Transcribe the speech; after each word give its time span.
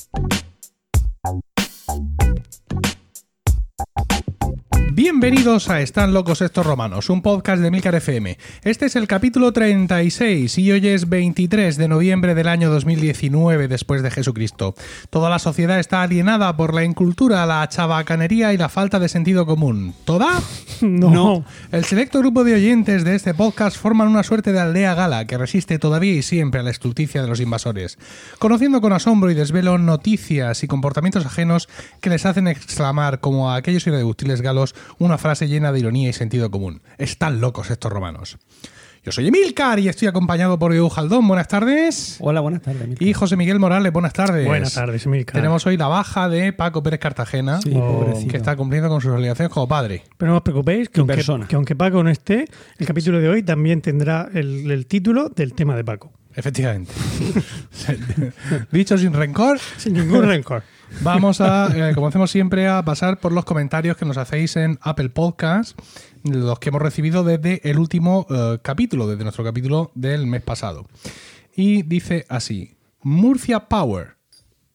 you 0.00 0.41
Bienvenidos 5.02 5.68
a 5.68 5.80
Están 5.80 6.14
locos 6.14 6.42
estos 6.42 6.64
romanos, 6.64 7.10
un 7.10 7.22
podcast 7.22 7.60
de 7.60 7.72
Milcar 7.72 7.96
FM. 7.96 8.38
Este 8.62 8.86
es 8.86 8.94
el 8.94 9.08
capítulo 9.08 9.52
36 9.52 10.56
y 10.58 10.70
hoy 10.70 10.86
es 10.86 11.08
23 11.08 11.76
de 11.76 11.88
noviembre 11.88 12.36
del 12.36 12.46
año 12.46 12.70
2019 12.70 13.66
después 13.66 14.04
de 14.04 14.12
Jesucristo. 14.12 14.76
Toda 15.10 15.28
la 15.28 15.40
sociedad 15.40 15.80
está 15.80 16.02
alienada 16.02 16.56
por 16.56 16.72
la 16.72 16.84
incultura, 16.84 17.44
la 17.46 17.68
chabacanería 17.68 18.52
y 18.52 18.58
la 18.58 18.68
falta 18.68 19.00
de 19.00 19.08
sentido 19.08 19.44
común. 19.44 19.92
¿Toda? 20.04 20.40
No. 20.82 21.44
El 21.70 21.84
selecto 21.84 22.18
grupo 22.18 22.42
de 22.42 22.54
oyentes 22.54 23.04
de 23.04 23.14
este 23.14 23.34
podcast 23.34 23.76
forman 23.76 24.08
una 24.08 24.24
suerte 24.24 24.52
de 24.52 24.58
aldea 24.58 24.94
gala 24.94 25.26
que 25.26 25.38
resiste 25.38 25.78
todavía 25.78 26.12
y 26.12 26.22
siempre 26.22 26.60
a 26.60 26.64
la 26.64 26.70
estulticia 26.70 27.22
de 27.22 27.28
los 27.28 27.38
invasores, 27.38 27.98
conociendo 28.40 28.80
con 28.80 28.92
asombro 28.92 29.30
y 29.30 29.34
desvelo 29.34 29.78
noticias 29.78 30.64
y 30.64 30.66
comportamientos 30.66 31.24
ajenos 31.24 31.68
que 32.00 32.10
les 32.10 32.26
hacen 32.26 32.48
exclamar 32.48 33.20
como 33.20 33.50
a 33.50 33.56
aquellos 33.56 33.86
irreductibles 33.86 34.42
galos 34.42 34.74
una 35.04 35.18
frase 35.18 35.48
llena 35.48 35.72
de 35.72 35.80
ironía 35.80 36.08
y 36.08 36.12
sentido 36.12 36.50
común. 36.50 36.82
Están 36.98 37.40
locos 37.40 37.70
estos 37.70 37.92
romanos. 37.92 38.38
Yo 39.04 39.10
soy 39.10 39.26
Emilcar 39.26 39.80
y 39.80 39.88
estoy 39.88 40.06
acompañado 40.06 40.60
por 40.60 40.72
Edu 40.72 40.88
Jaldón. 40.88 41.26
Buenas 41.26 41.48
tardes. 41.48 42.18
Hola, 42.20 42.40
buenas 42.40 42.62
tardes. 42.62 42.82
Emilcar. 42.82 43.08
Y 43.08 43.12
José 43.12 43.36
Miguel 43.36 43.58
Morales. 43.58 43.92
Buenas 43.92 44.12
tardes. 44.12 44.46
Buenas 44.46 44.74
tardes, 44.74 45.04
Emilcar. 45.06 45.34
Tenemos 45.34 45.66
hoy 45.66 45.76
la 45.76 45.88
baja 45.88 46.28
de 46.28 46.52
Paco 46.52 46.84
Pérez 46.84 47.00
Cartagena, 47.00 47.60
Sí, 47.60 47.72
Oh, 47.74 48.14
que 48.30 48.36
está 48.36 48.54
cumpliendo 48.54 48.88
con 48.88 49.00
sus 49.00 49.10
obligaciones 49.10 49.52
como 49.52 49.66
padre. 49.66 50.04
Pero 50.16 50.30
no 50.30 50.36
os 50.36 50.42
preocupéis, 50.44 50.88
que 50.88 51.00
aunque, 51.00 51.20
que 51.48 51.56
aunque 51.56 51.74
Paco 51.74 52.04
no 52.04 52.10
esté, 52.10 52.44
el 52.78 52.86
capítulo 52.86 53.18
de 53.18 53.28
hoy 53.28 53.42
también 53.42 53.80
tendrá 53.82 54.28
el, 54.32 54.70
el 54.70 54.86
título 54.86 55.30
del 55.30 55.52
tema 55.54 55.74
de 55.74 55.82
Paco. 55.82 56.12
Efectivamente. 56.36 56.92
Dicho 58.70 58.96
sin 58.96 59.12
rencor, 59.12 59.58
Sin 59.78 59.94
ningún 59.94 60.22
rencor. 60.26 60.62
Vamos 61.00 61.40
a, 61.40 61.90
eh, 61.90 61.94
como 61.94 62.06
hacemos 62.06 62.30
siempre, 62.30 62.68
a 62.68 62.84
pasar 62.84 63.18
por 63.18 63.32
los 63.32 63.44
comentarios 63.44 63.96
que 63.96 64.04
nos 64.04 64.16
hacéis 64.18 64.56
en 64.56 64.78
Apple 64.82 65.08
Podcast, 65.08 65.78
los 66.22 66.58
que 66.58 66.68
hemos 66.68 66.82
recibido 66.82 67.24
desde 67.24 67.60
el 67.68 67.78
último 67.78 68.26
eh, 68.30 68.58
capítulo, 68.62 69.06
desde 69.06 69.24
nuestro 69.24 69.44
capítulo 69.44 69.90
del 69.94 70.26
mes 70.26 70.42
pasado. 70.42 70.86
Y 71.54 71.82
dice 71.82 72.26
así: 72.28 72.76
Murcia 73.02 73.68
Power. 73.68 74.16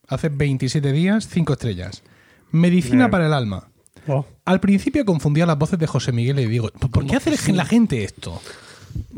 Hace 0.10 0.30
27 0.30 0.92
días, 0.94 1.28
5 1.28 1.54
estrellas. 1.54 2.04
Medicina 2.52 3.10
para 3.10 3.26
el 3.26 3.34
alma. 3.34 3.68
Oh, 4.08 4.26
Al 4.46 4.62
principio 4.62 5.04
confundía 5.04 5.46
las 5.46 5.58
voces 5.58 5.78
de 5.80 5.88
José 5.88 6.14
Miguel 6.14 6.40
y 6.40 6.46
digo, 6.46 6.70
¿por 6.70 7.06
qué 7.06 7.18
hace 7.18 7.52
la 7.52 7.66
gente 7.66 8.06
esto? 8.06 8.42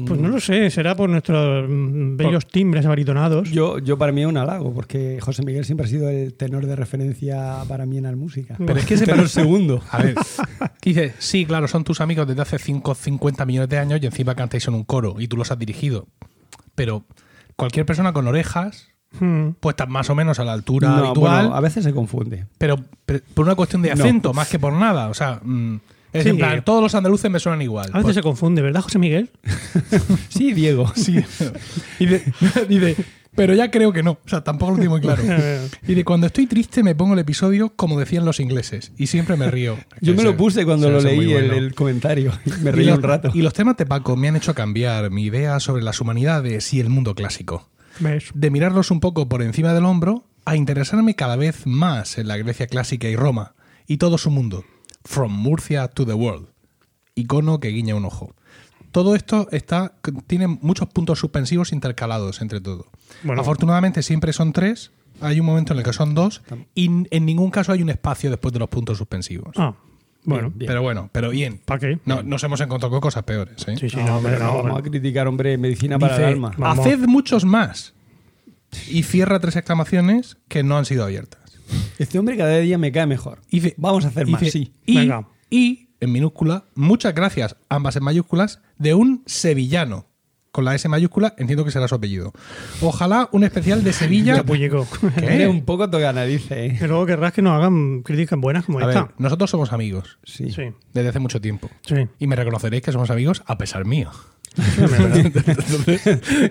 Pues 0.08 0.20
no 0.20 0.28
lo 0.30 0.40
sé, 0.40 0.70
será 0.70 0.96
por 0.96 1.10
nuestros 1.10 1.70
mm, 1.70 2.18
bellos 2.18 2.48
timbres 2.48 2.86
abaritonados. 2.86 3.50
Yo, 3.52 3.80
yo 3.80 3.98
para 3.98 4.12
mí 4.12 4.22
es 4.22 4.28
un 4.28 4.38
halago, 4.38 4.74
porque 4.74 5.20
José 5.22 5.44
Miguel 5.44 5.66
siempre 5.66 5.86
ha 5.86 5.90
sido 5.90 6.10
el 6.10 6.34
tenor 6.34 6.66
de 6.66 6.76
referencia 6.76 7.64
para 7.68 7.86
mí 7.86 7.98
en 7.98 8.04
la 8.04 8.16
música. 8.16 8.56
Pero 8.58 8.80
es 8.80 8.86
que 8.86 8.94
ese 8.96 9.06
Tenor 9.06 9.30
segundo. 9.30 9.82
A 9.92 10.02
ver, 10.04 10.16
dice, 10.84 11.14
sí, 11.20 11.46
claro, 11.46 11.68
son 11.68 11.84
tus 11.84 12.02
amigos 12.02 12.28
desde 12.28 12.42
hace 12.42 12.60
5, 12.60 12.96
50 12.96 13.46
millones 13.46 13.70
de 13.70 13.78
años 13.78 14.00
y 14.02 14.06
encima 14.06 14.36
cantáis 14.36 14.68
en 14.68 14.74
un 14.76 14.84
coro 14.84 15.16
y 15.20 15.28
tú 15.28 15.38
los 15.38 15.52
has 15.52 15.60
dirigido. 15.60 16.08
Pero 16.76 17.04
cualquier 17.56 17.86
persona 17.86 18.14
con 18.14 18.28
orejas, 18.28 18.88
Mm. 19.20 19.54
puestas 19.60 19.90
más 19.90 20.08
o 20.12 20.14
menos 20.14 20.38
a 20.38 20.44
la 20.44 20.54
altura 20.54 20.88
No, 20.90 20.96
habitual, 20.98 21.42
bueno, 21.46 21.56
a 21.56 21.60
veces 21.62 21.84
se 21.84 21.92
confunde. 21.96 22.46
pero, 22.60 22.78
pero 23.08 23.22
por 23.34 23.44
una 23.48 23.56
cuestión 23.56 23.82
de 23.82 23.90
No. 23.90 23.96
acento, 23.96 24.34
más 24.36 24.48
que 24.50 24.60
por 24.60 24.72
nada. 24.72 25.08
O 25.10 25.16
sea, 25.16 25.40
mm, 25.44 25.78
es 26.14 26.24
Sí. 26.24 26.30
en 26.30 26.38
plan, 26.38 26.64
todos 26.64 26.82
los 26.82 26.96
andaluces 26.96 27.30
me 27.32 27.40
suenan 27.40 27.62
igual. 27.62 27.86
A 27.88 27.98
veces 27.98 28.04
Pues- 28.04 28.16
se 28.16 28.22
confunde, 28.22 28.62
¿verdad, 28.62 28.82
José 28.82 29.00
Miguel? 29.00 29.30
Sí, 30.30 30.54
Diego. 30.54 30.92
sí. 30.96 31.20
y 32.00 32.06
de- 32.06 32.24
dice, 32.68 32.96
pero 33.36 33.54
ya 33.54 33.70
creo 33.72 33.94
que 33.94 34.04
no. 34.04 34.12
O 34.14 34.28
sea, 34.30 34.44
tampoco 34.44 34.72
lo 34.74 34.78
tengo 34.80 34.92
muy 34.92 35.02
claro. 35.02 35.22
Y 35.88 35.94
de 35.94 36.04
cuando 36.04 36.28
estoy 36.28 36.48
triste 36.48 36.84
me 36.84 36.96
pongo 36.96 37.14
el 37.14 37.20
episodio 37.20 37.70
como 37.76 38.00
decían 38.00 38.26
los 38.26 38.40
ingleses. 38.40 38.92
Y 38.98 39.08
siempre 39.08 39.38
me 39.38 39.50
río. 39.52 39.78
Yo 40.02 40.16
me 40.16 40.24
lo 40.24 40.36
puse 40.36 40.66
cuando 40.66 40.90
lo 40.90 41.00
leí 41.02 41.32
el, 41.34 41.48
bueno. 41.48 41.54
el 41.54 41.76
comentario. 41.76 42.34
Me 42.62 42.72
reí 42.72 42.86
los- 42.86 42.98
un 42.98 43.04
rato. 43.04 43.32
Y 43.34 43.42
los 43.42 43.54
temas 43.54 43.78
de 43.78 43.86
Paco 43.86 44.16
me 44.16 44.28
han 44.28 44.36
hecho 44.36 44.54
cambiar 44.56 45.10
mi 45.12 45.24
idea 45.26 45.60
sobre 45.60 45.84
las 45.84 46.02
humanidades 46.02 46.74
y 46.74 46.80
el 46.80 46.90
mundo 46.90 47.16
clásico. 47.16 47.70
¿Ves? 48.00 48.26
De 48.34 48.50
mirarlos 48.50 48.92
un 48.92 49.00
poco 49.00 49.28
por 49.30 49.42
encima 49.42 49.74
del 49.74 49.86
hombro 49.86 50.24
a 50.46 50.56
interesarme 50.56 51.16
cada 51.16 51.36
vez 51.36 51.66
más 51.68 52.18
en 52.18 52.28
la 52.28 52.38
Grecia 52.38 52.66
clásica 52.68 53.08
y 53.10 53.16
Roma 53.16 53.54
y 53.88 53.98
todo 53.98 54.18
su 54.18 54.32
mundo. 54.32 54.64
From 55.10 55.32
Murcia 55.32 55.88
to 55.88 56.06
the 56.06 56.14
world. 56.14 56.50
Icono 57.16 57.60
que 57.60 57.70
guiña 57.70 57.96
un 57.96 58.06
ojo. 58.06 58.36
Todo 58.92 59.16
esto 59.16 59.48
está, 59.52 59.94
tiene 60.28 60.46
muchos 60.46 60.88
puntos 60.88 61.18
suspensivos 61.18 61.74
intercalados 61.74 62.42
entre 62.42 62.62
todo. 62.62 62.86
Bueno. 63.24 63.42
Afortunadamente 63.42 64.04
siempre 64.04 64.34
son 64.34 64.54
tres. 64.54 64.92
Hay 65.20 65.40
un 65.40 65.48
momento 65.48 65.74
en 65.74 65.80
el 65.80 65.84
que 65.84 65.94
son 65.94 66.14
dos 66.14 66.44
y 66.76 66.92
en 67.10 67.26
ningún 67.26 67.50
caso 67.50 67.72
hay 67.72 67.82
un 67.82 67.90
espacio 67.90 68.30
después 68.30 68.54
de 68.54 68.60
los 68.60 68.70
puntos 68.70 69.00
suspensivos. 69.00 69.56
Ah, 69.58 69.74
bueno. 70.26 70.52
Bien. 70.54 70.68
Pero 70.68 70.84
bueno, 70.84 71.10
pero 71.12 71.32
bien. 71.32 71.60
¿Para 71.66 71.80
qué? 71.80 72.00
No, 72.06 72.22
nos 72.22 72.44
hemos 72.44 72.62
encontrado 72.62 72.92
con 72.92 73.02
cosas 73.02 73.24
peores. 73.24 73.68
¿eh? 73.68 73.78
Sí, 73.80 73.90
sí, 73.90 73.98
No, 73.98 74.06
no, 74.06 74.18
hombre, 74.18 74.38
no, 74.38 74.58
vamos 74.62 74.78
a 74.78 74.84
criticar, 74.84 75.26
hombre, 75.26 75.58
medicina 75.58 75.98
para 75.98 76.14
Dice, 76.14 76.28
el 76.28 76.34
alma. 76.34 76.54
Vamos. 76.56 76.86
haced 76.86 77.00
muchos 77.08 77.46
más. 77.46 77.96
Y 78.88 79.02
cierra 79.02 79.40
tres 79.40 79.56
exclamaciones 79.56 80.38
que 80.48 80.62
no 80.62 80.78
han 80.78 80.86
sido 80.86 81.04
abiertas. 81.04 81.49
Este 81.98 82.20
hombre 82.20 82.38
cada 82.38 82.58
día 82.60 82.78
me 82.78 82.92
cae 82.92 83.06
mejor. 83.08 83.40
Y 83.50 83.60
dice- 83.60 83.76
Vamos 83.78 84.06
a 84.06 84.10
hacer 84.10 84.28
más, 84.28 84.42
sí. 84.50 84.74
Y, 84.86 84.96
Venga. 84.98 85.28
y, 85.50 85.90
en 86.00 86.12
minúscula, 86.12 86.64
muchas 86.76 87.14
gracias, 87.14 87.56
ambas 87.70 87.96
en 87.96 88.04
mayúsculas, 88.04 88.62
de 88.78 88.94
un 88.94 89.24
sevillano. 89.26 90.06
Con 90.52 90.66
la 90.66 90.74
S 90.74 90.90
mayúscula, 90.90 91.36
entiendo 91.38 91.64
que 91.64 91.70
será 91.70 91.88
su 91.88 91.94
apellido. 91.94 92.34
Ojalá 92.82 93.30
un 93.34 93.44
especial 93.44 93.84
de 93.84 93.94
Sevilla. 93.94 94.44
¿Qué? 94.48 95.26
Eres 95.26 95.48
un 95.48 95.64
poco 95.64 95.88
toganadice, 95.92 96.66
¿eh? 96.66 96.76
Que 96.80 96.88
luego 96.88 97.06
querrás 97.06 97.34
que 97.34 97.44
nos 97.44 97.54
hagan 97.54 98.02
críticas 98.02 98.40
buenas 98.40 98.66
como 98.66 98.80
A 98.80 98.88
ver, 98.88 98.98
esta. 98.98 99.14
nosotros 99.20 99.48
somos 99.52 99.72
amigos 99.74 100.18
Sí. 100.24 100.50
Sí, 100.52 100.64
desde 100.92 101.10
hace 101.10 101.20
mucho 101.20 101.40
tiempo. 101.40 101.70
sí. 101.86 102.08
Y 102.18 102.26
me 102.26 102.36
reconoceréis 102.36 102.82
que 102.82 102.92
somos 102.92 103.12
amigos 103.12 103.44
a 103.46 103.60
pesar 103.60 103.86
mío. 103.86 104.10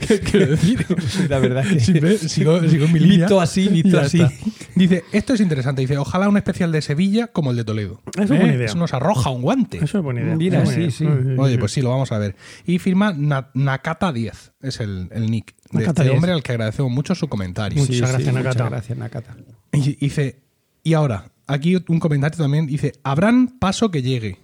¿Qué 0.06 0.20
quiero 0.20 0.46
decir? 0.46 0.86
La 1.28 1.38
verdad 1.38 1.66
es 1.66 1.86
que 1.90 2.18
sigo, 2.28 2.60
sigo 2.68 2.84
en 2.86 2.92
mi 2.92 2.98
línea. 3.00 3.18
Visto 3.26 3.40
así, 3.40 3.62
Y 3.70 3.82
visto 3.82 3.98
así. 4.00 4.20
está. 4.22 4.34
Dice, 4.74 5.04
esto 5.12 5.34
es 5.34 5.40
interesante. 5.40 5.82
Dice, 5.82 5.98
ojalá 5.98 6.28
un 6.28 6.36
especial 6.36 6.72
de 6.72 6.82
Sevilla 6.82 7.26
como 7.28 7.50
el 7.50 7.56
de 7.56 7.64
Toledo. 7.64 8.00
Eso 8.14 8.22
es 8.22 8.28
buena 8.40 8.54
idea. 8.54 8.66
Eso 8.66 8.78
nos 8.78 8.94
arroja 8.94 9.30
un 9.30 9.42
guante. 9.42 9.78
Eso 9.82 9.98
es 9.98 10.04
buena 10.04 10.20
idea. 10.22 10.36
Mira, 10.36 10.66
sí, 10.66 10.80
idea. 10.80 10.90
sí. 10.90 11.06
Oye, 11.38 11.58
pues 11.58 11.72
sí, 11.72 11.82
lo 11.82 11.90
vamos 11.90 12.12
a 12.12 12.18
ver. 12.18 12.36
Y 12.66 12.78
firma 12.78 13.12
Na- 13.16 13.50
Nakata10, 13.54 14.32
es 14.62 14.80
el, 14.80 15.08
el 15.12 15.30
nick 15.30 15.54
de 15.72 15.80
Nakata 15.80 16.02
este 16.02 16.04
10. 16.04 16.14
hombre 16.14 16.32
al 16.32 16.42
que 16.42 16.52
agradecemos 16.52 16.90
mucho 16.92 17.14
su 17.14 17.28
comentario. 17.28 17.78
Muchas 17.78 17.98
gracias, 18.12 18.32
Nakata. 18.34 18.48
Muchas 18.64 18.70
gracias, 18.70 18.98
Nakata. 18.98 19.36
Y 19.72 19.96
dice, 19.96 20.40
y 20.82 20.94
ahora, 20.94 21.30
aquí 21.46 21.76
un 21.88 21.98
comentario 22.00 22.38
también, 22.38 22.66
dice, 22.66 22.92
habrán 23.02 23.58
paso 23.58 23.90
que 23.90 24.02
llegue. 24.02 24.38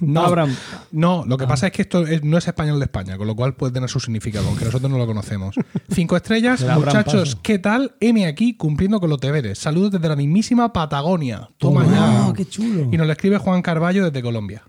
No, 0.00 0.24
Habrán- 0.24 0.56
No, 0.90 1.24
lo 1.26 1.36
que 1.36 1.46
pasa 1.46 1.66
es 1.66 1.72
que 1.72 1.82
esto 1.82 2.06
es- 2.06 2.22
no 2.24 2.38
es 2.38 2.46
español 2.46 2.78
de 2.78 2.84
España, 2.86 3.16
con 3.16 3.26
lo 3.26 3.34
cual 3.36 3.54
puede 3.54 3.72
tener 3.72 3.88
su 3.88 4.00
significado, 4.00 4.46
aunque 4.48 4.64
nosotros 4.64 4.90
no 4.90 4.98
lo 4.98 5.06
conocemos. 5.06 5.54
Cinco 5.90 6.16
estrellas, 6.16 6.64
muchachos. 6.74 7.36
¿qué 7.42 7.58
tal? 7.58 7.94
M 8.00 8.26
aquí 8.26 8.56
cumpliendo 8.56 8.98
con 9.00 9.10
los 9.10 9.20
deberes. 9.20 9.58
Saludos 9.58 9.92
desde 9.92 10.08
la 10.08 10.16
mismísima 10.16 10.72
Patagonia. 10.72 11.48
Toma 11.58 11.84
Ah, 11.88 12.24
ya. 12.28 12.32
qué 12.34 12.44
chulo. 12.46 12.88
Y 12.92 12.96
nos 12.96 13.06
lo 13.06 13.12
escribe 13.12 13.38
Juan 13.38 13.62
Carballo 13.62 14.04
desde 14.04 14.22
Colombia. 14.22 14.62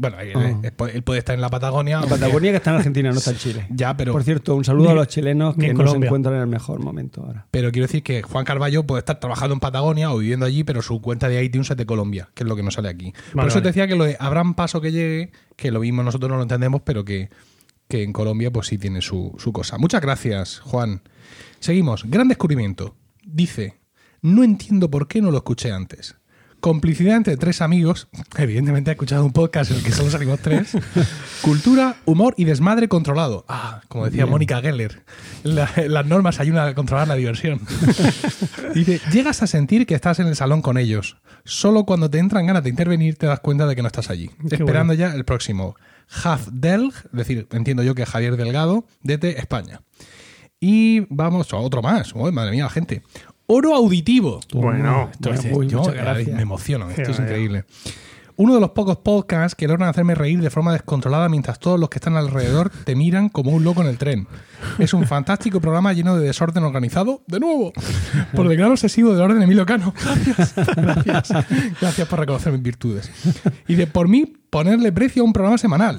Bueno, 0.00 0.20
él, 0.20 0.32
Ah. 0.36 0.60
él 0.62 1.02
puede- 1.02 1.18
estar 1.18 1.34
en 1.34 1.40
la 1.40 1.48
Patagonia. 1.48 2.00
La 2.00 2.06
Patagonia 2.06 2.52
que 2.52 2.58
está 2.58 2.70
en 2.70 2.76
Argentina, 2.76 3.10
no 3.10 3.18
está 3.18 3.32
en 3.32 3.36
Chile. 3.38 3.66
Ya, 3.70 3.96
pero, 3.96 4.12
Por 4.12 4.22
cierto, 4.22 4.54
un 4.54 4.64
saludo 4.64 4.86
Ni- 4.86 4.92
a 4.92 4.94
los 4.94 5.08
chilenos 5.08 5.56
que 5.58 5.74
no 5.74 5.88
se 5.88 5.96
encuentran 5.96 6.36
en 6.36 6.42
el 6.42 6.46
mejor 6.46 6.78
momento 6.80 7.24
ahora. 7.24 7.46
pero 7.50 7.72
quiero 7.72 7.86
decir 7.88 8.04
que 8.04 8.22
Juan 8.22 8.44
Carballo 8.44 8.84
puede 8.86 9.00
estar 9.00 9.18
trabajando 9.18 9.54
en 9.54 9.60
Patagonia 9.60 10.12
o 10.12 10.18
viviendo 10.18 10.46
allí, 10.46 10.62
pero 10.62 10.82
su 10.82 11.02
cuenta 11.02 11.28
de 11.28 11.42
iTunes 11.42 11.68
es 11.70 11.76
de 11.76 11.84
Colombia, 11.84 12.28
que 12.34 12.44
es 12.44 12.48
lo 12.48 12.54
que 12.54 12.62
nos 12.62 12.74
sale 12.74 12.88
aquí. 12.88 13.10
Por 13.32 13.34
Vale, 13.38 13.48
eso 13.48 13.60
te 13.60 13.68
decía 13.68 13.88
que 13.88 13.96
lo 13.96 14.04
de 14.04 14.16
paso 14.54 14.80
que 14.80 14.92
llegue, 14.92 15.32
que 15.56 15.72
lo 15.72 15.80
mismo 15.80 16.04
nosotros 16.04 16.30
no 16.30 16.36
lo 16.36 16.42
entendemos, 16.42 16.82
pero 16.84 17.04
que, 17.04 17.28
que 17.88 18.04
en 18.04 18.12
Colombia 18.12 18.52
pues 18.52 18.68
sí 18.68 18.78
tiene 18.78 19.02
su, 19.02 19.34
su 19.38 19.52
cosa. 19.52 19.78
Muchas 19.78 20.00
gracias, 20.00 20.60
Juan. 20.60 21.02
Seguimos. 21.58 22.04
Gran 22.04 22.28
descubrimiento. 22.28 22.94
Dice, 23.24 23.78
no 24.22 24.44
entiendo 24.44 24.88
por 24.90 25.08
qué 25.08 25.20
no 25.20 25.32
lo 25.32 25.38
escuché 25.38 25.72
antes. 25.72 26.14
Complicidad 26.60 27.16
entre 27.16 27.36
tres 27.36 27.62
amigos. 27.62 28.08
Evidentemente 28.36 28.90
he 28.90 28.94
escuchado 28.94 29.24
un 29.24 29.32
podcast 29.32 29.70
en 29.70 29.76
el 29.78 29.82
que 29.84 29.92
solo 29.92 30.10
salimos 30.10 30.40
tres. 30.40 30.72
Cultura, 31.42 31.96
humor 32.04 32.34
y 32.36 32.44
desmadre 32.44 32.88
controlado. 32.88 33.44
Ah, 33.48 33.80
como 33.88 34.06
decía 34.06 34.26
Mónica 34.26 34.60
Geller. 34.60 35.04
La- 35.44 35.70
las 35.86 36.06
normas 36.06 36.40
ayudan 36.40 36.66
a 36.68 36.74
controlar 36.74 37.06
la 37.06 37.14
diversión. 37.14 37.60
Dice, 38.74 39.00
llegas 39.12 39.42
a 39.42 39.46
sentir 39.46 39.86
que 39.86 39.94
estás 39.94 40.18
en 40.18 40.26
el 40.26 40.34
salón 40.36 40.60
con 40.62 40.78
ellos. 40.78 41.16
Solo 41.44 41.84
cuando 41.84 42.10
te 42.10 42.18
entran 42.18 42.46
ganas 42.46 42.64
de 42.64 42.70
intervenir 42.70 43.16
te 43.16 43.26
das 43.26 43.40
cuenta 43.40 43.66
de 43.66 43.76
que 43.76 43.82
no 43.82 43.86
estás 43.88 44.10
allí. 44.10 44.30
Qué 44.48 44.56
Esperando 44.56 44.94
ya 44.94 45.14
el 45.14 45.24
próximo. 45.24 45.76
Delg, 46.52 46.92
es 46.94 47.12
decir, 47.12 47.46
entiendo 47.52 47.82
yo 47.82 47.94
que 47.94 48.04
Javier 48.04 48.36
Delgado, 48.36 48.84
desde 49.02 49.38
España. 49.38 49.80
Y 50.60 51.06
vamos 51.08 51.52
a 51.52 51.56
otro 51.58 51.82
más. 51.82 52.12
Uy, 52.14 52.32
madre 52.32 52.50
mía, 52.50 52.64
la 52.64 52.70
gente. 52.70 53.02
Oro 53.50 53.74
auditivo. 53.74 54.40
Bueno, 54.52 55.08
Esto 55.10 55.30
bueno, 55.30 55.42
es- 55.48 55.56
uy, 55.56 55.66
yo 55.68 55.78
muchas 55.78 55.94
gracias. 55.94 56.36
me 56.36 56.42
emociono, 56.42 56.90
esto 56.90 57.02
Qué 57.02 57.10
es 57.10 57.18
vaya. 57.18 57.30
increíble. 57.30 57.64
uno 58.36 58.54
de 58.54 58.60
los 58.60 58.70
pocos 58.70 58.98
podcasts 58.98 59.56
que 59.56 59.66
logran 59.66 59.88
hacerme 59.88 60.14
reír 60.14 60.40
de 60.40 60.50
forma 60.50 60.72
descontrolada 60.72 61.28
mientras 61.28 61.58
todos 61.58 61.80
los 61.80 61.88
que 61.88 61.98
están 61.98 62.14
alrededor 62.16 62.70
te 62.84 62.94
miran 62.94 63.30
como 63.30 63.50
un 63.50 63.64
loco 63.64 63.80
en 63.80 63.88
el 63.88 63.96
tren. 63.98 64.28
Es 64.78 64.92
un 64.94 65.06
fantástico 65.08 65.60
programa 65.60 65.92
lleno 65.92 66.14
de 66.16 66.24
desorden 66.26 66.62
organizado, 66.62 67.22
de 67.26 67.40
nuevo, 67.40 67.72
por 68.34 68.46
el 68.46 68.56
gran 68.56 68.70
obsesivo 68.70 69.12
del 69.12 69.22
orden 69.22 69.42
Emilio 69.42 69.64
Cano. 69.66 69.92
Gracias, 70.04 70.54
gracias. 70.76 71.28
Gracias 71.80 72.06
por 72.06 72.20
reconocer 72.20 72.52
mis 72.52 72.62
virtudes. 72.62 73.10
Y 73.66 73.74
de 73.76 73.86
por 73.88 74.06
mí 74.08 74.32
ponerle 74.50 74.92
precio 74.92 75.22
a 75.22 75.24
un 75.26 75.32
programa 75.32 75.58
semanal. 75.58 75.98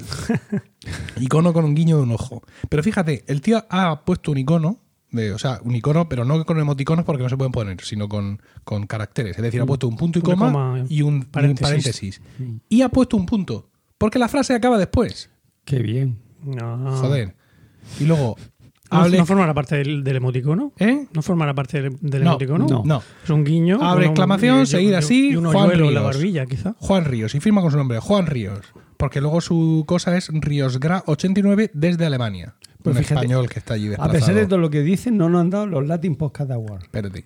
Icono 1.18 1.52
con 1.52 1.64
un 1.66 1.74
guiño 1.74 1.96
de 1.98 2.04
un 2.04 2.12
ojo. 2.12 2.42
Pero 2.70 2.82
fíjate, 2.82 3.24
el 3.26 3.40
tío 3.42 3.66
ha 3.68 4.02
puesto 4.04 4.30
un 4.32 4.38
icono, 4.38 4.78
de, 5.12 5.32
o 5.32 5.38
sea, 5.38 5.60
un 5.64 5.74
icono, 5.74 6.08
pero 6.08 6.24
no 6.24 6.44
con 6.44 6.58
emoticonos 6.58 7.04
porque 7.04 7.22
no 7.22 7.28
se 7.28 7.36
pueden 7.36 7.52
poner, 7.52 7.80
sino 7.82 8.08
con, 8.08 8.40
con 8.64 8.86
caracteres. 8.86 9.36
Es 9.36 9.42
decir, 9.42 9.60
ha 9.60 9.66
puesto 9.66 9.88
un 9.88 9.96
punto 9.96 10.18
y 10.18 10.22
coma, 10.22 10.46
coma, 10.52 10.84
y 10.88 11.02
un 11.02 11.14
y 11.14 11.16
un 11.18 11.22
paréntesis. 11.24 11.66
paréntesis. 11.68 12.22
Y 12.68 12.82
ha 12.82 12.88
puesto 12.88 13.16
un 13.16 13.26
punto. 13.26 13.68
Porque 13.98 14.18
la 14.18 14.28
frase 14.28 14.54
acaba 14.54 14.78
después. 14.78 15.30
Qué 15.64 15.80
bien. 15.80 16.18
No. 16.44 16.96
Joder. 16.96 17.34
Y 17.98 18.04
luego. 18.04 18.36
¿No, 18.92 19.04
hable- 19.04 19.18
no 19.18 19.26
forma 19.26 19.46
la 19.46 19.54
parte 19.54 19.76
del, 19.76 20.02
del 20.02 20.16
emoticono? 20.16 20.72
¿Eh? 20.78 21.06
¿No 21.12 21.22
forma 21.22 21.46
la 21.46 21.54
parte 21.54 21.80
del, 21.80 21.96
del 22.00 22.24
No, 22.24 22.30
emoticono? 22.30 22.66
no. 22.66 22.82
No. 22.84 23.02
Es 23.22 23.30
un 23.30 23.44
guiño. 23.44 23.78
Abre 23.82 24.06
exclamación, 24.06 24.64
y- 24.80 24.94
así, 24.94 25.30
Y 25.30 25.36
un 25.36 25.44
Juan 25.46 25.70
en 25.70 25.80
la 25.80 25.86
Ríos. 25.90 26.02
barbilla, 26.04 26.46
quizá. 26.46 26.74
Juan 26.78 27.04
Ríos. 27.04 27.34
Y 27.36 27.40
firma 27.40 27.60
con 27.60 27.70
su 27.70 27.76
nombre, 27.76 27.98
Juan 28.00 28.26
Ríos. 28.26 28.60
Porque 28.96 29.20
luego 29.20 29.40
su 29.40 29.84
cosa 29.86 30.16
es 30.16 30.30
Ríosgra89 30.32 31.70
desde 31.72 32.04
Alemania. 32.06 32.56
Pues 32.82 32.96
un 32.96 33.02
fíjate, 33.02 33.20
español 33.20 33.48
que 33.48 33.58
está 33.58 33.74
allí 33.74 33.86
A 33.86 33.90
desplazado. 33.90 34.12
pesar 34.18 34.34
de 34.34 34.46
todo 34.46 34.58
lo 34.58 34.70
que 34.70 34.80
dicen, 34.82 35.16
no 35.16 35.28
nos 35.28 35.40
han 35.42 35.50
dado 35.50 35.66
los 35.66 35.86
Latin 35.86 36.16
Podcast 36.16 36.50
Awards. 36.50 36.84
Espérate. 36.84 37.24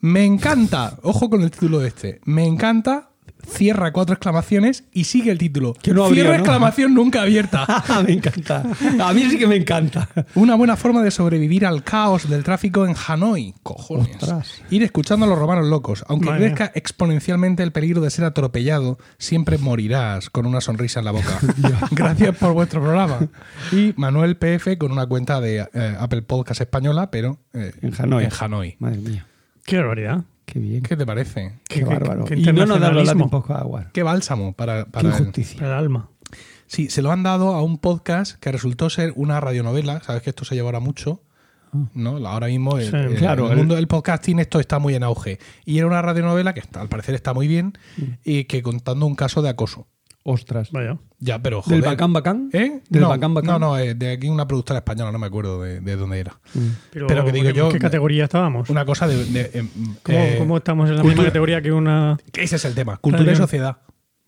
Me 0.00 0.24
encanta, 0.24 0.98
ojo 1.02 1.28
con 1.30 1.42
el 1.42 1.50
título 1.50 1.78
de 1.80 1.88
este. 1.88 2.20
Me 2.24 2.44
encanta, 2.46 3.10
cierra 3.46 3.92
cuatro 3.92 4.14
exclamaciones 4.14 4.84
y 4.92 5.04
sigue 5.04 5.30
el 5.30 5.38
título. 5.38 5.74
Que 5.74 5.92
no 5.92 6.04
abrió, 6.04 6.22
cierra 6.22 6.36
¿no? 6.38 6.42
exclamación 6.42 6.94
nunca 6.94 7.22
abierta. 7.22 7.66
me 8.06 8.12
encanta. 8.12 8.64
A 9.00 9.12
mí 9.12 9.22
sí 9.30 9.38
que 9.38 9.46
me 9.46 9.56
encanta. 9.56 10.08
Una 10.34 10.54
buena 10.54 10.76
forma 10.76 11.02
de 11.02 11.10
sobrevivir 11.10 11.64
al 11.66 11.82
caos 11.82 12.28
del 12.28 12.42
tráfico 12.44 12.86
en 12.86 12.94
Hanoi. 13.06 13.54
Cojones. 13.62 14.16
Ostras. 14.16 14.62
Ir 14.70 14.82
escuchando 14.82 15.26
a 15.26 15.28
los 15.28 15.38
romanos 15.38 15.66
locos. 15.66 16.04
Aunque 16.08 16.30
Madre 16.30 16.46
crezca 16.46 16.72
exponencialmente 16.74 17.62
el 17.62 17.72
peligro 17.72 18.00
de 18.00 18.10
ser 18.10 18.24
atropellado, 18.24 18.98
siempre 19.18 19.58
morirás 19.58 20.30
con 20.30 20.46
una 20.46 20.60
sonrisa 20.60 21.00
en 21.00 21.04
la 21.04 21.12
boca. 21.12 21.38
Gracias 21.92 22.36
por 22.36 22.52
vuestro 22.52 22.82
programa. 22.82 23.20
Y 23.72 23.94
Manuel 23.96 24.36
PF 24.36 24.76
con 24.78 24.92
una 24.92 25.06
cuenta 25.06 25.40
de 25.40 25.66
eh, 25.72 25.96
Apple 25.98 26.22
Podcast 26.22 26.60
española, 26.60 27.10
pero 27.10 27.38
eh, 27.52 27.72
En 27.82 27.94
Hanoi. 27.98 28.24
En 28.24 28.30
Hanoi. 28.38 28.76
Madre 28.78 28.98
mía. 28.98 29.26
Qué 29.64 29.78
barbaridad. 29.78 30.24
Qué 30.46 30.58
bien. 30.60 30.82
Qué, 30.82 30.90
¿Qué 30.90 30.96
te 30.96 31.04
parece? 31.06 31.58
Qué- 31.68 31.80
qué- 31.80 31.84
bárbaro. 31.84 32.24
qué 32.24 32.36
y 32.36 32.42
no 32.44 32.64
nos 32.66 32.80
dan 32.80 32.94
los. 32.94 33.12
Qué 33.92 34.02
bálsamo 34.02 34.52
para, 34.54 34.84
Qué 34.84 34.90
para 34.90 35.08
injusticia. 35.08 35.58
Para 35.58 35.72
el 35.72 35.78
alma. 35.78 36.08
Sí, 36.66 36.88
se 36.88 37.02
lo 37.02 37.12
han 37.12 37.22
dado 37.22 37.54
a 37.54 37.62
un 37.62 37.78
podcast 37.78 38.40
que 38.40 38.50
resultó 38.50 38.88
ser 38.90 39.12
una 39.16 39.38
radionovela. 39.40 40.00
Sabes 40.02 40.22
que 40.22 40.30
esto 40.30 40.44
se 40.44 40.54
lleva 40.54 40.68
ahora 40.68 40.80
mucho. 40.80 41.20
¿no? 41.92 42.16
Ahora 42.26 42.46
mismo 42.46 42.78
el, 42.78 42.90
Sí, 42.90 42.96
el- 42.96 43.16
claro, 43.16 43.46
el 43.46 43.52
el- 43.52 43.58
mundo 43.58 43.74
del 43.74 43.86
podcasting 43.86 44.38
esto 44.38 44.60
está 44.60 44.78
muy 44.78 44.94
en 44.94 45.02
auge. 45.02 45.38
Y 45.66 45.76
era 45.78 45.86
una 45.86 46.00
radionovela 46.00 46.54
que 46.54 46.62
al 46.74 46.88
parecer 46.88 47.14
está 47.14 47.34
muy 47.34 47.48
bien 47.48 47.74
y 48.24 48.44
que 48.44 48.62
contando 48.62 49.04
un 49.04 49.14
caso 49.14 49.42
de 49.42 49.50
acoso. 49.50 49.86
Ostras. 50.28 50.72
Vaya. 50.72 50.98
Ya, 51.20 51.38
pero 51.40 51.62
joder. 51.62 51.80
¿Del 51.80 51.88
Bacán 51.90 52.12
Bacán? 52.12 52.50
¿Eh? 52.52 52.80
¿Del 52.88 53.02
no, 53.02 53.08
Bacán 53.10 53.32
Bacán? 53.32 53.60
No, 53.60 53.68
no, 53.68 53.78
eh, 53.78 53.94
de 53.94 54.10
aquí 54.10 54.28
una 54.28 54.46
productora 54.48 54.78
española, 54.80 55.12
no 55.12 55.18
me 55.20 55.26
acuerdo 55.28 55.62
de, 55.62 55.78
de 55.80 55.94
dónde 55.96 56.18
era. 56.18 56.40
Pero, 56.90 57.06
Pero 57.06 57.24
que 57.24 57.30
digo 57.32 57.48
¿en 57.48 57.54
yo- 57.54 57.68
¿Qué 57.68 57.78
categoría 57.78 58.24
estábamos? 58.24 58.68
Una 58.68 58.84
cosa 58.84 59.06
de... 59.06 59.24
de, 59.24 59.40
eh, 59.54 59.68
¿Cómo, 60.02 60.18
eh, 60.18 60.34
cómo 60.38 60.56
estamos 60.56 60.90
en 60.90 60.96
la 60.96 61.02
cultura- 61.02 61.16
misma 61.22 61.24
categoría 61.30 61.62
que 61.62 61.70
una. 61.70 62.18
Ese 62.32 62.56
es 62.56 62.64
el 62.64 62.74
tema, 62.74 62.96
cultura 62.96 63.30
y 63.32 63.36
sociedad. 63.36 63.76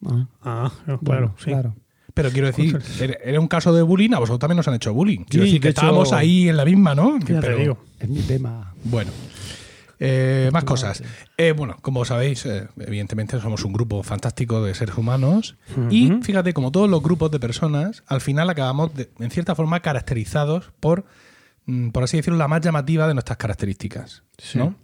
Ah, 0.07 0.29
Ah, 0.45 0.73
claro, 0.85 0.99
bueno, 1.03 1.35
sí. 1.39 1.47
claro. 1.47 1.75
Pero 2.15 2.31
quiero 2.31 2.47
decir, 2.49 2.79
era, 3.25 3.39
un 3.41 3.47
caso 3.49 3.73
de 3.73 3.83
bullying, 3.83 4.13
a 4.13 4.19
vosotros 4.21 4.39
también 4.41 4.57
nos 4.57 4.67
han 4.69 4.75
hecho 4.75 4.93
bullying. 4.95 5.25
Quiero 5.29 5.45
Sí, 5.47 5.51
decir 5.51 5.61
que 5.61 5.69
de 5.69 5.71
hecho- 5.73 5.81
estábamos 5.83 6.13
ahí 6.13 6.49
en 6.49 6.57
la 6.57 6.65
misma, 6.65 6.95
¿no? 6.95 7.19
Ya 7.19 7.27
te 7.27 7.41
Pero- 7.41 7.57
digo. 7.59 7.79
Es 7.99 8.09
mi 8.09 8.21
tema. 8.23 8.73
Bueno. 8.85 9.11
Eh, 10.01 10.51
más 10.53 10.65
cosas. 10.65 11.03
Eh, 11.37 11.53
bueno, 11.53 11.77
como 11.83 12.05
sabéis, 12.05 12.47
eh, 12.47 12.69
evidentemente 12.79 13.41
somos 13.41 13.65
un 13.65 13.73
grupo 13.73 14.03
fantástico 14.03 14.63
de 14.63 14.75
seres 14.75 14.97
humanos 14.97 15.57
y 15.91 16.09
fíjate, 16.23 16.53
como 16.55 16.71
todos 16.71 16.89
los 16.89 17.03
grupos 17.03 17.31
de 17.31 17.41
personas, 17.41 18.05
al 18.07 18.21
final 18.21 18.49
acabamos, 18.51 18.95
de- 18.95 19.11
en 19.19 19.31
cierta 19.31 19.55
forma, 19.55 19.81
caracterizados 19.81 20.71
por, 20.81 21.05
mm, 21.67 21.89
por 21.91 22.05
así 22.05 22.17
decirlo, 22.17 22.39
la 22.39 22.49
más 22.49 22.61
llamativa 22.61 23.09
de 23.09 23.15
nuestras 23.15 23.39
características. 23.39 24.23
¿no? 24.59 24.75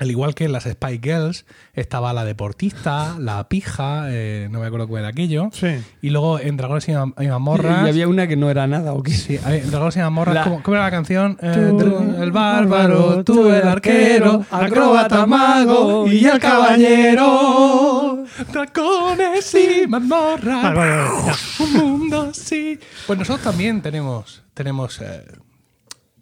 Al 0.00 0.10
igual 0.10 0.34
que 0.34 0.44
en 0.46 0.52
las 0.52 0.64
Spy 0.64 0.98
Girls 1.02 1.44
estaba 1.74 2.12
la 2.14 2.24
deportista, 2.24 3.16
la 3.18 3.48
pija, 3.48 4.06
eh, 4.08 4.48
no 4.50 4.58
me 4.60 4.66
acuerdo 4.66 4.88
cuál 4.88 5.00
era 5.02 5.10
aquello. 5.10 5.50
Sí. 5.52 5.68
Y 6.00 6.08
luego 6.10 6.40
en 6.40 6.56
Dragones 6.56 6.88
y 6.88 6.92
Mam- 6.92 7.14
y 7.22 7.28
Mazmorras. 7.28 7.86
Y 7.86 7.88
había 7.90 8.08
una 8.08 8.26
que 8.26 8.34
no 8.36 8.50
era 8.50 8.66
nada, 8.66 8.94
¿o 8.94 9.02
qué? 9.02 9.12
Sí, 9.12 9.38
en 9.46 9.70
Dragones 9.70 9.96
y 9.96 10.00
Mazmorras, 10.00 10.34
La- 10.34 10.44
¿cómo, 10.44 10.62
cómo 10.62 10.74
era 10.76 10.84
la 10.86 10.90
canción? 10.90 11.36
Eh, 11.42 11.72
Tú, 11.78 12.14
el 12.20 12.32
bárbaro, 12.32 13.22
tú 13.24 13.48
el 13.50 13.68
arquero, 13.68 14.44
acróbata 14.50 15.26
mago 15.26 16.06
y 16.06 16.24
el 16.24 16.38
caballero. 16.40 18.24
Dragones 18.52 19.54
y 19.54 19.86
vale, 19.86 20.80
ya. 21.26 21.34
Un 21.64 21.72
mundo 21.74 22.32
sí. 22.32 22.78
Pues 23.06 23.18
nosotros 23.18 23.42
también 23.44 23.82
tenemos, 23.82 24.42
tenemos 24.54 25.00
eh, 25.02 25.24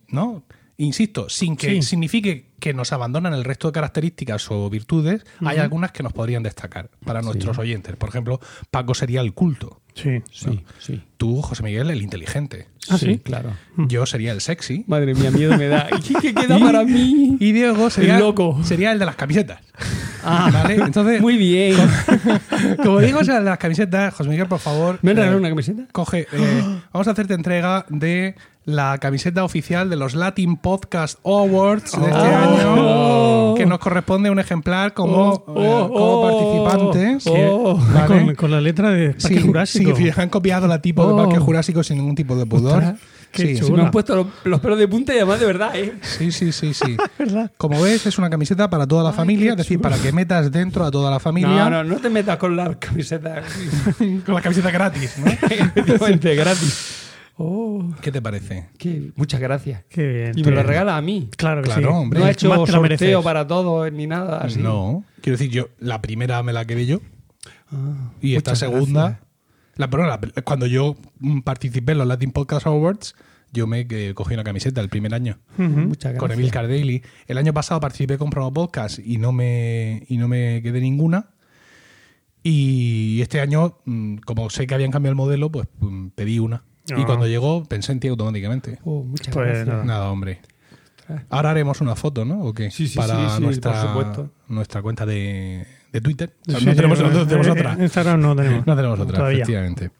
¿no? 0.09 0.43
Insisto, 0.89 1.29
sin 1.29 1.57
que 1.57 1.71
Sí. 1.71 1.83
signifique 1.83 2.51
que 2.61 2.73
nos 2.73 2.93
abandonan 2.93 3.35
el 3.35 3.43
resto 3.43 3.67
de 3.67 3.73
características 3.73 4.49
o 4.53 4.71
virtudes, 4.71 5.25
hay 5.45 5.59
algunas 5.59 5.91
que 5.91 6.05
nos 6.05 6.13
podrían 6.13 6.45
destacar 6.45 6.89
para 7.05 7.21
nuestros 7.21 7.59
oyentes. 7.59 7.97
Por 7.97 8.09
ejemplo, 8.11 8.39
Paco 8.71 8.95
sería 8.95 9.21
el 9.21 9.35
culto. 9.35 9.81
Sí. 9.95 10.23
Sí, 10.31 10.65
sí. 10.79 11.03
Tú, 11.17 11.43
José 11.43 11.65
Miguel, 11.65 11.91
el 11.91 12.01
inteligente. 12.01 12.69
¿Ah, 12.89 12.97
sí? 12.97 13.19
Claro. 13.19 13.55
Yo 13.77 14.07
sería 14.07 14.31
el 14.31 14.41
sexy. 14.41 14.85
Madre 14.87 15.15
mía, 15.17 15.33
miedo 15.33 15.59
me 15.59 15.67
da. 15.67 15.89
¿Y 16.09 16.15
qué 16.15 16.33
queda 16.33 16.61
para 16.61 16.85
mí? 16.85 17.37
Y 17.41 17.51
Diego 17.51 17.91
sería, 17.91 18.15
El 18.15 18.21
loco. 18.21 18.61
sería 18.63 18.93
el 18.93 19.01
de 19.01 19.07
las 19.07 19.17
camisetas. 19.17 19.61
Ah, 20.23 20.49
¿Vale? 20.53 20.77
Entonces, 20.77 21.21
Muy 21.21 21.37
bien. 21.37 21.75
como 22.85 23.01
Diego 23.01 23.21
es 23.23 23.29
el 23.29 23.35
de 23.35 23.41
las 23.51 23.59
camisetas, 23.59 24.15
José 24.15 24.31
Miguel, 24.31 24.47
por 24.47 24.61
favor. 24.61 25.01
¿Me 25.03 25.11
han 25.11 25.19
eh, 25.19 25.35
una 25.35 25.49
camiseta? 25.49 25.87
Coge, 25.91 26.29
eh, 26.33 26.63
vamos 26.93 27.09
a 27.09 27.11
hacerte 27.11 27.35
entrega 27.35 27.85
de 27.89 28.37
la 28.69 28.99
camiseta 28.99 29.45
oficial 29.45 29.89
de 29.89 29.97
los 29.97 30.15
Latin 30.15 30.59
Podcast 30.59 31.19
Awards 31.25 31.93
de 31.93 32.07
este 32.07 32.19
Oh. 32.21 33.49
año, 33.49 33.55
que 33.55 33.65
nos 33.65 33.79
corresponde 33.79 34.29
un 34.29 34.39
ejemplar 34.39 34.93
como, 34.93 35.31
Oh, 35.47 35.63
eh, 35.63 35.69
oh, 35.71 35.89
como 35.89 36.05
oh, 36.05 36.63
participantes. 36.69 37.25
oh. 37.27 37.81
¿vale? 37.95 38.07
Con, 38.27 38.35
con 38.35 38.51
la 38.51 38.61
letra 38.61 38.91
de 38.91 39.11
Parque 39.13 39.21
Sí, 39.37 39.41
Jurásico. 39.41 39.97
sí, 39.97 40.11
han 40.15 40.29
copiado 40.29 40.67
la 40.69 40.83
tipo 40.83 41.07
de 41.07 41.15
Oh. 41.15 41.17
Parque 41.17 41.39
Jurásico 41.39 41.83
sin 41.83 41.97
ningún 41.97 42.15
tipo 42.15 42.37
de 42.37 42.45
pudor. 42.45 42.75
Ostras, 42.83 43.01
qué 43.33 43.57
Sí, 43.57 43.57
Se 43.57 43.73
me 43.73 43.81
han 43.83 43.91
puesto 43.91 44.15
los, 44.17 44.27
los 44.45 44.61
pelos 44.61 44.79
de 44.79 44.87
punta 44.87 45.15
y 45.15 45.17
además 45.17 45.41
de 45.41 45.47
verdad, 45.47 45.71
¿eh? 45.75 45.95
sí, 46.03 46.31
sí, 46.31 46.53
sí, 46.53 46.75
sí. 46.75 46.95
¿Verdad? 47.19 47.51
Como 47.57 47.81
ves, 47.81 48.05
es 48.05 48.19
una 48.19 48.29
camiseta 48.29 48.69
para 48.69 48.87
toda 48.87 49.03
la 49.03 49.13
familia, 49.15 49.53
es 49.53 49.57
decir, 49.57 49.81
para 49.81 49.97
que 49.97 50.13
metas 50.13 50.53
dentro 50.53 50.85
a 50.85 50.91
toda 50.91 51.11
la 51.11 51.19
familia 51.21 51.49
No, 51.49 51.71
no, 51.71 51.85
no 51.85 51.97
te 51.97 52.11
metas 52.11 52.37
con 52.37 52.55
las 52.55 52.77
camisetas. 52.77 53.47
con 54.27 54.35
la 54.35 54.43
camiseta 54.43 54.71
gratis, 54.71 55.15
¿no? 55.25 55.31
Efectivamente, 55.75 56.35
gratis. 56.35 57.05
Oh, 57.41 57.95
¿Qué 58.03 58.11
te 58.11 58.21
parece? 58.21 58.67
qué, 58.79 59.13
muchas 59.15 59.41
gracias. 59.41 59.85
Qué 59.89 60.07
bien. 60.09 60.33
Y 60.37 60.43
me 60.43 60.51
lo 60.51 60.63
regala 60.65 60.97
a 60.97 61.01
mí. 61.03 61.29
Claro 61.37 61.63
que 61.63 61.67
Claro, 61.69 61.83
sí. 61.83 61.89
hombre. 61.95 62.19
No 62.19 62.25
ha 62.25 62.29
Más 62.29 62.37
hecho 62.37 62.49
sorteo 62.67 62.83
mereces. 62.83 63.17
para 63.23 63.47
todos 63.47 63.93
ni 63.93 64.07
nada 64.09 64.39
así. 64.41 64.59
No. 64.61 65.05
Quiero 65.21 65.39
decir, 65.39 65.51
yo, 65.53 65.69
la 65.79 66.03
primera 66.03 66.43
me 66.43 66.53
la 66.53 66.65
quedé 66.65 66.85
yo 66.87 67.01
Ah, 67.71 68.11
y 68.21 68.35
esta 68.35 68.57
segunda. 68.57 69.03
gracias. 69.03 69.29
La, 69.77 69.89
perdón, 69.89 70.09
la- 70.09 70.43
cuando 70.43 70.67
yo 70.67 70.97
participé 71.45 71.93
en 71.93 71.99
los 71.99 72.07
Latin 72.09 72.33
Podcast 72.33 72.67
Awards, 72.67 73.15
yo 73.53 73.69
me 73.69 73.87
eh, 73.89 74.13
cogí 74.15 74.35
una 74.35 74.43
camiseta 74.43 74.81
el 74.81 74.89
primer 74.89 75.15
año. 75.15 75.39
Muchas 75.57 76.13
gracias. 76.13 76.19
Con 76.19 76.33
Emil 76.33 76.51
Cardelli. 76.51 77.03
El 77.29 77.39
año 77.39 77.55
pasado 77.55 77.79
participé 77.81 78.19
con 78.19 78.31
Promo 78.31 78.53
Podcast 78.53 78.99
y 78.99 79.19
no 79.19 79.31
me, 79.31 80.03
y 80.09 80.17
no 80.17 80.27
me 80.27 80.61
quedé 80.63 80.81
ninguna. 80.81 81.31
Y 82.43 83.21
este 83.23 83.41
año, 83.41 83.79
mm, 83.85 84.17
como 84.19 84.49
sé 84.51 84.67
que 84.67 84.75
habían 84.75 84.91
cambiado 84.91 85.13
el 85.13 85.17
modelo, 85.17 85.51
pues 85.51 85.69
mm, 85.81 86.09
pedí 86.09 86.39
una. 86.39 86.65
Y 86.97 87.05
cuando 87.05 87.27
llegó, 87.27 87.65
pensé 87.65 87.93
en 87.93 88.01
ti 88.01 88.09
automáticamente. 88.09 88.79
Oh, 88.85 89.03
muchas 89.05 89.35
Pues 89.35 89.47
gracias. 89.49 89.67
nada. 89.69 89.85
Nada, 89.85 90.11
hombre. 90.11 90.41
Ahora 91.31 91.51
haremos 91.51 91.81
una 91.81 91.97
foto, 91.97 92.25
¿no? 92.25 92.43
¿O 92.43 92.53
qué? 92.53 92.71
Sí, 92.71 92.87
sí, 92.87 92.97
Para 92.97 93.29
sí, 93.31 93.37
sí, 93.37 93.43
nuestra, 93.43 93.73
por 93.73 93.81
supuesto. 93.81 94.31
nuestra 94.49 94.83
cuenta 94.83 95.07
de, 95.07 95.67
de 95.93 96.01
Twitter. 96.03 96.35
Sí, 96.47 96.53
no, 96.67 96.75
tenemos, 96.75 97.01
no 97.01 97.27
tenemos 97.27 97.47
eh, 97.47 97.51
otra. 97.51 97.73
en 97.73 97.83
Instagram 97.83 98.21
no 98.21 98.37
tenemos. 98.37 98.67
No 98.67 98.77
tenemos 98.77 99.01
otra, 99.01 99.17
Todavía. 99.17 99.39
efectivamente. 99.39 99.91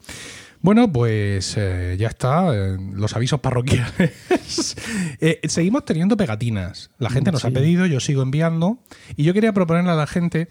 Bueno, 0.61 0.93
pues 0.93 1.55
eh, 1.57 1.97
ya 1.99 2.09
está. 2.09 2.55
eh, 2.55 2.77
los 2.93 3.15
avisos 3.17 3.41
parroquiales. 3.41 4.13
Eh, 5.21 5.41
seguimos 5.49 5.85
teniendo 5.85 6.17
pegatinas. 6.17 6.91
La 6.99 7.11
gente 7.11 7.31
nos 7.33 7.45
ha 7.45 7.51
pedido, 7.51 7.87
yo 7.87 8.01
sigo 8.01 8.23
enviando. 8.23 8.79
Y 9.17 9.25
yo 9.25 9.33
quería 9.35 9.53
proponerle 9.53 9.91
a 9.91 9.95
la 9.95 10.07
gente. 10.07 10.49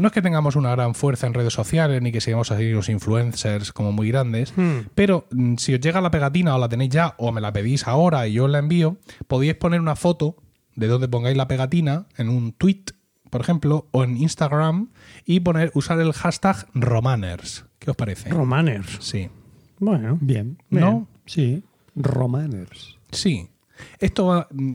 No 0.00 0.06
es 0.08 0.12
que 0.12 0.22
tengamos 0.22 0.56
una 0.56 0.70
gran 0.72 0.94
fuerza 0.94 1.26
en 1.26 1.34
redes 1.34 1.52
sociales 1.52 2.02
ni 2.02 2.10
que 2.12 2.20
seamos 2.20 2.50
así 2.50 2.70
los 2.70 2.88
influencers 2.88 3.72
como 3.72 3.92
muy 3.92 4.08
grandes, 4.10 4.52
Hmm. 4.56 4.88
pero 4.94 5.26
mm, 5.30 5.56
si 5.56 5.74
os 5.74 5.80
llega 5.80 6.00
la 6.00 6.10
pegatina 6.10 6.54
o 6.54 6.58
la 6.58 6.68
tenéis 6.68 6.90
ya 6.90 7.14
o 7.18 7.30
me 7.32 7.40
la 7.40 7.52
pedís 7.52 7.86
ahora 7.86 8.26
y 8.26 8.32
yo 8.34 8.44
os 8.46 8.50
la 8.50 8.58
envío, 8.58 8.96
podéis 9.28 9.54
poner 9.54 9.80
una 9.80 9.96
foto 9.96 10.36
de 10.74 10.86
donde 10.86 11.08
pongáis 11.08 11.36
la 11.36 11.46
pegatina 11.48 12.06
en 12.16 12.28
un 12.28 12.52
tweet 12.52 12.84
por 13.30 13.40
ejemplo, 13.42 13.86
o 13.92 14.02
en 14.02 14.16
Instagram 14.16 14.88
y 15.24 15.38
poner 15.38 15.70
usar 15.74 16.00
el 16.00 16.12
hashtag 16.12 16.66
Romaners. 16.74 17.64
¿Qué 17.78 17.88
os 17.92 17.96
parece? 17.96 18.28
Romaners. 18.30 18.98
Sí. 19.00 19.28
Bueno. 19.78 20.18
Bien. 20.20 20.58
¿No? 20.68 21.06
Sí. 21.26 21.62
Romaners. 21.94 22.98
Sí. 23.12 23.48
Esto 24.00 24.26
va- 24.26 24.48
mm, 24.50 24.72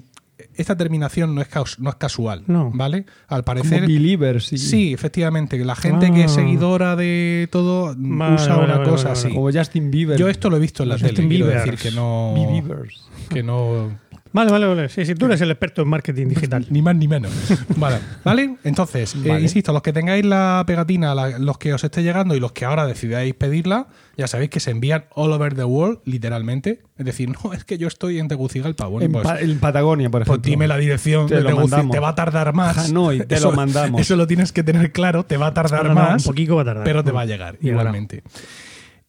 esta 0.58 0.76
terminación 0.78 1.36
no 1.36 1.42
es, 1.42 1.48
caus- 1.48 1.80
no 1.80 1.90
es 1.90 1.96
casual, 1.96 2.44
No. 2.48 2.72
¿vale? 2.74 3.06
Al 3.28 3.44
Como 3.44 3.46
parecer 3.46 3.82
believers. 3.88 4.54
y- 4.54 4.58
Sí, 4.58 4.94
efectivamente. 4.94 5.58
que 5.58 5.66
La 5.66 5.76
gente 5.76 6.12
que 6.12 6.24
es 6.26 6.32
Ah. 6.32 6.36
seguidora 6.36 6.96
de 6.96 7.48
todo 7.52 7.94
Vale, 7.98 8.36
usa 8.36 8.56
vale, 8.56 8.66
una 8.66 8.78
vale, 8.80 8.90
cosa 8.90 9.12
así. 9.12 9.30
Como 9.30 9.52
Justin 9.52 9.92
Bieber. 9.92 10.18
Yo 10.18 10.30
esto 10.30 10.50
lo 10.50 10.58
he 10.58 10.60
visto 10.60 10.84
en 10.84 10.90
la 10.90 10.96
Justin 10.96 11.16
tele. 11.16 11.28
Quiero 11.30 11.46
Biebers. 11.48 11.66
decir 11.72 11.80
que 11.92 11.96
no. 11.96 12.34
Believers. 12.36 13.02
Que 13.30 13.44
no. 13.44 13.98
Vale, 14.36 14.52
vale, 14.52 14.66
vale. 14.68 14.90
Sí, 14.90 15.06
sí, 15.06 15.16
tú 15.16 15.28
eres 15.28 15.40
el 15.40 15.50
experto 15.50 15.82
en 15.82 15.88
marketing 15.88 16.28
digital. 16.28 16.66
Ni 16.70 16.82
más 16.82 16.94
ni 16.96 17.08
menos. 17.08 17.32
Vale. 17.78 18.00
¿Vale? 18.26 18.58
Entonces, 18.66 19.16
eh, 19.24 19.40
insisto, 19.40 19.72
los 19.72 19.82
que 19.82 19.94
tengáis 19.94 20.26
la 20.26 20.62
pegatina, 20.68 21.16
la- 21.16 21.40
los 21.40 21.58
que 21.58 21.74
os 21.74 21.82
esté 21.86 22.04
llegando 22.04 22.36
y 22.36 22.42
los 22.42 22.52
que 22.52 22.66
ahora 22.66 22.86
decidáis 22.86 23.34
pedirla, 23.34 23.88
ya 24.18 24.28
sabéis 24.28 24.50
que 24.50 24.60
se 24.60 24.72
envían 24.72 25.06
all 25.16 25.32
over 25.32 25.56
the 25.56 25.64
world, 25.64 26.00
literalmente. 26.04 26.82
Es 26.98 27.06
decir, 27.06 27.30
no, 27.44 27.54
es 27.54 27.64
que 27.64 27.78
yo 27.78 27.88
estoy 27.88 28.20
en 28.20 28.28
Tegucigalpa. 28.28 28.88
Bueno, 28.88 29.06
en, 29.06 29.12
pues, 29.14 29.24
Pa- 29.24 29.40
en 29.40 29.58
Patagonia, 29.60 30.10
por 30.10 30.26
pues 30.26 30.30
ejemplo. 30.38 30.50
dime 30.52 30.68
la 30.68 30.78
dirección 30.78 31.28
Te 31.28 31.36
de 31.36 31.42
lo 31.42 31.52
Teguci- 31.52 31.56
mandamos. 31.70 31.92
Te 31.94 32.00
va 32.00 32.10
a 32.10 32.16
tardar 32.16 32.54
más. 32.54 32.78
Hanoi, 32.90 33.26
te 33.26 33.40
lo 33.40 33.54
mandamos. 33.54 34.02
Eso 34.02 34.18
lo 34.18 34.28
tienes 34.28 34.52
que 34.52 34.64
tener 34.64 34.92
claro, 34.92 35.24
te 35.26 35.38
va 35.38 35.48
a 35.48 35.54
tardar 35.54 35.84
No, 35.86 35.94
no, 35.94 36.02
más. 36.02 36.26
un 36.26 36.32
poquito 36.32 36.58
va 36.58 36.64
a 36.64 36.66
tardar. 36.66 36.84
pero 36.84 37.04
te 37.06 37.12
Mm. 37.12 37.16
va 37.16 37.22
a 37.22 37.26
llegar 37.26 37.58
Y 37.62 37.70
igualmente. 37.70 38.22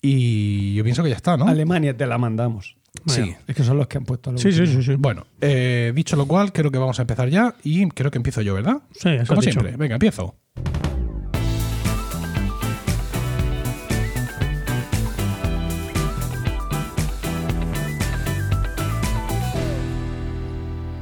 Y 0.01 0.75
yo 0.75 0.85
pienso 0.85 1.03
que 1.03 1.09
ya 1.11 1.17
está, 1.17 1.37
¿no? 1.37 1.49
Alemania 1.49 1.97
te 1.97 2.07
la 2.07 2.17
mandamos. 2.19 2.76
Sí. 3.07 3.35
Es 3.47 3.55
que 3.55 3.63
son 3.63 3.77
los 3.77 3.87
que 3.87 3.99
han 3.99 4.05
puesto 4.05 4.33
la 4.33 4.39
Sí, 4.39 4.53
sí, 4.53 4.67
sí, 4.67 4.83
sí. 4.83 4.95
Bueno, 4.97 5.27
eh, 5.41 5.93
dicho 5.95 6.17
lo 6.17 6.27
cual, 6.27 6.53
creo 6.53 6.71
que 6.71 6.79
vamos 6.79 6.99
a 6.99 7.03
empezar 7.03 7.29
ya 7.29 7.55
y 7.63 7.87
creo 7.89 8.11
que 8.11 8.19
empiezo 8.19 8.43
yo, 8.43 8.55
¿verdad? 8.55 8.79
Sí, 8.93 9.11
eso 9.11 9.27
Como 9.27 9.41
dicho. 9.41 9.61
siempre. 9.61 9.77
Venga, 9.77 9.95
empiezo. 9.95 10.35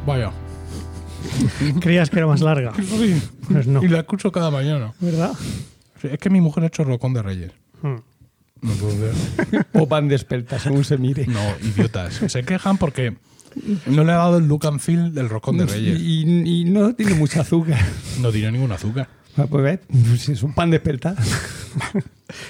Vaya. 0.07 0.31
Creías 1.81 2.11
que 2.11 2.19
era 2.19 2.27
más 2.27 2.41
larga. 2.41 2.73
Sí. 2.83 3.21
Pues 3.51 3.67
no. 3.67 3.83
Y 3.83 3.89
la 3.89 4.01
escucho 4.01 4.33
cada 4.33 4.51
mañana. 4.51 4.93
¿Verdad? 5.01 5.33
Es 6.03 6.19
que 6.19 6.31
mi 6.31 6.41
mujer 6.41 6.65
ha 6.65 6.67
hecho 6.69 6.85
rocón 6.85 7.13
de 7.15 7.23
reyes. 7.23 7.53
Mm. 7.83 7.97
No 8.65 8.73
puedo 8.73 8.95
creer. 8.97 9.67
O 9.75 9.87
pan 9.87 10.09
de 10.09 10.15
espelta, 10.17 10.59
según 10.59 10.85
se 10.85 10.97
mire. 10.99 11.27
No, 11.27 11.41
idiotas. 11.63 12.15
Se 12.29 12.43
quejan 12.43 12.79
porque 12.79 13.15
no 13.87 14.03
le 14.05 14.13
ha 14.13 14.17
dado 14.17 14.39
el 14.39 14.49
look 14.49 14.67
and 14.67 14.81
feel 14.81 15.13
del 15.15 15.29
rocón 15.29 15.59
de 15.59 15.67
reyes. 15.67 16.01
Y, 16.01 16.61
y 16.61 16.65
no 16.65 16.95
tiene 16.95 17.15
mucho 17.15 17.41
azúcar. 17.41 17.79
No 18.21 18.33
tiene 18.33 18.53
ningún 18.53 18.73
azúcar. 18.73 19.07
Ah, 19.37 19.47
Pues 19.49 19.63
ves, 19.65 20.21
si 20.21 20.33
es 20.33 20.43
un 20.43 20.55
pan 20.55 20.71
de 20.71 20.77
espelta. 20.79 21.15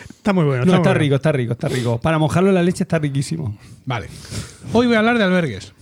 Está 0.09 0.33
muy 0.33 0.44
bueno. 0.44 0.64
No, 0.64 0.73
muy 0.73 0.76
está 0.76 0.90
bueno. 0.90 1.00
rico, 1.00 1.14
está 1.16 1.33
rico, 1.33 1.52
está 1.54 1.68
rico. 1.68 1.99
Para 2.00 2.18
mojarlo 2.18 2.50
en 2.50 2.54
la 2.54 2.62
leche 2.62 2.85
está 2.85 2.99
riquísimo. 2.99 3.59
Vale. 3.85 4.09
Hoy 4.73 4.87
voy 4.87 4.97
a 4.97 5.00
hablar 5.00 5.18
de 5.18 5.25
albergues. 5.25 5.73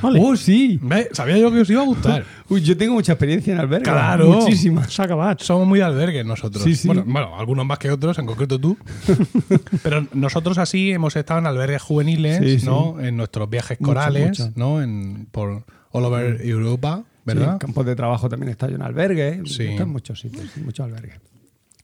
Vale. 0.00 0.20
¡Oh, 0.22 0.36
sí! 0.36 0.78
¿Ve? 0.82 1.08
Sabía 1.12 1.38
yo 1.38 1.50
que 1.50 1.60
os 1.60 1.70
iba 1.70 1.82
a 1.82 1.84
gustar. 1.84 2.24
Uy, 2.48 2.62
yo 2.62 2.76
tengo 2.76 2.94
mucha 2.94 3.12
experiencia 3.12 3.52
en 3.52 3.60
albergue. 3.60 3.84
Claro. 3.90 4.28
Muchísima. 4.28 4.84
Se 4.88 5.02
ha 5.02 5.04
acabado. 5.06 5.36
Somos 5.40 5.66
muy 5.66 5.78
de 5.80 5.84
albergues 5.84 6.24
nosotros. 6.24 6.62
Sí, 6.62 6.74
sí. 6.76 6.86
Bueno, 6.86 7.04
bueno, 7.06 7.38
algunos 7.38 7.66
más 7.66 7.78
que 7.78 7.90
otros, 7.90 8.18
en 8.18 8.26
concreto 8.26 8.58
tú. 8.58 8.76
Pero 9.82 10.06
nosotros 10.12 10.58
así 10.58 10.92
hemos 10.92 11.16
estado 11.16 11.40
en 11.40 11.46
albergues 11.46 11.82
juveniles, 11.82 12.38
Sí, 12.38 12.60
sí. 12.60 12.66
¿no? 12.66 13.00
En 13.00 13.16
nuestros 13.16 13.48
viajes 13.50 13.78
corales, 13.82 14.38
mucho. 14.40 14.52
¿no? 14.56 14.82
En, 14.82 15.26
por 15.30 15.64
all 15.90 16.04
over 16.04 16.40
Europa, 16.42 17.02
Sí, 17.04 17.10
¿verdad? 17.24 17.52
en 17.52 17.58
campos 17.58 17.86
de 17.86 17.94
trabajo 17.96 18.28
también 18.28 18.50
está 18.50 18.68
yo 18.68 18.76
en 18.76 18.82
albergue. 18.82 19.42
Sí. 19.46 19.64
Está 19.64 19.82
en 19.84 19.88
muchos 19.90 20.20
sitios, 20.20 20.56
en 20.56 20.64
muchos 20.64 20.84
albergues. 20.86 21.20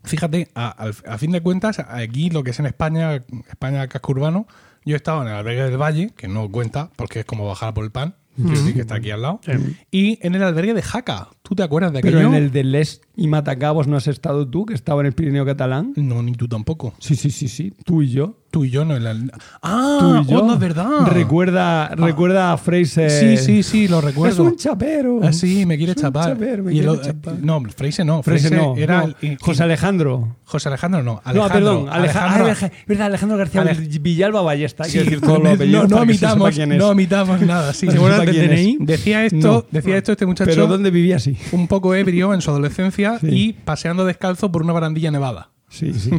Fíjate, 0.04 0.48
a 0.54 1.18
fin 1.18 1.32
de 1.32 1.40
cuentas, 1.40 1.80
aquí 1.80 2.30
lo 2.30 2.42
que 2.44 2.52
es 2.52 2.58
en 2.60 2.66
España, 2.66 3.16
España 3.48 3.86
casco 3.88 4.12
urbano, 4.12 4.46
yo 4.88 4.94
he 4.94 4.96
estado 4.96 5.22
en 5.22 5.28
el 5.28 5.34
albergue 5.34 5.64
del 5.64 5.76
Valle, 5.80 6.10
que 6.16 6.28
no 6.28 6.48
cuenta 6.50 6.90
porque 6.96 7.20
es 7.20 7.24
como 7.24 7.46
bajar 7.46 7.74
por 7.74 7.84
el 7.84 7.90
pan, 7.90 8.16
quiero 8.36 8.50
decir 8.50 8.74
que 8.74 8.80
está 8.82 8.96
aquí 8.96 9.10
al 9.10 9.22
lado, 9.22 9.40
Sí. 9.44 9.52
y 9.90 10.18
en 10.26 10.34
el 10.34 10.42
albergue 10.42 10.74
de 10.74 10.82
Jaca. 10.82 11.28
¿Tú 11.42 11.54
te 11.54 11.62
acuerdas 11.62 11.92
de 11.92 12.00
Pero 12.00 12.18
aquello? 12.18 12.34
en 12.34 12.42
el 12.42 12.50
de 12.52 12.64
Les 12.64 13.00
y 13.18 13.26
Matacabos 13.28 13.86
no 13.88 13.96
has 13.96 14.06
estado 14.06 14.46
tú, 14.48 14.64
que 14.64 14.74
estaba 14.74 15.00
en 15.02 15.06
el 15.08 15.12
Pirineo 15.12 15.44
catalán. 15.44 15.92
No, 15.96 16.22
ni 16.22 16.32
tú 16.32 16.48
tampoco. 16.48 16.94
Sí, 16.98 17.16
sí, 17.16 17.30
sí, 17.30 17.48
sí. 17.48 17.72
Tú 17.84 18.00
y 18.02 18.10
yo. 18.10 18.36
Tú 18.50 18.64
y 18.64 18.70
yo 18.70 18.82
no 18.86 18.96
en 18.96 19.04
el... 19.06 19.30
Tú 19.30 19.38
¡Ah! 19.62 20.22
y 20.24 20.30
yo. 20.30 20.38
oh, 20.42 20.46
no 20.46 20.54
es 20.54 20.58
verdad! 20.60 21.06
Recuerda, 21.06 21.88
recuerda 21.88 22.52
a 22.52 22.56
Fraser. 22.56 23.10
Sí, 23.10 23.36
sí, 23.36 23.62
sí, 23.62 23.88
lo 23.88 24.00
recuerdo. 24.00 24.32
Es 24.44 24.52
un 24.52 24.56
chapero. 24.56 25.20
Ah, 25.22 25.34
sí, 25.34 25.66
me 25.66 25.76
quiere 25.76 25.92
Es 25.92 25.98
un 25.98 26.04
chapar. 26.04 26.32
chapero, 26.32 26.64
me 26.64 26.72
Y 26.74 26.78
el 26.78 26.86
quiere 26.86 26.98
o- 26.98 27.02
chapar. 27.02 27.34
No, 27.42 27.60
Freise 27.76 28.06
no. 28.06 28.22
Fraser 28.22 28.52
no. 28.52 28.74
era 28.76 29.02
no. 29.02 29.14
el- 29.20 29.32
y- 29.32 29.36
José 29.38 29.64
Alejandro. 29.64 30.36
José 30.44 30.68
Alejandro 30.70 31.02
no. 31.02 31.14
no, 31.16 31.20
Alejandro, 31.24 31.52
perdón. 31.52 31.88
Aleja- 31.90 32.24
Alejandro- 32.24 32.68
ah, 32.68 32.70
verdad, 32.86 33.06
Alejandro 33.08 33.36
García 33.36 33.64
Villalba 34.00 34.40
Ballesta. 34.40 34.84
Sí, 34.84 34.98
decir 34.98 35.20
todos 35.20 35.42
los 35.42 35.52
apellidos 35.52 35.82
no, 35.82 35.88
no 35.90 35.96
se 35.96 36.02
omitamos, 36.04 36.58
no 36.68 36.88
omitamos 36.88 37.40
nada. 37.42 37.74
Sí, 37.74 37.86
del 37.86 37.98
quién 38.30 38.44
es. 38.44 38.50
DNI. 38.60 38.76
Decía 38.80 39.24
esto, 39.26 39.36
No. 39.36 39.64
decía 39.70 39.98
esto 39.98 40.12
este 40.12 40.24
muchacho 40.24 40.50
Pero 40.50 40.66
¿dónde 40.66 40.90
vivía 40.90 41.16
así? 41.16 41.36
un 41.52 41.68
poco 41.68 41.94
ebrio 41.94 42.32
en 42.32 42.40
su 42.40 42.48
adolescencia 42.50 43.07
Sí. 43.20 43.26
y 43.30 43.52
paseando 43.54 44.04
descalzo 44.04 44.52
por 44.52 44.62
una 44.62 44.72
barandilla 44.74 45.10
nevada. 45.10 45.50
Sí, 45.70 45.92
sí. 45.98 46.10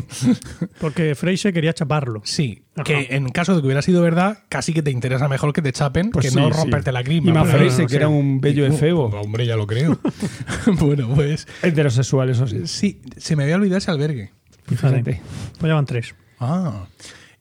Porque 0.80 1.16
Fraser 1.16 1.52
quería 1.54 1.74
chaparlo. 1.74 2.22
Sí, 2.24 2.64
Ajá. 2.76 2.84
que 2.84 3.08
en 3.16 3.30
caso 3.30 3.56
de 3.56 3.62
que 3.62 3.66
hubiera 3.66 3.82
sido 3.82 4.02
verdad, 4.02 4.44
casi 4.48 4.74
que 4.74 4.84
te 4.84 4.92
interesa 4.92 5.28
mejor 5.28 5.54
que 5.54 5.62
te 5.64 5.72
chapen 5.74 6.12
Pues 6.12 6.26
que 6.26 6.30
sí, 6.30 6.36
no 6.38 6.52
sí. 6.52 6.58
romperte 6.60 6.92
la 6.92 7.04
crisma. 7.04 7.30
Y 7.32 7.34
más 7.34 7.48
no, 7.52 7.58
que 7.58 7.70
sí. 7.72 7.84
era 7.96 8.08
un 8.10 8.40
bello 8.42 8.64
Uh, 8.66 8.74
efebo. 8.74 9.06
Hombre, 9.06 9.46
ya 9.48 9.56
lo 9.56 9.66
creo. 9.66 10.00
bueno, 10.80 11.10
pues 11.16 11.48
Heterosexual, 11.64 12.30
eso 12.30 12.48
sí. 12.48 12.62
sí, 12.68 13.02
se 13.18 13.36
me 13.36 13.44
había 13.44 13.56
olvidado 13.56 13.80
ese 13.80 13.90
albergue. 13.92 14.32
Fíjate. 14.66 15.22
Pues 15.60 15.68
ya 15.70 15.74
van 15.74 15.86
tres. 15.88 16.14
Ah. 16.40 16.86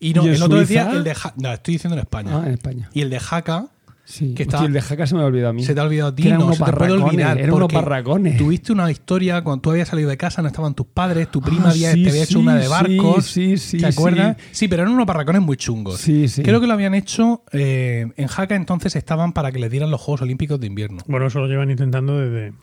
Y 0.01 0.15
no, 0.15 0.25
¿Y 0.25 0.29
en 0.29 0.35
el 0.37 0.43
otro 0.43 0.59
decía 0.61 0.91
el 0.93 1.05
de 1.05 1.15
Ja- 1.15 1.35
No, 1.37 1.53
estoy 1.53 1.75
diciendo 1.75 1.95
en 1.97 2.01
España. 2.01 2.31
Ah, 2.41 2.47
en 2.47 2.55
España. 2.55 2.89
Y 2.95 3.03
el 3.03 3.11
de 3.11 3.21
Jaca 3.21 3.67
Sí. 4.11 4.33
Que 4.35 4.45
Hostia, 4.45 4.57
está- 4.57 4.67
el 4.67 4.73
de 4.73 4.81
Jaca 4.81 5.07
se 5.07 5.15
me 5.15 5.21
ha 5.21 5.27
olvidado 5.27 5.51
a 5.51 5.53
mí. 5.53 5.63
se 5.63 5.75
te 5.75 5.81
ha 5.81 5.83
olvidado 5.83 6.09
a 6.09 6.15
ti, 6.15 6.23
Que 6.23 6.29
eran 6.31 6.41
no 6.41 6.47
unos 6.47 6.57
se 6.57 6.65
te 6.65 6.73
puede 6.73 6.93
olvidar. 6.93 7.39
eran 7.39 7.53
unos 7.55 7.71
barracones. 7.71 8.39
Tuviste 8.39 8.73
una 8.73 8.91
historia 8.91 9.45
cuando 9.45 9.61
tú 9.61 9.71
habías 9.71 9.89
salido 9.89 10.09
de 10.09 10.17
casa, 10.17 10.41
no 10.41 10.49
estaban 10.49 10.75
tus 10.75 10.87
padres, 10.87 11.31
tu 11.31 11.43
prima 11.43 11.65
Ah, 11.67 11.71
había, 11.73 11.93
sí, 11.93 12.05
te 12.05 12.09
había 12.09 12.23
hecho 12.23 12.33
sí, 12.39 12.43
una 12.43 12.57
de 12.57 12.63
sí, 12.65 12.69
barcos. 12.71 13.27
sí, 13.27 13.59
sí, 13.59 13.77
¿Te 13.79 13.87
acuerdas? 13.87 14.37
sí. 14.39 14.45
Sí. 14.53 14.69
pero 14.69 14.83
eran 14.85 14.95
unos 14.95 15.05
barracones 15.07 15.43
muy 15.43 15.59
chungos. 15.59 16.01
Sí, 16.01 16.27
sí. 16.29 16.43
Creo 16.43 16.59
que 16.59 16.67
lo 16.67 16.73
habían 16.73 16.95
hecho 16.95 17.43
eh, 17.53 18.07
en 18.17 18.27
Jaca, 18.29 18.55
entonces 18.57 18.97
estaban 18.97 19.35
para 19.35 19.53
que 19.53 19.59
les 19.59 19.71
dieran 19.71 19.91
los 19.91 20.01
Juegos 20.01 20.23
Olímpicos 20.23 20.59
de 20.59 20.69
invierno. 20.69 21.03
Bueno, 21.07 21.27
eso 21.27 21.41
lo 21.41 21.47
llevan 21.47 21.71
intentando 21.71 22.19
desde, 22.19 22.55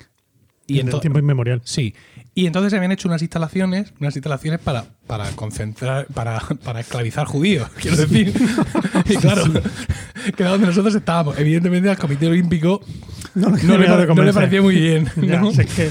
Y 0.67 0.79
el 0.79 0.99
tiempo 0.99 1.19
inmemorial. 1.19 1.61
Sí. 1.63 1.93
Y 2.33 2.47
entonces 2.47 2.73
habían 2.73 2.91
hecho 2.91 3.07
unas 3.07 3.21
instalaciones, 3.21 3.93
unas 3.99 4.15
instalaciones 4.15 4.59
para, 4.59 4.85
para 5.07 5.29
concentrar, 5.31 6.07
para, 6.07 6.39
para 6.63 6.79
esclavizar 6.79 7.27
judíos, 7.27 7.69
quiero 7.79 7.97
decir. 7.97 8.33
y 9.05 9.15
claro, 9.15 9.43
que 10.35 10.43
era 10.43 10.51
donde 10.51 10.67
nosotros 10.67 10.95
estábamos. 10.95 11.37
Evidentemente 11.37 11.89
al 11.89 11.97
Comité 11.97 12.27
Olímpico 12.27 12.81
No, 13.35 13.49
no, 13.49 13.77
le, 13.77 14.07
no 14.07 14.33
parecía 14.33 14.61
muy 14.61 14.75
bien. 14.75 15.07
Ya, 15.21 15.39
¿no? 15.39 15.51
sé 15.51 15.65
que. 15.65 15.89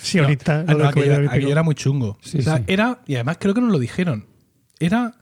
sí, 0.00 0.18
ahorita. 0.18 0.64
Ah, 0.66 0.88
aquello, 0.88 1.48
era 1.48 1.62
muy 1.62 1.74
chungo. 1.74 2.18
Sí, 2.22 2.38
O 2.38 2.42
sea, 2.42 2.58
sí. 2.58 2.64
era, 2.66 3.02
y 3.06 3.14
además 3.16 3.36
creo 3.38 3.54
que 3.54 3.60
nos 3.60 3.70
lo 3.70 3.78
dijeron. 3.78 4.26
Era. 4.78 5.14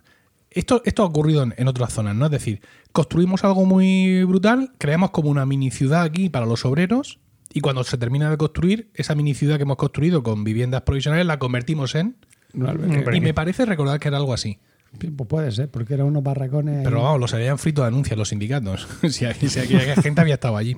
Esto, 0.51 0.81
esto 0.87 1.03
ha 1.03 1.07
ocurrido 1.07 1.43
en, 1.43 1.55
en 1.59 1.69
otras 1.69 1.93
zonas, 1.93 2.17
¿no? 2.17 2.25
Es 2.25 2.31
decir, 2.31 2.63
construimos 2.93 3.45
algo 3.45 3.67
muy 3.67 4.25
brutal, 4.25 4.73
creamos 4.79 5.11
como 5.11 5.29
una 5.29 5.45
mini 5.45 5.71
ciudad 5.71 6.03
aquí 6.03 6.31
para 6.31 6.47
los 6.47 6.65
obreros, 6.65 7.21
y 7.53 7.61
cuando 7.61 7.83
se 7.85 7.97
termina 7.99 8.31
de 8.31 8.37
construir, 8.37 8.91
esa 8.95 9.15
mini 9.15 9.35
ciudad 9.35 9.57
que 9.57 9.63
hemos 9.63 9.77
construido 9.77 10.23
con 10.23 10.45
viviendas 10.45 10.83
provisionales 10.83 11.27
la 11.27 11.39
convertimos 11.39 11.95
en. 11.95 12.17
Albergue. 12.55 12.99
Hombre. 12.99 13.17
Y 13.17 13.21
me 13.21 13.35
parece 13.35 13.65
recordar 13.67 14.01
que 14.01 14.09
era 14.09 14.17
algo 14.17 14.33
así. 14.35 14.59
Pues 14.99 15.29
puede 15.29 15.51
ser, 15.53 15.71
porque 15.71 15.95
eran 15.95 16.07
unos 16.07 16.23
barracones. 16.23 16.81
Pero 16.83 17.03
vamos, 17.03 17.21
los 17.21 17.35
habían 17.35 17.59
frito 17.59 17.83
de 17.83 17.89
anuncios 17.89 18.19
los 18.19 18.29
sindicatos. 18.31 18.89
si, 19.11 19.27
aquí- 19.27 19.49
si 19.49 19.61
aquella 19.61 19.95
gente 20.01 20.21
había 20.21 20.35
estado 20.35 20.57
allí. 20.57 20.77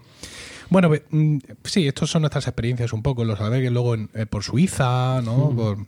Bueno, 0.68 0.88
pues, 0.88 1.02
mm, 1.10 1.38
sí, 1.64 1.86
estas 1.86 2.10
son 2.10 2.22
nuestras 2.22 2.46
experiencias 2.48 2.92
un 2.92 3.02
poco, 3.02 3.24
los 3.24 3.40
albergues 3.40 3.70
luego 3.72 3.94
en- 3.94 4.10
eh, 4.14 4.26
por 4.26 4.42
Suiza, 4.42 5.20
¿no? 5.22 5.50
Por- 5.54 5.86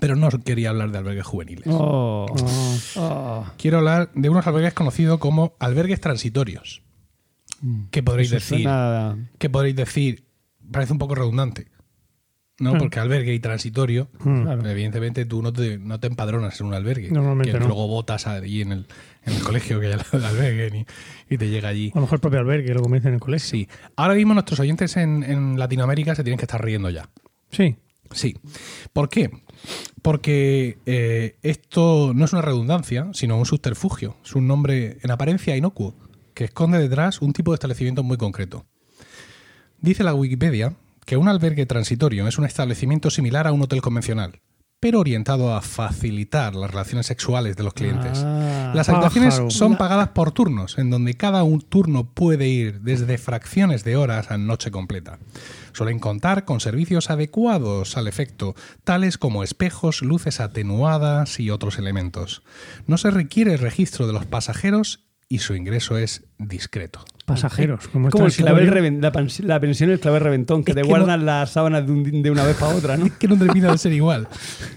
pero 0.00 0.16
no 0.16 0.30
quería 0.30 0.70
hablar 0.70 0.90
de 0.90 0.98
albergues 0.98 1.26
juveniles. 1.26 1.66
Oh, 1.68 2.24
oh. 2.96 3.44
Quiero 3.58 3.78
hablar 3.78 4.10
de 4.14 4.30
unos 4.30 4.46
albergues 4.46 4.72
conocidos 4.72 5.18
como 5.18 5.54
albergues 5.58 6.00
transitorios. 6.00 6.82
¿Qué 7.90 8.02
podréis 8.02 8.30
Mm. 8.32 8.36
Eso 8.36 8.44
decir? 8.54 8.64
suena- 8.64 9.30
¿Qué 9.38 9.50
podréis 9.50 9.76
decir? 9.76 10.24
Parece 10.70 10.92
un 10.92 10.98
poco 10.98 11.14
redundante. 11.14 11.68
¿no? 12.58 12.74
Mm. 12.74 12.78
Porque 12.78 13.00
albergue 13.00 13.34
y 13.34 13.40
transitorio, 13.40 14.08
Mm. 14.24 14.42
Claro. 14.42 14.68
evidentemente 14.70 15.24
tú 15.24 15.42
no 15.42 15.52
te, 15.52 15.78
no 15.78 15.98
te 15.98 16.06
empadronas 16.06 16.60
en 16.60 16.66
un 16.68 16.74
albergue. 16.74 17.10
Normalmente 17.10 17.52
que 17.52 17.58
no. 17.58 17.66
luego 17.66 17.88
votas 17.88 18.26
allí 18.28 18.60
en 18.62 18.70
el, 18.72 18.86
en 19.24 19.32
el 19.32 19.42
colegio 19.42 19.80
que 19.80 19.86
hay 19.86 19.92
al 19.94 19.98
lado 20.12 20.26
albergue 20.28 20.86
y, 21.28 21.34
y 21.34 21.38
te 21.38 21.48
llega 21.48 21.68
allí. 21.70 21.90
A 21.92 21.96
lo 21.96 22.02
mejor 22.02 22.16
el 22.16 22.20
propio 22.20 22.38
albergue 22.40 22.72
lo 22.74 22.82
comienza 22.82 23.08
en 23.08 23.14
el 23.14 23.20
colegio. 23.20 23.48
Sí. 23.48 23.68
Ahora 23.96 24.14
mismo 24.14 24.34
nuestros 24.34 24.60
oyentes 24.60 24.96
en, 24.96 25.24
en 25.24 25.58
Latinoamérica 25.58 26.14
se 26.14 26.22
tienen 26.22 26.38
que 26.38 26.44
estar 26.44 26.62
riendo 26.64 26.88
ya. 26.90 27.08
Sí. 27.50 27.76
Sí. 28.12 28.36
¿Por 28.92 29.08
qué? 29.08 29.30
Porque 30.02 30.78
eh, 30.86 31.36
esto 31.42 32.12
no 32.14 32.24
es 32.24 32.32
una 32.32 32.42
redundancia, 32.42 33.08
sino 33.12 33.38
un 33.38 33.46
subterfugio. 33.46 34.16
Es 34.24 34.34
un 34.34 34.46
nombre 34.46 34.98
en 35.02 35.10
apariencia 35.10 35.56
inocuo 35.56 35.96
que 36.42 36.46
esconde 36.46 36.80
detrás 36.80 37.22
un 37.22 37.32
tipo 37.32 37.52
de 37.52 37.54
establecimiento 37.54 38.02
muy 38.02 38.16
concreto. 38.16 38.66
Dice 39.80 40.02
la 40.02 40.12
Wikipedia 40.12 40.74
que 41.06 41.16
un 41.16 41.28
albergue 41.28 41.66
transitorio 41.66 42.26
es 42.26 42.36
un 42.36 42.44
establecimiento 42.44 43.10
similar 43.10 43.46
a 43.46 43.52
un 43.52 43.62
hotel 43.62 43.80
convencional, 43.80 44.40
pero 44.80 44.98
orientado 44.98 45.54
a 45.54 45.62
facilitar 45.62 46.56
las 46.56 46.68
relaciones 46.72 47.06
sexuales 47.06 47.54
de 47.56 47.62
los 47.62 47.74
clientes. 47.74 48.24
Ah, 48.24 48.72
Las 48.74 48.88
habitaciones 48.88 49.34
pájaro. 49.34 49.50
son 49.50 49.76
pagadas 49.76 50.08
por 50.08 50.32
turnos, 50.32 50.78
en 50.78 50.90
donde 50.90 51.14
cada 51.14 51.44
un 51.44 51.60
turno 51.60 52.10
puede 52.12 52.48
ir 52.48 52.80
desde 52.80 53.18
fracciones 53.18 53.84
de 53.84 53.94
horas 53.94 54.32
a 54.32 54.36
noche 54.36 54.72
completa. 54.72 55.20
Suelen 55.72 56.00
contar 56.00 56.44
con 56.44 56.58
servicios 56.58 57.08
adecuados 57.08 57.96
al 57.96 58.08
efecto, 58.08 58.56
tales 58.82 59.16
como 59.16 59.44
espejos, 59.44 60.02
luces 60.02 60.40
atenuadas 60.40 61.38
y 61.38 61.50
otros 61.50 61.78
elementos. 61.78 62.42
No 62.88 62.98
se 62.98 63.12
requiere 63.12 63.56
registro 63.56 64.08
de 64.08 64.12
los 64.12 64.26
pasajeros 64.26 65.04
y 65.34 65.38
su 65.38 65.54
ingreso 65.54 65.96
es 65.96 66.24
discreto. 66.38 67.04
Pasajeros. 67.24 67.88
Como, 67.88 68.10
como 68.10 68.26
el 68.26 68.32
clavel 68.32 68.66
transitorio. 68.68 68.90
reven- 68.90 69.00
la, 69.00 69.12
pens- 69.12 69.42
la 69.44 69.60
pensión 69.60 69.90
del 69.90 70.00
clavel 70.00 70.20
reventón, 70.20 70.64
que 70.64 70.72
Es 70.72 70.76
te 70.76 70.82
que 70.82 70.88
guardan 70.88 71.24
las 71.24 71.50
sábanas 71.50 71.86
de, 71.86 71.92
un- 71.92 72.22
de 72.22 72.30
una 72.30 72.44
vez 72.44 72.56
para 72.56 72.74
otra, 72.76 72.96
¿no? 72.96 73.06
Es 73.06 73.12
que 73.12 73.28
no 73.28 73.38
termina 73.38 73.70
de 73.70 73.78
ser 73.78 73.92
igual. 73.92 74.28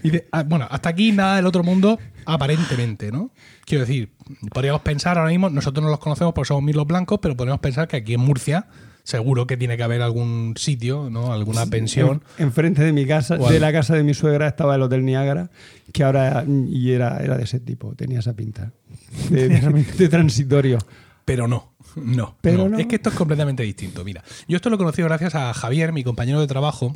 Y 0.02 0.10
de- 0.10 0.28
ah, 0.32 0.44
bueno, 0.44 0.66
hasta 0.70 0.88
aquí 0.88 1.12
nada 1.12 1.36
del 1.36 1.46
otro 1.46 1.62
mundo, 1.62 1.98
aparentemente, 2.24 3.10
¿no? 3.12 3.30
Quiero 3.64 3.84
decir, 3.84 4.12
podríamos 4.52 4.80
pensar 4.82 5.18
ahora 5.18 5.30
mismo, 5.30 5.50
nosotros 5.50 5.82
no 5.84 5.90
los 5.90 5.98
conocemos 5.98 6.32
porque 6.34 6.48
somos 6.48 6.62
milos 6.62 6.86
blancos, 6.86 7.18
pero 7.20 7.36
podríamos 7.36 7.60
pensar 7.60 7.88
que 7.88 7.96
aquí 7.96 8.14
en 8.14 8.20
Murcia 8.20 8.66
seguro 9.06 9.46
que 9.46 9.56
tiene 9.56 9.76
que 9.76 9.82
haber 9.84 10.02
algún 10.02 10.54
sitio, 10.56 11.08
¿no? 11.10 11.32
Alguna 11.32 11.64
pensión. 11.66 12.22
En- 12.38 12.46
Enfrente 12.46 12.82
de 12.82 12.92
mi 12.92 13.06
casa, 13.06 13.38
¿Cuál? 13.38 13.52
de 13.54 13.60
la 13.60 13.72
casa 13.72 13.94
de 13.94 14.02
mi 14.02 14.12
suegra, 14.14 14.48
estaba 14.48 14.74
el 14.74 14.82
Hotel 14.82 15.04
Niágara, 15.04 15.48
que 15.92 16.02
ahora 16.02 16.44
y 16.46 16.90
era, 16.90 17.18
era 17.18 17.36
de 17.38 17.44
ese 17.44 17.60
tipo, 17.60 17.94
tenía 17.94 18.18
esa 18.18 18.34
pinta. 18.34 18.72
De 19.30 20.08
transitorio. 20.08 20.78
Pero 21.24 21.48
no, 21.48 21.74
no, 21.96 22.36
Pero 22.40 22.58
no. 22.64 22.68
no. 22.70 22.78
Es 22.78 22.86
que 22.86 22.96
esto 22.96 23.10
es 23.10 23.14
completamente 23.16 23.62
distinto. 23.62 24.04
Mira, 24.04 24.22
yo 24.46 24.56
esto 24.56 24.70
lo 24.70 24.76
he 24.76 24.78
conocido 24.78 25.08
gracias 25.08 25.34
a 25.34 25.52
Javier, 25.54 25.92
mi 25.92 26.04
compañero 26.04 26.40
de 26.40 26.46
trabajo, 26.46 26.94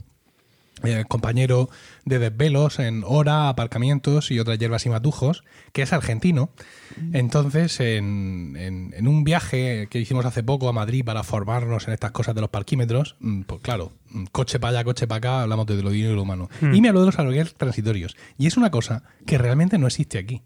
eh, 0.84 1.04
compañero 1.08 1.68
de 2.04 2.18
desvelos 2.18 2.78
en 2.78 3.02
hora, 3.06 3.48
aparcamientos 3.48 4.30
y 4.30 4.38
otras 4.38 4.58
hierbas 4.58 4.86
y 4.86 4.88
matujos, 4.90 5.44
que 5.72 5.82
es 5.82 5.92
argentino. 5.92 6.50
Entonces, 7.12 7.78
en, 7.80 8.56
en- 8.58 8.94
en 8.96 9.08
un 9.08 9.24
viaje 9.24 9.86
que 9.90 9.98
hicimos 10.00 10.24
hace 10.26 10.42
poco 10.42 10.68
a 10.68 10.72
Madrid 10.72 11.04
para 11.04 11.22
formarnos 11.22 11.86
en 11.88 11.94
estas 11.94 12.10
cosas 12.12 12.34
de 12.34 12.40
los 12.40 12.50
parquímetros, 12.50 13.16
mm, 13.20 13.42
pues 13.42 13.60
claro, 13.62 13.92
mm, 14.10 14.24
coche 14.32 14.58
para 14.58 14.78
allá, 14.78 14.84
coche 14.84 15.06
para 15.06 15.18
acá, 15.18 15.42
hablamos 15.42 15.66
de 15.66 15.82
lo 15.82 15.90
divino 15.90 16.10
y 16.12 16.14
lo 16.14 16.22
humano. 16.22 16.48
Y 16.74 16.80
me 16.80 16.88
habló 16.88 17.00
de 17.00 17.06
los 17.06 17.18
albergues 17.18 17.54
transitorios. 17.54 18.16
Y 18.38 18.46
es 18.46 18.56
una 18.56 18.70
cosa 18.70 19.04
que 19.26 19.38
realmente 19.38 19.78
no 19.78 19.86
existe 19.86 20.18
aquí. 20.18 20.42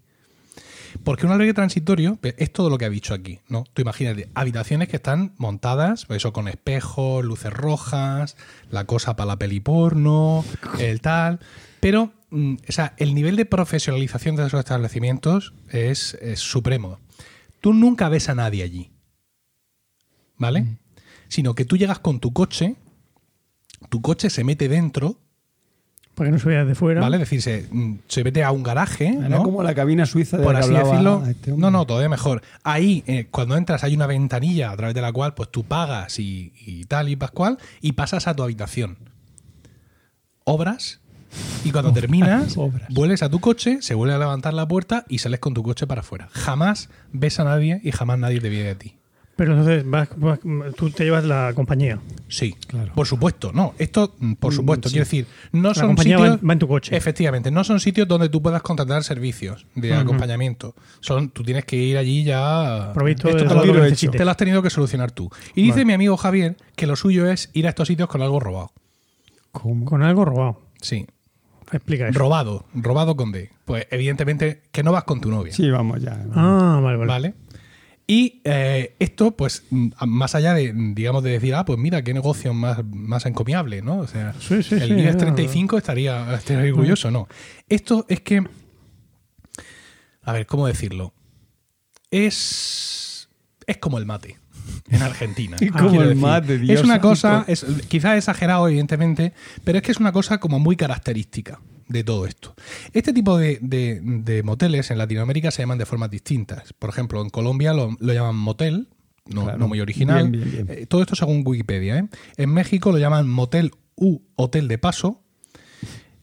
Porque 1.03 1.25
un 1.25 1.31
albergue 1.31 1.53
transitorio 1.53 2.17
es 2.21 2.51
todo 2.51 2.69
lo 2.69 2.77
que 2.77 2.85
ha 2.85 2.89
dicho 2.89 3.13
aquí, 3.13 3.39
¿no? 3.47 3.65
Tú 3.73 3.81
imagínate, 3.81 4.29
habitaciones 4.33 4.87
que 4.87 4.95
están 4.95 5.33
montadas, 5.37 6.05
pues 6.05 6.17
eso, 6.17 6.33
con 6.33 6.47
espejos, 6.47 7.23
luces 7.23 7.51
rojas, 7.51 8.37
la 8.71 8.85
cosa 8.85 9.15
para 9.15 9.27
la 9.27 9.37
peli 9.37 9.59
porno, 9.59 10.43
el 10.79 11.01
tal. 11.01 11.39
Pero, 11.79 12.13
mm, 12.29 12.55
o 12.67 12.71
sea, 12.71 12.93
el 12.97 13.13
nivel 13.13 13.35
de 13.35 13.45
profesionalización 13.45 14.35
de 14.35 14.47
esos 14.47 14.59
establecimientos 14.59 15.53
es, 15.69 16.15
es 16.15 16.39
supremo. 16.39 16.99
Tú 17.61 17.73
nunca 17.73 18.09
ves 18.09 18.29
a 18.29 18.35
nadie 18.35 18.63
allí, 18.63 18.91
¿vale? 20.37 20.77
Sino 21.27 21.55
que 21.55 21.65
tú 21.65 21.77
llegas 21.77 21.99
con 21.99 22.19
tu 22.19 22.31
coche, 22.31 22.75
tu 23.89 24.01
coche 24.01 24.29
se 24.29 24.43
mete 24.43 24.69
dentro, 24.69 25.19
Para 26.15 26.29
que 26.29 26.31
no 26.31 26.39
se 26.39 26.47
vea 26.49 26.65
de 26.65 26.75
fuera. 26.75 27.01
¿vale? 27.01 27.17
Es 27.17 27.21
decir, 27.21 27.41
se, 27.41 27.67
mm, 27.69 27.99
se 28.07 28.23
mete 28.23 28.43
a 28.43 28.51
un 28.51 28.63
garaje, 28.63 29.07
Era 29.09 29.29
¿no? 29.29 29.43
como 29.43 29.61
la 29.61 29.75
cabina 29.75 30.05
suiza 30.05 30.37
de 30.37 30.43
por 30.43 30.53
la 30.53 30.59
así 30.61 30.73
decirlo. 30.73 31.23
este 31.27 31.51
no, 31.51 31.69
no, 31.69 31.85
todavía 31.85 32.09
mejor. 32.09 32.41
Ahí, 32.63 33.03
eh, 33.05 33.27
cuando 33.29 33.55
entras, 33.57 33.83
hay 33.83 33.93
una 33.95 34.07
ventanilla 34.07 34.71
a 34.71 34.77
través 34.77 34.95
de 34.95 35.01
la 35.01 35.11
cual 35.11 35.33
pues 35.35 35.49
tú 35.49 35.63
pagas 35.65 36.17
y, 36.19 36.53
y 36.65 36.85
tal 36.85 37.09
y 37.09 37.15
pascual 37.15 37.57
y 37.81 37.91
pasas 37.91 38.27
a 38.27 38.33
tu 38.35 38.43
habitación. 38.43 38.97
Obras 40.45 40.99
y 41.63 41.71
cuando 41.71 41.91
terminas, 41.91 42.55
obras. 42.57 42.83
vuelves 42.89 43.21
a 43.23 43.29
tu 43.29 43.39
coche, 43.39 43.79
se 43.81 43.93
vuelve 43.93 44.13
a 44.13 44.19
levantar 44.19 44.53
la 44.53 44.67
puerta 44.67 45.05
y 45.09 45.17
sales 45.17 45.39
con 45.39 45.53
tu 45.53 45.63
coche 45.63 45.85
para 45.87 46.01
afuera. 46.01 46.29
Jamás 46.31 46.89
ves 47.11 47.39
a 47.39 47.43
nadie 47.43 47.81
y 47.83 47.91
jamás 47.91 48.19
nadie 48.19 48.39
te 48.39 48.49
viene 48.49 48.65
de 48.69 48.75
ti. 48.75 48.95
Pero 49.37 49.51
entonces 49.51 49.83
vas- 49.89 50.07
vas- 50.15 50.39
tú 50.77 50.89
te 50.91 51.03
llevas 51.03 51.25
la 51.25 51.51
compañía. 51.53 51.99
Sí, 52.29 52.55
Claro. 52.67 52.93
por 52.95 53.05
supuesto, 53.05 53.51
no. 53.53 53.73
Esto, 53.77 54.15
mm, 54.17 54.33
por 54.35 54.53
Mm, 54.53 54.55
supuesto, 54.55 54.87
sí. 54.87 54.93
quiero 54.93 55.03
decir, 55.05 55.27
no 55.51 55.69
La 55.69 55.73
son 55.75 55.87
compañía 55.87 56.17
va 56.17 56.23
sitios. 56.25 56.41
en- 56.41 56.49
va 56.49 56.53
en 56.53 56.59
tu 56.59 56.67
coche. 56.69 56.95
Efectivamente, 56.95 57.51
no 57.51 57.63
son 57.65 57.81
sitios 57.81 58.07
donde 58.07 58.29
tú 58.29 58.41
puedas 58.41 58.61
contratar 58.61 59.03
servicios 59.03 59.65
de 59.75 59.93
acompañamiento. 59.93 60.73
Son, 61.01 61.29
tú 61.31 61.43
tienes 61.43 61.65
que 61.65 61.75
ir 61.75 61.97
allí 61.97 62.23
ya. 62.23 62.91
Provisto 62.93 63.27
Esto 63.27 63.37
de 63.43 63.43
te 63.49 63.53
todo 63.53 63.65
lo, 63.65 63.85
hecho. 63.85 64.09
te 64.11 64.23
lo 64.23 64.31
has 64.31 64.37
tenido 64.37 64.61
que 64.61 64.69
solucionar 64.69 65.11
tú. 65.11 65.29
Y 65.53 65.63
dice 65.63 65.71
Vale. 65.73 65.85
mi 65.85 65.93
amigo 65.93 66.15
Javier 66.15 66.55
que 66.77 66.87
lo 66.87 66.95
suyo 66.95 67.29
es 67.29 67.49
ir 67.53 67.65
a 67.67 67.69
estos 67.69 67.89
sitios 67.89 68.07
con 68.07 68.21
algo 68.21 68.39
robado. 68.39 68.71
¿Cómo? 69.51 69.83
Con 69.85 70.01
algo 70.03 70.23
robado. 70.23 70.61
Sí. 70.81 71.05
Explica 71.71 72.07
eso. 72.07 72.19
Robado. 72.19 72.65
Robado 72.75 73.15
con 73.15 73.31
D. 73.31 73.49
Pues 73.65 73.87
evidentemente 73.89 74.61
que 74.71 74.83
no 74.83 74.91
vas 74.91 75.03
con 75.03 75.19
tu 75.19 75.29
novia. 75.31 75.51
Sí, 75.51 75.69
vamos 75.69 76.01
ya. 76.01 76.23
Ah, 76.35 76.79
vale, 76.81 76.97
vale. 76.97 77.07
¿Vale? 77.09 77.33
Y 78.07 78.41
eh, 78.43 78.95
esto, 78.99 79.31
pues, 79.31 79.63
mm, 79.71 79.89
más 80.05 80.35
allá 80.35 80.53
de, 80.53 80.71
digamos, 80.75 81.23
de 81.23 81.31
decir, 81.31 81.55
ah, 81.55 81.65
pues 81.65 81.79
mira, 81.79 82.03
qué 82.03 82.13
negocio 82.13 82.53
más, 82.53 82.83
más 82.85 83.25
encomiable, 83.25 83.81
¿no? 83.81 83.97
O 83.99 84.07
sea, 84.07 84.33
Sí, 84.39 84.61
sí, 84.61 84.75
el 84.75 84.81
sí, 84.87 84.93
IBEX 84.93 85.13
ya, 85.13 85.17
35 85.17 85.77
estaría, 85.77 86.35
estaría 86.35 86.71
orgulloso, 86.71 87.09
¿no? 87.09 87.27
Esto 87.67 88.05
es 88.07 88.21
que, 88.21 88.43
a 90.21 90.33
ver, 90.33 90.45
¿cómo 90.45 90.67
decirlo? 90.67 91.13
Es, 92.11 93.27
es 93.65 93.77
como 93.77 93.97
el 93.97 94.05
mate 94.05 94.37
en 94.89 95.01
Argentina. 95.01 95.57
Es 95.61 95.71
como 95.71 95.89
quiero 95.89 96.09
el 96.09 96.15
mate, 96.15 96.57
Dios 96.59 96.79
Es 96.79 96.85
una 96.85 96.99
cosa, 97.01 97.43
es, 97.47 97.65
quizás 97.87 98.17
exagerado, 98.17 98.67
evidentemente, 98.67 99.33
pero 99.63 99.77
es 99.79 99.83
que 99.83 99.91
es 99.91 99.99
una 99.99 100.11
cosa 100.11 100.39
como 100.39 100.59
muy 100.59 100.75
característica 100.75 101.59
de 101.87 102.03
todo 102.03 102.25
esto. 102.25 102.55
Este 102.93 103.13
tipo 103.13 103.37
de, 103.37 103.59
de- 103.61 103.99
de 104.03 104.43
moteles 104.43 104.89
en 104.91 104.97
Latinoamérica 104.97 105.51
se 105.51 105.61
llaman 105.61 105.77
de 105.77 105.85
formas 105.85 106.09
distintas. 106.09 106.73
Por 106.73 106.89
ejemplo, 106.89 107.21
en 107.21 107.29
Colombia 107.29 107.73
lo, 107.73 107.95
lo 107.99 108.13
llaman 108.13 108.35
motel, 108.35 108.87
no, 109.27 109.43
Claro. 109.43 109.57
no 109.59 109.67
muy 109.67 109.79
original. 109.81 110.29
Bien, 110.29 110.51
bien, 110.51 110.65
bien. 110.67 110.79
Eh, 110.79 110.85
todo 110.87 111.01
esto 111.01 111.15
según 111.15 111.43
Wikipedia. 111.45 111.97
¿eh? 111.99 112.07
En 112.37 112.49
México 112.51 112.91
lo 112.91 112.97
llaman 112.97 113.27
motel 113.27 113.71
u 113.95 114.19
hotel 114.35 114.67
de 114.67 114.77
paso. 114.77 115.21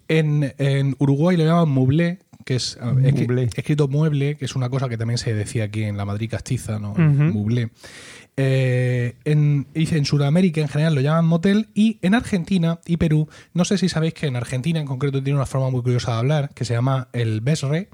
En, 0.09 0.53
en 0.59 0.95
Uruguay 0.99 1.37
lo 1.37 1.45
llaman 1.45 1.69
mublé, 1.69 2.19
que 2.45 2.57
es 2.57 2.77
Mublé. 2.83 3.45
escrito 3.55 3.89
mueble, 3.89 4.37
que 4.37 4.45
es 4.45 4.57
una 4.57 4.69
cosa 4.69 4.89
que 4.89 4.99
también 4.99 5.17
se 5.17 5.33
decía 5.33 5.65
aquí 5.65 5.85
en 5.85 5.97
la 5.97 6.05
Madrid 6.05 6.29
castiza, 6.31 6.79
¿no? 6.79 6.95
Mublé. 6.97 7.71
Eh, 8.37 9.17
en, 9.25 9.67
Sudamérica 10.07 10.61
en 10.63 10.69
general 10.69 10.95
lo 10.95 11.01
llaman 11.03 11.27
motel 11.27 11.69
y 11.75 11.99
en 12.03 12.15
Argentina 12.15 12.81
y 12.87 12.97
Perú, 12.97 13.29
no 13.53 13.65
sé 13.65 13.77
si 13.77 13.89
sabéis 13.91 14.15
que 14.15 14.27
en 14.27 14.37
Argentina 14.37 14.81
en 14.81 14.87
concreto 14.87 15.23
tiene 15.23 15.37
una 15.37 15.47
forma 15.47 15.69
muy 15.71 15.83
curiosa 15.83 16.13
de 16.13 16.19
hablar 16.19 16.51
que 16.55 16.65
se 16.65 16.73
llama 16.75 17.09
el 17.13 17.43
besre, 17.43 17.91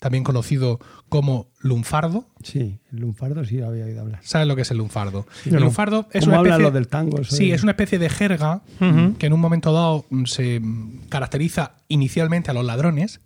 también 0.00 0.24
conocido 0.24 0.80
como 1.08 1.48
lunfardo. 1.60 2.26
Sí, 2.42 2.78
el 2.92 2.98
lunfardo 3.00 3.44
sí 3.44 3.60
había 3.62 3.84
oído 3.84 4.00
hablar. 4.02 4.20
¿Sabes 4.22 4.46
lo 4.48 4.56
que 4.56 4.62
es 4.62 4.70
el 4.72 4.78
lunfardo? 4.78 5.26
El 5.46 5.52
no. 5.54 5.60
lunfardo 5.60 6.08
es 6.12 6.24
¿Cómo 6.24 6.40
una 6.40 6.50
especie, 6.50 6.70
del 6.72 6.88
tango? 6.88 7.24
Sí, 7.24 7.48
de- 7.48 7.54
es 7.54 7.62
una 7.62 7.72
especie 7.72 7.98
de 7.98 8.08
jerga 8.10 8.62
que 9.18 9.26
en 9.26 9.32
un 9.32 9.40
momento 9.40 9.72
dado 9.72 10.04
mm, 10.10 10.24
se 10.24 10.60
mm, 10.60 11.06
caracteriza 11.08 11.76
inicialmente 11.88 12.50
a 12.50 12.54
los 12.54 12.64
ladrones 12.64 13.20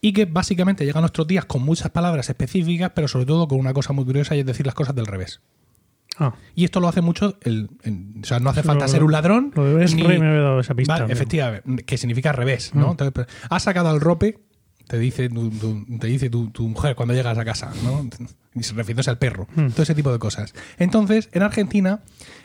y 0.00 0.12
que 0.12 0.26
básicamente 0.26 0.84
llega 0.84 0.98
a 0.98 1.02
nuestros 1.02 1.26
días 1.26 1.44
con 1.46 1.62
muchas 1.62 1.90
palabras 1.90 2.28
específicas, 2.28 2.90
pero 2.94 3.08
sobre 3.08 3.24
todo 3.26 3.48
con 3.48 3.58
una 3.58 3.72
cosa 3.72 3.92
muy 3.94 4.04
curiosa 4.04 4.36
y 4.36 4.40
es 4.40 4.46
decir 4.46 4.66
las 4.66 4.74
cosas 4.74 4.94
del 4.94 5.06
revés. 5.06 5.40
Ah, 6.18 6.34
Y 6.54 6.64
esto 6.64 6.80
lo 6.80 6.88
hace 6.88 7.00
mucho, 7.00 7.38
el, 7.42 7.68
el- 7.82 8.14
o 8.22 8.24
sea, 8.26 8.38
no 8.38 8.50
hace 8.50 8.62
falta 8.62 8.84
lo- 8.84 8.88
ser 8.90 9.02
un 9.04 9.12
ladrón. 9.12 9.52
lo 9.54 9.64
de 9.76 9.84
ni- 9.86 10.02
me 10.04 10.14
había 10.14 10.40
dado 10.42 10.60
esa 10.60 10.74
pista. 10.74 10.98
Vale, 11.00 11.12
efectivamente, 11.12 11.84
que 11.84 11.98
significa 11.98 12.32
revés, 12.32 12.72
¿no? 12.74 12.88
Mm. 12.88 12.90
Entonces, 12.92 13.26
has 13.50 13.62
sacado 13.64 13.88
al 13.90 14.00
rope, 14.00 14.38
te 14.86 14.98
dice 14.98 15.28
tu, 15.28 15.50
tu- 15.50 15.98
te 15.98 16.06
dice 16.06 16.30
tu, 16.30 16.50
tu 16.50 16.68
mujer 16.68 16.94
cuando 16.94 17.14
llegas 17.14 17.36
a 17.38 17.44
casa, 17.44 17.72
¿no? 17.82 18.08
Y 18.54 18.62
se 18.62 18.74
refiriéndose 18.74 19.10
al 19.10 19.18
perro, 19.18 19.48
Mm. 19.56 19.68
todo 19.70 19.82
ese 19.82 19.94
tipo 19.94 20.12
de 20.12 20.18
cosas. 20.20 20.54
Entonces, 20.78 21.28
en 21.32 21.42
Argentina, 21.42 22.00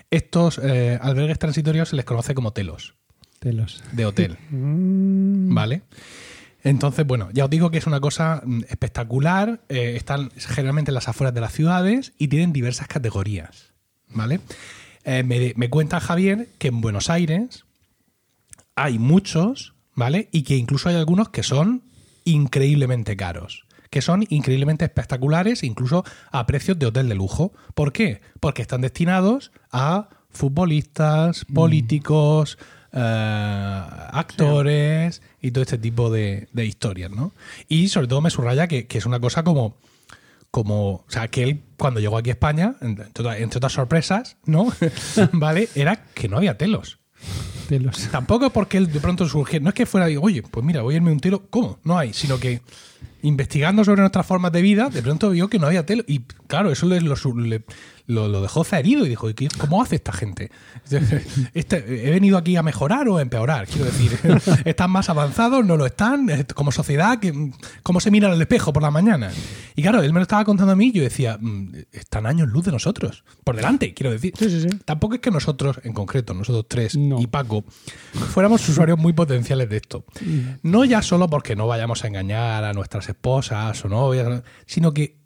estos 0.10 0.60
eh, 0.64 0.98
albergues 1.02 1.38
transitorios 1.38 1.90
se 1.90 1.96
les 1.96 2.06
conoce 2.06 2.34
como 2.34 2.54
telos, 2.54 2.96
Telos. 3.40 3.84
de 3.92 4.06
hotel, 4.08 4.38
Mm, 4.50 5.54
¿vale? 5.54 5.84
Entonces, 6.64 7.06
bueno, 7.06 7.30
ya 7.32 7.46
os 7.46 7.50
digo 7.50 7.72
que 7.72 7.78
es 7.78 7.88
una 7.88 8.00
cosa 8.00 8.42
mm, 8.46 8.64
espectacular. 8.70 9.62
eh, 9.70 9.94
están 9.96 10.32
generalmente 10.36 10.92
en 10.92 10.96
las 10.96 11.08
afueras 11.08 11.34
de 11.34 11.42
las 11.42 11.54
ciudades 11.54 12.14
y 12.18 12.28
tienen 12.28 12.54
diversas 12.54 12.88
categorías, 12.88 13.74
¿vale? 14.10 14.42
Eh, 15.06 15.24
me, 15.24 15.54
me 15.56 15.70
cuenta 15.70 16.00
Javier 16.00 16.50
que 16.58 16.68
en 16.68 16.82
Buenos 16.82 17.10
Aires 17.10 17.66
hay 18.76 19.00
muchos, 19.00 19.74
¿vale? 19.96 20.30
Y 20.32 20.44
que 20.44 20.56
incluso 20.56 20.90
hay 20.90 20.96
algunos 20.96 21.30
que 21.30 21.44
son 21.44 21.84
increíblemente 22.26 23.16
caros. 23.16 23.66
Que 23.90 24.02
son 24.02 24.24
increíblemente 24.30 24.86
espectaculares, 24.86 25.64
incluso 25.64 26.04
a 26.32 26.46
precios 26.46 26.78
de 26.78 26.86
hotel 26.86 27.10
de 27.10 27.16
lujo. 27.16 27.54
¿Por 27.74 27.92
qué? 27.92 28.22
Porque 28.40 28.62
están 28.62 28.82
destinados 28.82 29.52
a 29.72 30.10
futbolistas, 30.30 31.46
políticos, 31.46 32.60
eh, 32.94 33.84
actores 34.12 35.22
y 35.42 35.52
todo 35.52 35.62
este 35.64 35.78
tipo 35.78 36.10
de, 36.10 36.48
de 36.54 36.66
historias, 36.66 37.12
¿no? 37.12 37.34
Y 37.68 37.90
sobre 37.90 38.08
todo 38.08 38.22
me 38.22 38.30
subraya 38.30 38.68
que, 38.68 38.88
que 38.88 38.98
es 38.98 39.06
una 39.06 39.20
cosa 39.20 39.44
como, 39.44 39.78
como, 40.52 40.92
o 40.92 41.06
sea, 41.08 41.28
que 41.28 41.44
él 41.44 41.62
cuando 41.78 42.00
llegó 42.00 42.18
aquí 42.18 42.30
a 42.30 42.34
España, 42.34 42.76
entre, 42.82 43.06
otras- 43.08 43.40
entre 43.40 43.58
otras 43.58 43.74
sorpresas, 43.74 44.38
¿no? 44.46 44.68
¿Vale? 45.34 45.70
Era 45.76 46.04
que 46.14 46.28
no 46.28 46.38
había 46.38 46.58
telos. 46.58 47.00
Telos. 47.68 48.08
Tampoco 48.12 48.48
es 48.48 48.52
porque 48.52 48.78
él 48.78 48.92
de 48.92 49.00
pronto 49.00 49.28
surgiera. 49.30 49.62
No 49.64 49.70
es 49.70 49.76
que 49.76 49.86
fuera, 49.86 50.08
digo, 50.08 50.24
oye, 50.24 50.42
pues 50.42 50.66
mira, 50.66 50.82
voy 50.82 50.96
a 50.96 50.98
irme 50.98 51.12
un 51.12 51.20
telo. 51.20 51.46
¿Cómo? 51.52 51.78
No 51.84 51.98
hay. 52.00 52.14
Sino 52.14 52.40
que 52.40 52.62
investigando 53.22 53.84
sobre 53.84 54.02
nuestras 54.02 54.26
formas 54.26 54.52
de 54.52 54.62
vida, 54.64 54.90
de 54.90 55.04
pronto 55.04 55.30
vio 55.30 55.50
que 55.50 55.60
no 55.60 55.68
había 55.68 55.86
telo. 55.86 56.04
Y 56.08 56.22
claro, 56.48 56.72
eso 56.72 56.88
le, 56.88 57.00
lo, 57.02 57.16
le- 57.36 57.64
lo- 58.10 58.28
lo 58.28 58.42
dejó 58.42 58.66
herido 58.72 59.06
y 59.06 59.10
dijo, 59.10 59.30
¿y 59.30 59.34
qué- 59.36 59.48
¿cómo 59.58 59.82
hace 59.82 59.96
esta 59.96 60.12
gente? 60.12 60.52
Este- 61.54 62.08
¿He 62.08 62.12
venido 62.12 62.38
aquí 62.38 62.56
a 62.56 62.64
mejorar 62.64 63.08
o 63.08 63.18
a 63.18 63.22
empeorar? 63.22 63.68
Quiero 63.68 63.86
decir, 63.86 64.12
¿están 64.66 64.90
más 64.92 65.10
avanzados? 65.10 65.66
¿No 65.66 65.78
lo 65.78 65.86
están? 65.86 66.28
Como 66.56 66.72
sociedad, 66.72 67.20
¿qué- 67.20 67.52
¿cómo 67.84 68.00
se 68.00 68.12
mira 68.12 68.32
al 68.32 68.42
espejo 68.42 68.74
por 68.74 68.82
la 68.84 68.92
mañana? 68.92 69.32
Y 69.76 69.82
claro, 69.82 70.02
él 70.02 70.12
me 70.12 70.20
lo 70.20 70.24
estaba 70.24 70.44
contando 70.44 70.74
a 70.74 70.76
mí 70.76 70.88
y 70.88 70.92
yo 70.92 71.04
decía, 71.04 71.38
"Mm, 71.40 71.74
están 71.92 72.26
años 72.26 72.50
luz 72.50 72.66
de 72.66 72.72
nosotros. 72.72 73.24
Por 73.44 73.56
delante, 73.56 73.94
quiero 73.94 74.12
decir. 74.12 74.34
Sí, 74.38 74.50
sí, 74.50 74.62
sí. 74.62 74.70
Tampoco 74.86 75.16
es 75.16 75.22
que 75.22 75.32
nosotros, 75.32 75.80
en 75.84 75.94
concreto, 75.94 76.34
nosotros 76.34 76.66
tres 76.68 76.98
No. 76.98 77.20
y 77.22 77.28
Paco, 77.28 77.64
fuéramos 78.34 78.68
usuarios 78.68 78.98
muy 78.98 79.14
potenciales 79.14 79.70
de 79.70 79.78
esto. 79.78 80.04
No 80.64 80.84
ya 80.86 81.02
solo 81.02 81.30
porque 81.30 81.56
no 81.56 81.68
vayamos 81.68 82.04
a 82.04 82.08
engañar 82.08 82.64
a 82.64 82.74
nuestras 82.74 83.08
esposas 83.08 83.86
o 83.86 83.90
novias, 83.90 84.42
sino 84.66 84.94
que 84.94 85.19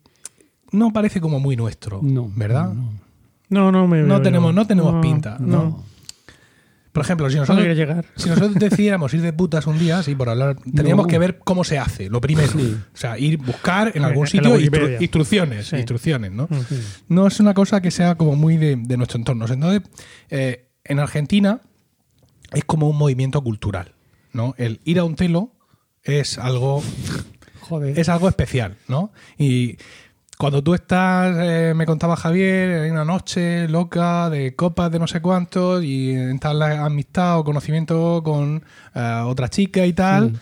no 0.73 0.91
parece 0.91 1.21
como 1.21 1.39
muy 1.39 1.55
nuestro, 1.55 1.99
No, 2.03 2.29
¿verdad? 2.35 2.73
no. 2.73 2.91
No, 3.49 3.71
no 3.71 3.87
me 3.87 4.01
No 4.01 4.21
tenemos- 4.21 4.53
no 4.53 4.65
tenemos 4.67 5.01
pinta, 5.01 5.37
no. 5.39 5.83
Por 6.91 7.03
ejemplo, 7.03 7.27
si 7.27 7.37
¿Dónde 7.37 7.53
nosotros, 7.53 7.75
llegar? 7.77 8.05
si 8.15 8.29
nosotros 8.29 8.53
decidiéramos 8.55 9.11
ir 9.15 9.21
de 9.21 9.33
putas 9.33 9.65
un 9.65 9.79
día, 9.79 10.03
sí, 10.03 10.13
por 10.13 10.29
hablar, 10.29 10.57
tendríamos 10.57 11.05
No. 11.05 11.09
que 11.09 11.17
ver 11.17 11.39
cómo 11.39 11.63
se 11.63 11.79
hace, 11.79 12.07
lo 12.07 12.21
primero. 12.21 12.51
Sí. 12.51 12.77
O 12.93 12.97
sea, 12.97 13.17
ir 13.17 13.37
buscar 13.37 13.91
en 13.95 14.03
algún 14.03 14.27
sitio 14.27 14.59
instru- 14.59 15.01
instrucciones, 15.01 15.67
Sí. 15.69 15.77
instrucciones, 15.77 16.31
¿no? 16.31 16.47
No 17.07 17.25
es 17.25 17.39
una 17.39 17.55
cosa 17.55 17.81
que 17.81 17.89
sea 17.89 18.13
como 18.15 18.35
muy 18.35 18.57
de, 18.57 18.75
de 18.75 18.97
nuestro 18.97 19.17
entorno. 19.17 19.45
Entonces, 19.47 19.81
eh, 20.29 20.67
en 20.83 20.99
Argentina 20.99 21.61
es 22.51 22.63
como 22.63 22.87
un 22.87 22.97
movimiento 22.97 23.41
cultural, 23.43 23.93
¿no? 24.31 24.53
El 24.59 24.79
ir 24.83 24.99
a 24.99 25.03
un 25.03 25.15
telo 25.15 25.51
es 26.03 26.37
algo, 26.37 26.83
Joder. 27.61 27.97
es 27.97 28.07
algo 28.07 28.29
especial, 28.29 28.75
¿no? 28.87 29.11
Y 29.37 29.77
cuando 30.37 30.63
tú 30.63 30.73
estás, 30.73 31.35
eh, 31.39 31.73
me 31.75 31.85
contaba 31.85 32.15
Javier, 32.15 32.85
en 32.85 32.93
una 32.93 33.05
noche 33.05 33.67
loca 33.67 34.29
de 34.29 34.55
copas 34.55 34.91
de 34.91 34.99
no 34.99 35.07
sé 35.07 35.21
cuántos 35.21 35.83
y 35.83 36.11
entras 36.11 36.55
la 36.55 36.85
amistad 36.85 37.39
o 37.39 37.43
conocimiento 37.43 38.21
con 38.23 38.63
eh, 38.95 39.21
otra 39.25 39.47
chica 39.49 39.85
y 39.85 39.93
tal, 39.93 40.39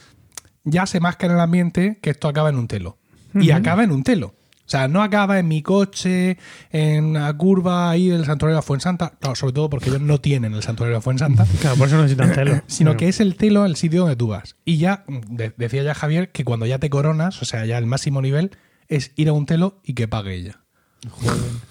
ya 0.63 0.85
se 0.85 0.99
masca 0.99 1.25
en 1.27 1.33
el 1.33 1.39
ambiente 1.39 1.99
que 2.01 2.09
esto 2.11 2.27
acaba 2.27 2.49
en 2.49 2.55
un 2.57 2.67
telo. 2.67 2.97
Y 3.33 3.51
acaba 3.51 3.83
en 3.83 3.91
un 3.91 4.03
telo. 4.03 4.27
O 4.65 4.69
sea, 4.71 4.87
no 4.87 5.01
acaba 5.03 5.37
en 5.39 5.47
mi 5.49 5.61
coche, 5.61 6.37
en 6.71 7.13
la 7.13 7.33
curva 7.33 7.89
ahí 7.89 8.07
del 8.07 8.23
santuario 8.25 8.55
de 8.55 8.59
la 8.59 8.61
Fuensanta. 8.61 9.13
Claro, 9.19 9.35
sobre 9.35 9.53
todo 9.53 9.69
porque 9.69 9.89
ellos 9.89 10.01
no 10.01 10.19
tienen 10.21 10.53
el 10.53 10.63
santuario 10.63 10.93
de 10.93 10.97
la 10.99 11.01
Fuensanta. 11.01 11.45
Claro, 11.61 11.75
por 11.75 11.87
eso 11.87 11.97
no 11.97 12.03
necesitan 12.03 12.31
telo. 12.35 12.61
Sino 12.67 12.95
que 12.95 13.09
es 13.09 13.19
el 13.19 13.35
telo 13.35 13.65
el 13.65 13.75
sitio 13.75 14.01
donde 14.01 14.15
tú 14.15 14.27
vas. 14.29 14.55
Y 14.63 14.77
ya, 14.77 15.03
de- 15.07 15.53
decía 15.57 15.83
ya 15.83 15.93
Javier, 15.93 16.31
que 16.31 16.45
cuando 16.45 16.65
ya 16.65 16.79
te 16.79 16.89
coronas, 16.89 17.41
o 17.41 17.45
sea, 17.45 17.65
ya 17.65 17.77
el 17.77 17.85
máximo 17.85 18.21
nivel, 18.21 18.51
es 18.91 19.11
ir 19.15 19.29
a 19.29 19.33
un 19.33 19.45
telo 19.45 19.79
y 19.83 19.93
que 19.93 20.07
pague 20.07 20.35
ella. 20.35 20.59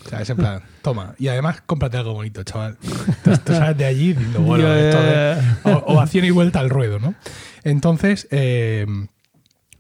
O 0.05 0.09
sea, 0.09 0.23
es 0.23 0.31
en 0.31 0.37
plan, 0.39 0.63
toma. 0.83 1.15
Y 1.19 1.29
además, 1.29 1.61
cómprate 1.65 1.97
algo 1.99 2.15
bonito, 2.15 2.43
chaval. 2.43 2.77
Tú, 3.25 3.31
tú 3.45 3.53
sales 3.53 3.79
de 3.79 3.85
allí 3.85 4.13
diciendo, 4.13 4.41
bueno, 4.41 4.75
esto 4.75 5.01
de 5.01 5.73
o- 5.73 5.85
ovación 5.93 6.25
y 6.25 6.31
vuelta 6.31 6.59
al 6.59 6.69
ruedo, 6.71 6.99
¿no? 6.99 7.15
Entonces, 7.63 8.27
eh, 8.33 8.87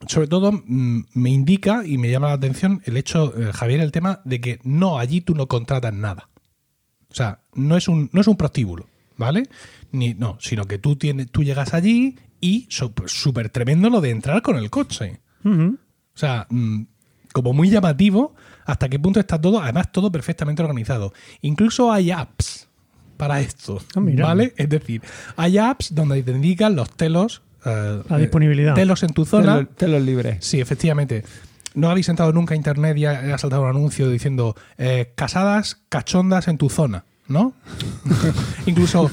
sobre 0.06 0.28
todo, 0.28 0.52
mm, 0.52 1.00
me 1.14 1.30
indica 1.30 1.84
y 1.84 1.98
me 1.98 2.10
llama 2.10 2.28
la 2.28 2.34
atención 2.34 2.80
el 2.84 2.96
hecho, 2.96 3.34
eh, 3.36 3.50
Javier, 3.52 3.80
el 3.80 3.90
tema 3.90 4.20
de 4.24 4.40
que 4.40 4.60
no, 4.62 4.98
allí 5.00 5.20
tú 5.20 5.34
no 5.34 5.48
contratas 5.48 5.92
nada. 5.94 6.28
O 7.10 7.14
sea, 7.14 7.40
no 7.54 7.76
es 7.76 7.88
un, 7.88 8.08
no 8.12 8.20
es 8.20 8.28
un 8.28 8.36
prostíbulo, 8.36 8.86
¿vale? 9.16 9.48
Ni, 9.90 10.14
no, 10.14 10.38
sino 10.40 10.66
que 10.66 10.78
tú, 10.78 10.94
tienes, 10.94 11.28
tú 11.32 11.42
llegas 11.42 11.74
allí 11.74 12.16
y 12.40 12.66
súper 12.70 13.08
súper 13.10 13.50
tremendo 13.50 13.90
lo 13.90 14.00
de 14.00 14.10
entrar 14.10 14.42
con 14.42 14.56
el 14.56 14.70
coche. 14.70 15.20
O 16.14 16.18
sea, 16.18 16.46
mm, 16.50 16.82
como 17.32 17.52
muy 17.52 17.70
llamativo 17.70 18.34
hasta 18.64 18.88
qué 18.88 18.98
punto 18.98 19.20
está 19.20 19.40
todo, 19.40 19.60
además 19.60 19.90
todo 19.92 20.10
perfectamente 20.12 20.62
organizado. 20.62 21.12
Incluso 21.42 21.92
hay 21.92 22.10
apps 22.10 22.68
para 23.16 23.40
esto, 23.40 23.80
Ah. 23.96 24.00
¿vale? 24.22 24.54
Es 24.56 24.68
decir, 24.68 25.02
hay 25.36 25.58
apps 25.58 25.94
donde 25.94 26.22
te 26.22 26.30
indican 26.32 26.74
los 26.76 26.90
telos, 26.90 27.42
eh, 27.64 28.02
La 28.08 28.18
disponibilidad. 28.18 28.74
telos 28.74 29.02
en 29.02 29.12
tu 29.12 29.24
zona. 29.24 29.56
Telos, 29.56 29.76
telos 29.76 30.02
libres. 30.02 30.38
Sí, 30.44 30.60
efectivamente. 30.60 31.24
¿No 31.74 31.88
habéis 31.90 32.08
entrado 32.08 32.32
nunca 32.32 32.54
a 32.54 32.56
internet 32.56 32.96
y 32.96 33.04
ha, 33.06 33.34
ha 33.34 33.38
saltado 33.38 33.62
un 33.62 33.68
anuncio 33.68 34.08
diciendo 34.10 34.56
eh, 34.78 35.12
casadas 35.14 35.78
cachondas 35.88 36.48
en 36.48 36.58
tu 36.58 36.68
zona? 36.70 37.04
¿No? 37.28 37.52
Incluso 38.66 39.10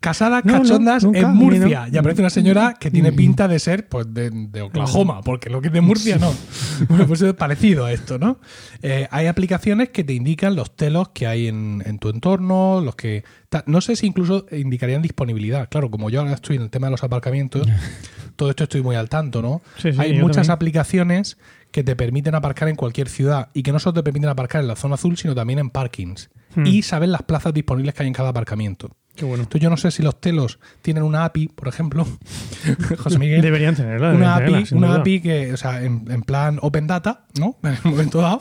No, 0.00 0.30
no, 0.30 0.42
cachondas 0.42 1.02
nunca, 1.02 1.18
en 1.18 1.34
Murcia. 1.34 1.86
no. 1.86 1.94
Y 1.94 1.98
aparece 1.98 2.22
una 2.22 2.30
señora 2.30 2.76
que 2.78 2.90
tiene 2.90 3.12
pinta 3.12 3.48
de 3.48 3.58
ser 3.58 3.88
pues, 3.88 4.12
de, 4.14 4.30
de 4.30 4.62
Oklahoma, 4.62 5.22
porque 5.22 5.50
lo 5.50 5.60
que 5.60 5.68
es 5.68 5.72
de 5.72 5.80
Murcia 5.80 6.18
no. 6.18 6.32
Bueno, 6.88 7.06
pues 7.06 7.20
es 7.20 7.34
parecido 7.34 7.84
a 7.84 7.92
esto, 7.92 8.18
¿no? 8.18 8.38
Eh, 8.82 9.08
hay 9.10 9.26
aplicaciones 9.26 9.88
que 9.90 10.04
te 10.04 10.12
indican 10.12 10.54
los 10.54 10.76
telos 10.76 11.08
que 11.08 11.26
hay 11.26 11.48
en, 11.48 11.82
en 11.84 11.98
tu 11.98 12.10
entorno, 12.10 12.80
los 12.80 12.94
que. 12.94 13.24
No 13.66 13.80
sé 13.80 13.96
si 13.96 14.06
incluso 14.06 14.46
indicarían 14.52 15.02
disponibilidad. 15.02 15.68
Claro, 15.68 15.90
como 15.90 16.10
yo 16.10 16.20
ahora 16.20 16.34
estoy 16.34 16.56
en 16.56 16.62
el 16.62 16.70
tema 16.70 16.86
de 16.86 16.92
los 16.92 17.02
aparcamientos, 17.02 17.66
todo 18.36 18.50
esto 18.50 18.64
estoy 18.64 18.82
muy 18.82 18.94
al 18.94 19.08
tanto, 19.08 19.42
¿no? 19.42 19.62
Sí, 19.78 19.92
sí, 19.92 19.98
hay 20.00 20.12
muchas 20.14 20.46
también. 20.46 20.52
aplicaciones 20.52 21.38
que 21.72 21.82
te 21.82 21.96
permiten 21.96 22.34
aparcar 22.34 22.68
en 22.68 22.76
cualquier 22.76 23.08
ciudad 23.08 23.48
y 23.52 23.62
que 23.62 23.72
no 23.72 23.78
solo 23.80 23.94
te 23.94 24.02
permiten 24.04 24.30
aparcar 24.30 24.62
en 24.62 24.68
la 24.68 24.76
zona 24.76 24.94
azul, 24.94 25.16
sino 25.16 25.34
también 25.34 25.58
en 25.58 25.70
parkings. 25.70 26.30
Hmm. 26.54 26.66
Y 26.66 26.82
saben 26.82 27.10
las 27.10 27.22
plazas 27.22 27.52
disponibles 27.52 27.94
que 27.94 28.04
hay 28.04 28.06
en 28.06 28.14
cada 28.14 28.30
aparcamiento. 28.30 28.90
Qué 29.18 29.24
bueno. 29.24 29.42
Entonces 29.42 29.60
yo 29.60 29.68
no 29.70 29.76
sé 29.76 29.90
si 29.90 30.02
los 30.02 30.20
telos 30.20 30.58
tienen 30.80 31.02
una 31.02 31.24
API, 31.24 31.48
por 31.48 31.66
ejemplo, 31.68 32.06
José 32.98 33.18
Miguel, 33.18 33.42
Deberían 33.42 33.74
tenerla. 33.74 34.12
una 34.12 34.38
deberían 34.38 34.38
tenerla, 34.38 34.58
API, 34.60 34.74
una 34.76 34.86
duda. 34.88 35.00
API 35.00 35.20
que, 35.20 35.52
o 35.52 35.56
sea, 35.56 35.82
en, 35.82 36.04
en 36.10 36.22
plan 36.22 36.58
open 36.62 36.86
data, 36.86 37.26
¿no? 37.38 37.56
En 37.62 37.70
el 37.74 37.78
momento 37.84 38.20
dado. 38.20 38.38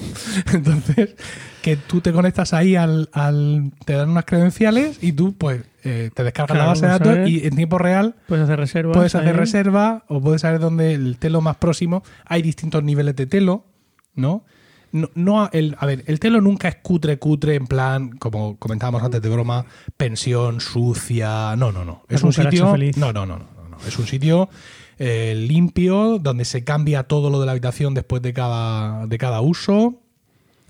Entonces, 0.54 1.16
que 1.62 1.76
tú 1.78 2.02
te 2.02 2.14
conectas 2.14 2.54
ahí 2.54 2.76
al, 2.76 3.10
al- 3.12 3.72
te 3.86 3.94
dan 3.94 4.10
unas 4.10 4.26
credenciales 4.26 5.00
y 5.02 5.12
tú, 5.14 5.36
pues, 5.38 5.64
eh, 5.84 6.12
te 6.14 6.24
descargas 6.24 6.52
Claro, 6.56 6.62
la 6.64 6.68
base 6.70 6.86
de 6.86 6.92
datos 6.92 7.30
y 7.30 7.46
en 7.48 7.56
tiempo 7.56 7.78
real 7.78 8.16
Puedes 8.28 8.44
hacer 8.44 8.60
reservas. 8.60 8.96
puedes 8.96 9.16
hacer 9.16 9.30
ahí. 9.30 9.36
reserva 9.36 10.04
o 10.08 10.22
puedes 10.22 10.42
saber 10.42 10.60
dónde 10.60 10.94
el 10.94 11.18
telo 11.18 11.42
más 11.42 11.58
próximo. 11.58 12.04
Hay 12.26 12.42
distintos 12.42 12.84
niveles 12.84 13.16
de 13.16 13.26
telo, 13.26 13.66
¿no? 14.16 14.46
No, 14.92 15.10
no 15.16 15.50
el, 15.52 15.76
a 15.80 15.86
ver, 15.86 16.04
el 16.08 16.20
telo 16.20 16.40
nunca 16.42 16.68
es 16.70 16.76
cutre, 16.78 17.18
cutre, 17.20 17.56
en 17.56 17.68
plan, 17.68 18.12
como 18.18 18.58
comentábamos 18.58 19.04
antes 19.04 19.22
de 19.22 19.30
broma, 19.30 19.66
pensión 19.98 20.62
sucia. 20.62 21.56
No, 21.58 21.72
no, 21.72 21.84
no. 21.86 22.04
Es 22.10 22.24
un 22.24 22.34
sitio. 22.34 22.72
feliz. 22.72 22.98
No, 22.98 23.12
no, 23.14 23.26
no, 23.26 23.38
no, 23.40 23.46
no. 23.70 23.78
Es 23.88 24.00
un 24.00 24.08
sitio 24.08 24.50
eh, 24.98 25.36
limpio, 25.38 26.20
donde 26.20 26.46
se 26.46 26.64
cambia 26.64 27.04
todo 27.04 27.30
lo 27.30 27.40
de 27.40 27.46
la 27.46 27.52
habitación 27.52 27.94
después 27.94 28.22
de 28.22 28.34
cada, 28.34 29.06
de 29.08 29.18
cada 29.18 29.42
uso 29.42 30.02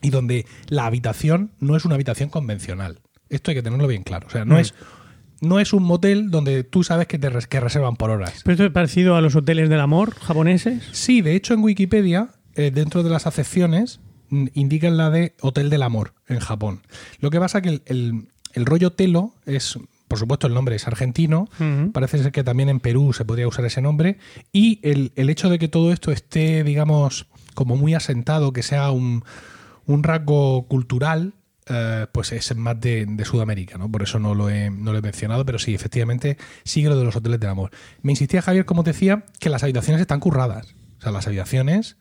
y 0.01 0.09
donde 0.09 0.45
la 0.67 0.85
habitación 0.85 1.51
no 1.59 1.75
es 1.75 1.85
una 1.85 1.95
habitación 1.95 2.29
convencional. 2.29 2.99
Esto 3.29 3.51
hay 3.51 3.55
que 3.55 3.63
tenerlo 3.63 3.87
bien 3.87 4.03
claro. 4.03 4.27
O 4.27 4.29
sea, 4.29 4.45
no 4.45 4.55
Mm. 4.55 4.59
es. 4.59 4.73
No 5.39 5.59
es 5.59 5.71
un 5.71 5.83
motel 5.83 6.31
donde 6.31 6.63
tú 6.63 6.83
sabes 6.83 7.05
que 7.05 7.19
te 7.19 7.29
res- 7.29 7.45
que 7.45 7.59
reservan 7.59 7.95
por 7.95 8.09
horas. 8.09 8.41
Pero 8.43 8.53
esto 8.53 8.65
es 8.65 8.71
parecido 8.71 9.15
a 9.15 9.21
los 9.21 9.35
hoteles 9.35 9.69
del 9.69 9.79
amor 9.79 10.15
japoneses. 10.15 10.83
Sí, 10.93 11.21
de 11.21 11.35
hecho 11.35 11.53
en 11.53 11.59
Wikipedia, 11.61 12.29
eh, 12.55 12.71
dentro 12.71 13.03
de 13.03 13.11
las 13.11 13.27
acepciones, 13.27 13.99
indican 14.29 14.97
la 14.97 15.09
de 15.09 15.35
Hotel 15.41 15.69
del 15.69 15.83
Amor 15.83 16.13
en 16.27 16.39
Japón. 16.39 16.81
Lo 17.19 17.29
que 17.29 17.39
pasa 17.39 17.61
que 17.61 17.69
el, 17.69 17.81
el- 17.85 18.27
el 18.53 18.65
rollo 18.65 18.91
telo 18.91 19.33
es, 19.45 19.77
por 20.07 20.17
supuesto 20.17 20.47
el 20.47 20.53
nombre 20.55 20.75
es 20.75 20.87
argentino, 20.87 21.47
parece 21.93 22.17
ser 22.17 22.31
que 22.31 22.43
también 22.43 22.69
en 22.69 22.79
Perú 22.79 23.13
se 23.13 23.23
podría 23.25 23.47
usar 23.47 23.65
ese 23.65 23.81
nombre, 23.81 24.17
y 24.51 24.79
el, 24.81 25.11
el 25.15 25.29
hecho 25.29 25.49
de 25.49 25.59
que 25.59 25.67
todo 25.67 25.91
esto 25.91 26.11
esté, 26.11 26.63
digamos, 26.63 27.27
como 27.53 27.75
muy 27.75 27.93
asentado, 27.93 28.53
que 28.53 28.63
sea 28.63 28.89
un, 28.91 29.23
un 29.85 30.01
rasgo 30.03 30.65
cultural, 30.67 31.33
eh, 31.69 32.07
pues 32.13 32.31
es 32.31 32.55
más 32.55 32.79
de, 32.79 33.05
de 33.05 33.25
Sudamérica, 33.25 33.77
¿no? 33.77 33.91
Por 33.91 34.01
eso 34.01 34.17
no 34.17 34.33
lo, 34.33 34.49
he, 34.49 34.71
no 34.71 34.91
lo 34.93 34.97
he 34.97 35.01
mencionado, 35.01 35.45
pero 35.45 35.59
sí, 35.59 35.75
efectivamente, 35.75 36.37
sigue 36.63 36.87
lo 36.89 36.97
de 36.97 37.03
los 37.03 37.15
hoteles 37.15 37.39
del 37.39 37.49
amor. 37.49 37.71
Me 38.01 38.13
insistía 38.13 38.41
Javier, 38.41 38.65
como 38.65 38.83
te 38.83 38.91
decía, 38.93 39.25
que 39.39 39.49
las 39.49 39.61
habitaciones 39.63 40.01
están 40.01 40.19
curradas. 40.21 40.73
O 40.97 41.01
sea, 41.01 41.11
las 41.11 41.27
habitaciones 41.27 41.97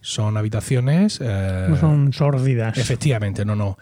son 0.00 0.36
habitaciones... 0.36 1.18
eh, 1.22 1.66
No 1.68 1.76
son 1.76 2.12
sórdidas. 2.12 2.78
Efectivamente, 2.78 3.44
no, 3.44 3.54
no. 3.56 3.78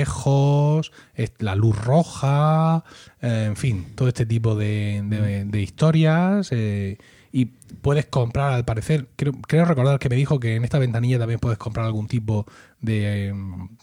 Espejos, 0.00 0.92
es- 1.14 1.32
la 1.38 1.54
luz 1.54 1.76
roja, 1.84 2.84
eh, 3.20 3.44
en 3.48 3.56
fin, 3.56 3.86
todo 3.94 4.08
este 4.08 4.26
tipo 4.26 4.54
de, 4.54 5.02
de- 5.04 5.44
de 5.44 5.62
historias. 5.62 6.48
eh, 6.52 6.98
y 7.32 7.46
puedes 7.82 8.06
comprar, 8.06 8.52
al 8.54 8.64
parecer, 8.64 9.08
creo, 9.16 9.32
creo 9.46 9.64
recordar 9.66 9.98
que 9.98 10.08
me 10.08 10.16
dijo 10.16 10.40
que 10.40 10.54
en 10.56 10.64
esta 10.64 10.78
ventanilla 10.78 11.18
también 11.18 11.38
puedes 11.38 11.58
comprar 11.58 11.84
algún 11.84 12.06
tipo 12.06 12.46
de 12.80 13.28
eh, 13.28 13.34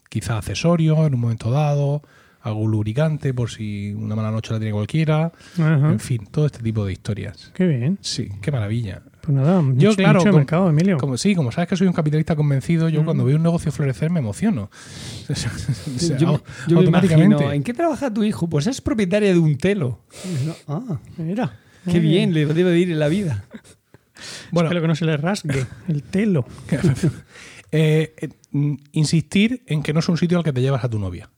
quizá 0.09 0.37
accesorio 0.37 1.05
en 1.05 1.13
un 1.13 1.19
momento 1.19 1.51
dado, 1.51 2.01
algún 2.41 2.71
lubricante 2.71 3.33
por 3.33 3.51
si 3.51 3.93
una 3.93 4.15
mala 4.15 4.31
noche 4.31 4.53
la 4.53 4.59
tiene 4.59 4.73
cualquiera. 4.73 5.31
Ajá. 5.59 5.91
En 5.91 5.99
fin, 5.99 6.25
todo 6.31 6.45
este 6.47 6.63
tipo 6.63 6.83
de 6.85 6.93
historias. 6.93 7.51
Qué 7.53 7.67
bien. 7.67 7.99
Sí, 8.01 8.29
qué 8.41 8.51
maravilla. 8.51 9.03
Pues 9.25 9.37
nada, 9.37 9.63
Yo, 9.75 9.95
claro, 9.95 10.19
de 10.19 10.25
como- 10.25 10.37
mercado, 10.39 10.69
Emilio. 10.69 10.97
Como, 10.97 11.15
sí, 11.15 11.33
como 11.33 11.49
sabes 11.53 11.69
que 11.69 11.77
soy 11.77 11.87
un 11.87 11.93
capitalista 11.93 12.35
convencido, 12.35 12.89
yo 12.89 13.01
Mm. 13.01 13.05
cuando 13.05 13.23
veo 13.23 13.37
un 13.37 13.43
negocio 13.43 13.71
florecer 13.71 14.09
me 14.09 14.19
emociono. 14.19 14.69
O 15.29 15.35
sea, 15.35 16.17
yo, 16.17 16.43
yo 16.67 16.75
me 16.75 16.79
automáticamente. 16.79 17.35
imagino, 17.35 17.51
¿en 17.53 17.63
qué 17.63 17.73
trabaja 17.73 18.13
tu 18.13 18.25
hijo? 18.25 18.49
Pues 18.49 18.67
es 18.67 18.81
propietaria 18.81 19.31
de 19.31 19.39
un 19.39 19.57
telo. 19.57 19.99
Ah, 20.67 20.99
Mira. 21.17 21.57
qué 21.89 21.99
bien, 22.01 22.33
le 22.33 22.45
debe 22.45 22.71
de 22.71 22.79
ir 22.79 22.91
en 22.91 22.99
la 22.99 23.07
vida. 23.07 23.45
bueno, 24.51 24.67
Espero 24.67 24.81
que 24.81 24.87
no 24.89 24.95
se 24.95 25.05
le 25.05 25.15
rasgue 25.15 25.65
el 25.87 26.03
telo. 26.03 26.45
eh, 27.71 28.13
eh, 28.17 28.29
mm, 28.51 28.73
insistir 28.91 29.63
en 29.67 29.83
que 29.83 29.93
no 29.93 29.99
es 29.99 30.09
un 30.09 30.17
sitio 30.17 30.37
al 30.37 30.43
que 30.43 30.51
te 30.51 30.61
llevas 30.61 30.83
a 30.83 30.89
tu 30.89 30.99
novia. 30.99 31.29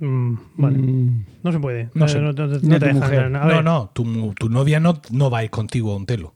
Mm, 0.00 0.34
vale. 0.56 0.78
Mm, 0.78 1.24
No 1.42 1.52
se 1.52 1.60
puede. 1.60 1.90
No 1.94 2.08
sé. 2.08 2.20
no, 2.20 2.32
no- 2.32 2.46
no 2.46 2.56
Ni 2.58 2.78
te 2.78 2.86
dejan. 2.86 3.36
A 3.36 3.44
no, 3.44 3.62
no, 3.62 3.90
tu 3.94 4.48
novia 4.48 4.80
no, 4.80 5.00
no 5.10 5.28
va 5.30 5.38
a 5.40 5.44
ir 5.44 5.50
contigo 5.50 5.92
a 5.92 5.96
un 5.96 6.06
telo. 6.06 6.34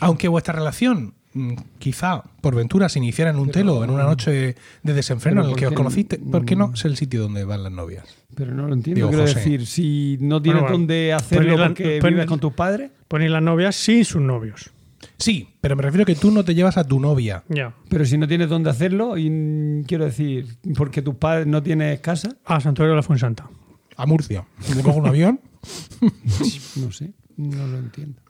Aunque 0.00 0.28
vuestra 0.28 0.54
relación, 0.54 1.14
mm, 1.34 1.54
quizá 1.78 2.22
por 2.40 2.54
ventura, 2.54 2.88
se 2.88 2.98
iniciara 2.98 3.30
en 3.30 3.38
un 3.38 3.50
telo, 3.50 3.82
en 3.84 3.90
una 3.90 4.04
noche 4.04 4.56
de 4.82 4.92
desenfreno 4.94 5.42
Pero 5.42 5.48
en 5.48 5.52
el 5.54 5.58
que 5.58 5.66
os 5.66 5.72
conociste, 5.72 6.18
¿por 6.18 6.44
qué 6.44 6.56
no 6.56 6.72
es 6.74 6.84
el 6.84 6.96
sitio 6.96 7.22
donde 7.22 7.44
van 7.44 7.62
las 7.62 7.72
novias? 7.72 8.04
pero 8.34 8.54
no 8.54 8.66
lo 8.66 8.72
entiendo. 8.72 8.96
Digo, 8.96 9.08
Quiero 9.10 9.24
José. 9.24 9.34
decir, 9.40 9.66
si 9.66 10.16
no 10.20 10.40
tienes 10.40 10.62
Bueno, 10.62 10.78
dónde 10.78 11.12
hacerlo 11.12 11.56
la- 11.58 11.66
porque 11.66 12.00
vives 12.02 12.26
con 12.26 12.40
tus 12.40 12.54
padres, 12.54 12.90
Ponen 13.06 13.30
las 13.30 13.42
novias 13.42 13.76
sin 13.76 14.06
sus 14.06 14.22
novios. 14.22 14.70
Sí, 15.18 15.50
pero 15.60 15.76
me 15.76 15.82
refiero 15.82 16.02
a 16.04 16.06
que 16.06 16.14
tú 16.14 16.30
no 16.30 16.42
te 16.42 16.54
llevas 16.54 16.78
a 16.78 16.84
tu 16.84 16.98
novia. 16.98 17.44
Ya. 17.50 17.74
pero 17.90 18.06
si 18.06 18.16
no 18.16 18.26
tienes 18.26 18.48
dónde 18.48 18.70
hacerlo, 18.70 19.18
y 19.18 19.28
mm, 19.28 19.82
quiero 19.84 20.06
decir, 20.06 20.46
porque 20.76 21.02
tus 21.02 21.16
padres 21.16 21.46
no 21.46 21.62
tienes 21.62 22.00
casa, 22.00 22.30
A 22.46 22.58
Santuario 22.60 22.92
de 22.92 22.96
la 22.96 23.02
Fuensanta. 23.02 23.50
A 23.96 24.06
Murcia. 24.06 24.46
Me 24.74 24.82
cojo 24.82 24.98
un 25.00 25.06
avión. 25.08 25.38
no 26.76 26.90
sé, 26.90 27.12
no 27.36 27.66
lo 27.66 27.78
entiendo. 27.78 28.20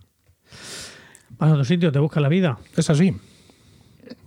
Vas 1.42 1.50
a 1.50 1.54
otro 1.54 1.64
sitio, 1.64 1.90
te 1.90 1.98
buscas 1.98 2.22
la 2.22 2.28
vida. 2.28 2.56
Es 2.76 2.88
así. 2.88 3.16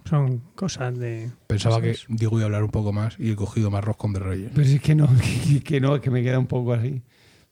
Son 0.09 0.39
cosas 0.53 0.99
de. 0.99 1.31
Pensaba 1.47 1.81
que 1.81 1.95
digo 2.09 2.33
iba 2.33 2.41
a 2.41 2.45
hablar 2.47 2.63
un 2.63 2.71
poco 2.71 2.91
más 2.91 3.15
y 3.17 3.31
he 3.31 3.35
cogido 3.37 3.71
más 3.71 3.85
roscón 3.85 4.11
de 4.11 4.19
reyes. 4.19 4.51
Pero 4.53 4.67
es 4.67 4.81
que 4.81 4.95
no, 4.95 5.07
que, 5.47 5.61
que 5.61 5.79
no, 5.79 5.95
es 5.95 6.01
que 6.01 6.09
me 6.11 6.21
queda 6.21 6.37
un 6.39 6.47
poco 6.47 6.73
así. 6.73 7.01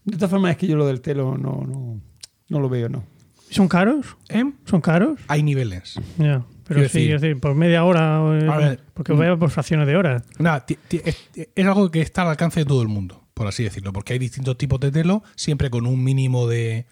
De 0.04 0.17
todas 0.17 0.32
formas, 0.32 0.52
es 0.52 0.58
que 0.58 0.67
yo 0.67 0.76
lo 0.76 0.86
del 0.86 0.99
telo 0.99 1.38
no, 1.38 1.63
no, 1.65 2.02
no 2.49 2.60
lo 2.60 2.67
veo, 2.67 2.89
no. 2.89 3.06
¿Son 3.52 3.69
caros? 3.69 4.17
¿Eh? 4.28 4.43
¿Son 4.65 4.82
caros? 4.82 5.17
Hay 5.30 5.43
niveles. 5.43 5.95
Ya. 6.17 6.43
Pero 6.65 6.80
Quiero 6.82 6.89
sí, 6.89 6.99
decir- 6.99 7.15
es 7.15 7.21
decir, 7.21 7.39
por 7.39 7.56
media 7.56 7.86
hora. 7.86 8.17
eh, 8.38 8.49
A 8.49 8.58
ver, 8.58 8.80
porque 8.93 9.13
mm. 9.13 9.17
vaya 9.17 9.38
por 9.38 9.49
fracciones 9.49 9.88
de 9.88 9.95
horas. 9.95 10.23
Nada, 10.39 10.65
es, 10.89 11.30
es 11.56 11.65
algo 11.65 11.89
que 11.89 12.02
está 12.02 12.23
al 12.23 12.30
alcance 12.30 12.60
de 12.60 12.65
todo 12.65 12.82
el 12.82 12.89
mundo, 12.89 13.23
por 13.34 13.47
así 13.47 13.63
decirlo, 13.63 13.93
porque 13.93 14.12
hay 14.12 14.19
distintos 14.19 14.58
tipos 14.58 14.82
de 14.82 14.91
telo, 14.91 15.23
siempre 15.36 15.69
con 15.69 15.86
un 15.88 16.04
mínimo 16.04 16.47
de, 16.47 16.86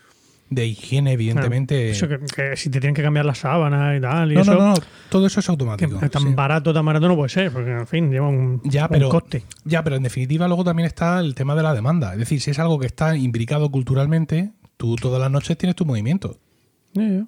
de 0.51 0.67
higiene, 0.67 1.13
evidentemente. 1.13 1.89
Eso 1.91 2.07
que, 2.09 2.19
que 2.19 2.55
si 2.57 2.69
te 2.69 2.81
tienen 2.81 2.93
que 2.93 3.01
cambiar 3.01 3.25
las 3.25 3.39
sábanas 3.39 3.97
y 3.97 4.01
tal. 4.01 4.31
Y 4.33 4.35
no, 4.35 4.41
eso, 4.41 4.53
no, 4.53 4.67
no, 4.67 4.73
todo 5.09 5.25
eso 5.25 5.39
es 5.39 5.45
que 5.45 5.51
automático. 5.51 5.97
tan 6.09 6.21
sí. 6.21 6.33
barato, 6.35 6.73
tan 6.73 6.85
barato 6.85 7.07
no 7.07 7.15
puede 7.15 7.29
ser, 7.29 7.51
porque 7.51 7.71
en 7.71 7.87
fin, 7.87 8.11
lleva 8.11 8.27
un, 8.27 8.61
Ya, 8.65 8.83
un 8.83 8.89
pero, 8.89 9.09
coste. 9.09 9.45
ya, 9.63 9.81
pero 9.81 9.95
en 9.95 10.03
definitiva 10.03 10.47
luego 10.47 10.65
también 10.65 10.85
está 10.87 11.21
el 11.21 11.33
tema 11.35 11.55
de 11.55 11.63
la 11.63 11.73
demanda. 11.73 12.11
Es 12.11 12.19
decir, 12.19 12.41
si 12.41 12.51
es 12.51 12.59
algo 12.59 12.77
que 12.79 12.85
está 12.85 13.15
imbricado 13.15 13.71
culturalmente, 13.71 14.51
tú 14.75 14.97
todas 14.97 15.21
las 15.21 15.31
noches 15.31 15.57
tienes 15.57 15.75
tu 15.77 15.85
movimiento. 15.85 16.37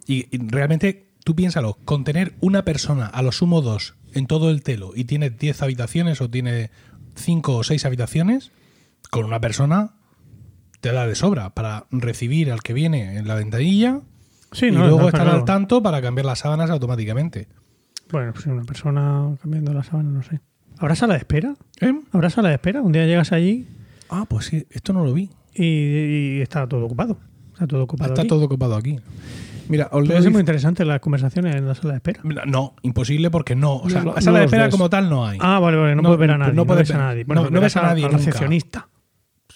Y 0.06 0.28
realmente, 0.38 1.08
tú 1.24 1.34
piénsalo, 1.34 1.78
con 1.86 2.04
tener 2.04 2.34
una 2.42 2.66
persona, 2.66 3.06
a 3.06 3.22
lo 3.22 3.32
sumo 3.32 3.62
dos, 3.62 3.96
en 4.14 4.28
todo 4.28 4.50
el 4.50 4.64
telo, 4.64 4.92
y 4.94 5.06
tienes 5.06 5.40
10 5.40 5.62
habitaciones 5.62 6.20
o 6.20 6.30
tienes 6.30 6.72
5 7.16 7.56
o 7.56 7.64
6 7.64 7.86
habitaciones, 7.86 8.52
con 9.10 9.24
una 9.24 9.40
persona 9.40 9.92
te 10.84 10.92
da 10.92 11.08
de 11.08 11.16
sobra 11.16 11.50
para 11.52 11.86
recibir 11.92 12.52
al 12.52 12.62
que 12.62 12.74
viene 12.74 13.18
en 13.18 13.26
la 13.26 13.36
ventanilla 13.36 14.02
Sí, 14.52 14.68
y 14.68 14.72
no, 14.72 14.82
luego 14.82 15.00
no, 15.00 15.06
estar 15.08 15.22
claro. 15.24 15.38
al 15.40 15.46
tanto 15.46 15.82
para 15.82 16.02
cambiar 16.02 16.26
las 16.26 16.40
sábanas 16.40 16.70
automáticamente. 16.70 17.48
Bueno, 18.12 18.34
pues 18.34 18.46
una 18.48 18.64
persona 18.64 19.34
cambiando 19.42 19.74
la 19.74 19.82
sábana, 19.84 20.10
no 20.10 20.22
sé. 20.24 20.42
¿Habrá 20.78 20.96
sala 20.96 21.14
de 21.14 21.20
espera? 21.20 21.56
¿Eh? 21.80 21.94
¿Habrá 22.12 22.30
sala 22.30 22.50
de 22.50 22.56
espera? 22.56 22.82
Un 22.82 22.92
día 22.92 23.06
llegas 23.06 23.32
allí 23.32 23.66
Ah, 24.10 24.26
pues 24.30 24.46
sí, 24.48 24.68
esto 24.72 24.92
no 24.94 25.06
lo 25.06 25.14
vi. 25.14 25.30
y, 25.56 25.64
y 26.38 26.42
está 26.42 26.68
todo 26.68 26.86
ocupado. 26.86 27.18
Está 27.54 27.66
todo 27.66 27.84
ocupado. 27.84 28.10
Está 28.12 28.22
aquí. 28.24 28.28
todo 28.30 28.44
ocupado 28.46 28.76
aquí. 28.76 29.00
Mira, 29.70 29.88
os 29.94 30.06
leo 30.06 30.18
dice- 30.18 30.30
muy 30.30 30.42
interesante 30.42 30.84
las 30.84 31.00
conversaciones 31.00 31.56
en 31.56 31.66
la 31.66 31.76
sala 31.76 31.94
de 31.94 31.98
espera. 31.98 32.20
No, 32.46 32.76
imposible 32.82 33.32
porque 33.32 33.56
no. 33.56 33.78
O 33.78 33.90
sea, 33.90 34.04
No 34.04 34.14
la 34.16 34.22
sala 34.22 34.40
de 34.40 34.46
espera 34.46 34.66
ves. 34.66 34.72
como 34.72 34.90
tal 34.90 35.10
no 35.10 35.26
hay. 35.26 35.40
Ah, 35.42 35.60
vale, 35.60 35.78
vale, 35.78 35.96
no, 35.96 36.02
No, 36.02 36.10
puedes 36.10 36.20
ver 36.20 36.32
a 36.32 36.38
nadie. 36.38 36.54
No, 36.54 36.66
puedes 36.66 36.90
ves 36.90 36.96
a 36.96 36.98
ver- 36.98 37.06
nadie. 37.08 37.22
no, 37.24 37.28
Bueno, 37.28 37.42
no 37.44 37.50
verás 37.52 37.62
ves 37.64 37.78
a 37.78 37.82
nadie 37.88 38.06
Al 38.06 38.12
recepcionista. 38.12 38.90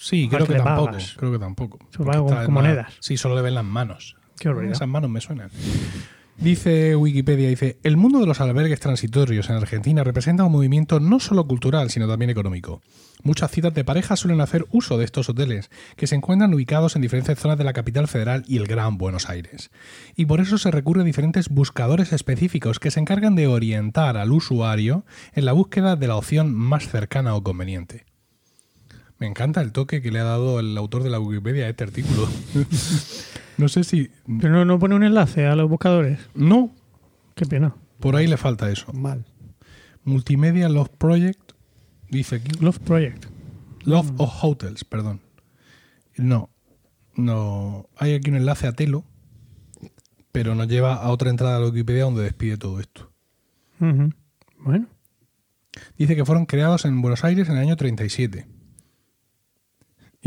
Sí, 0.07 0.29
creo 0.29 0.47
que 0.47 0.55
tampoco. 0.55 0.85
pagas. 0.85 1.15
Creo 1.17 1.31
que 1.33 1.39
tampoco. 1.39 1.79
Con- 1.97 2.53
monedas. 2.53 2.93
Sí, 3.01 3.17
solo 3.17 3.35
le 3.35 3.41
ven 3.41 3.55
las 3.55 3.65
manos. 3.65 4.15
Qué 4.39 4.47
horrible. 4.47 4.71
Esas 4.71 4.87
manos 4.87 5.09
me 5.09 5.19
suenan. 5.19 5.49
Dice 6.37 6.95
Wikipedia, 6.95 7.49
dice, 7.49 7.77
el 7.83 7.97
mundo 7.97 8.19
de 8.19 8.27
los 8.27 8.39
albergues 8.39 8.79
transitorios 8.79 9.49
en 9.49 9.55
Argentina 9.55 10.03
representa 10.03 10.45
un 10.45 10.51
movimiento 10.51 10.99
no 11.01 11.19
solo 11.19 11.45
cultural, 11.47 11.89
sino 11.89 12.07
también 12.07 12.29
económico. 12.29 12.81
Muchas 13.23 13.51
citas 13.51 13.73
de 13.73 13.83
parejas 13.83 14.19
suelen 14.19 14.39
hacer 14.39 14.65
uso 14.71 14.97
de 14.97 15.03
estos 15.03 15.27
hoteles, 15.27 15.71
que 15.97 16.07
se 16.07 16.15
encuentran 16.15 16.53
ubicados 16.53 16.95
en 16.95 17.01
diferentes 17.01 17.37
zonas 17.39 17.57
de 17.57 17.63
la 17.65 17.73
capital 17.73 18.07
federal 18.07 18.43
y 18.47 18.57
el 18.57 18.67
Gran 18.67 18.97
Buenos 18.99 19.29
Aires. 19.29 19.71
Y 20.15 20.25
por 20.27 20.39
eso 20.39 20.57
se 20.59 20.71
recurre 20.71 21.01
a 21.01 21.05
diferentes 21.05 21.49
buscadores 21.49 22.13
específicos 22.13 22.79
que 22.79 22.91
se 22.91 22.99
encargan 23.01 23.35
de 23.35 23.47
orientar 23.47 24.15
al 24.15 24.31
usuario 24.31 25.05
en 25.33 25.43
la 25.43 25.53
búsqueda 25.53 25.95
de 25.97 26.07
la 26.07 26.15
opción 26.15 26.53
más 26.53 26.87
cercana 26.87 27.33
o 27.35 27.43
conveniente. 27.43 28.05
Me 29.19 29.27
encanta 29.27 29.61
el 29.61 29.71
toque 29.71 30.01
que 30.01 30.11
le 30.11 30.19
ha 30.19 30.23
dado 30.23 30.59
el 30.59 30.77
autor 30.77 31.03
de 31.03 31.09
la 31.09 31.19
Wikipedia 31.19 31.65
a 31.65 31.69
este 31.69 31.83
artículo. 31.83 32.27
no 33.57 33.67
sé 33.67 33.83
si... 33.83 34.11
Pero 34.39 34.53
no, 34.53 34.65
no 34.65 34.77
pone 34.79 34.95
un 34.95 35.03
enlace 35.03 35.45
a 35.47 35.55
los 35.55 35.69
buscadores. 35.69 36.19
No, 36.35 36.71
Qué 37.35 37.45
pena. 37.45 37.75
por 37.99 38.15
ahí 38.15 38.27
le 38.27 38.37
falta 38.37 38.69
eso. 38.69 38.91
Mal. 38.93 39.25
Multimedia 40.03 40.69
Love 40.69 40.89
Project, 40.97 41.53
dice 42.09 42.35
aquí. 42.37 42.51
Love 42.59 42.79
Project. 42.79 43.25
Love 43.83 44.11
of 44.17 44.31
Hotels, 44.41 44.83
perdón. 44.83 45.21
No, 46.15 46.49
no. 47.15 47.87
Hay 47.97 48.13
aquí 48.13 48.29
un 48.29 48.37
enlace 48.37 48.67
a 48.67 48.71
Telo, 48.73 49.03
pero 50.31 50.55
nos 50.55 50.67
lleva 50.67 50.95
a 50.95 51.09
otra 51.09 51.29
entrada 51.29 51.55
de 51.55 51.61
la 51.61 51.69
Wikipedia 51.71 52.03
donde 52.03 52.23
despide 52.23 52.57
todo 52.57 52.79
esto. 52.79 53.11
Bueno. 53.79 54.87
Dice 55.97 56.15
que 56.15 56.25
fueron 56.25 56.45
creados 56.45 56.85
en 56.85 57.01
Buenos 57.01 57.23
Aires 57.23 57.49
en 57.49 57.55
el 57.57 57.61
año 57.61 57.75
37. 57.75 58.47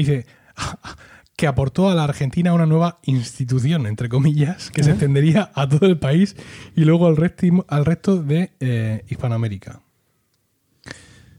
Dice 0.00 0.26
que 1.36 1.46
aportó 1.46 1.88
a 1.88 1.94
la 1.94 2.04
Argentina 2.04 2.52
una 2.52 2.66
nueva 2.66 2.98
institución, 3.04 3.86
entre 3.86 4.08
comillas, 4.08 4.70
que 4.70 4.82
se 4.82 4.90
extendería 4.90 5.50
a 5.54 5.68
todo 5.68 5.86
el 5.86 5.98
país 5.98 6.36
y 6.76 6.84
luego 6.84 7.06
al 7.06 7.16
resto, 7.16 7.46
al 7.68 7.84
resto 7.86 8.22
de 8.22 8.52
eh, 8.60 9.04
Hispanoamérica. 9.08 9.80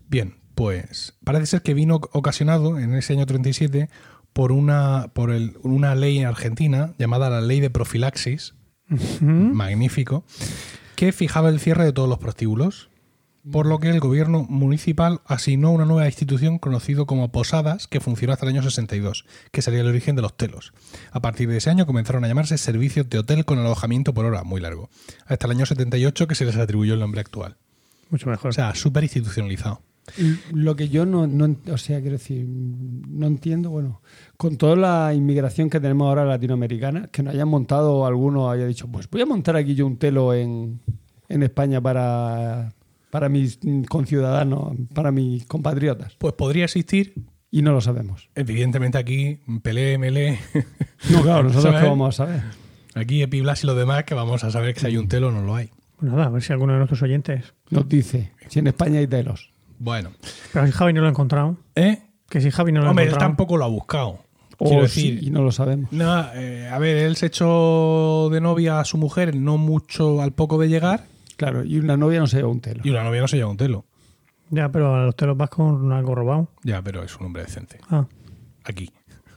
Bien, 0.10 0.36
pues 0.56 1.14
parece 1.24 1.46
ser 1.46 1.62
que 1.62 1.74
vino 1.74 1.96
ocasionado 2.12 2.80
en 2.80 2.94
ese 2.96 3.14
año 3.14 3.26
37 3.26 3.90
por 4.34 4.52
una, 4.52 5.10
por 5.14 5.32
el- 5.32 5.58
una 5.64 5.96
ley 5.96 6.20
en 6.20 6.26
Argentina 6.28 6.94
llamada 6.98 7.30
la 7.30 7.42
Ley 7.42 7.60
de 7.60 7.70
Profilaxis, 7.70 8.54
magnífico, 9.20 10.24
que 10.96 11.12
fijaba 11.12 11.50
el 11.50 11.60
cierre 11.60 11.86
de 11.86 11.94
todos 11.94 12.10
los 12.10 12.18
prostíbulos, 12.20 12.90
por 13.50 13.66
lo 13.66 13.80
que 13.80 13.90
el 13.90 14.00
gobierno 14.00 14.46
municipal 14.48 15.22
asignó 15.26 15.72
una 15.72 15.86
nueva 15.86 16.06
institución 16.06 16.60
conocido 16.60 17.06
como 17.06 17.32
Posadas, 17.32 17.88
que 17.88 18.00
funcionó 18.00 18.34
hasta 18.34 18.46
el 18.46 18.54
año 18.54 18.64
62, 18.64 19.26
que 19.52 19.62
sería 19.62 19.82
el 19.82 19.88
origen 19.88 20.16
de 20.16 20.22
los 20.22 20.36
telos. 20.38 20.74
A 21.12 21.22
partir 21.22 21.50
de 21.50 21.58
ese 21.58 21.70
año 21.70 21.86
comenzaron 21.86 22.24
a 22.24 22.28
llamarse 22.28 22.58
servicios 22.58 23.10
de 23.10 23.20
hotel 23.20 23.46
con 23.46 23.60
alojamiento 23.60 24.14
por 24.14 24.26
hora, 24.26 24.44
muy 24.44 24.62
largo, 24.62 24.90
hasta 25.26 25.48
el 25.48 25.52
año 25.52 25.66
78 25.66 26.28
que 26.28 26.36
se 26.36 26.46
les 26.46 26.58
atribuyó 26.58 26.94
el 26.94 27.00
nombre 27.00 27.22
actual. 27.22 27.58
Mucho 28.10 28.30
mejor. 28.30 28.50
O 28.50 28.54
sea, 28.54 28.76
súper 28.76 29.04
institucionalizado. 29.04 29.82
Y 30.18 30.38
Lo 30.54 30.76
que 30.76 30.90
yo 30.90 31.06
no, 31.06 31.28
no 31.28 31.56
o 31.72 31.78
sea, 31.78 32.02
quiero 32.02 32.18
decir, 32.18 32.46
no 32.48 33.28
entiendo, 33.28 33.70
bueno, 33.70 34.02
con 34.36 34.58
toda 34.58 34.76
la 34.76 35.14
inmigración 35.14 35.70
que 35.70 35.80
tenemos 35.80 36.08
ahora 36.08 36.26
latinoamericana, 36.26 37.08
que 37.12 37.24
nos 37.24 37.34
hayan 37.34 37.48
montado 37.48 38.06
algunos, 38.06 38.52
haya 38.52 38.66
dicho, 38.66 38.88
pues 38.88 39.10
voy 39.10 39.22
a 39.22 39.26
montar 39.26 39.56
aquí 39.56 39.76
yo 39.76 39.86
un 39.86 39.98
telo 39.98 40.34
en, 40.34 40.82
en 41.30 41.44
España 41.44 41.80
para, 41.80 42.74
para 43.12 43.30
mis 43.30 43.60
conciudadanos, 43.90 44.74
para 44.94 45.12
mis 45.12 45.46
compatriotas. 45.46 46.16
Pues 46.18 46.34
podría 46.34 46.66
existir, 46.66 47.14
Y 47.52 47.62
no 47.62 47.72
lo 47.74 47.82
sabemos. 47.82 48.30
evidentemente 48.36 48.98
aquí, 48.98 49.40
Pelé, 49.62 49.98
Melé, 49.98 50.40
No, 51.10 51.22
claro, 51.22 51.44
nosotros 51.44 51.76
qué 51.82 51.88
vamos 51.88 52.16
a 52.20 52.26
saber. 52.26 52.42
aquí 52.96 53.22
Epiblas 53.22 53.64
y 53.64 53.68
los 53.68 53.76
demás, 53.78 54.06
que 54.06 54.14
vamos 54.16 54.44
a 54.44 54.52
saber 54.52 54.74
que 54.74 54.80
si 54.80 54.88
hay 54.88 54.98
un 54.98 55.08
telo 55.08 55.28
o 55.28 55.32
no 55.32 55.42
lo 55.44 55.56
hay. 55.56 55.70
Pues 56.00 56.12
nada, 56.12 56.26
a 56.26 56.30
ver 56.30 56.42
si 56.42 56.52
alguno 56.54 56.74
de 56.74 56.80
nuestros 56.80 57.02
oyentes. 57.04 57.54
Nos 57.70 57.88
dice, 57.88 58.32
si 58.48 58.60
en 58.60 58.68
España 58.68 59.00
hay 59.00 59.08
telos. 59.08 59.52
Bueno, 59.78 60.12
Pero 60.54 60.66
si 60.66 60.72
Javi 60.72 60.94
no 60.94 61.02
lo 61.02 61.08
ha 61.08 61.10
encontrado. 61.10 61.58
¿eh? 61.76 62.02
Que 62.30 62.40
si 62.42 62.50
Javi 62.52 62.72
no 62.72 62.80
lo 62.82 62.88
ha 62.88 62.90
Hombre, 62.92 63.04
él 63.06 63.10
encontrado. 63.10 63.30
tampoco 63.32 63.58
lo 63.58 63.66
ha 63.66 63.68
buscado. 63.68 64.20
Quiero 64.58 64.84
decir, 64.84 65.24
y 65.24 65.32
no 65.32 65.42
lo 65.42 65.52
sabemos. 65.52 65.92
No, 65.92 66.24
eh, 66.36 66.70
a 66.72 66.78
ver, 66.78 66.98
él 66.98 67.16
se 67.16 67.26
echó 67.26 68.30
de 68.32 68.40
novia 68.42 68.80
a 68.80 68.86
su 68.86 68.98
mujer 69.00 69.36
no 69.36 69.58
mucho 69.58 70.22
al 70.22 70.34
poco 70.34 70.60
de 70.60 70.70
llegar 70.70 71.06
Claro, 71.42 71.64
y 71.66 71.80
una 71.80 71.98
novia 71.98 72.20
no 72.20 72.28
se 72.28 72.38
lleva 72.38 72.50
un 72.50 72.62
telo. 72.62 72.82
y 72.84 72.90
una 72.92 73.04
novia 73.04 73.22
no 73.22 73.28
se 73.28 73.38
lleva 73.38 73.50
un 73.50 73.58
telo. 73.58 73.86
Ya, 74.52 74.70
pero 74.70 74.94
a 74.96 75.06
los 75.06 75.16
telos 75.16 75.36
vas 75.38 75.50
con 75.50 75.92
algo 75.92 76.14
robado. 76.14 76.50
Ya, 76.64 76.82
pero 76.84 77.02
es 77.04 77.16
un 77.18 77.26
hombre 77.26 77.44
decente. 77.44 77.80
Ah, 77.90 78.06
Aquí. 78.64 78.92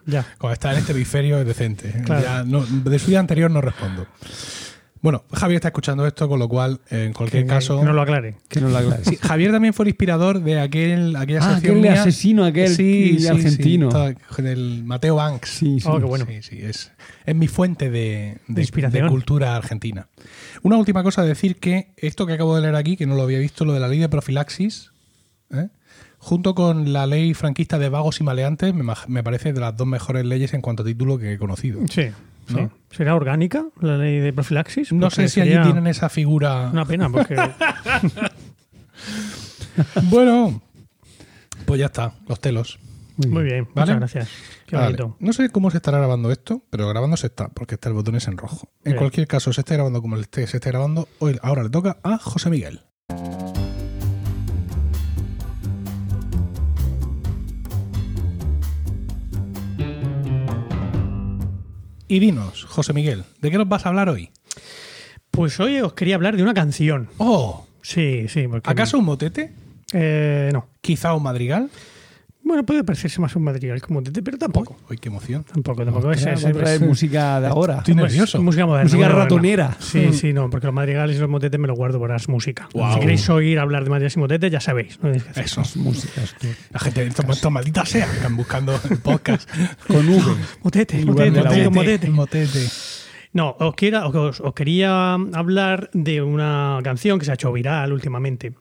ya. 0.06 0.26
Cuando 0.38 0.52
está 0.54 0.72
en 0.72 0.78
este 0.80 0.92
hemisferio 0.92 1.38
es 1.38 1.46
decente. 1.46 2.02
Claro. 2.04 2.22
Ya 2.22 2.44
no- 2.44 2.60
de 2.66 2.98
su 2.98 3.08
día 3.10 3.20
anterior 3.20 3.50
no 3.50 3.60
respondo. 3.62 4.06
Bueno, 5.04 5.22
Javier 5.34 5.56
está 5.56 5.68
escuchando 5.68 6.06
esto, 6.06 6.26
con 6.30 6.38
lo 6.38 6.48
cual, 6.48 6.80
en 6.88 7.12
cualquier 7.12 7.42
Que- 7.42 7.48
caso. 7.50 7.78
que 7.78 7.84
no 7.84 7.92
lo 7.92 8.00
aclare. 8.00 8.36
Que 8.48 8.58
no 8.58 8.70
lo 8.70 8.78
aclares. 8.78 9.06
Sí, 9.06 9.16
Javier 9.20 9.52
también 9.52 9.74
fue 9.74 9.84
el 9.84 9.88
inspirador 9.90 10.40
de 10.40 10.58
aquel, 10.58 11.14
aquella 11.14 11.40
Ah, 11.42 11.52
sección 11.56 11.76
aquel 11.78 11.82
mía. 11.92 12.00
asesino, 12.00 12.44
aquel 12.46 12.68
sí, 12.74 13.18
argentino. 13.28 13.90
todo- 13.90 14.14
del 14.38 14.82
Mateo 14.84 15.16
Banks. 15.16 15.50
Sí, 15.50 15.78
sí. 15.78 15.86
Oh, 15.90 15.98
qué 15.98 16.06
bueno. 16.06 16.24
Sí, 16.26 16.42
sí, 16.42 16.58
es, 16.62 16.90
es 17.26 17.34
mi 17.36 17.48
fuente 17.48 17.90
de, 17.90 18.38
de- 18.48 18.62
inspiración. 18.62 19.04
de 19.04 19.10
cultura 19.10 19.54
argentina. 19.56 20.08
Una 20.62 20.78
última 20.78 21.02
cosa, 21.02 21.22
decir 21.22 21.56
que 21.56 21.92
esto 21.98 22.24
que 22.26 22.32
acabo 22.32 22.56
de 22.56 22.62
leer 22.62 22.74
aquí, 22.74 22.96
que 22.96 23.04
no 23.06 23.14
lo 23.14 23.22
había 23.24 23.40
visto, 23.40 23.66
lo 23.66 23.74
de 23.74 23.80
la 23.80 23.88
ley 23.88 23.98
de 23.98 24.08
profilaxis, 24.08 24.90
¿eh? 25.52 25.68
junto 26.16 26.54
con 26.54 26.94
la 26.94 27.06
ley 27.06 27.34
franquista 27.34 27.78
de 27.78 27.90
vagos 27.90 28.22
y 28.22 28.24
maleantes, 28.24 28.72
me, 28.72 28.82
ma- 28.82 28.96
me 29.08 29.22
parece 29.22 29.52
de 29.52 29.60
las 29.60 29.76
dos 29.76 29.86
mejores 29.86 30.24
leyes 30.24 30.54
en 30.54 30.62
cuanto 30.62 30.82
a 30.82 30.86
título 30.86 31.18
que 31.18 31.34
he 31.34 31.38
conocido. 31.38 31.80
Sí, 31.90 32.06
sí. 32.48 32.68
¿Será 32.90 33.14
orgánica 33.16 33.66
la 33.80 33.96
ley 33.98 34.20
de 34.20 34.32
profilaxis? 34.32 34.92
No 34.92 35.00
Porque 35.08 35.14
sé 35.16 35.28
si 35.28 35.40
allí 35.40 35.60
tienen 35.62 35.86
esa 35.86 36.08
figura. 36.08 36.70
Una 36.72 36.84
pena, 36.84 37.08
porque 37.10 37.36
Bueno, 40.04 40.62
pues 41.66 41.80
ya 41.80 41.86
está, 41.86 42.14
los 42.28 42.40
telos. 42.40 42.78
muy 43.16 43.42
bien, 43.44 43.68
¿Vale? 43.74 43.94
muchas 43.94 43.96
gracias. 44.14 44.28
Qué 44.66 44.76
Vale. 44.76 44.96
bonito. 44.96 45.16
No 45.18 45.32
sé 45.32 45.48
cómo 45.50 45.70
se 45.70 45.78
estará 45.78 45.98
grabando 45.98 46.30
esto, 46.30 46.62
pero 46.70 46.88
grabando 46.88 47.16
se 47.16 47.26
está, 47.26 47.48
porque 47.48 47.74
está 47.74 47.88
el 47.88 47.94
botón 47.94 48.16
es 48.16 48.28
en 48.28 48.36
rojo. 48.38 48.68
En 48.84 48.92
Bien. 48.92 48.96
cualquier 48.98 49.26
caso, 49.26 49.52
se 49.52 49.60
esté 49.62 49.74
grabando 49.74 50.00
como 50.00 50.16
se 50.16 50.42
esté 50.44 50.70
grabando, 50.70 51.08
hoy, 51.18 51.38
ahora 51.42 51.62
le 51.64 51.70
toca 51.70 51.98
a 52.02 52.18
José 52.18 52.50
Miguel. 52.50 52.80
Y 62.14 62.20
dinos, 62.20 62.64
José 62.66 62.92
Miguel, 62.92 63.24
¿de 63.40 63.50
qué 63.50 63.58
nos 63.58 63.68
vas 63.68 63.84
a 63.84 63.88
hablar 63.88 64.08
hoy? 64.08 64.30
Pues 65.32 65.58
hoy 65.58 65.80
os 65.80 65.94
quería 65.94 66.14
hablar 66.14 66.36
de 66.36 66.44
una 66.44 66.54
canción. 66.54 67.08
¡Oh! 67.18 67.66
Sí, 67.82 68.28
sí. 68.28 68.46
Porque, 68.46 68.70
¿Acaso 68.70 69.00
un 69.00 69.04
motete? 69.04 69.50
Eh, 69.92 70.48
no. 70.52 70.68
¿Quizá 70.80 71.12
un 71.14 71.24
madrigal? 71.24 71.70
Bueno, 72.46 72.62
puede 72.64 72.84
parecerse 72.84 73.20
más 73.22 73.34
un 73.36 73.42
material 73.44 73.80
como 73.80 74.02
Tete, 74.02 74.22
pero 74.22 74.36
tampoco. 74.36 74.76
¡Uy, 74.90 74.98
qué 74.98 75.08
emoción! 75.08 75.44
Tampoco, 75.44 75.82
tampoco. 75.82 76.12
Es, 76.12 76.18
Ostras, 76.18 76.44
es- 76.44 76.52
traer 76.56 76.82
es- 76.82 76.86
música 76.88 77.40
de 77.40 77.46
ahora. 77.46 77.78
Estoy 77.78 77.94
nervioso. 77.94 78.42
música 78.42 78.66
moderna. 78.66 78.84
Música 78.84 78.98
moderna. 79.04 79.22
ratonera. 79.22 79.76
Sí, 79.80 80.12
sí, 80.12 80.32
no, 80.34 80.50
porque 80.50 80.66
los 80.66 80.74
madrigales 80.74 81.16
y 81.16 81.20
los 81.20 81.30
motetes 81.30 81.58
me 81.58 81.66
los 81.66 81.76
guardo 81.76 81.98
para 82.00 82.12
las 82.14 82.28
músicas. 82.28 82.66
Si 82.72 83.00
queréis 83.00 83.28
oír 83.30 83.58
hablar 83.58 83.84
de 83.84 83.90
madrigales 83.90 84.16
y 84.16 84.18
motetes, 84.18 84.52
ya 84.52 84.60
sabéis. 84.60 84.98
¿no? 85.02 85.10
Es 85.10 85.22
que. 85.24 85.40
Eso. 85.40 85.62
Músicas, 85.76 86.34
tú. 86.38 86.46
La 86.70 86.80
gente 86.80 87.08
de 87.08 87.50
maldita 87.50 87.86
sea, 87.86 88.04
están 88.12 88.36
buscando 88.36 88.78
el 88.90 88.98
podcast. 88.98 89.48
Con 89.88 90.06
V. 90.06 90.22
Motete, 90.62 91.04
motete, 91.04 91.30
motete, 91.42 91.66
U. 91.68 91.70
motete. 91.70 92.10
Motete. 92.10 92.66
No, 93.32 93.56
os, 93.58 93.74
quiera- 93.74 94.06
os, 94.06 94.40
os 94.40 94.54
quería 94.54 95.14
hablar 95.14 95.90
de 95.92 96.20
una 96.22 96.78
canción 96.84 97.18
que 97.18 97.24
se 97.24 97.30
ha 97.30 97.34
hecho 97.34 97.50
viral 97.52 97.92
últimamente. 97.92 98.52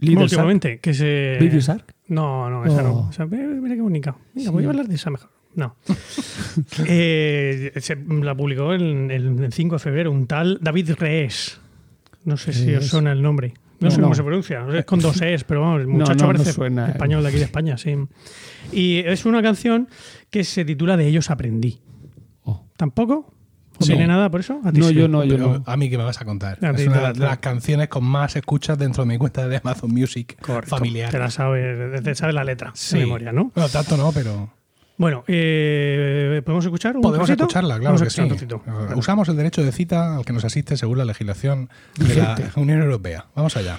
Shark. 0.00 0.22
últimamente, 0.22 0.78
que 0.80 0.94
se... 0.94 1.36
Baby 1.40 1.58
Shark. 1.60 1.94
No, 2.08 2.48
no, 2.48 2.64
esa 2.64 2.82
no. 2.82 2.92
Oh. 2.92 3.08
O 3.08 3.12
sea, 3.12 3.26
mira, 3.26 3.44
mira 3.46 3.74
qué 3.74 3.80
bonita. 3.82 4.16
Mira, 4.34 4.50
voy 4.50 4.64
a 4.64 4.68
hablar 4.68 4.86
de 4.88 4.94
esa 4.94 5.10
mejor. 5.10 5.30
No. 5.54 5.74
Eh, 6.86 7.72
se- 7.80 7.96
la 7.96 8.34
publicó 8.34 8.72
el, 8.72 9.10
el- 9.10 9.44
el 9.44 9.52
5 9.52 9.74
de 9.76 9.78
febrero 9.78 10.10
un 10.12 10.26
tal 10.26 10.58
David 10.60 10.92
Rees. 10.98 11.60
No 12.24 12.36
sé 12.36 12.52
si 12.52 12.74
os 12.74 12.86
suena 12.86 13.12
el 13.12 13.22
nombre. 13.22 13.54
No, 13.80 13.86
No, 13.86 13.90
sé 13.90 13.98
no. 13.98 14.02
cómo 14.04 14.14
se 14.14 14.22
pronuncia. 14.24 14.66
Es 14.74 14.84
con 14.84 14.98
dos 15.00 15.20
Es, 15.22 15.44
pero 15.44 15.60
vamos, 15.60 15.80
el 15.82 15.86
muchacho 15.88 16.26
no, 16.26 16.32
parece 16.32 16.52
suena, 16.52 16.88
español 16.88 17.22
de 17.22 17.28
aquí 17.28 17.38
de 17.38 17.44
España, 17.44 17.76
sí. 17.78 17.94
Y 18.72 18.98
es 18.98 19.24
una 19.24 19.40
canción 19.42 19.88
que 20.30 20.42
se 20.44 20.64
titula 20.64 20.96
De 20.96 21.06
ellos 21.06 21.30
aprendí. 21.30 21.80
Oh. 22.42 22.66
¿Tampoco? 22.76 23.32
¿Os 23.80 23.86
Sí. 23.86 23.92
viene 23.92 24.06
nada 24.08 24.28
por 24.30 24.40
eso? 24.40 24.60
¿A 24.64 24.72
ti 24.72 24.80
No, 24.80 24.88
sí? 24.88 24.94
yo 24.94 25.08
no, 25.08 25.22
yo 25.24 25.36
Pero 25.36 25.52
no. 25.58 25.62
a 25.64 25.76
mí 25.76 25.88
que 25.88 25.96
me 25.98 26.04
vas 26.04 26.20
a 26.20 26.24
contar. 26.24 26.58
A 26.64 26.70
es 26.70 26.86
una 26.86 27.00
la- 27.00 27.12
de 27.12 27.20
las 27.20 27.38
canciones 27.38 27.88
con 27.88 28.04
más 28.04 28.34
escuchas 28.36 28.76
dentro 28.78 29.04
de 29.04 29.08
mi 29.08 29.18
cuenta 29.18 29.46
de 29.48 29.56
Amazon 29.58 29.90
Music 29.92 30.36
Correcto. 30.40 30.76
familiar. 30.76 31.10
Te 31.10 31.18
la 31.18 31.30
sabes, 31.30 32.02
te 32.02 32.14
sabes 32.14 32.34
la 32.34 32.44
letra 32.44 32.72
Sí. 32.74 32.98
de 32.98 33.04
memoria, 33.04 33.32
¿no? 33.32 33.52
Bueno, 33.54 33.68
tanto 33.68 33.96
no, 33.96 34.10
pero 34.12 34.50
Bueno, 34.96 35.22
eh, 35.28 36.42
¿podemos 36.44 36.64
escuchar 36.64 36.96
un 36.96 37.02
podemos 37.02 37.26
trocito? 37.26 37.44
escucharla, 37.44 37.78
claro 37.78 37.96
que 37.98 38.10
sí. 38.10 38.22
Usamos 38.96 39.28
el 39.28 39.36
derecho 39.36 39.62
de 39.62 39.70
cita 39.70 40.16
al 40.16 40.24
que 40.24 40.32
nos 40.32 40.44
asiste 40.44 40.76
según 40.76 40.98
la 40.98 41.04
legislación 41.04 41.68
de 41.96 42.16
la 42.16 42.36
Unión 42.56 42.82
Europea. 42.82 43.26
Vamos 43.36 43.56
allá. 43.56 43.78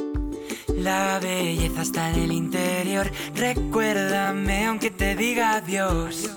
La 0.77 1.19
belleza 1.21 1.81
está 1.81 2.09
en 2.13 2.19
el 2.23 2.31
interior. 2.31 3.09
Recuérdame 3.35 4.65
aunque 4.65 4.91
te 4.91 5.15
diga 5.15 5.55
adiós. 5.55 6.29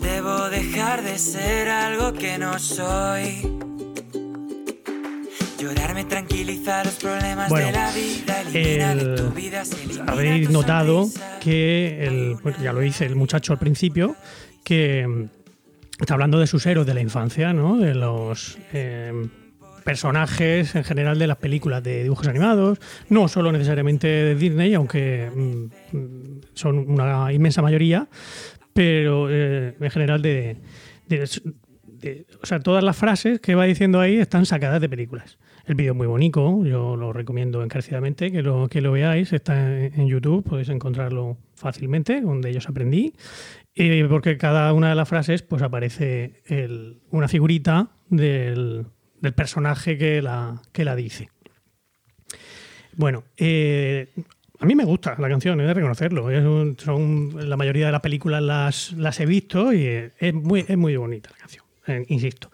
Debo 0.00 0.48
dejar 0.50 1.02
de 1.02 1.18
ser 1.18 1.68
algo 1.68 2.12
que 2.12 2.38
no 2.38 2.58
soy. 2.58 3.48
Llorar 5.58 5.94
me 5.94 6.04
tranquiliza 6.04 6.82
los 6.84 6.94
problemas 6.94 7.48
Bueno, 7.50 7.66
de 7.66 7.72
la 7.72 7.90
vida. 7.92 8.40
Elimina 8.40 8.94
de 8.94 9.02
el- 9.02 9.14
tu 9.16 9.30
vida, 9.30 9.64
se 9.64 9.82
elimina 9.82 10.04
Habréis 10.10 10.46
tu 10.46 10.52
notado 10.54 11.02
sonrisa. 11.04 11.38
que, 11.40 12.06
el, 12.06 12.34
bueno, 12.42 12.58
ya 12.62 12.72
lo 12.72 12.80
dice 12.80 13.04
el 13.04 13.14
muchacho 13.14 13.52
al 13.52 13.58
principio, 13.58 14.16
que 14.64 15.06
mm, 15.06 15.24
está 16.00 16.14
hablando 16.14 16.38
de 16.38 16.46
sus 16.46 16.64
héroes 16.64 16.86
de 16.86 16.94
la 16.94 17.00
infancia, 17.02 17.52
¿no? 17.52 17.76
De 17.76 17.94
los 17.94 18.56
eh, 18.72 19.12
personajes 19.90 20.76
en 20.76 20.84
general 20.84 21.18
de 21.18 21.26
las 21.26 21.38
películas 21.38 21.82
de 21.82 22.04
dibujos 22.04 22.28
animados, 22.28 22.78
no 23.08 23.26
solo 23.26 23.50
necesariamente 23.50 24.06
de 24.06 24.36
Disney, 24.36 24.72
aunque 24.74 25.28
mm, 25.34 26.42
son 26.54 26.88
una 26.88 27.32
inmensa 27.32 27.60
mayoría, 27.60 28.06
pero 28.72 29.26
eh, 29.28 29.74
en 29.80 29.90
general 29.90 30.22
de, 30.22 30.58
O 32.40 32.46
sea, 32.46 32.60
todas 32.60 32.84
las 32.84 32.96
frases 32.96 33.40
que 33.40 33.56
va 33.56 33.64
diciendo 33.64 33.98
ahí 33.98 34.18
están 34.18 34.46
sacadas 34.46 34.80
de 34.80 34.88
películas. 34.88 35.38
El 35.66 35.74
vídeo 35.74 35.90
es 35.90 35.98
muy 35.98 36.06
bonito, 36.06 36.64
yo 36.64 36.94
lo 36.94 37.12
recomiendo 37.12 37.64
encarecidamente 37.64 38.30
que 38.30 38.42
lo, 38.42 38.68
que 38.68 38.80
lo 38.80 38.92
veáis. 38.92 39.32
Está 39.32 39.86
en 39.86 40.06
YouTube, 40.06 40.44
podéis 40.44 40.68
encontrarlo 40.68 41.36
fácilmente, 41.56 42.20
donde 42.20 42.50
ellos 42.50 42.68
aprendí. 42.68 43.12
Eh, 43.74 44.06
porque 44.08 44.36
cada 44.36 44.72
una 44.72 44.90
de 44.90 44.94
las 44.94 45.08
frases 45.08 45.42
pues 45.42 45.62
aparece 45.62 46.42
una 47.10 47.26
figurita 47.26 47.90
del, 48.08 48.86
del 49.20 49.32
personaje 49.34 49.96
que 49.98 50.22
la, 50.22 50.60
que 50.72 50.84
la 50.84 50.96
dice. 50.96 51.28
Bueno, 52.96 53.24
eh, 53.36 54.08
a 54.58 54.66
mí 54.66 54.74
me 54.74 54.84
gusta 54.84 55.16
la 55.18 55.28
canción, 55.28 55.60
he 55.60 55.64
de 55.64 55.74
reconocerlo. 55.74 56.30
Es 56.30 56.44
un- 56.44 56.76
son, 56.78 57.48
la 57.48 57.56
mayoría 57.56 57.86
de 57.86 57.92
las 57.92 58.00
películas 58.00 58.42
las, 58.42 58.92
las 58.92 59.20
he 59.20 59.26
visto 59.26 59.72
y 59.72 59.86
es 59.86 60.34
muy, 60.34 60.64
es 60.66 60.76
muy 60.76 60.96
bonita 60.96 61.30
la 61.30 61.36
canción, 61.38 61.64
eh, 61.86 62.04
insisto. 62.08 62.50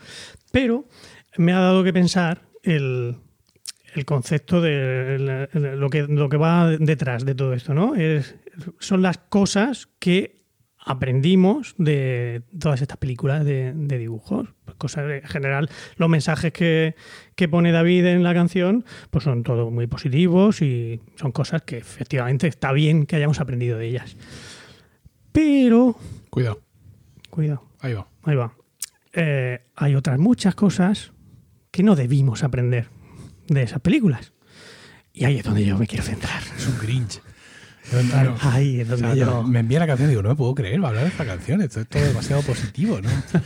Pero 0.52 0.84
me 1.36 1.52
ha 1.52 1.60
dado 1.60 1.82
que 1.84 1.92
pensar 1.92 2.42
el, 2.62 3.16
el 3.94 4.04
concepto 4.04 4.60
de 4.60 5.48
lo 5.54 5.90
que, 5.90 6.02
lo 6.02 6.28
que 6.28 6.36
va 6.36 6.68
detrás 6.70 7.24
de 7.24 7.34
todo 7.34 7.52
esto, 7.54 7.74
¿no? 7.74 7.94
Son 8.78 9.02
las 9.02 9.18
cosas 9.18 9.88
que 9.98 10.45
aprendimos 10.88 11.74
de 11.78 12.42
todas 12.58 12.80
estas 12.80 12.96
películas 12.96 13.44
de, 13.44 13.72
de 13.74 13.98
dibujos. 13.98 14.48
Pues 14.64 14.76
cosas 14.78 15.06
de- 15.06 15.18
en 15.18 15.26
general, 15.26 15.68
los 15.96 16.08
mensajes 16.08 16.52
que, 16.52 16.94
que 17.34 17.48
pone 17.48 17.72
David 17.72 18.06
en 18.06 18.22
la 18.22 18.32
canción, 18.32 18.84
pues 19.10 19.24
son 19.24 19.42
todos 19.42 19.70
muy 19.72 19.88
positivos 19.88 20.62
y 20.62 21.00
son 21.16 21.32
cosas 21.32 21.62
que 21.62 21.76
efectivamente 21.78 22.46
está 22.46 22.72
bien 22.72 23.04
que 23.04 23.16
hayamos 23.16 23.40
aprendido 23.40 23.76
de 23.78 23.88
ellas. 23.88 24.16
Pero, 25.32 25.96
Cuidado, 26.30 26.62
cuidado, 27.30 27.64
ahí 27.80 27.92
va. 27.94 28.06
ahí 28.22 28.36
va. 28.36 28.54
Eh, 29.12 29.60
hay 29.74 29.94
otras 29.94 30.18
muchas 30.18 30.54
cosas 30.54 31.12
que 31.70 31.82
no 31.82 31.96
debimos 31.96 32.42
aprender 32.44 32.88
de 33.48 33.62
esas 33.62 33.80
películas. 33.80 34.32
Y 35.12 35.24
ahí 35.24 35.38
es 35.38 35.44
donde 35.44 35.64
yo 35.64 35.76
me 35.78 35.86
quiero 35.86 36.04
centrar. 36.04 36.42
Es 36.56 36.66
un 36.68 36.78
Grinch. 36.78 37.20
Es 37.92 38.90
o 38.90 38.96
sea, 38.96 39.08
donde 39.08 39.16
yo... 39.20 39.42
Me 39.44 39.60
envía 39.60 39.78
la 39.78 39.86
canción 39.86 40.08
y 40.08 40.10
digo, 40.10 40.22
no 40.22 40.30
me 40.30 40.34
puedo 40.34 40.54
creer, 40.54 40.82
va 40.82 40.86
a 40.86 40.88
hablar 40.90 41.04
de 41.04 41.10
esta 41.10 41.24
canción. 41.24 41.60
Esto 41.62 41.80
es 41.80 41.88
todo 41.88 42.02
demasiado 42.04 42.42
positivo, 42.42 43.00
¿no? 43.00 43.08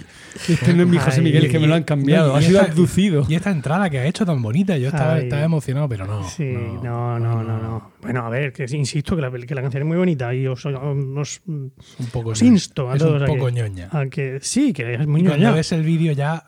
Este 0.49 0.73
no 0.75 0.85
es 0.85 0.89
mi 0.89 0.97
José 0.97 1.19
Ay, 1.19 1.25
Miguel, 1.25 1.51
que 1.51 1.59
me 1.59 1.67
lo 1.67 1.75
han 1.75 1.83
cambiado. 1.83 2.29
No, 2.31 2.37
Ha 2.37 2.43
sido 2.43 2.61
esta- 2.61 2.71
abducido. 2.73 3.27
Y 3.29 3.35
esta 3.35 3.51
entrada 3.51 3.91
que 3.91 3.99
ha 3.99 4.07
hecho 4.07 4.25
tan 4.25 4.41
bonita, 4.41 4.79
yo 4.79 4.89
estaba, 4.89 5.15
Ay. 5.15 5.25
estaba 5.25 5.43
emocionado, 5.43 5.89
pero 5.89 6.07
no. 6.07 6.27
Sí, 6.29 6.45
no, 6.83 7.19
no, 7.19 7.43
no, 7.43 7.59
no. 7.59 7.93
Bueno, 8.01 8.25
a 8.25 8.31
ver, 8.31 8.53
que 8.53 8.65
insisto 8.73 9.17
que 9.17 9.23
la, 9.23 9.31
que 9.31 9.55
la 9.55 9.61
canción 9.63 9.83
es 9.83 9.87
muy 9.89 9.97
bonita 9.99 10.33
y 10.35 10.47
os, 10.47 10.65
os- 10.65 11.43
Un 11.47 11.73
poco 12.13 12.31
os 12.31 12.41
ñoña. 12.43 12.53
insto 12.55 12.91
a 12.91 12.95
es 12.95 13.03
todos 13.03 13.17
un 13.17 13.23
a 13.25 13.27
poco 13.27 13.47
que- 13.47 13.53
ñoña. 13.53 13.89
a 13.93 14.07
que 14.07 14.39
sí, 14.41 14.73
que 14.73 14.95
es 14.95 15.07
muy 15.07 15.21
Y 15.23 15.25
cuando 15.25 15.45
ñoña. 15.45 15.57
ves 15.57 15.73
el 15.73 15.83
vídeo 15.83 16.13
ya 16.13 16.45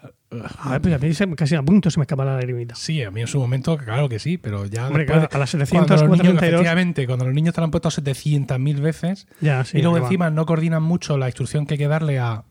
A 0.60 0.70
ver, 0.70 0.80
pues 0.80 0.94
a 0.94 0.98
mí 0.98 1.12
se- 1.14 1.34
casi 1.34 1.54
a 1.54 1.62
punto 1.62 1.90
se 1.90 1.98
me 1.98 2.04
escapa 2.04 2.24
la 2.24 2.34
lagrimita. 2.34 2.74
Sí, 2.74 3.02
a 3.02 3.10
mí 3.10 3.20
en 3.20 3.26
su 3.26 3.38
momento, 3.38 3.76
claro 3.76 4.08
que 4.08 4.18
sí, 4.18 4.38
pero 4.38 4.64
ya. 4.66 4.86
Hombre, 4.86 5.04
después 5.04 5.18
claro, 5.28 5.34
a 5.36 5.38
las 5.38 5.50
700, 5.50 5.86
cuando 5.86 6.06
los 6.06 6.18
niños, 6.18 6.32
432. 6.34 6.60
efectivamente, 6.60 7.06
cuando 7.06 7.24
los 7.26 7.34
niños 7.34 7.54
te 7.54 7.60
lo 7.60 7.64
han 7.66 7.70
puesto 7.70 7.90
700.000 7.90 8.80
veces 8.80 9.26
Ya, 9.40 9.64
sí. 9.64 9.78
y 9.78 9.82
luego 9.82 9.98
va. 9.98 10.04
encima 10.04 10.30
no 10.30 10.46
coordinan 10.46 10.82
mucho 10.82 11.18
la 11.18 11.26
instrucción 11.28 11.66
que 11.66 11.74
hay 11.74 11.78
que 11.78 11.88
darle 11.88 12.18
a, 12.18 12.44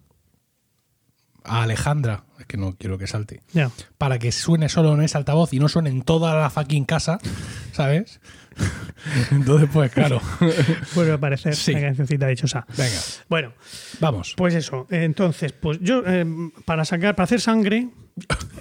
a 1.44 1.64
Alejandra, 1.64 2.24
es 2.40 2.46
que 2.46 2.58
no 2.58 2.76
quiero 2.78 2.98
que 3.00 3.08
salte, 3.08 3.42
Ya. 3.54 3.72
para 3.98 4.20
que 4.20 4.32
suene 4.32 4.70
solo 4.70 4.94
en 4.94 5.02
ese 5.02 5.18
altavoz 5.18 5.54
y 5.54 5.60
no 5.60 5.68
suene 5.70 5.90
en 5.90 6.04
toda 6.04 6.36
la 6.40 6.50
fucking 6.52 6.86
casa, 6.86 7.18
¿sabes? 7.72 8.20
Entonces, 9.32 9.70
pues 9.72 9.92
claro. 9.92 10.22
Vuelve 10.96 11.12
a 11.12 11.16
aparecer 11.16 11.56
Sí. 11.56 11.74
la 11.74 11.82
cancioncita 11.82 12.28
dichosa. 12.28 12.66
Venga, 12.78 13.00
Bueno, 13.30 13.54
vamos. 14.00 14.34
pues 14.38 14.54
eso. 14.54 14.88
Entonces, 14.92 15.52
pues 15.54 15.80
yo, 15.82 16.04
eh, 16.06 16.26
para 16.66 16.86
sacar, 16.86 17.16
para 17.16 17.24
hacer 17.26 17.42
sangre, 17.42 17.90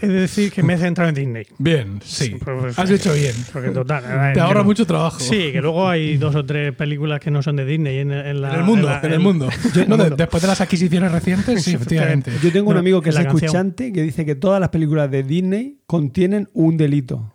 he 0.00 0.06
de 0.06 0.14
decir 0.20 0.52
que 0.52 0.62
me 0.62 0.74
he 0.74 0.78
centrado 0.78 1.08
en 1.10 1.14
Disney. 1.16 1.46
Bien, 1.58 2.00
sí. 2.04 2.36
pues, 2.42 2.78
Has 2.78 2.88
hecho 2.90 3.12
bien. 3.12 3.34
Porque 3.52 3.70
total. 3.70 4.04
eh, 4.06 4.30
Te 4.34 4.40
ahorra 4.40 4.60
no- 4.60 4.64
mucho 4.64 4.86
trabajo. 4.86 5.18
Sí, 5.20 5.52
que 5.52 5.60
luego 5.60 5.88
hay 5.88 6.16
dos 6.16 6.34
o 6.36 6.44
tres 6.46 6.74
películas 6.74 7.20
que 7.20 7.30
no 7.30 7.42
son 7.42 7.56
de 7.56 7.64
Disney 7.66 7.98
en, 7.98 8.10
en 8.12 8.40
la- 8.40 8.54
En 8.54 8.60
el 8.60 8.64
mundo, 8.64 8.88
la- 8.88 9.00
en 9.02 9.12
el 9.12 9.20
mundo. 9.20 9.48
No, 9.74 9.96
de- 9.96 10.04
mundo. 10.04 10.16
después 10.16 10.40
de 10.42 10.48
las 10.48 10.60
adquisiciones 10.60 11.12
recientes, 11.12 11.62
sí, 11.62 11.74
efectivamente. 11.74 12.32
Yo 12.42 12.50
tengo 12.52 12.68
un 12.68 12.74
No, 12.74 12.80
amigo 12.80 13.02
que 13.02 13.10
es 13.10 13.14
la 13.16 13.24
canción. 13.24 13.44
escuchante 13.44 13.92
que 13.92 14.02
dice 14.02 14.24
que 14.24 14.36
todas 14.36 14.60
las 14.60 14.70
películas 14.70 15.10
de 15.10 15.22
Disney 15.24 15.80
contienen 15.86 16.48
un 16.54 16.76
delito. 16.76 17.34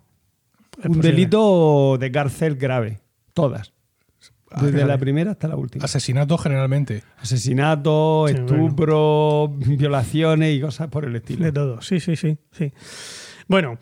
Un 0.90 1.02
delito 1.02 1.98
de 2.00 2.12
cárcel 2.12 2.56
grave. 2.56 3.00
Todas. 3.34 3.74
Desde 4.52 4.68
fíjate. 4.72 4.86
la 4.86 4.98
primera 4.98 5.32
hasta 5.32 5.48
la 5.50 5.56
última. 5.58 5.84
Asesinatos 5.84 6.42
generalmente. 6.42 7.04
Asesinatos, 7.18 8.32
Sí, 8.32 8.38
estupro, 8.38 9.50
violaciones 9.58 10.56
y 10.56 10.62
cosas 10.62 10.88
por 10.88 11.04
el 11.06 11.16
estilo. 11.16 11.44
De 11.46 11.52
todo, 11.52 11.82
sí, 11.82 12.00
sí, 12.00 12.16
sí. 12.16 12.38
sí. 12.52 12.72
Bueno, 13.48 13.78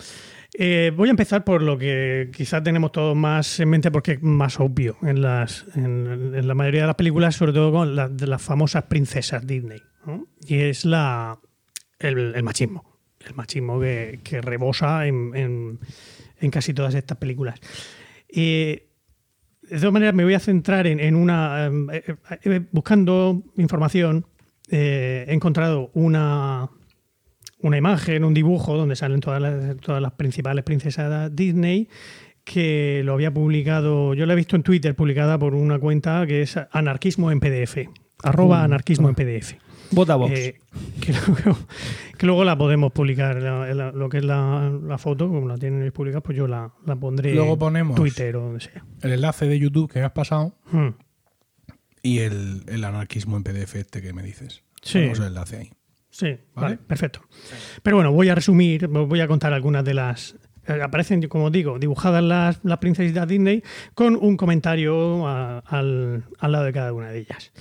eh, 0.56 0.92
voy 0.96 1.10
a 1.10 1.12
empezar 1.12 1.44
por 1.44 1.62
lo 1.62 1.78
que 1.78 2.32
quizá 2.36 2.64
tenemos 2.64 2.92
todos 2.92 3.16
más 3.16 3.60
en 3.60 3.70
mente 3.70 3.92
porque 3.92 4.14
es 4.14 4.24
más 4.24 4.60
obvio 4.60 4.98
en, 5.04 5.22
las, 5.22 5.66
en, 5.76 6.34
en 6.36 6.48
la 6.48 6.56
mayoría 6.56 6.82
de 6.82 6.88
las 6.88 6.96
películas, 6.96 7.36
sobre 7.36 7.54
todo 7.54 7.72
con 7.72 7.96
las 7.96 8.16
de 8.16 8.26
las 8.28 8.42
famosas 8.42 8.84
princesas 8.86 9.46
Disney. 9.46 9.82
¿no? 10.08 10.26
Y 10.48 10.56
es 10.56 10.86
la, 10.86 11.38
el, 12.00 12.34
el 12.36 12.44
machismo. 12.44 12.84
El 13.26 13.36
machismo 13.36 13.80
que, 13.80 14.20
que 14.24 14.42
rebosa 14.42 15.06
en, 15.08 15.32
en- 15.36 15.80
en 16.44 16.52
casi 16.52 16.74
todas 16.74 16.94
estas 16.94 17.18
películas. 17.18 17.60
Eh, 18.30 18.90
de 19.70 19.78
todas 19.78 19.94
maneras, 19.94 20.14
me 20.14 20.24
voy 20.24 20.34
a 20.34 20.40
centrar 20.40 20.88
en, 20.88 21.00
en 21.00 21.16
una. 21.16 21.68
eh, 21.92 22.16
eh, 22.44 22.62
buscando 22.72 23.44
información, 23.58 24.26
eh, 24.70 25.26
he 25.28 25.34
encontrado 25.34 25.90
una, 25.94 26.70
una 27.60 27.78
imagen, 27.78 28.24
un 28.24 28.34
dibujo 28.34 28.76
donde 28.76 28.96
salen 28.96 29.20
todas 29.20 29.42
las, 29.42 29.78
todas 29.78 30.02
las 30.02 30.14
principales 30.14 30.64
princesas 30.64 31.34
Disney 31.36 31.88
que 32.44 33.02
lo 33.06 33.14
había 33.14 33.34
publicado, 33.34 34.14
yo 34.14 34.26
lo 34.26 34.34
he 34.34 34.36
visto 34.36 34.58
en 34.58 34.64
Twitter, 34.64 34.96
publicada 34.96 35.40
por 35.40 35.56
una 35.56 35.80
cuenta 35.80 36.28
que 36.28 36.42
es 36.42 36.60
anarquismo 36.72 37.32
en 37.32 37.40
PDF, 37.40 37.88
arroba 38.22 38.64
anarquismo 38.64 39.08
en 39.08 39.16
PDF. 39.16 39.54
Vota 39.94 40.16
Vox. 40.16 40.32
Eh, 40.38 40.60
que, 41.02 41.14
luego, 41.14 41.58
que 42.18 42.26
luego 42.26 42.44
la 42.44 42.58
podemos 42.58 42.92
publicar, 42.92 43.42
la- 43.42 43.74
la- 43.74 43.92
lo 43.92 44.10
que 44.10 44.18
es 44.18 44.26
la, 44.26 44.72
la 44.86 44.98
foto, 44.98 45.28
como 45.28 45.48
la 45.48 45.58
tienen 45.58 45.92
publicada, 45.92 46.22
pues 46.22 46.38
yo 46.38 46.48
la, 46.48 46.72
la 46.86 46.96
pondré 46.96 47.34
Luego 47.34 47.54
en 47.54 47.60
ponemos- 47.60 47.96
Twitter 47.96 48.36
o 48.36 48.42
donde 48.42 48.60
sea. 48.62 48.84
El 49.02 49.12
enlace 49.14 49.46
de 49.48 49.60
YouTube 49.60 49.92
que 49.92 50.00
me 50.00 50.06
has 50.06 50.12
pasado 50.12 50.56
Hmm. 50.72 50.90
y 52.02 52.20
el, 52.20 52.64
el 52.68 52.84
anarquismo 52.84 53.38
en 53.38 53.44
PDF 53.44 53.76
este 53.76 54.02
que 54.02 54.14
me 54.14 54.24
dices. 54.24 54.64
Sí. 54.82 55.00
Ponemos 55.00 55.20
el 55.20 55.26
enlace 55.28 55.58
ahí. 55.58 55.70
Sí, 56.10 56.26
¿Vale? 56.28 56.40
vale, 56.54 56.78
perfecto. 56.78 57.22
Pero 57.82 57.96
bueno, 57.98 58.12
voy 58.12 58.30
a 58.30 58.36
resumir, 58.36 58.88
voy 58.88 59.20
a 59.22 59.28
contar 59.28 59.52
algunas 59.54 59.84
de 59.84 59.94
las... 59.96 60.36
eh, 60.68 60.80
Aparecen, 60.84 61.22
como 61.28 61.50
digo, 61.50 61.80
dibujadas 61.80 62.24
las, 62.24 62.60
las 62.64 62.78
princesitas 62.78 63.28
Disney 63.28 63.64
con 63.96 64.16
un 64.16 64.38
comentario 64.38 65.26
a- 65.28 65.60
al, 65.60 66.26
al 66.38 66.52
lado 66.52 66.66
de 66.66 66.74
cada 66.74 66.94
una 66.94 67.10
de 67.10 67.20
ellas. 67.20 67.52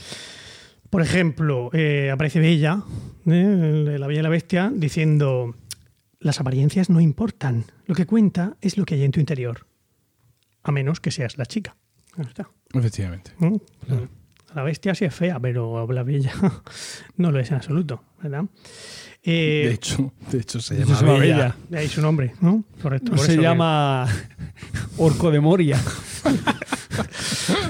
Por 0.93 1.01
ejemplo, 1.01 1.70
eh, 1.72 2.11
aparece 2.12 2.38
Bella, 2.38 2.82
¿eh? 3.26 3.97
La 3.99 4.07
Bella 4.07 4.20
y 4.20 4.22
la 4.22 4.28
Bestia, 4.28 4.70
diciendo, 4.74 5.57
las 6.20 6.38
apariencias 6.38 6.90
no 6.90 7.01
importan, 7.01 7.64
lo 7.86 7.95
que 7.95 8.05
cuenta 8.05 8.59
es 8.61 8.76
lo 8.76 8.84
que 8.84 8.97
hay 8.97 9.05
en 9.05 9.11
tu 9.11 9.18
interior, 9.18 9.66
a 10.62 10.70
menos 10.70 11.01
que 11.01 11.11
seas 11.11 11.38
la 11.38 11.47
chica. 11.47 11.76
Está. 12.18 12.51
Efectivamente. 12.74 13.32
¿no? 13.38 13.59
La 14.55 14.62
bestia 14.64 14.95
sí 14.95 15.07
es 15.07 15.14
fea, 15.14 15.40
pero 15.40 15.90
la 15.90 16.03
bella 16.03 16.30
no 17.16 17.30
lo 17.32 17.40
es 17.40 17.49
en 17.51 17.57
absoluto, 17.57 18.05
¿verdad? 18.22 18.45
Eh, 19.22 19.64
De 19.68 19.72
hecho, 19.72 20.12
de 20.30 20.38
hecho 20.40 20.61
se 20.61 20.74
llama, 20.78 20.95
se 20.99 21.05
Bella. 21.07 21.18
Bella. 21.18 21.57
de 21.70 21.78
ahí 21.78 21.88
su 21.88 22.03
nombre, 22.03 22.34
¿no? 22.43 22.64
Correcto. 22.82 23.12
por 23.12 23.20
se 23.20 23.32
eso 23.32 23.40
que- 23.40 23.47
llama 23.49 24.07
Orco 24.99 25.30
de 25.30 25.40
Moria. 25.40 25.80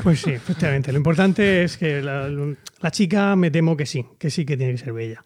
Pues 0.03 0.21
sí, 0.21 0.31
efectivamente. 0.31 0.91
Lo 0.93 0.99
importante 0.99 1.63
es 1.65 1.77
que 1.77 2.03
la, 2.03 2.29
la 2.29 2.91
chica 2.91 3.37
me 3.37 3.51
temo 3.51 3.77
que 3.77 3.87
sí, 3.87 4.05
que 4.19 4.31
sí 4.31 4.45
que 4.45 4.57
tiene 4.57 4.73
que 4.73 4.79
ser 4.79 4.93
bella. 4.93 5.25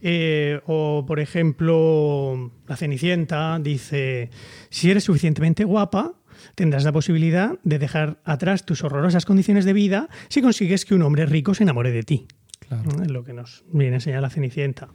Eh, 0.00 0.60
o, 0.66 1.04
por 1.06 1.20
ejemplo, 1.20 2.52
la 2.66 2.76
Cenicienta 2.76 3.58
dice, 3.60 4.30
si 4.70 4.90
eres 4.90 5.04
suficientemente 5.04 5.64
guapa, 5.64 6.14
tendrás 6.54 6.84
la 6.84 6.92
posibilidad 6.92 7.58
de 7.64 7.78
dejar 7.78 8.20
atrás 8.24 8.64
tus 8.64 8.84
horrorosas 8.84 9.24
condiciones 9.24 9.64
de 9.64 9.72
vida 9.72 10.08
si 10.28 10.40
consigues 10.40 10.84
que 10.84 10.94
un 10.94 11.02
hombre 11.02 11.26
rico 11.26 11.54
se 11.54 11.64
enamore 11.64 11.90
de 11.90 12.02
ti. 12.04 12.26
¿no? 12.70 13.02
Es 13.02 13.10
lo 13.10 13.24
que 13.24 13.32
nos 13.32 13.64
viene 13.72 13.94
a 13.94 13.96
enseñar 13.96 14.20
la 14.22 14.30
Cenicienta. 14.30 14.88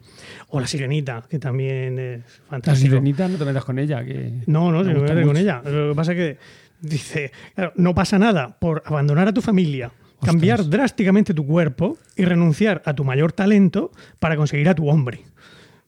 O 0.48 0.60
la 0.60 0.68
Sirenita, 0.68 1.24
que 1.28 1.40
también 1.40 1.98
es 1.98 2.20
La 2.44 2.50
fantástico. 2.50 2.92
sirenita, 2.92 3.28
no 3.28 3.38
te 3.38 3.46
metas 3.46 3.66
con 3.66 3.80
ella. 3.80 4.06
Que 4.06 4.32
No, 4.46 4.72
no, 4.72 4.84
se 4.84 4.94
me 4.94 5.00
mete 5.02 5.24
con 5.24 5.36
ella. 5.38 5.62
Lo 5.66 5.90
que 5.90 5.96
pasa 5.96 6.12
es 6.12 6.18
que 6.18 6.38
dice, 6.84 7.32
claro, 7.56 7.74
no 7.76 7.96
pasa 7.96 8.20
nada 8.20 8.60
por 8.60 8.84
abandonar 8.86 9.28
a 9.28 9.34
tu 9.34 9.42
familia, 9.42 9.92
cambiar 10.24 10.70
drásticamente 10.70 11.34
tu 11.34 11.46
cuerpo 11.46 11.98
y 12.16 12.26
renunciar 12.26 12.82
a 12.86 12.94
tu 12.94 13.04
mayor 13.04 13.32
talento 13.34 13.92
para 14.20 14.36
conseguir 14.38 14.70
a 14.70 14.76
tu 14.76 14.88
hombre. 14.90 15.24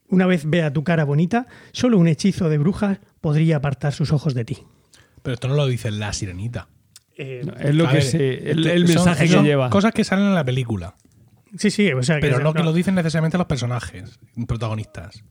Una 0.10 0.26
vez 0.26 0.50
vea 0.50 0.72
tu 0.74 0.84
cara 0.84 1.04
bonita, 1.04 1.48
solo 1.72 1.98
un 1.98 2.08
hechizo 2.08 2.50
de 2.50 2.58
bruja 2.58 3.00
podría 3.22 3.58
apartar 3.58 3.94
sus 3.94 4.12
ojos 4.12 4.34
de 4.34 4.46
ti. 4.46 4.64
Pero 5.24 5.34
esto 5.36 5.48
no 5.48 5.56
lo 5.56 5.68
dice 5.68 5.90
la 5.92 6.14
sirenita. 6.14 6.68
Eh, 7.18 7.42
No, 7.46 7.54
es 7.56 7.74
lo 7.76 7.88
que 7.88 7.94
ver, 7.94 8.04
se, 8.04 8.52
el, 8.52 8.68
el 8.68 8.88
son- 8.88 8.96
mensaje 8.96 9.28
son 9.28 9.44
que 9.44 9.50
lleva. 9.50 9.70
Cosas 9.70 9.94
que 9.94 10.04
salen 10.04 10.26
en 10.26 10.36
la 10.36 10.44
película. 10.44 10.96
sí, 11.58 11.72
sí, 11.72 11.92
o 11.92 12.04
sea, 12.04 12.20
Pero 12.20 12.38
que, 12.38 12.44
no 12.44 12.54
que 12.54 12.62
lo 12.64 12.74
dicen 12.74 12.94
necesariamente 12.96 13.38
los 13.38 13.48
personajes, 13.48 14.20
protagonistas. 14.48 15.24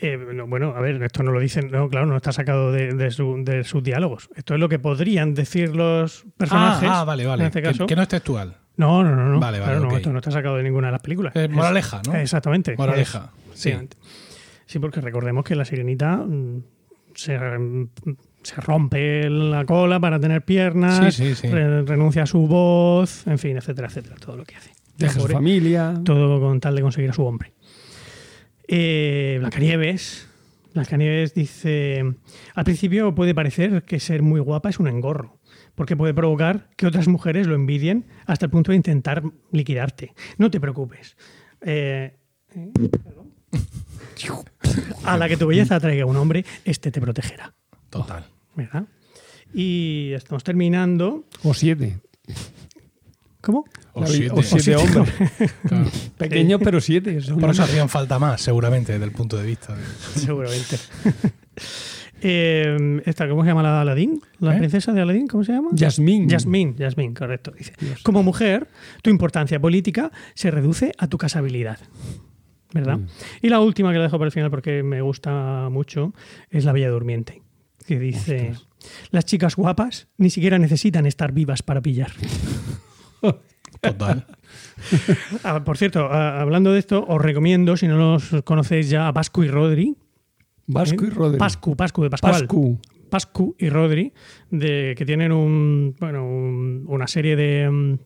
Eh, 0.00 0.16
no, 0.34 0.46
bueno, 0.46 0.74
a 0.76 0.80
ver, 0.80 1.02
esto 1.02 1.22
no 1.22 1.32
lo 1.32 1.40
dicen, 1.40 1.70
no, 1.70 1.88
claro, 1.88 2.06
no 2.06 2.16
está 2.16 2.32
sacado 2.32 2.72
de, 2.72 2.94
de 2.94 3.10
su- 3.10 3.42
de 3.44 3.64
sus 3.64 3.82
diálogos. 3.82 4.28
Esto 4.36 4.54
es 4.54 4.60
lo 4.60 4.68
que 4.68 4.78
podrían 4.78 5.34
decir 5.34 5.74
los 5.74 6.24
personajes. 6.36 6.88
Ah, 6.90 7.00
ah, 7.00 7.04
vale, 7.04 7.24
vale. 7.26 7.42
En 7.42 7.46
este 7.48 7.62
caso. 7.62 7.86
que, 7.86 7.96
no 7.96 8.02
es 8.02 8.08
textual. 8.08 8.56
No, 8.76 9.04
no, 9.04 9.14
no, 9.14 9.24
no. 9.28 9.38
Vale, 9.40 9.60
vale, 9.60 9.70
Claro, 9.72 9.80
no, 9.80 9.88
ok. 9.88 9.96
esto 9.96 10.10
no 10.12 10.18
está 10.18 10.30
sacado 10.32 10.56
de 10.56 10.64
ninguna 10.64 10.88
de 10.88 10.92
las 10.92 11.00
películas. 11.00 11.34
Eh, 11.36 11.44
Es- 11.44 11.50
moraleja, 11.50 12.02
¿no? 12.06 12.14
Exactamente. 12.16 12.74
Moraleja, 12.76 13.30
Es- 13.52 13.60
sí. 13.60 13.72
Sí, 14.66 14.78
porque 14.80 15.00
recordemos 15.00 15.44
que 15.44 15.54
la 15.54 15.64
sirenita 15.64 16.16
mm, 16.16 16.62
se, 17.14 17.38
mm, 17.38 17.88
se 18.42 18.60
rompe 18.60 19.30
la 19.30 19.64
cola 19.64 20.00
para 20.00 20.18
tener 20.18 20.42
piernas, 20.44 21.14
Sí, 21.14 21.24
sí, 21.28 21.34
sí. 21.36 21.48
re- 21.48 21.82
renuncia 21.82 22.24
a 22.24 22.26
su 22.26 22.46
voz, 22.48 23.26
en 23.28 23.38
fin, 23.38 23.56
etcétera, 23.56 23.86
etcétera, 23.88 24.16
todo 24.16 24.36
lo 24.36 24.44
que 24.44 24.56
hace. 24.56 24.72
Deja 24.98 25.20
su 25.20 25.28
familia. 25.28 25.94
todo 26.04 26.40
con 26.40 26.60
tal 26.60 26.74
de 26.76 26.82
conseguir 26.82 27.10
a 27.10 27.12
su 27.12 27.24
hombre. 27.24 27.52
Eh, 28.68 29.36
Blancanieves. 29.40 30.28
Blancanieves 30.74 31.34
dice: 31.34 32.04
Al 32.54 32.64
principio 32.64 33.14
puede 33.14 33.34
parecer 33.34 33.84
que 33.84 34.00
ser 34.00 34.22
muy 34.22 34.40
guapa 34.40 34.70
es 34.70 34.78
un 34.78 34.88
engorro, 34.88 35.38
porque 35.74 35.96
puede 35.96 36.14
provocar 36.14 36.68
que 36.76 36.86
otras 36.86 37.08
mujeres 37.08 37.46
lo 37.46 37.54
envidien 37.54 38.06
hasta 38.26 38.46
el 38.46 38.50
punto 38.50 38.72
de 38.72 38.76
intentar 38.76 39.22
liquidarte. 39.52 40.14
No 40.38 40.50
te 40.50 40.60
preocupes. 40.60 41.16
Eh, 41.60 42.16
eh, 42.56 42.72
a 45.04 45.16
la 45.16 45.28
que 45.28 45.36
tu 45.36 45.46
belleza 45.46 45.76
atraiga 45.76 46.06
un 46.06 46.16
hombre, 46.16 46.44
este 46.64 46.90
te 46.90 47.00
protegerá. 47.00 47.54
Total. 47.90 48.26
¿Verdad? 48.56 48.84
Y 49.52 50.12
estamos 50.14 50.42
terminando. 50.42 51.24
O 51.42 51.54
siete. 51.54 52.00
¿Cómo? 53.40 53.64
O 53.94 54.06
siete. 54.06 54.34
o 54.34 54.42
siete 54.42 54.62
siete 54.62 54.76
hombres. 54.98 55.14
Claro. 55.68 55.90
Pequeños, 56.18 56.60
pero 56.62 56.80
siete. 56.80 57.20
Son 57.20 57.38
Por 57.38 57.50
eso 57.50 57.62
hacían 57.62 57.88
falta 57.88 58.18
más, 58.18 58.40
seguramente, 58.40 58.92
desde 58.92 59.04
el 59.04 59.12
punto 59.12 59.36
de 59.36 59.46
vista. 59.46 59.74
de- 59.74 59.82
Seguramente. 60.20 60.76
Eh, 62.26 63.02
esta, 63.04 63.28
¿Cómo 63.28 63.42
se 63.42 63.48
llama 63.48 63.62
la 63.62 63.74
de 63.74 63.80
Aladín? 63.80 64.20
¿La 64.38 64.54
¿Eh? 64.54 64.58
princesa 64.58 64.92
de 64.94 65.02
Aladín? 65.02 65.26
¿Cómo 65.26 65.44
se 65.44 65.52
llama? 65.52 65.68
Yasmín. 65.72 66.26
Yasmín, 66.26 66.74
Yasmín, 66.76 67.12
correcto. 67.12 67.50
Dice. 67.50 67.74
Dios. 67.78 68.02
Como 68.02 68.22
mujer, 68.22 68.68
tu 69.02 69.10
importancia 69.10 69.60
política 69.60 70.10
se 70.34 70.50
reduce 70.50 70.92
a 70.96 71.06
tu 71.06 71.18
casabilidad. 71.18 71.78
¿Verdad? 72.72 72.96
Mm. 72.98 73.06
Y 73.42 73.48
la 73.50 73.60
última 73.60 73.92
que 73.92 73.98
la 73.98 74.04
dejo 74.04 74.16
para 74.18 74.28
el 74.28 74.32
final 74.32 74.50
porque 74.50 74.82
me 74.82 75.02
gusta 75.02 75.68
mucho 75.70 76.14
es 76.50 76.64
La 76.64 76.72
Bella 76.72 76.88
Durmiente. 76.88 77.42
Que 77.86 77.98
dice: 77.98 78.54
Las 79.10 79.26
chicas 79.26 79.54
guapas 79.54 80.08
ni 80.16 80.30
siquiera 80.30 80.58
necesitan 80.58 81.04
estar 81.04 81.32
vivas 81.32 81.62
para 81.62 81.82
pillar. 81.82 82.10
Total. 83.88 84.26
Ah, 85.44 85.64
por 85.64 85.78
cierto, 85.78 86.08
ah, 86.10 86.40
hablando 86.40 86.72
de 86.72 86.78
esto, 86.78 87.04
os 87.08 87.20
recomiendo, 87.22 87.76
si 87.76 87.86
no 87.88 87.96
los 87.96 88.42
conocéis 88.44 88.90
ya, 88.90 89.08
a 89.08 89.12
Vasco 89.12 89.42
y 89.42 89.48
Rodri, 89.48 89.94
Vasco 90.66 91.04
y 91.06 91.10
Rodri. 91.10 91.38
Pascu, 91.38 91.76
Pascu 91.76 92.02
de 92.02 92.10
Pascual. 92.10 92.32
Pascu. 92.32 92.80
Pascu 93.10 93.56
y 93.58 93.68
Rodri, 93.70 94.12
de, 94.50 94.94
que 94.96 95.06
tienen 95.06 95.32
un, 95.32 95.94
bueno, 96.00 96.26
un- 96.26 96.84
una 96.88 97.06
serie 97.06 97.36
de. 97.36 97.70
mm, 97.70 97.98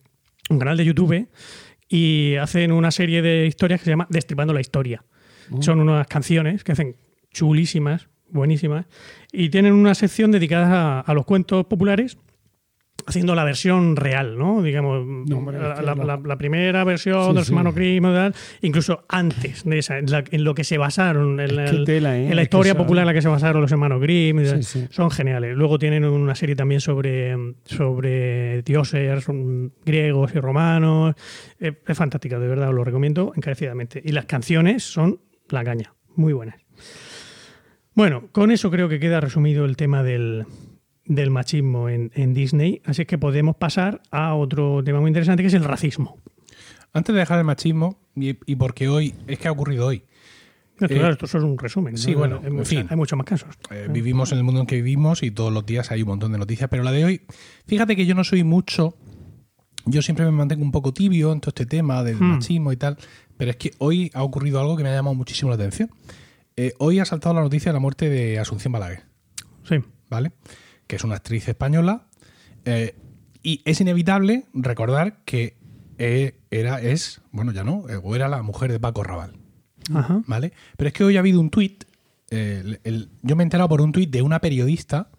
un 0.50 0.58
canal 0.58 0.76
de 0.76 0.84
YouTube 0.84 1.28
y 1.88 2.36
hacen 2.36 2.70
una 2.72 2.90
serie 2.90 3.22
de 3.22 3.46
historias 3.46 3.80
que 3.80 3.84
se 3.84 3.90
llama 3.90 4.06
Destripando 4.10 4.52
la 4.54 4.60
Historia. 4.60 5.04
Son 5.60 5.80
unas 5.80 6.06
canciones 6.06 6.62
que 6.62 6.72
hacen 6.72 6.96
chulísimas, 7.32 8.08
buenísimas, 8.30 8.86
y 9.32 9.48
tienen 9.48 9.72
una 9.72 9.94
sección 9.94 10.30
dedicada 10.30 10.98
a, 10.98 11.00
a 11.00 11.14
los 11.14 11.24
cuentos 11.24 11.64
populares. 11.66 12.18
Haciendo 13.08 13.34
la 13.34 13.44
versión 13.44 13.96
real, 13.96 14.36
¿no? 14.36 14.62
Digamos, 14.62 14.98
hombre, 15.32 15.58
la, 15.58 16.20
es 16.30 16.36
primera 16.36 16.84
versión 16.84 17.22
Sí, 17.22 17.28
de 17.28 17.34
los 17.34 17.46
sí. 17.46 17.52
hermanos 17.52 17.74
Grimm, 17.74 18.04
incluso 18.62 19.04
antes 19.08 19.64
de 19.64 19.78
esa, 19.78 19.98
en, 19.98 20.44
lo 20.44 20.54
que 20.54 20.62
se 20.64 20.76
basaron, 20.78 21.40
en, 21.40 21.58
Es 21.58 21.84
tela, 21.84 22.18
¿eh? 22.18 22.26
la 22.26 22.28
Es 22.30 22.36
que 22.36 22.42
historia 22.42 22.76
popular 22.76 23.02
en 23.02 23.06
la 23.06 23.14
que 23.14 23.22
se 23.22 23.28
basaron 23.28 23.62
los 23.62 23.72
hermanos 23.72 24.00
Grimm. 24.00 24.44
Sí. 24.62 24.86
Son 24.90 25.10
geniales. 25.10 25.56
Luego 25.56 25.78
tienen 25.78 26.04
una 26.04 26.34
serie 26.34 26.54
también 26.54 26.80
sobre, 26.80 27.34
sobre 27.64 28.62
dioses 28.62 29.24
son 29.24 29.72
griegos 29.84 30.34
y 30.34 30.40
romanos. 30.40 31.14
Eh, 31.60 31.72
Es, 31.86 31.96
fantástica, 31.96 32.38
de 32.38 32.48
verdad, 32.48 32.68
os 32.68 32.74
lo 32.74 32.84
recomiendo 32.84 33.32
encarecidamente. 33.34 34.02
Y 34.04 34.12
las 34.12 34.26
canciones 34.26 34.84
son 34.84 35.20
la 35.48 35.64
caña, 35.64 35.94
muy 36.14 36.32
buenas. 36.32 36.56
Bueno, 37.94 38.28
con 38.32 38.50
eso 38.50 38.70
creo 38.70 38.88
que 38.88 39.00
queda 39.00 39.20
resumido 39.20 39.64
el 39.64 39.76
tema 39.76 40.02
del, 40.02 40.46
del 41.08 41.30
machismo 41.30 41.88
en, 41.88 42.12
en 42.14 42.34
Disney. 42.34 42.80
Así 42.84 43.04
que 43.06 43.18
podemos 43.18 43.56
pasar 43.56 44.00
a 44.12 44.34
otro 44.34 44.82
tema 44.84 45.00
muy 45.00 45.08
interesante 45.08 45.42
que 45.42 45.48
es 45.48 45.54
el 45.54 45.64
racismo. 45.64 46.16
Antes 46.92 47.12
de 47.14 47.18
dejar 47.20 47.38
el 47.38 47.44
machismo, 47.44 47.98
y, 48.14 48.38
y 48.46 48.56
porque 48.56 48.88
hoy, 48.88 49.14
es 49.26 49.38
que 49.38 49.48
ha 49.48 49.52
ocurrido 49.52 49.86
hoy, 49.86 50.04
Esto, 50.80 50.94
Eh, 50.94 50.98
claro, 50.98 51.12
esto 51.12 51.26
es 51.26 51.34
un 51.34 51.58
resumen. 51.58 51.96
sí, 51.98 52.12
¿no? 52.12 52.18
bueno, 52.18 52.40
hay, 52.42 52.48
en 52.50 52.64
fin. 52.64 52.86
hay 52.88 52.96
muchos 52.96 53.16
más 53.16 53.26
casos. 53.26 53.54
Eh, 53.70 53.88
vivimos 53.90 54.30
en 54.32 54.38
el 54.38 54.44
mundo 54.44 54.60
en 54.60 54.66
que 54.66 54.76
vivimos 54.76 55.22
y 55.22 55.30
todos 55.30 55.52
los 55.52 55.66
días 55.66 55.90
hay 55.90 56.02
un 56.02 56.08
montón 56.08 56.30
de 56.32 56.38
noticias, 56.38 56.68
pero 56.70 56.82
la 56.82 56.92
de 56.92 57.04
hoy, 57.04 57.22
fíjate 57.66 57.96
que 57.96 58.06
yo 58.06 58.14
no 58.14 58.22
soy 58.24 58.44
mucho, 58.44 58.94
yo 59.86 60.02
siempre 60.02 60.24
me 60.24 60.30
mantengo 60.30 60.62
un 60.62 60.70
poco 60.72 60.92
tibio 60.94 61.32
en 61.32 61.40
todo 61.40 61.50
este 61.50 61.66
tema 61.66 62.02
del 62.04 62.16
Hmm. 62.16 62.32
machismo 62.34 62.70
y 62.72 62.76
tal, 62.76 62.96
pero 63.36 63.50
es 63.50 63.56
que 63.56 63.72
hoy 63.78 64.10
ha 64.14 64.22
ocurrido 64.22 64.60
algo 64.60 64.76
que 64.76 64.82
me 64.82 64.88
ha 64.90 64.94
llamado 64.94 65.14
muchísimo 65.14 65.50
la 65.50 65.54
atención. 65.56 65.90
Eh, 66.56 66.72
hoy 66.78 66.98
ha 67.00 67.04
saltado 67.04 67.34
la 67.34 67.42
noticia 67.42 67.70
de 67.70 67.74
la 67.74 67.80
muerte 67.80 68.08
de 68.08 68.38
Asunción 68.38 68.72
Balaguer, 68.72 69.02
Sí. 69.64 69.76
¿vale? 70.10 70.32
Que 70.88 70.96
es 70.96 71.04
una 71.04 71.14
actriz 71.14 71.46
española 71.46 72.08
eh, 72.64 72.96
y 73.42 73.62
es 73.64 73.80
inevitable 73.80 74.46
recordar 74.52 75.22
que 75.24 75.56
eh, 75.98 76.38
era, 76.50 76.80
es, 76.80 77.20
bueno, 77.32 77.52
ya 77.52 77.64
no, 77.64 77.88
eh, 77.88 78.00
o 78.02 78.14
era 78.14 78.28
la 78.28 78.42
mujer 78.42 78.70
de 78.70 78.80
Paco 78.80 79.02
Raval. 79.02 79.32
Ajá. 79.94 80.22
¿vale? 80.26 80.52
Pero 80.76 80.88
es 80.88 80.94
que 80.94 81.04
hoy 81.04 81.16
ha 81.16 81.20
habido 81.20 81.40
un 81.40 81.50
tuit, 81.50 81.84
eh, 82.30 82.78
yo 83.22 83.36
me 83.36 83.42
he 83.42 83.46
enterado 83.46 83.68
por 83.68 83.80
un 83.80 83.92
tuit 83.92 84.10
de 84.10 84.22
una 84.22 84.40
periodista 84.40 85.10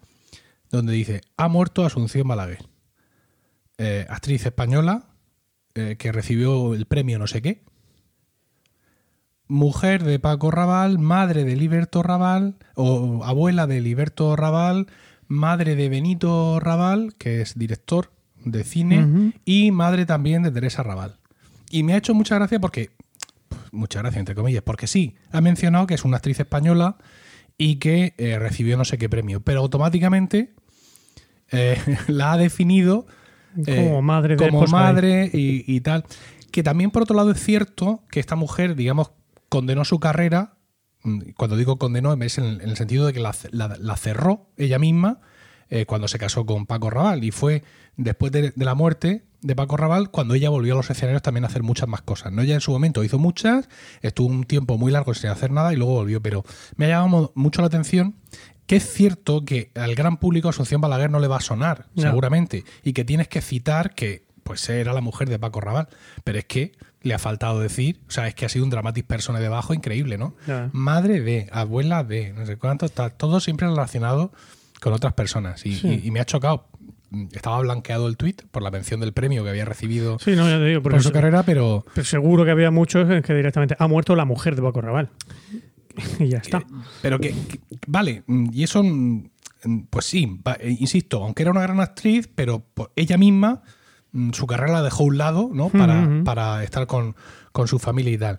donde 0.70 0.92
dice, 0.92 1.22
ha 1.36 1.48
muerto 1.48 1.84
Asunción 1.84 2.28
Balaguer, 2.28 2.64
actriz 4.08 4.46
española 4.46 5.06
que 5.72 6.12
recibió 6.12 6.74
el 6.74 6.86
premio 6.86 7.18
no 7.18 7.26
sé 7.26 7.42
qué, 7.42 7.64
mujer 9.48 10.04
de 10.04 10.20
Paco 10.20 10.52
Raval, 10.52 11.00
madre 11.00 11.44
de 11.44 11.56
Liberto 11.56 12.04
Raval, 12.04 12.56
o 12.76 13.24
abuela 13.24 13.66
de 13.66 13.80
Liberto 13.80 14.36
Raval, 14.36 14.86
madre 15.30 15.76
de 15.76 15.88
Benito 15.88 16.58
Raval, 16.58 17.14
que 17.16 17.40
es 17.40 17.56
director 17.56 18.10
de 18.44 18.64
cine, 18.64 19.32
y 19.44 19.70
madre 19.70 20.04
también 20.04 20.42
de 20.42 20.50
Teresa 20.50 20.82
Raval. 20.82 21.18
Y 21.70 21.84
me 21.84 21.94
ha 21.94 21.98
hecho 21.98 22.14
mucha 22.14 22.34
gracia 22.34 22.58
porque 22.58 22.90
muchas 23.70 24.02
gracias, 24.02 24.18
entre 24.18 24.34
comillas, 24.34 24.62
porque 24.62 24.88
sí, 24.88 25.14
ha 25.30 25.40
mencionado 25.40 25.86
que 25.86 25.94
es 25.94 26.04
una 26.04 26.16
actriz 26.16 26.40
española 26.40 26.96
y 27.56 27.76
que 27.76 28.14
eh, 28.18 28.40
recibió 28.40 28.76
no 28.76 28.84
sé 28.84 28.98
qué 28.98 29.08
premio, 29.08 29.40
pero 29.40 29.60
automáticamente 29.60 30.52
eh, 31.52 31.78
la 32.08 32.32
ha 32.32 32.36
definido 32.36 33.06
eh, 33.66 33.76
Como 33.76 34.02
madre 34.02 34.34
de 34.34 34.48
como 34.48 34.66
madre 34.66 35.30
y, 35.32 35.64
y 35.66 35.80
tal. 35.80 36.04
Que 36.50 36.64
también, 36.64 36.90
por 36.90 37.02
otro 37.02 37.14
lado, 37.14 37.30
es 37.30 37.40
cierto 37.40 38.02
que 38.10 38.18
esta 38.18 38.34
mujer, 38.34 38.74
digamos, 38.74 39.12
condenó 39.48 39.84
su 39.84 40.00
carrera. 40.00 40.54
Mm, 41.02 41.20
Cuando 41.36 41.56
digo 41.56 41.76
condenó, 41.78 42.12
es 42.14 42.38
en 42.38 42.44
el, 42.44 42.60
en 42.60 42.68
el 42.70 42.76
sentido 42.76 43.06
de 43.06 43.12
que 43.12 43.20
la, 43.20 43.34
la- 43.52 43.76
la 43.78 43.96
cerró 43.96 44.46
ella 44.56 44.78
misma 44.78 45.20
eh, 45.68 45.86
cuando 45.86 46.08
se 46.08 46.18
casó 46.18 46.44
con 46.46 46.66
Paco 46.66 46.90
Raval. 46.90 47.22
Y 47.24 47.30
fue 47.30 47.62
después 47.96 48.32
de, 48.32 48.50
de 48.50 48.64
la 48.64 48.74
muerte 48.74 49.24
de 49.42 49.56
Paco 49.56 49.76
Raval 49.76 50.10
cuando 50.10 50.34
ella 50.34 50.50
volvió 50.50 50.74
a 50.74 50.76
los 50.76 50.90
escenarios 50.90 51.22
también 51.22 51.44
a 51.44 51.46
hacer 51.46 51.62
muchas 51.62 51.88
más 51.88 52.02
cosas. 52.02 52.32
¿no? 52.32 52.42
Ella 52.42 52.54
en 52.54 52.60
su 52.60 52.72
momento 52.72 53.02
hizo 53.04 53.18
muchas, 53.18 53.68
estuvo 54.02 54.28
un 54.28 54.44
tiempo 54.44 54.76
muy 54.78 54.92
largo 54.92 55.14
sin 55.14 55.30
hacer 55.30 55.50
nada 55.50 55.72
y 55.72 55.76
luego 55.76 55.94
volvió. 55.94 56.20
Pero 56.20 56.44
me 56.76 56.86
ha 56.86 56.88
llamado 56.88 57.32
mucho 57.34 57.60
la 57.62 57.68
atención 57.68 58.16
que 58.66 58.76
es 58.76 58.92
cierto 58.92 59.44
que 59.44 59.72
al 59.74 59.94
gran 59.96 60.18
público 60.18 60.48
Asunción 60.48 60.80
Balaguer 60.80 61.10
no 61.10 61.18
le 61.18 61.26
va 61.26 61.38
a 61.38 61.40
sonar, 61.40 61.86
No. 61.96 62.02
seguramente, 62.02 62.64
y 62.84 62.92
que 62.92 63.04
tienes 63.04 63.26
que 63.26 63.40
citar 63.40 63.94
que 63.96 64.26
pues 64.44 64.68
era 64.68 64.92
la 64.92 65.00
mujer 65.00 65.28
de 65.28 65.38
Paco 65.40 65.60
Raval, 65.60 65.88
pero 66.22 66.38
es 66.38 66.44
que 66.44 66.72
le 67.02 67.14
ha 67.14 67.18
faltado 67.18 67.60
decir, 67.60 68.00
o 68.08 68.10
sea, 68.10 68.26
es 68.28 68.34
que 68.34 68.44
ha 68.46 68.48
sido 68.48 68.64
un 68.64 68.70
dramatis 68.70 69.04
persona 69.04 69.40
debajo 69.40 69.72
increíble, 69.74 70.18
¿no? 70.18 70.34
Madre 70.72 71.20
de, 71.20 71.48
abuela 71.52 72.04
de, 72.04 72.32
no 72.34 72.44
sé 72.46 72.56
cuánto, 72.56 72.86
está 72.86 73.10
todo 73.10 73.40
siempre 73.40 73.66
relacionado 73.68 74.32
con 74.80 74.92
otras 74.92 75.14
personas 75.14 75.64
y, 75.66 75.74
Sí. 75.74 76.00
y- 76.02 76.08
y 76.08 76.10
me 76.10 76.20
ha 76.20 76.24
chocado. 76.24 76.66
Estaba 77.32 77.58
blanqueado 77.60 78.06
el 78.06 78.16
tuit 78.16 78.42
por 78.52 78.62
la 78.62 78.70
mención 78.70 79.00
del 79.00 79.12
premio 79.12 79.42
que 79.42 79.50
había 79.50 79.64
recibido 79.64 80.18
Sí, 80.20 80.36
no, 80.36 80.48
ya 80.48 80.58
te 80.58 80.64
digo, 80.66 80.80
por 80.82 81.02
su 81.02 81.10
carrera, 81.10 81.42
pero 81.42 81.84
Pero 81.92 82.04
seguro 82.04 82.44
que 82.44 82.52
había 82.52 82.70
muchos 82.70 83.10
en 83.10 83.22
que 83.22 83.34
directamente 83.34 83.74
ha 83.78 83.88
muerto 83.88 84.14
la 84.14 84.24
mujer 84.24 84.54
de 84.54 84.62
Paco 84.62 84.80
Raval. 84.80 85.10
Y 86.20 86.28
ya 86.28 86.38
está. 86.38 86.62
Pero 87.02 87.18
que, 87.18 87.30
que- 87.30 87.60
vale, 87.88 88.22
mm, 88.26 88.50
y 88.52 88.62
eso, 88.62 88.82
mm, 88.84 89.28
mm, 89.64 89.78
pues 89.90 90.04
sí, 90.06 90.40
eh, 90.60 90.76
insisto, 90.78 91.24
aunque 91.24 91.42
era 91.42 91.50
una 91.50 91.62
gran 91.62 91.80
actriz, 91.80 92.28
pero 92.32 92.60
por 92.60 92.92
ella 92.94 93.18
misma, 93.18 93.62
su 94.32 94.46
carrera 94.46 94.72
la 94.74 94.82
dejó 94.82 95.04
a 95.04 95.06
un 95.06 95.18
lado, 95.18 95.50
¿no? 95.52 95.68
Para, 95.68 96.08
para 96.24 96.62
estar 96.64 96.86
con, 96.86 97.14
con 97.52 97.68
su 97.68 97.78
familia 97.78 98.12
y 98.12 98.18
tal. 98.18 98.38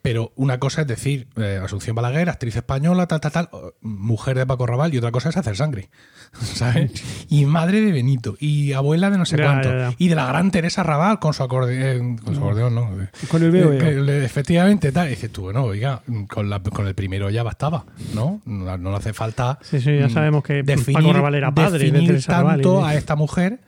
Pero 0.00 0.32
una 0.34 0.58
cosa 0.58 0.80
es 0.80 0.88
decir, 0.88 1.28
eh, 1.36 1.60
Asunción 1.62 1.94
Balaguer, 1.94 2.28
actriz 2.28 2.56
española, 2.56 3.06
tal, 3.06 3.20
tal, 3.20 3.30
tal, 3.30 3.48
mujer 3.82 4.36
de 4.36 4.44
Paco 4.44 4.66
Raval, 4.66 4.92
y 4.92 4.98
otra 4.98 5.12
cosa 5.12 5.28
es 5.28 5.36
hacer 5.36 5.54
sangre, 5.56 5.90
¿sabes? 6.42 6.90
Y 7.28 7.44
madre 7.46 7.80
de 7.82 7.92
Benito, 7.92 8.34
y 8.40 8.72
abuela 8.72 9.10
de 9.10 9.18
no 9.18 9.24
sé 9.26 9.36
Ya, 9.36 9.44
cuánto, 9.44 9.70
ya, 9.70 9.90
ya. 9.90 9.94
y 9.98 10.08
de 10.08 10.16
la 10.16 10.26
gran 10.26 10.50
Teresa 10.50 10.82
Raval 10.82 11.20
con 11.20 11.34
su 11.34 11.44
acordeón, 11.44 12.18
con 12.18 12.34
su 12.34 12.40
acordeón, 12.40 12.74
¿no? 12.74 12.90
Con 13.28 13.44
el 13.44 13.52
veo, 13.52 13.72
Eh, 13.74 13.78
que 13.78 13.92
le- 13.92 14.24
efectivamente, 14.24 14.90
tal. 14.90 15.06
Y 15.06 15.10
dices 15.10 15.30
tú, 15.30 15.42
bueno, 15.42 15.62
oiga, 15.62 16.02
con, 16.28 16.50
la- 16.50 16.60
con 16.60 16.88
el 16.88 16.96
primero 16.96 17.30
ya 17.30 17.44
bastaba, 17.44 17.84
¿no? 18.12 18.40
No, 18.44 18.76
no 18.76 18.90
le 18.90 18.96
hace 18.96 19.12
falta. 19.12 19.60
Sí, 19.62 19.80
sí, 19.80 19.98
ya 20.00 20.08
mm, 20.08 20.10
sabemos 20.10 20.42
que 20.42 20.64
definir, 20.64 21.00
Paco 21.00 21.12
Raval 21.12 21.34
era 21.36 21.54
padre 21.54 21.92
de 21.92 22.02
Teresa 22.06 22.38
Raval 22.38 22.58
y 22.58 22.62
tanto 22.64 22.84
a 22.84 22.96
esta 22.96 23.14
mujer 23.14 23.60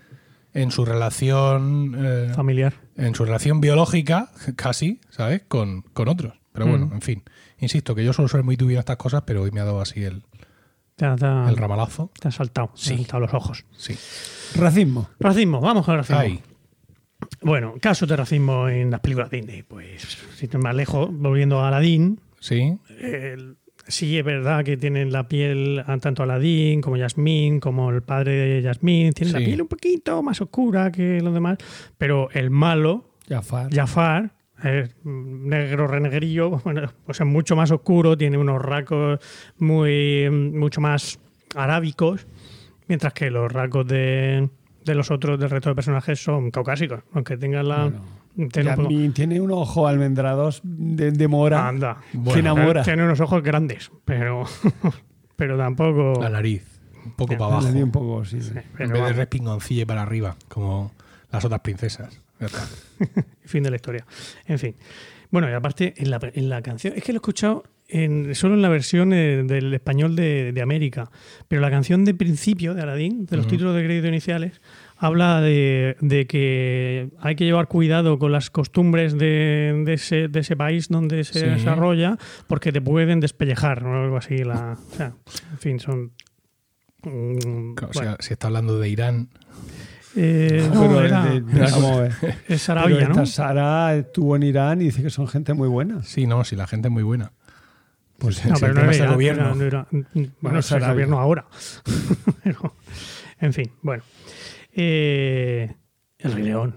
en 0.55 0.71
su 0.71 0.85
relación. 0.85 1.95
eh, 1.99 2.33
Familiar. 2.35 2.75
en 2.97 3.15
su 3.15 3.25
relación 3.25 3.61
biológica, 3.61 4.31
casi, 4.57 5.01
¿sabes? 5.11 5.43
Con, 5.49 5.83
con 5.83 6.09
otros. 6.09 6.33
Pero 6.53 6.67
bueno, 6.67 6.87
Mm. 6.87 6.93
en 6.95 7.01
fin. 7.03 7.23
Insisto 7.59 7.95
que 7.95 8.05
yo 8.05 8.13
suelo 8.13 8.29
ser 8.29 8.43
muy 8.45 8.57
tibio 8.57 8.75
en 8.77 8.79
estas 8.81 8.97
cosas, 8.97 9.23
pero 9.27 9.43
hoy 9.43 9.51
me 9.51 9.61
ha 9.61 9.65
dado 9.65 9.81
así 9.81 10.05
el, 10.05 10.23
Te 10.97 11.05
ha, 11.07 11.17
te 11.17 11.27
ha- 11.27 11.49
el 11.49 11.57
ramalazo. 11.57 12.11
te 12.21 12.29
ha 12.29 12.31
saltado. 12.31 12.69
Te 12.75 12.81
Sí. 12.81 12.95
ha 12.95 12.97
saltado 12.99 13.21
los 13.21 13.35
ojos. 13.35 13.65
Sí. 13.77 13.97
Racismo. 14.59 15.09
Racismo, 15.19 15.61
vamos 15.61 15.85
con 15.85 15.95
el 15.95 15.99
racismo. 15.99 16.21
Ay, 16.21 16.41
Bueno, 17.41 17.75
casos 17.81 18.09
de 18.09 18.17
racismo 18.17 18.69
en 18.69 18.91
las 18.91 19.01
películas 19.01 19.31
Disney. 19.31 19.63
Pues, 19.63 20.03
si 20.37 20.47
te 20.47 20.59
más 20.59 20.75
lejos, 20.75 21.09
volviendo 21.11 21.61
a 21.61 21.69
Aladdin, 21.69 22.21
sí. 22.39 22.79
el- 23.01 23.57
sí 23.87 24.19
es 24.19 24.25
verdad 24.25 24.65
que 24.65 24.77
tienen 24.77 25.13
la 25.13 25.29
piel, 25.29 25.83
ah, 25.87 25.99
tanto 25.99 26.23
Aladdin 26.23 26.81
como 26.81 26.97
Yasmín, 26.97 27.61
como 27.61 27.91
el 27.91 28.03
padre 28.03 28.33
de 28.33 28.63
Yasmín, 28.63 29.13
tienen 29.13 29.33
la 29.33 29.39
piel 29.41 29.63
un 29.63 29.69
poquito 29.69 30.23
más 30.23 30.41
oscura 30.41 30.91
que 30.91 31.21
los 31.21 31.35
demás, 31.35 31.59
pero 31.99 32.29
el 32.33 32.51
malo, 32.51 33.11
Jafar. 33.29 33.73
Jafar, 33.73 34.33
es 34.63 34.95
negro 35.05 35.87
renegrillo, 35.87 36.51
bueno, 36.65 36.93
pues 37.05 37.21
es 37.21 37.27
mucho 37.27 37.57
más 37.57 37.71
oscuro, 37.71 38.17
tiene 38.17 38.39
unos 38.39 38.61
rasgos 38.61 39.21
muy, 39.59 40.29
mucho 40.31 40.81
más 40.81 41.19
arábicos, 41.55 42.27
mientras 42.89 43.13
que 43.13 43.31
los 43.31 43.51
rasgos 43.51 43.87
de, 43.87 44.49
de 44.85 44.95
los 44.95 45.11
otros, 45.11 45.39
del 45.39 45.51
resto 45.51 45.71
de 45.71 45.75
personajes, 45.75 46.23
son 46.23 46.51
caucásicos, 46.51 47.01
aunque 47.13 47.37
tengan 47.37 47.69
la... 47.69 47.83
Bueno, 47.85 48.24
tengan 48.53 48.79
un 48.81 48.85
poco- 48.85 48.91
Yasmín 48.91 49.13
tiene 49.13 49.41
un 49.41 49.51
ojo 49.51 49.87
almendrados 49.87 50.61
de, 50.65 51.13
de 51.13 51.29
mora 51.29 51.69
Anda. 51.69 51.99
que 52.33 52.39
enamora. 52.41 52.83
Tiene 52.83 53.05
unos 53.05 53.21
ojos 53.21 53.43
grandes, 53.43 53.91
pero, 54.05 54.45
pero 55.37 55.57
tampoco... 55.59 56.21
La 56.21 56.31
nariz. 56.31 56.65
Un 57.05 57.13
poco 57.13 57.37
para 57.37 57.57
abajo. 57.57 57.69
un 57.69 57.91
poco, 57.91 58.25
sí. 58.25 58.41
Sí, 58.41 58.53
En 58.79 58.91
vez 58.91 59.03
de 59.05 59.13
respingoncille 59.13 59.87
para 59.87 60.03
arriba, 60.03 60.37
como 60.49 60.93
las 61.31 61.45
otras 61.45 61.61
princesas. 61.61 62.21
Fin 63.45 63.63
de 63.63 63.71
la 63.71 63.77
historia. 63.77 64.07
En 64.47 64.59
fin. 64.59 64.75
Bueno, 65.31 65.49
y 65.51 65.53
aparte, 65.53 65.95
en 65.97 66.11
la, 66.11 66.19
en 66.35 66.49
la 66.49 66.63
canción, 66.63 66.95
es 66.97 67.03
que 67.03 67.13
lo 67.13 67.17
he 67.17 67.19
escuchado 67.19 67.65
en- 67.89 68.35
solo 68.35 68.55
en 68.55 68.63
la 68.63 68.69
versión 68.69 69.13
eh, 69.13 69.43
del 69.45 69.75
español 69.75 70.17
de, 70.17 70.53
de 70.53 70.63
América, 70.63 71.11
pero 71.49 71.61
la 71.61 71.71
canción 71.71 72.05
de 72.05 72.15
principio 72.15 72.73
de 72.75 72.83
Aladdin, 72.83 73.27
de 73.27 73.37
los 73.37 73.47
títulos 73.47 73.75
de 73.75 73.85
crédito 73.85 74.09
iniciales, 74.09 74.61
habla 74.97 75.41
de, 75.41 75.97
de 76.01 76.27
que 76.27 77.11
hay 77.21 77.37
que 77.37 77.45
llevar 77.45 77.69
cuidado 77.69 78.19
con 78.19 78.33
las 78.33 78.51
costumbres 78.51 79.19
de, 79.19 79.83
de 79.85 79.93
ese, 79.95 80.29
de 80.29 80.41
ese 80.41 80.57
país 80.57 80.89
donde 80.89 81.25
se 81.25 81.41
Sí. 81.41 81.47
desarrolla 81.47 82.17
porque 82.47 82.73
te 82.73 82.81
pueden 82.81 83.21
despellejar 83.21 83.85
o 83.85 84.03
algo 84.05 84.17
así. 84.17 84.39
La, 84.39 84.79
o 84.93 84.95
sea, 84.95 85.13
en 85.53 85.59
fin, 85.59 85.81
son... 85.81 86.13
mm, 87.03 87.75
O 87.89 87.93
sea, 87.93 88.17
si 88.21 88.33
está 88.33 88.47
hablando 88.49 88.79
de 88.79 88.89
Irán. 88.89 89.29
Eh, 90.17 90.69
No, 90.73 90.85
no, 90.85 90.89
pero 90.95 91.05
era- 91.07 91.25
de- 91.27 91.41
de- 91.41 91.61
vamos 91.61 91.91
a 91.91 92.01
ver. 92.03 92.13
es 92.49 92.67
Pero 92.67 92.99
esta 92.99 93.09
¿no? 93.09 93.27
Sara 93.27 93.97
estuvo 93.97 94.37
en 94.37 94.45
Irán 94.45 94.81
y 94.81 94.85
dice 94.85 95.03
que 95.03 95.11
son 95.11 95.27
gente 95.27 95.55
muy 95.55 95.69
buena. 95.69 96.03
Sí, 96.05 96.27
no, 96.27 96.45
si 96.45 96.55
la 96.57 96.67
gente 96.69 96.87
es 96.89 96.93
muy 96.93 97.03
buena. 97.03 97.33
Pues 98.19 98.47
No, 98.47 98.55
si 98.55 98.61
pero 98.61 98.73
el 98.73 98.75
no 98.77 98.81
tema 98.83 98.95
era, 98.95 99.05
es 99.07 99.13
gobierno. 99.13 99.43
era- 99.43 99.55
no 99.57 99.65
era- 99.65 99.87
bueno, 99.91 100.31
Bueno, 100.41 100.59
es 100.61 100.71
el 100.71 100.81
gobierno 100.87 101.19
ahora. 101.19 101.47
Pero, 102.45 102.75
en 103.41 103.53
fin, 103.53 103.73
bueno. 103.83 104.05
Eh, 104.77 105.73
el 106.19 106.33
Rey 106.33 106.45
León. 106.45 106.77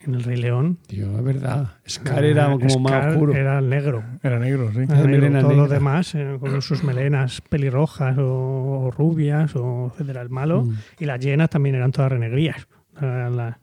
En 0.00 0.14
el 0.14 0.22
Rey 0.22 0.36
León. 0.36 0.78
Tío, 0.86 1.18
es 1.18 1.24
verdad. 1.24 1.72
Scar 1.88 2.24
era 2.24 2.46
como 2.50 2.68
Scar 2.68 2.80
más 2.82 3.06
oscuro. 3.12 3.34
Era 3.34 3.58
el 3.58 3.68
negro. 3.68 4.02
Era 4.22 4.38
negro, 4.38 4.70
sí. 4.72 4.80
Era 4.80 5.02
negro. 5.06 5.40
Todos 5.40 5.56
los 5.56 5.70
demás, 5.70 6.14
eh, 6.14 6.36
con 6.40 6.62
sus 6.62 6.82
melenas 6.84 7.40
pelirrojas 7.42 8.16
o, 8.18 8.86
o 8.86 8.90
rubias, 8.90 9.54
o 9.56 9.90
etcétera, 9.92 10.22
el 10.22 10.30
malo. 10.30 10.64
Mm. 10.64 10.74
Y 11.00 11.04
las 11.04 11.20
llenas 11.20 11.50
también 11.50 11.74
eran 11.74 11.90
todas 11.92 12.12
renegrías, 12.12 12.66
eran 13.00 13.36
las- 13.36 13.56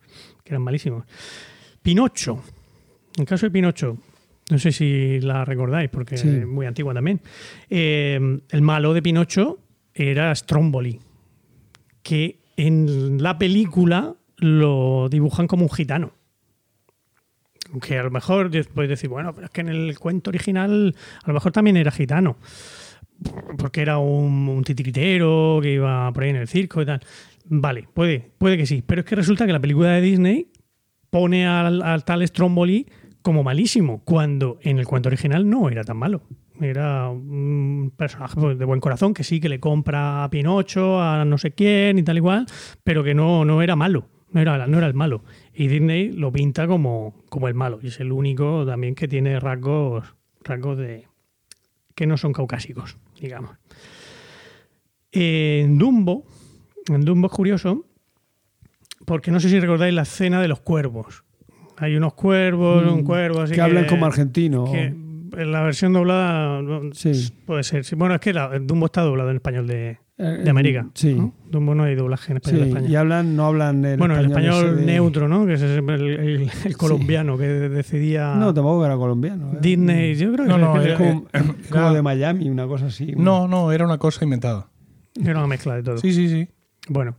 que 0.44 0.54
eran 0.54 0.62
malísimos. 0.62 1.06
Pinocho. 1.82 2.44
En 3.16 3.22
el 3.22 3.26
caso 3.26 3.46
de 3.46 3.52
Pinocho, 3.52 3.98
no 4.52 4.60
sé 4.60 4.72
si 4.72 5.20
la 5.22 5.46
recordáis, 5.46 5.90
porque 5.90 6.18
Sí. 6.18 6.28
es 6.28 6.46
muy 6.46 6.66
antigua 6.66 6.94
también. 6.94 7.22
Eh, 7.70 8.40
el 8.50 8.62
malo 8.62 8.94
de 8.94 9.02
Pinocho 9.02 9.60
era 9.94 10.36
Stromboli, 10.36 11.00
que 12.04 12.42
en 12.58 13.22
la 13.22 13.38
película 13.38 14.16
lo 14.38 15.08
dibujan 15.10 15.48
como 15.48 15.64
un 15.64 15.70
gitano. 15.70 16.14
Que 17.82 17.98
a 17.98 18.04
lo 18.04 18.12
mejor 18.12 18.52
puedes 18.74 18.90
decir, 18.90 19.10
bueno, 19.10 19.34
pero 19.34 19.46
es 19.46 19.52
que 19.52 19.62
en 19.62 19.70
el 19.70 19.98
cuento 20.00 20.30
original 20.30 20.96
a 21.24 21.28
lo 21.28 21.34
mejor 21.34 21.52
también 21.52 21.78
era 21.78 21.92
gitano. 21.92 22.38
Porque 23.58 23.82
era 23.82 23.98
un, 23.98 24.48
un 24.48 24.64
titiritero 24.64 25.60
que 25.62 25.74
iba 25.74 26.12
por 26.12 26.24
ahí 26.24 26.30
en 26.30 26.36
el 26.38 26.48
circo 26.48 26.82
y 26.82 26.86
tal. 26.86 27.02
Vale, 27.46 27.88
puede, 27.94 28.32
puede 28.38 28.58
que 28.58 28.66
sí. 28.66 28.84
Pero 28.86 29.02
es 29.02 29.08
que 29.08 29.16
resulta 29.16 29.46
que 29.46 29.54
la 29.54 29.60
película 29.60 29.90
de 29.92 30.02
Disney 30.02 30.48
pone 31.10 31.48
al, 31.48 31.82
al 31.82 32.04
tal 32.04 32.28
Stromboli 32.28 32.88
como 33.26 33.42
malísimo, 33.42 34.04
cuando 34.06 34.60
en 34.62 34.78
el 34.78 34.86
cuento 34.86 35.10
original 35.10 35.50
no 35.50 35.68
era 35.70 35.84
tan 35.84 35.98
malo. 35.98 36.22
Era 36.62 37.10
un 37.10 37.92
personaje 37.98 38.40
pues, 38.40 38.60
de 38.60 38.66
buen 38.66 38.80
corazón 38.80 39.16
que 39.16 39.24
sí 39.24 39.40
que 39.40 39.50
le 39.50 39.60
compra 39.60 40.24
a 40.24 40.30
Pinocho, 40.30 41.02
a 41.02 41.26
no 41.26 41.40
sé 41.40 41.50
quién 41.50 41.98
y 41.98 42.04
tal 42.04 42.18
igual, 42.18 42.46
pero 42.84 43.04
que 43.04 43.16
no, 43.16 43.44
no 43.44 43.64
era 43.64 43.76
malo. 43.76 44.10
No 44.30 44.42
era, 44.42 44.68
no 44.68 44.78
era 44.78 44.86
el 44.86 44.94
malo. 44.94 45.24
Y 45.56 45.68
Disney 45.68 46.12
lo 46.12 46.32
pinta 46.32 46.68
como, 46.68 47.16
como 47.28 47.48
el 47.48 47.56
malo. 47.56 47.80
Y 47.82 47.88
es 47.88 48.00
el 48.00 48.12
único 48.12 48.64
también 48.64 48.94
que 48.94 49.08
tiene 49.08 49.40
rasgos, 49.40 50.14
rasgos 50.44 50.78
de 50.78 51.08
que 51.96 52.06
no 52.06 52.18
son 52.18 52.32
caucásicos, 52.32 52.96
digamos. 53.20 53.58
En 55.12 55.80
Dumbo, 55.80 56.28
en 56.90 57.04
Dumbo 57.04 57.26
es 57.26 57.34
curioso, 57.34 57.88
porque 59.04 59.32
no 59.32 59.40
sé 59.40 59.50
si 59.50 59.60
recordáis 59.60 59.96
la 59.96 60.04
escena 60.04 60.44
de 60.44 60.48
los 60.48 60.60
cuervos. 60.60 61.25
Hay 61.78 61.96
unos 61.96 62.14
cuervos, 62.14 62.86
un 62.92 63.04
cuervo 63.04 63.42
así 63.42 63.54
Mm, 63.54 63.56
que 63.56 63.62
hablan 63.62 63.86
como 63.88 64.06
argentino. 64.06 64.66
que 64.72 64.86
en 65.38 65.52
la 65.52 65.62
versión 65.64 65.92
doblada 65.94 66.62
no- 66.62 66.94
Sí. 66.94 67.12
puede 67.46 67.64
ser. 67.64 67.84
Sí, 67.84 67.96
Bueno, 67.96 68.16
es 68.16 68.22
que 68.22 68.32
la- 68.34 68.52
el 68.54 68.66
Dumbo 68.66 68.86
está 68.86 69.02
doblado 69.02 69.30
en 69.32 69.36
español 69.38 69.68
de, 69.68 69.98
Eh, 70.18 70.24
de 70.46 70.50
América. 70.50 70.88
Sí. 70.94 71.14
¿no? 71.14 71.34
Dumbo 71.52 71.76
no 71.76 71.84
hay 71.84 71.96
doblaje 71.96 72.32
en 72.32 72.38
Sí, 72.38 72.42
español 72.46 72.62
de 72.62 72.68
España. 72.70 72.88
y 72.90 72.96
hablan, 72.96 73.36
no 73.36 73.46
hablan 73.48 73.84
el 73.84 73.98
bueno, 73.98 74.18
el 74.18 74.28
español 74.28 74.66
ese 74.68 74.76
de- 74.76 74.86
neutro, 74.86 75.28
¿no? 75.28 75.46
Que 75.46 75.56
es 75.56 75.62
el, 75.62 75.90
el- 75.90 76.50
el 76.64 76.78
colombiano 76.78 77.38
que 77.38 77.48
decidía 77.48 78.36
No, 78.36 78.54
tampoco 78.54 78.86
era 78.86 78.96
colombiano. 78.96 79.52
¿eh? 79.56 79.58
Disney. 79.62 80.16
Yo 80.16 80.32
creo 80.32 80.46
que 80.46 80.52
No, 80.52 80.58
no, 80.58 80.74
que 80.82 80.86
era- 80.88 80.98
Como, 80.98 81.26
eh, 81.34 81.42
como 81.70 81.94
de 81.94 82.02
Miami, 82.02 82.50
una 82.50 82.66
cosa 82.68 82.86
así. 82.86 83.12
No, 83.18 83.50
no, 83.50 83.74
era 83.74 83.84
una 83.84 83.98
cosa 83.98 84.24
inventada. 84.24 84.68
era 85.22 85.38
una 85.40 85.48
mezcla 85.48 85.76
de 85.76 85.84
todo. 85.84 85.98
Sí, 85.98 86.14
sí, 86.14 86.30
sí. 86.30 86.48
Bueno, 86.88 87.18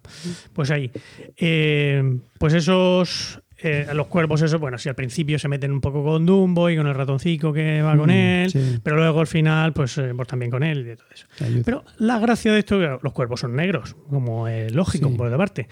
pues 0.55 0.71
ahí. 0.71 0.91
Eh, 1.37 2.19
pues 2.39 2.55
esos. 2.55 3.43
Eh, 3.59 3.87
los 3.95 4.07
cuervos, 4.09 4.43
eso, 4.43 4.59
bueno, 4.59 4.77
si 4.79 4.89
al 4.89 4.95
principio 4.95 5.39
se 5.39 5.49
meten 5.49 5.73
un 5.73 5.81
poco 5.81 6.05
con 6.05 6.27
Dumbo 6.27 6.69
y 6.69 6.77
con 6.77 6.87
el 6.87 6.95
ratoncito 6.95 7.53
que 7.53 7.81
va 7.83 7.97
con 7.97 8.09
Mm, 8.09 8.13
él, 8.13 8.51
sí. 8.51 8.79
pero 8.83 8.97
luego 8.97 9.21
al 9.21 9.27
final, 9.27 9.73
pues, 9.73 9.97
eh, 9.99 10.13
pues 10.15 10.29
también 10.29 10.51
con 10.51 10.63
él 10.63 10.81
y 10.81 10.83
de 10.85 10.97
todo 10.97 11.07
eso. 11.13 11.27
Ayuda. 11.43 11.63
Pero 11.65 11.85
la 11.99 12.19
gracia 12.19 12.53
de 12.53 12.59
esto, 12.59 12.79
los 13.03 13.13
cuervos 13.13 13.41
son 13.41 13.57
negros, 13.57 13.97
como 14.11 14.47
es 14.49 14.75
lógico, 14.75 15.09
Sí. 15.09 15.15
por 15.17 15.27
otra 15.29 15.39
parte. 15.39 15.69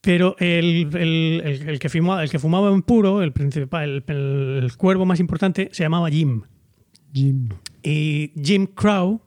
Pero 0.00 0.36
el, 0.38 0.88
el- 0.94 1.42
el- 1.44 1.68
el 1.70 1.78
que 1.78 1.88
fumaba, 1.88 2.22
el 2.22 2.28
que 2.30 2.38
fumaba 2.38 2.70
en 2.70 2.82
puro, 2.82 3.22
el 3.22 3.32
principal, 3.32 4.04
el, 4.06 4.70
cuervo 4.76 5.06
más 5.06 5.18
importante, 5.20 5.70
se 5.72 5.82
llamaba 5.84 6.10
Jim. 6.10 6.42
Jim. 7.12 7.48
Y 7.82 8.32
Jim 8.42 8.66
Crow, 8.66 9.20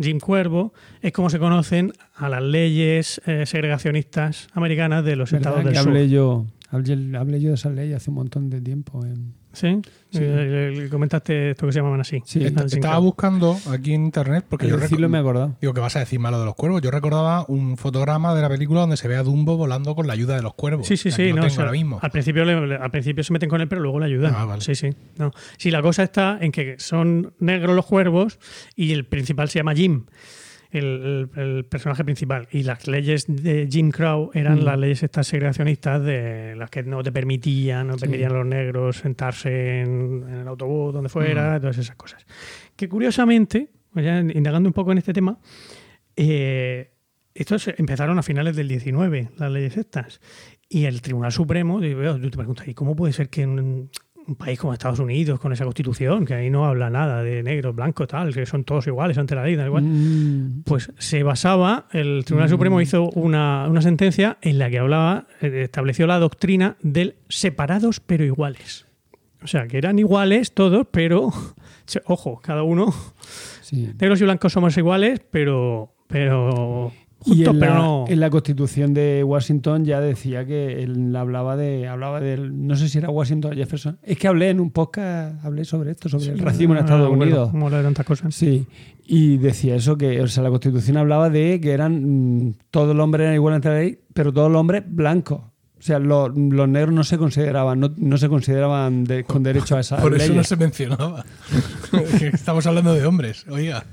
Jim 0.00 0.18
Cuervo, 0.20 0.72
es 1.02 1.12
como 1.12 1.28
se 1.28 1.38
conocen 1.38 1.92
a 2.14 2.28
las 2.30 2.42
leyes 2.42 3.20
eh, 3.26 3.44
segregacionistas 3.44 4.48
americanas 4.54 5.04
de 5.04 5.16
los 5.16 5.30
¿Verdad 5.32 5.58
estados 5.58 5.64
del 5.64 5.72
que 5.74 5.78
sur. 5.80 5.88
hablé 5.88 6.08
yo, 6.08 6.46
hablé, 6.72 7.16
hablé 7.16 7.40
yo 7.40 7.50
de 7.50 7.54
esa 7.54 7.70
ley 7.70 7.92
hace 7.92 8.10
un 8.10 8.16
montón 8.16 8.50
de 8.50 8.60
tiempo. 8.60 9.04
en- 9.04 9.34
¿Sí? 9.54 9.82
Sí. 10.10 10.20
Eh, 10.22 10.72
le 10.74 10.88
comentaste 10.88 11.50
esto 11.50 11.66
que 11.66 11.72
se 11.72 11.80
llamaban 11.80 12.00
así. 12.00 12.22
Sí. 12.24 12.42
Est- 12.42 12.58
Estaba 12.72 12.96
buscando 12.98 13.54
aquí 13.70 13.92
en 13.92 14.06
internet 14.06 14.46
porque 14.48 14.66
yo 14.66 14.78
decirlo 14.78 15.10
me 15.10 15.18
he 15.18 15.20
acordado. 15.20 15.54
Digo, 15.60 15.74
que 15.74 15.80
vas 15.80 15.94
a 15.94 15.98
decir 15.98 16.18
malo 16.18 16.38
de 16.40 16.46
los 16.46 16.54
cuervos? 16.54 16.80
Yo 16.80 16.90
recordaba 16.90 17.44
un 17.48 17.76
fotograma 17.76 18.34
de 18.34 18.40
la 18.40 18.48
película 18.48 18.80
donde 18.80 18.96
se 18.96 19.08
ve 19.08 19.16
a 19.16 19.22
Dumbo 19.22 19.58
volando 19.58 19.94
con 19.94 20.06
la 20.06 20.14
ayuda 20.14 20.36
de 20.36 20.42
los 20.42 20.54
cuervos. 20.54 20.86
Sí, 20.86 20.96
sí, 20.96 21.10
sí. 21.10 21.28
no, 21.28 21.34
tengo 21.34 21.46
o 21.48 21.50
sea, 21.50 21.60
ahora 21.64 21.72
mismo. 21.72 21.98
Al 22.00 22.10
principio, 22.10 22.46
le- 22.46 22.76
al 22.76 22.90
principio 22.90 23.22
se 23.22 23.32
meten 23.34 23.50
con 23.50 23.60
él, 23.60 23.68
pero 23.68 23.82
luego 23.82 24.00
le 24.00 24.06
ayudan. 24.06 24.32
Ah, 24.34 24.46
vale. 24.46 24.62
Sí, 24.62 24.74
sí. 24.74 24.88
No. 25.18 25.32
Sí, 25.58 25.70
la 25.70 25.82
cosa 25.82 26.02
está 26.02 26.38
en 26.40 26.50
que 26.50 26.76
son 26.78 27.34
negros 27.38 27.76
los 27.76 27.84
cuervos 27.84 28.38
y 28.74 28.92
el 28.92 29.04
principal 29.04 29.50
se 29.50 29.58
llama 29.58 29.74
Jim. 29.74 30.04
El, 30.72 31.66
personaje 31.68 32.02
principal. 32.04 32.48
Y 32.50 32.62
las 32.62 32.86
leyes 32.86 33.26
de 33.28 33.68
Jim 33.70 33.90
Crow 33.90 34.30
eran 34.32 34.60
Mm. 34.60 34.64
las 34.64 34.78
leyes 34.78 35.02
estas 35.02 35.26
segregacionistas 35.26 36.02
de 36.02 36.56
las 36.56 36.70
que 36.70 36.82
no 36.82 37.02
te 37.02 37.12
permitían, 37.12 37.86
no 37.88 37.94
Sí. 37.94 38.00
permitían 38.00 38.32
a 38.32 38.34
los 38.36 38.46
negros 38.46 38.96
sentarse 38.96 39.80
en, 39.82 40.24
en 40.28 40.34
el 40.40 40.48
autobús, 40.48 40.94
donde 40.94 41.08
fuera, 41.10 41.58
Mm. 41.58 41.60
todas 41.60 41.78
esas 41.78 41.96
cosas. 41.96 42.24
Que 42.74 42.88
curiosamente, 42.88 43.68
pues 43.92 44.04
ya 44.04 44.18
indagando 44.20 44.68
un 44.68 44.72
poco 44.72 44.92
en 44.92 44.98
este 44.98 45.12
tema, 45.12 45.38
eh, 46.16 46.90
estos 47.34 47.68
empezaron 47.76 48.18
a 48.18 48.22
finales 48.22 48.56
del 48.56 48.68
19, 48.68 49.30
las 49.38 49.50
leyes 49.50 49.76
estas. 49.76 50.20
Y 50.68 50.84
el 50.86 51.02
Tribunal 51.02 51.32
Supremo, 51.32 51.80
tú 51.80 52.30
te 52.30 52.36
preguntas, 52.36 52.66
¿y 52.68 52.74
cómo 52.74 52.96
puede 52.96 53.12
ser 53.12 53.28
que 53.28 53.46
un, 54.26 54.34
país 54.36 54.58
como 54.58 54.72
Estados 54.72 54.98
Unidos, 54.98 55.38
con 55.40 55.52
esa 55.52 55.64
constitución, 55.64 56.24
que 56.24 56.34
ahí 56.34 56.50
no 56.50 56.66
habla 56.66 56.90
nada 56.90 57.22
de 57.22 57.42
negros, 57.42 57.74
blancos, 57.74 58.08
tal, 58.08 58.32
que 58.32 58.46
son 58.46 58.64
todos 58.64 58.86
iguales 58.86 59.18
ante 59.18 59.34
la 59.34 59.44
ley, 59.44 59.56
da 59.56 59.66
igual? 59.66 59.82
Mm, 59.84 60.62
Pues 60.64 60.92
se 60.98 61.22
basaba, 61.22 61.86
el 61.92 62.24
Tribunal 62.24 62.48
Mm. 62.48 62.52
Supremo 62.52 62.80
hizo 62.80 63.10
una, 63.10 63.66
una 63.68 63.82
sentencia 63.82 64.38
en 64.42 64.58
la 64.58 64.70
que 64.70 64.78
hablaba, 64.78 65.26
eh, 65.40 65.62
estableció 65.64 66.06
la 66.06 66.18
doctrina 66.18 66.76
del 66.82 67.16
separados 67.28 68.00
pero 68.00 68.24
iguales. 68.24 68.86
O 69.42 69.46
sea, 69.46 69.66
que 69.66 69.76
eran 69.78 69.98
iguales 69.98 70.52
todos, 70.52 70.86
pero, 70.90 71.30
ojo, 72.06 72.40
cada 72.40 72.62
uno, 72.62 72.94
sí. 73.60 73.90
negros 74.00 74.20
y 74.20 74.24
blancos 74.24 74.52
somos 74.52 74.76
iguales, 74.76 75.20
pero, 75.30 75.94
pero 76.06 76.92
Y 77.24 77.44
en 77.44 77.58
pero 77.58 77.74
la, 77.74 77.78
no... 77.78 78.04
en 78.08 78.20
la 78.20 78.30
constitución 78.30 78.94
de 78.94 79.22
Washington 79.24 79.84
ya 79.84 80.00
decía 80.00 80.44
que 80.44 80.82
él 80.82 81.14
hablaba 81.14 81.56
de, 81.56 81.88
hablaba 81.88 82.20
del, 82.20 82.66
no 82.66 82.76
sé 82.76 82.88
si 82.88 82.98
era 82.98 83.10
Washington 83.10 83.52
o 83.52 83.54
Jefferson. 83.54 83.98
Es 84.02 84.18
que 84.18 84.28
hablé 84.28 84.50
en 84.50 84.60
un 84.60 84.70
podcast, 84.70 85.44
hablé 85.44 85.64
sobre 85.64 85.92
esto, 85.92 86.08
sobre 86.08 86.32
el 86.32 86.38
racismo 86.38 86.74
en 86.74 86.80
Estados 86.80 87.10
Unidos. 87.10 87.50
Como 87.50 87.70
de 87.70 87.82
tantas 87.82 88.04
cosas. 88.06 88.34
Sí, 88.34 88.66
y 89.06 89.36
decía 89.38 89.74
eso, 89.76 89.96
que 89.96 90.20
o 90.20 90.26
sea, 90.26 90.42
la 90.42 90.50
Constitución 90.50 90.96
hablaba 90.96 91.30
de 91.30 91.60
que 91.60 91.72
eran 91.72 92.46
mm, 92.48 92.54
todos 92.70 92.94
los 92.94 93.04
hombres 93.04 93.24
eran 93.24 93.34
iguales 93.34 93.56
ante 93.56 93.68
la 93.68 93.78
ley, 93.78 93.98
pero 94.14 94.32
todos 94.32 94.50
los 94.50 94.60
hombres 94.60 94.84
blancos. 94.86 95.51
O 95.82 95.84
sea, 95.84 95.98
lo- 95.98 96.28
los 96.28 96.68
negros 96.68 96.94
no 96.94 97.02
se 97.02 97.18
consideraban, 97.18 97.80
no, 97.80 97.92
no 97.96 98.16
se 98.16 98.28
consideraban 98.28 99.02
de- 99.02 99.24
con 99.24 99.42
derecho 99.42 99.76
a 99.76 99.80
esa 99.80 99.96
Por 99.96 100.14
eso 100.14 100.32
no 100.32 100.44
se 100.44 100.54
mencionaba. 100.54 101.24
Estamos 102.32 102.64
hablando 102.68 102.94
de 102.94 103.04
hombres, 103.04 103.44
oiga. 103.50 103.84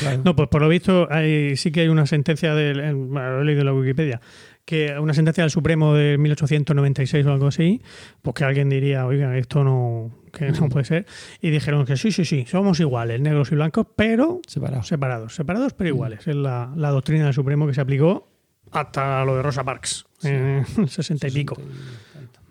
Claro. 0.00 0.22
No, 0.24 0.34
pues 0.34 0.48
por 0.48 0.62
lo 0.62 0.68
visto 0.70 1.08
hay, 1.10 1.58
sí 1.58 1.72
que 1.72 1.80
hay 1.82 1.88
una 1.88 2.06
sentencia 2.06 2.54
del, 2.54 2.80
en- 2.80 3.10
bueno, 3.10 3.32
lo 3.32 3.42
he 3.42 3.44
leído 3.44 3.60
en 3.60 3.66
la 3.66 3.74
Wikipedia, 3.74 4.22
que 4.64 4.98
una 4.98 5.12
sentencia 5.12 5.44
del 5.44 5.50
Supremo 5.50 5.92
de 5.94 6.16
1896 6.16 7.26
o 7.26 7.32
algo 7.32 7.48
así, 7.48 7.82
pues 8.22 8.32
que 8.34 8.44
alguien 8.44 8.70
diría, 8.70 9.04
oiga, 9.04 9.36
esto 9.36 9.62
no, 9.62 10.22
que 10.32 10.50
no 10.52 10.70
puede 10.70 10.86
ser. 10.86 11.04
Y 11.42 11.50
dijeron 11.50 11.84
que 11.84 11.98
sí, 11.98 12.12
sí, 12.12 12.24
sí, 12.24 12.46
somos 12.48 12.80
iguales, 12.80 13.20
negros 13.20 13.52
y 13.52 13.56
blancos, 13.56 13.86
pero 13.94 14.40
Separados. 14.48 14.86
separados, 14.88 15.34
separados 15.34 15.74
pero 15.74 15.88
iguales. 15.90 16.26
Es 16.26 16.34
la, 16.34 16.72
la 16.76 16.88
doctrina 16.88 17.26
del 17.26 17.34
Supremo 17.34 17.66
que 17.66 17.74
se 17.74 17.82
aplicó 17.82 18.26
hasta 18.72 19.24
lo 19.24 19.36
de 19.36 19.42
Rosa 19.42 19.64
Parks, 19.64 20.06
en 20.22 20.64
el 20.78 20.88
60 20.88 21.28
y 21.28 21.30
pico. 21.30 21.56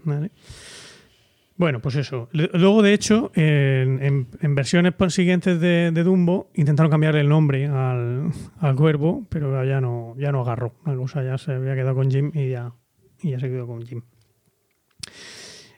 Vale. 0.03 0.32
Bueno, 1.57 1.82
pues 1.82 1.95
eso. 1.97 2.30
Luego, 2.32 2.82
de 2.82 2.93
hecho, 2.93 3.32
en, 3.36 4.01
en- 4.01 4.28
en 4.39 4.55
versiones 4.55 4.93
siguientes 5.09 5.59
de, 5.59 5.91
de 5.91 6.03
Dumbo 6.03 6.49
intentaron 6.55 6.89
cambiarle 6.89 7.20
el 7.20 7.28
nombre 7.28 7.67
al, 7.67 8.32
al 8.59 8.76
cuervo, 8.78 9.26
pero 9.30 9.61
ya 9.65 9.82
no, 9.82 10.15
ya 10.17 10.32
no 10.32 10.39
agarró. 10.41 10.74
La 10.86 10.95
cosa 10.95 11.22
ya 11.22 11.38
se 11.38 11.51
había 11.51 11.76
quedado 11.76 11.95
con 11.95 12.09
Jim 12.09 12.32
y 12.34 12.49
ya, 12.51 12.72
y 13.22 13.32
ya 13.32 13.39
se 13.41 13.49
quedó 13.49 13.67
con 13.67 13.86
Jim. 13.86 14.03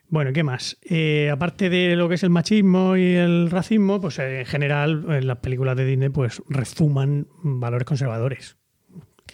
Bueno, 0.10 0.34
¿qué 0.34 0.44
más? 0.44 0.78
Eh, 0.84 1.30
aparte 1.32 1.70
de 1.70 1.96
lo 1.96 2.10
que 2.10 2.16
es 2.16 2.24
el 2.24 2.30
machismo 2.30 2.98
y 2.98 3.16
el 3.16 3.50
racismo, 3.50 4.00
pues 4.02 4.20
eh, 4.20 4.42
en 4.42 4.46
general 4.46 5.06
en 5.10 5.26
las 5.26 5.38
películas 5.38 5.78
de 5.78 5.86
Disney 5.86 6.10
pues 6.10 6.44
refuman 6.50 7.28
valores 7.44 7.86
conservadores 7.86 8.58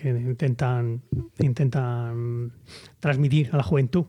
que 0.01 0.09
intentan, 0.09 1.01
intentan 1.39 2.51
transmitir 2.99 3.49
a 3.51 3.57
la 3.57 3.63
juventud. 3.63 4.05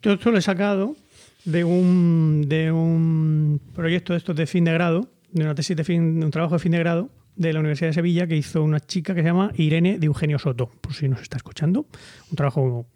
Todo 0.00 0.14
esto 0.14 0.30
lo 0.30 0.38
he 0.38 0.42
sacado 0.42 0.96
de 1.44 1.64
un, 1.64 2.44
de 2.48 2.70
un 2.72 3.60
proyecto 3.74 4.12
de 4.12 4.18
estos 4.18 4.36
de 4.36 4.46
fin 4.46 4.64
de 4.64 4.72
grado, 4.72 5.08
de 5.30 5.44
una 5.44 5.54
tesis 5.54 5.76
de 5.76 5.84
fin, 5.84 6.20
de 6.20 6.26
un 6.26 6.30
trabajo 6.30 6.54
de 6.54 6.58
fin 6.60 6.72
de 6.72 6.78
grado 6.78 7.10
de 7.36 7.52
la 7.52 7.60
Universidad 7.60 7.90
de 7.90 7.94
Sevilla 7.94 8.26
que 8.26 8.36
hizo 8.36 8.62
una 8.64 8.80
chica 8.80 9.14
que 9.14 9.20
se 9.22 9.28
llama 9.28 9.52
Irene 9.56 9.98
de 9.98 10.06
Eugenio 10.06 10.38
Soto, 10.38 10.70
por 10.80 10.92
si 10.94 11.08
nos 11.08 11.22
está 11.22 11.36
escuchando. 11.36 11.86
Un 12.30 12.36
trabajo 12.36 12.86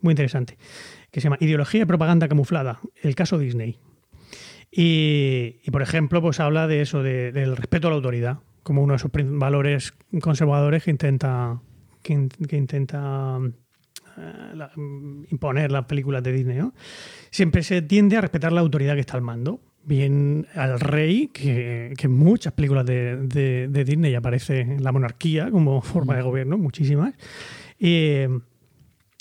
muy 0.00 0.12
interesante, 0.12 0.56
que 1.10 1.20
se 1.20 1.24
llama 1.24 1.36
Ideología 1.40 1.82
y 1.82 1.84
propaganda 1.84 2.26
camuflada, 2.28 2.80
el 3.02 3.14
caso 3.14 3.38
Disney. 3.38 3.78
Y, 4.70 5.56
y, 5.64 5.70
por 5.70 5.82
ejemplo, 5.82 6.22
pues 6.22 6.40
habla 6.40 6.66
de 6.66 6.80
eso, 6.80 7.02
de- 7.02 7.30
del 7.32 7.56
respeto 7.56 7.88
a 7.88 7.90
la 7.90 7.96
autoridad, 7.96 8.38
como 8.62 8.82
uno 8.82 8.92
de 8.92 8.96
esos 8.96 9.10
prin- 9.10 9.38
valores 9.38 9.94
conservadores 10.20 10.84
que 10.84 10.90
intenta, 10.90 11.60
que, 12.02 12.12
in- 12.12 12.28
que 12.28 12.56
intenta 12.56 13.38
eh, 14.18 14.52
la- 14.54 14.70
imponer 14.76 15.70
las 15.72 15.84
películas 15.86 16.22
de 16.22 16.32
Disney. 16.32 16.58
¿no? 16.58 16.74
Siempre 17.30 17.62
se 17.62 17.82
tiende 17.82 18.16
a 18.16 18.20
respetar 18.20 18.52
la 18.52 18.60
autoridad 18.60 18.94
que 18.94 19.00
está 19.00 19.16
al 19.16 19.22
mando. 19.22 19.60
Bien 19.84 20.46
al 20.54 20.78
rey, 20.78 21.28
que, 21.32 21.92
que 21.96 22.06
en 22.06 22.12
muchas 22.12 22.52
películas 22.52 22.86
de, 22.86 23.16
de- 23.16 23.66
de 23.68 23.84
Disney 23.84 24.14
aparece 24.14 24.76
la 24.78 24.92
monarquía 24.92 25.50
como 25.50 25.82
forma 25.82 26.14
de 26.14 26.22
gobierno, 26.22 26.56
muchísimas. 26.56 27.14
Y, 27.80 28.26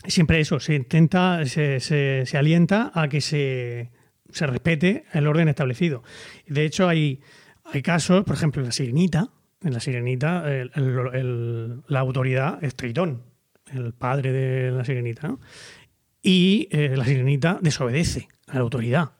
siempre 0.07 0.39
eso, 0.39 0.59
se 0.59 0.75
intenta, 0.75 1.45
se, 1.45 1.79
se- 1.79 2.23
se 2.25 2.37
alienta 2.37 2.91
a 2.93 3.07
que 3.07 3.21
se, 3.21 3.89
se 4.29 4.45
respete 4.47 5.05
el 5.13 5.25
orden 5.27 5.47
establecido. 5.47 6.03
De 6.47 6.63
hecho, 6.65 6.87
hay, 6.87 7.21
hay 7.66 7.82
casos, 7.82 8.24
por 8.24 8.36
ejemplo, 8.36 8.62
en 8.62 8.68
la 8.68 8.72
sirenita, 8.72 9.30
en 9.64 9.74
la 9.74 9.80
sirenita 9.80 10.43
la 10.45 11.99
autoridad 11.99 12.64
es 12.64 12.76
Tritón, 12.76 13.24
el 13.72 13.93
padre 13.93 14.32
de 14.32 14.72
la 14.72 14.84
sirenita, 14.84 15.38
y 16.22 16.68
eh, 16.72 16.95
la 16.95 17.05
sirenita 17.05 17.59
desobedece 17.62 18.28
a 18.47 18.55
la 18.55 18.62
autoridad. 18.62 19.12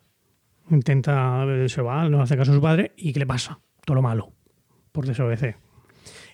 Intenta, 0.70 1.46
eh, 1.48 1.70
se 1.70 1.82
va, 1.82 2.08
no 2.10 2.22
hace 2.22 2.38
caso 2.38 2.52
a 2.52 2.56
su 2.56 2.62
padre, 2.62 2.94
¿y 2.98 3.14
qué 3.14 3.20
le 3.20 3.26
pasa? 3.28 3.60
Todo 3.86 3.96
lo 3.96 4.02
malo, 4.02 4.32
por 4.92 5.06
desobedecer. 5.06 5.58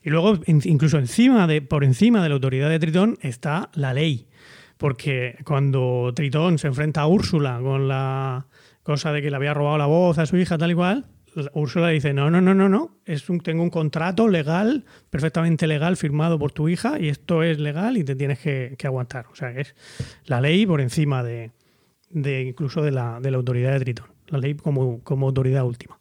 Y 0.03 0.09
luego, 0.09 0.35
in- 0.45 0.61
incluso 0.65 0.97
encima 0.99 1.47
de, 1.47 1.61
por 1.61 1.83
encima 1.83 2.21
de 2.23 2.29
la 2.29 2.35
autoridad 2.35 2.69
de 2.69 2.79
Tritón 2.79 3.17
está 3.21 3.69
la 3.73 3.93
ley. 3.93 4.27
Porque 4.77 5.37
cuando 5.43 6.11
Tritón 6.15 6.59
se 6.59 6.67
enfrenta 6.67 7.01
a 7.01 7.07
Úrsula 7.07 7.59
con 7.61 7.87
la 7.87 8.45
cosa 8.83 9.11
de 9.11 9.21
que 9.21 9.31
le 9.31 9.35
había 9.35 9.53
robado 9.53 9.77
la 9.77 9.87
voz 9.87 10.17
a 10.19 10.25
su 10.27 10.37
hija, 10.37 10.57
tal 10.57 10.71
y 10.71 10.75
cual, 10.75 11.05
Úrsula 11.53 11.89
dice, 11.89 12.13
no, 12.13 12.29
no, 12.31 12.41
no, 12.41 12.53
no, 12.53 12.67
no, 12.69 12.97
es 13.05 13.29
un, 13.29 13.39
tengo 13.39 13.61
un 13.63 13.69
contrato 13.69 14.27
legal, 14.27 14.85
perfectamente 15.09 15.67
legal, 15.67 15.95
firmado 15.97 16.37
por 16.39 16.51
tu 16.51 16.67
hija, 16.69 16.99
y 16.99 17.09
esto 17.09 17.43
es 17.43 17.59
legal 17.59 17.97
y 17.97 18.03
te 18.03 18.15
tienes 18.15 18.39
que, 18.39 18.75
que 18.77 18.87
aguantar. 18.87 19.27
O 19.31 19.35
sea, 19.35 19.51
es 19.51 19.75
la 20.25 20.41
ley 20.41 20.65
por 20.65 20.81
encima 20.81 21.23
de, 21.23 21.51
de 22.09 22.41
incluso 22.43 22.81
de 22.81 22.91
la, 22.91 23.19
de 23.19 23.31
la 23.31 23.37
autoridad 23.37 23.73
de 23.73 23.79
Tritón. 23.79 24.07
La 24.27 24.39
ley 24.39 24.55
como, 24.55 25.01
como 25.03 25.27
autoridad 25.27 25.63
última. 25.65 25.99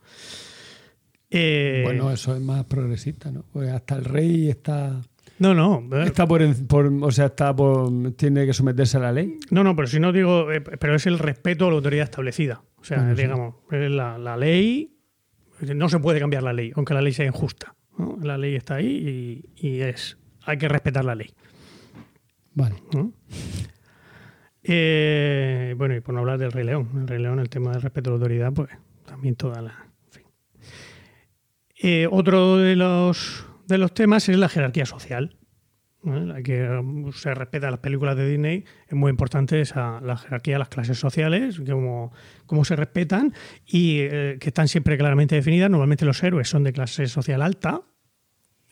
Eh, 1.31 1.83
Bueno, 1.85 2.11
eso 2.11 2.35
es 2.35 2.41
más 2.41 2.65
progresista, 2.65 3.31
¿no? 3.31 3.45
Pues 3.53 3.69
hasta 3.71 3.97
el 3.97 4.05
rey 4.05 4.49
está, 4.49 5.01
no, 5.39 5.55
no, 5.55 5.85
eh, 5.97 6.05
está 6.07 6.27
por, 6.27 6.41
por- 6.67 6.87
o 7.03 7.11
sea, 7.11 7.27
está 7.27 7.55
por, 7.55 8.13
tiene 8.13 8.47
que 8.47 8.53
someterse 8.53 8.97
a 8.97 9.01
la 9.01 9.13
ley. 9.13 9.37
No, 9.51 9.65
no, 9.65 9.75
pero 9.75 9.89
si 9.89 9.99
no 10.01 10.13
digo, 10.13 10.51
eh, 10.53 10.61
pero 10.61 10.95
es 10.95 11.07
el 11.07 11.19
respeto 11.19 11.67
a 11.67 11.71
la 11.71 11.75
autoridad 11.77 12.05
establecida. 12.05 12.63
O 12.77 12.85
sea, 12.85 12.99
Bueno, 12.99 13.17
sí. 13.17 13.23
digamos, 13.23 13.55
es 13.73 13.91
la, 13.91 14.19
la 14.19 14.37
ley, 14.37 14.96
no 15.61 15.89
se 15.89 15.99
puede 15.99 16.21
cambiar 16.21 16.43
la 16.43 16.53
ley, 16.53 16.73
aunque 16.75 16.95
la 16.95 17.03
ley 17.03 17.13
sea 17.13 17.27
injusta. 17.27 17.75
¿no? 17.99 18.19
La 18.23 18.37
ley 18.37 18.55
está 18.55 18.77
ahí 18.77 19.45
y, 19.57 19.67
y 19.69 19.81
es, 19.81 20.19
hay 20.45 20.59
que 20.59 20.69
respetar 20.69 21.05
la 21.05 21.15
ley. 21.15 21.31
Vale. 22.55 22.77
¿no? 22.93 23.13
Eh, 24.69 25.75
bueno, 25.77 25.95
y 25.95 26.01
por 26.01 26.15
no 26.15 26.21
hablar 26.21 26.39
del 26.39 26.51
Rey 26.51 26.65
León. 26.65 26.91
El 26.97 27.07
Rey 27.09 27.21
León, 27.21 27.39
el 27.39 27.49
tema 27.49 27.71
del 27.73 27.83
respeto 27.83 28.11
a 28.11 28.13
la 28.13 28.17
autoridad, 28.17 28.53
pues 28.53 28.71
también 29.05 29.37
toda 29.37 29.63
la. 29.63 29.87
en 30.07 30.13
fin. 30.13 30.25
Eh, 31.81 32.09
otro 32.11 32.57
de 32.57 32.75
los, 32.75 33.47
de 33.69 33.79
los 33.79 33.95
temas 33.95 34.29
es 34.29 34.37
la 34.39 34.49
jerarquía 34.49 34.85
social. 34.85 35.37
La 36.07 36.41
que 36.41 36.63
um, 36.69 37.11
se 37.13 37.35
respeta 37.35 37.69
las 37.71 37.81
películas 37.81 38.17
de 38.17 38.29
Disney. 38.29 38.65
Es 38.87 38.95
muy 38.95 39.11
importante 39.11 39.61
esa, 39.61 40.01
la 40.01 40.17
jerarquía 40.17 40.57
las 40.59 40.69
clases 40.69 40.99
sociales, 40.99 41.61
cómo, 41.69 42.13
cómo 42.47 42.65
se 42.65 42.77
respetan 42.77 43.35
y 43.67 43.99
eh, 44.01 44.37
que 44.41 44.49
están 44.51 44.69
siempre 44.69 44.97
claramente 44.97 45.35
definidas. 45.35 45.69
Normalmente 45.69 46.05
los 46.05 46.23
héroes 46.23 46.49
son 46.49 46.63
de 46.63 46.73
clase 46.73 47.07
social 47.09 47.43
alta, 47.43 47.83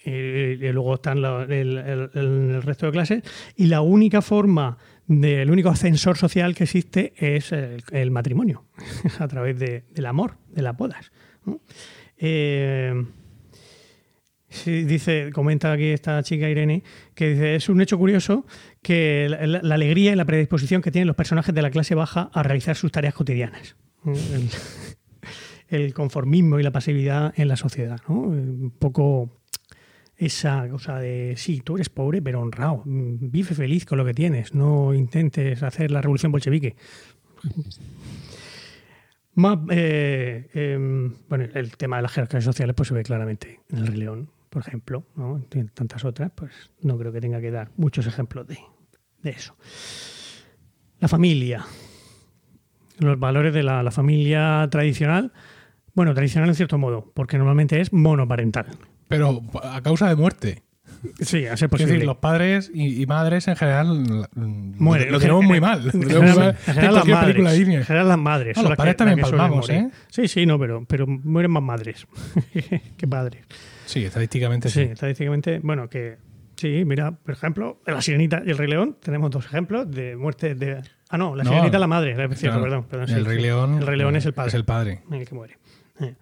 eh, 0.04 0.58
y 0.60 0.68
luego 0.72 0.94
están 0.94 1.22
la- 1.22 1.42
el, 1.44 2.62
resto 2.62 2.86
de 2.86 2.92
clases. 2.92 3.22
Y 3.56 3.66
la 3.66 3.80
única 3.80 4.22
forma, 4.22 4.78
de, 5.08 5.42
el 5.42 5.50
único 5.50 5.70
ascensor 5.70 6.16
social 6.16 6.54
que 6.54 6.64
existe 6.64 7.14
es 7.16 7.50
el, 7.52 8.10
matrimonio, 8.12 8.64
a 9.18 9.26
través 9.26 9.58
de- 9.58 9.84
del 9.90 10.06
amor, 10.06 10.36
de 10.50 10.62
las 10.62 10.76
bodas. 10.76 11.10
Eh, 12.16 12.94
sí, 14.54 14.84
dice, 14.84 15.30
comenta 15.32 15.72
aquí 15.72 15.86
esta 15.86 16.22
chica 16.22 16.48
Irene, 16.48 16.82
que 17.14 17.30
dice, 17.30 17.54
es 17.56 17.68
un 17.68 17.80
hecho 17.80 17.98
curioso 17.98 18.46
que 18.82 19.28
la, 19.28 19.74
alegría 19.74 20.12
y 20.12 20.16
la 20.16 20.24
predisposición 20.24 20.82
que 20.82 20.90
tienen 20.90 21.06
los 21.06 21.16
personajes 21.16 21.54
de 21.54 21.62
la 21.62 21.70
clase 21.70 21.94
baja 21.94 22.30
a 22.32 22.42
realizar 22.42 22.76
sus 22.76 22.92
tareas 22.92 23.14
cotidianas. 23.14 23.76
El, 25.68 25.92
conformismo 25.92 26.60
y 26.60 26.62
la 26.62 26.70
pasividad 26.70 27.32
en 27.36 27.48
la 27.48 27.56
sociedad. 27.56 28.00
¿no? 28.08 28.14
Un 28.20 28.72
poco 28.78 29.40
esa 30.16 30.68
cosa 30.68 30.98
de, 30.98 31.34
sí, 31.36 31.62
tú 31.64 31.74
eres 31.74 31.88
pobre 31.88 32.22
pero 32.22 32.40
honrado, 32.40 32.82
vive 32.84 33.54
feliz 33.54 33.84
con 33.84 33.98
lo 33.98 34.04
que 34.04 34.14
tienes, 34.14 34.54
no 34.54 34.94
intentes 34.94 35.62
hacer 35.62 35.90
la 35.90 36.00
revolución 36.00 36.30
bolchevique. 36.30 36.76
Más, 39.34 39.58
eh, 39.70 40.48
em, 40.54 41.12
bueno, 41.28 41.46
el 41.54 41.76
tema 41.76 41.96
de 41.96 42.02
las 42.02 42.12
jerarquías 42.12 42.44
sociales 42.44 42.74
pues 42.76 42.88
se 42.88 42.94
ve 42.94 43.02
claramente 43.02 43.60
en 43.70 43.78
el 43.78 43.86
Rey 43.88 43.96
León, 43.96 44.30
por 44.54 44.62
ejemplo, 44.62 45.04
¿no? 45.16 45.42
tantas 45.74 46.04
otras, 46.04 46.30
pues 46.34 46.52
no 46.80 46.96
creo 46.96 47.12
que 47.12 47.20
tenga 47.20 47.40
que 47.40 47.50
dar 47.50 47.72
muchos 47.76 48.06
ejemplos 48.06 48.46
de, 48.46 48.56
de 49.22 49.30
eso. 49.30 49.56
La 51.00 51.08
familia, 51.08 51.66
los 53.00 53.18
valores 53.18 53.52
de 53.52 53.64
la, 53.64 53.82
la 53.82 53.90
familia 53.90 54.66
tradicional, 54.70 55.32
bueno, 55.94 56.14
tradicional 56.14 56.48
en 56.48 56.54
cierto 56.54 56.78
modo, 56.78 57.10
porque 57.14 57.36
normalmente 57.36 57.80
es 57.80 57.92
monoparental. 57.92 58.66
Pero 59.08 59.42
a 59.62 59.82
causa 59.82 60.08
de 60.08 60.14
muerte. 60.16 60.62
Sí, 61.20 61.46
a 61.46 61.56
ser 61.56 61.66
Es 61.66 61.70
posible. 61.70 61.92
decir, 61.94 62.06
los 62.06 62.16
padres 62.18 62.70
y, 62.72 63.02
y 63.02 63.06
madres 63.06 63.48
en 63.48 63.56
general 63.56 64.28
Mueren. 64.34 65.10
lo 65.12 65.18
tenemos 65.18 65.42
En- 65.42 65.48
muy 65.48 65.60
mal. 65.60 65.82
En 65.92 66.02
general, 66.02 66.94
las 66.94 67.06
madres. 67.06 67.58
Disney. 67.58 67.76
En 67.76 67.84
general 67.84 68.08
las 68.08 68.18
madres. 68.18 68.56
No, 68.56 68.62
son 68.62 68.70
los 68.70 68.76
padres 68.78 68.96
también 68.96 69.18
palmamos. 69.20 69.68
¿eh? 69.68 69.90
Sí, 70.08 70.28
sí, 70.28 70.46
no, 70.46 70.58
pero, 70.58 70.84
pero 70.86 71.06
mueren 71.06 71.50
más 71.50 71.62
madres 71.62 72.06
que 72.96 73.06
padres. 73.08 73.44
Sí, 73.86 74.04
estadísticamente 74.04 74.68
Sí, 74.68 74.80
sí. 74.84 74.90
estadísticamente, 74.92 75.60
bueno, 75.62 75.88
que 75.88 76.16
sí, 76.56 76.84
mira, 76.84 77.12
por 77.12 77.32
ejemplo, 77.34 77.80
en 77.86 77.94
La 77.94 78.00
Sirenita 78.02 78.42
y 78.44 78.50
El 78.50 78.58
Rey 78.58 78.68
León 78.68 78.96
tenemos 79.02 79.30
dos 79.30 79.44
ejemplos 79.46 79.90
de 79.90 80.16
muerte 80.16 80.54
de... 80.54 80.82
Ah, 81.10 81.18
no, 81.18 81.34
La 81.36 81.44
No, 81.44 81.50
Sirenita 81.50 81.76
es 81.76 81.80
la 81.80 81.86
madre, 81.86 82.10
es 82.12 82.16
cierto, 82.38 82.58
Claro. 82.58 82.62
perdón. 82.62 82.84
perdón, 82.88 83.08
sí, 83.08 83.14
el 83.14 83.24
Rey 83.24 83.36
sí. 83.36 83.42
León. 83.42 83.78
El 83.78 83.86
Rey 83.86 83.98
León 83.98 84.16
es 84.16 84.26
el 84.26 84.32
padre. 84.34 84.48
Es 84.48 84.54
el 84.54 84.64
padre. 84.64 85.02
el 85.10 85.28
que 85.28 85.34
muere. 85.34 85.58
Eh. 86.00 86.14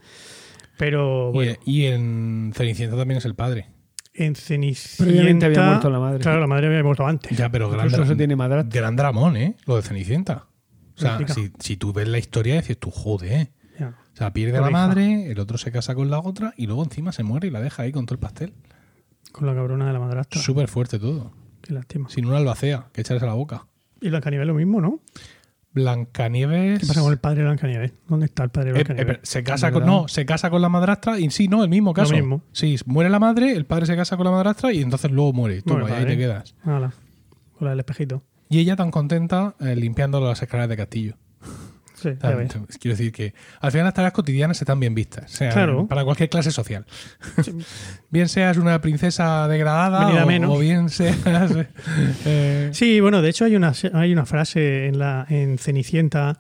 Pero 0.79 1.31
Y- 1.31 1.33
bueno, 1.33 1.53
Y, 1.65 1.85
en 1.87 2.53
Cenicienta 2.55 2.97
también 2.97 3.19
es 3.19 3.25
el 3.25 3.35
padre. 3.35 3.69
en 4.15 4.35
Cenicienta... 4.35 5.05
Previamente 5.05 5.47
había 5.47 5.63
muerto 5.63 5.91
la 5.91 5.99
madre. 6.01 6.19
Claro, 6.21 6.41
la 6.41 6.47
madre 6.47 6.67
había 6.67 6.83
muerto 6.83 7.07
antes. 7.07 7.37
Ya, 7.37 7.51
pero 7.51 7.71
gran, 7.71 7.87
eso 7.87 8.17
tiene 8.17 8.35
gran 8.37 8.97
dramón, 8.97 9.37
¿eh? 9.37 9.57
Lo 9.67 9.77
de 9.77 9.83
Cenicienta. 9.83 10.47
O 10.95 11.01
sea, 11.01 11.19
si, 11.29 11.51
si 11.59 11.77
tú 11.79 11.93
ves 11.93 12.07
la 12.09 12.19
historia, 12.19 12.57
dices 12.57 12.79
tú, 12.79 12.91
joder. 12.91 13.49
O 14.13 14.17
sea, 14.17 14.33
pierde 14.33 14.61
la 14.61 14.69
hija. 14.69 14.71
madre, 14.71 15.31
el 15.31 15.39
otro 15.41 15.57
se 15.59 15.73
casa 15.73 15.95
con 15.95 16.11
la 16.11 16.19
otra 16.21 16.53
y 16.57 16.67
luego 16.67 16.85
encima 16.85 17.13
se 17.13 17.23
muere 17.23 17.49
y 17.49 17.51
la 17.51 17.61
deja 17.61 17.83
ahí 17.85 17.93
con 17.93 18.05
todo 18.07 18.15
el 18.15 18.21
pastel. 18.21 18.53
Con 19.33 19.47
la 19.47 19.55
cabrona 19.55 19.87
de 19.87 19.93
la 19.95 19.99
madrastra. 20.01 20.41
Súper 20.41 20.69
fuerte 20.69 20.99
todo. 20.99 21.33
Qué 21.63 21.73
lástima. 21.73 22.09
Sin 22.11 22.27
una 22.27 22.37
albacea 22.39 22.89
que 22.93 23.01
echarse 23.01 23.25
a 23.25 23.29
la 23.29 23.35
boca. 23.35 23.67
Y 24.01 24.09
Blancanieves 24.11 24.47
lo 24.47 24.55
mismo, 24.55 24.81
¿no? 24.81 25.01
Blancanieves. 25.73 26.81
¿Qué 26.81 26.87
pasa 26.87 27.01
con 27.01 27.13
el 27.13 27.19
padre 27.19 27.39
de 27.39 27.45
Blancanieves? 27.45 27.93
¿Dónde 28.09 28.27
está 28.27 28.45
el 28.45 28.51
padre 28.51 28.73
de 28.73 28.79
Eh, 28.79 28.83
eh, 28.83 28.85
Blancanieves? 28.85 29.21
se 29.23 29.43
casa 29.43 29.69
¿De 29.69 29.73
con, 29.73 29.87
no, 29.87 30.07
se 30.09 30.27
casa 30.27 30.51
con 30.51 30.61
la 30.61 30.69
madrastra 30.69 31.19
y 31.19 31.31
sí, 31.31 31.49
no, 31.49 31.63
el 31.63 31.71
mismo 31.71 31.95
caso. 31.95 32.13
mismo. 32.13 32.43
Sí, 32.53 32.77
muere 32.85 33.09
la 33.09 33.19
madre, 33.19 33.53
el 33.53 33.65
padre 33.65 33.87
se 33.87 33.97
casa 33.97 34.17
con 34.17 34.25
la 34.27 34.33
madrastra 34.33 34.73
y 34.73 34.83
entonces 34.83 35.11
luego 35.11 35.33
muere. 35.33 35.63
Tú, 35.63 35.77
ahí 35.79 36.05
te 36.05 36.17
quedas. 36.19 36.55
Hala, 36.65 36.93
con 37.57 37.65
la 37.65 37.71
del 37.71 37.81
espejito. 37.81 38.23
Y 38.51 38.59
ella 38.59 38.77
tan 38.77 38.91
contenta 38.91 39.55
eh, 39.61 39.75
limpiando 39.75 40.21
las 40.21 40.43
escaleras 40.43 40.69
de 40.69 40.77
castillo. 40.77 41.17
Sí, 42.03 42.11
Quiero 42.81 42.97
decir 42.97 43.13
que 43.13 43.33
al 43.61 43.71
final 43.71 43.85
las 43.87 43.95
tareas 43.95 44.13
cotidianas 44.13 44.61
están 44.61 44.81
bien 44.81 44.95
vistas. 44.95 45.31
Sea, 45.31 45.51
Claro. 45.51 45.87
Para 45.87 46.05
cualquier 46.05 46.29
clase 46.29 46.51
social. 46.51 46.85
bien 48.11 48.29
seas 48.29 48.57
una 48.57 48.81
princesa 48.81 49.47
degradada 49.49 50.23
o, 50.23 50.27
menos. 50.27 50.51
o 50.57 50.59
bien 50.59 50.89
seas. 50.89 51.17
eh, 52.27 52.71
Sí, 52.73 53.01
bueno, 53.01 53.23
de 53.23 53.29
hecho 53.31 53.45
hay 53.45 53.57
una, 53.57 53.73
hay 53.95 54.13
una 54.13 54.27
frase 54.27 54.87
en, 54.89 54.99
la, 54.99 55.27
en 55.29 55.59
Cenicienta 55.59 56.39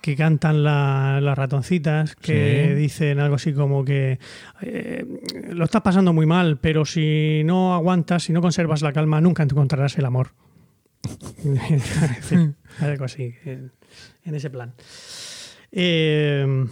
que 0.00 0.16
cantan 0.16 0.64
la- 0.64 1.20
las 1.22 1.38
ratoncitas 1.38 2.16
que 2.16 2.66
Sí. 2.70 2.74
dicen 2.74 3.20
algo 3.20 3.36
así 3.36 3.52
como 3.52 3.84
que 3.84 4.18
eh, 4.60 5.04
lo 5.50 5.64
estás 5.64 5.82
pasando 5.82 6.12
muy 6.12 6.26
mal, 6.26 6.58
pero 6.58 6.84
si 6.84 7.42
no 7.44 7.72
aguantas, 7.74 8.24
si 8.24 8.32
no 8.32 8.40
conservas 8.40 8.82
la 8.82 8.92
calma, 8.92 9.20
nunca 9.20 9.44
encontrarás 9.44 9.96
el 9.98 10.04
amor. 10.06 10.32
Algo 12.80 13.04
así, 13.04 13.34
en, 14.24 14.34
ese 14.34 14.50
plan. 14.50 14.74
Eh, 15.70 16.66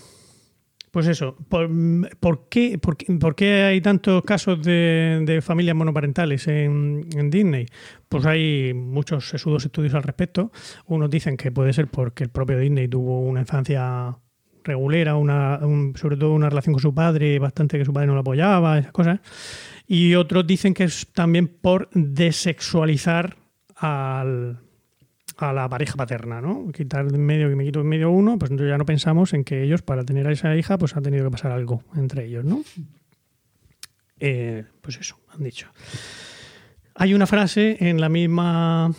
pues 0.90 1.06
eso, 1.06 1.36
¿por, 1.48 2.48
qué, 2.48 2.76
por, 2.78 3.42
hay 3.44 3.80
tantos 3.80 4.24
casos 4.24 4.60
de, 4.60 5.40
familias 5.40 5.76
monoparentales 5.76 6.48
en, 6.48 7.30
Disney? 7.30 7.66
Pues 8.08 8.26
hay 8.26 8.74
muchos 8.74 9.28
sesudos 9.28 9.64
estudios 9.64 9.94
al 9.94 10.02
respecto. 10.02 10.50
Unos 10.86 11.08
dicen 11.08 11.36
que 11.36 11.52
puede 11.52 11.72
ser 11.72 11.86
porque 11.86 12.24
el 12.24 12.30
propio 12.30 12.58
Disney 12.58 12.88
tuvo 12.88 13.20
una 13.20 13.40
infancia 13.40 14.16
regulera, 14.64 15.14
una, 15.14 15.60
un- 15.62 15.94
sobre 15.96 16.16
todo 16.16 16.32
una 16.32 16.48
relación 16.48 16.72
con 16.74 16.82
su 16.82 16.92
padre, 16.92 17.38
bastante 17.38 17.78
que 17.78 17.84
su 17.84 17.92
padre 17.92 18.08
no 18.08 18.14
lo 18.14 18.20
apoyaba, 18.20 18.78
esas 18.78 18.92
cosas. 18.92 19.20
Y 19.86 20.16
otros 20.16 20.44
dicen 20.44 20.74
que 20.74 20.84
es 20.84 21.06
también 21.12 21.46
por 21.46 21.88
desexualizar 21.92 23.36
al, 23.76 24.58
a 25.40 25.52
la 25.52 25.68
pareja 25.68 25.94
paterna, 25.96 26.40
¿no? 26.40 26.70
Quitar 26.72 27.06
en 27.06 27.24
medio, 27.24 27.48
que 27.48 27.56
me 27.56 27.64
quito 27.64 27.80
en 27.80 27.88
medio 27.88 28.10
uno, 28.10 28.38
pues 28.38 28.50
entonces 28.50 28.70
ya 28.72 28.78
no 28.78 28.84
pensamos 28.84 29.32
en 29.32 29.44
que 29.44 29.62
ellos, 29.62 29.82
para 29.82 30.04
tener 30.04 30.26
a 30.26 30.32
esa 30.32 30.54
hija, 30.56 30.78
pues 30.78 30.96
ha 30.96 31.00
tenido 31.00 31.24
que 31.24 31.30
pasar 31.30 31.52
algo 31.52 31.82
entre 31.94 32.26
ellos, 32.26 32.44
¿no? 32.44 32.62
Eh, 34.18 34.64
pues 34.82 34.98
eso, 34.98 35.18
han 35.28 35.42
dicho. 35.42 35.68
Hay 36.94 37.14
una 37.14 37.26
frase 37.26 37.78
en 37.80 38.00
la 38.00 38.08
misma 38.08 38.92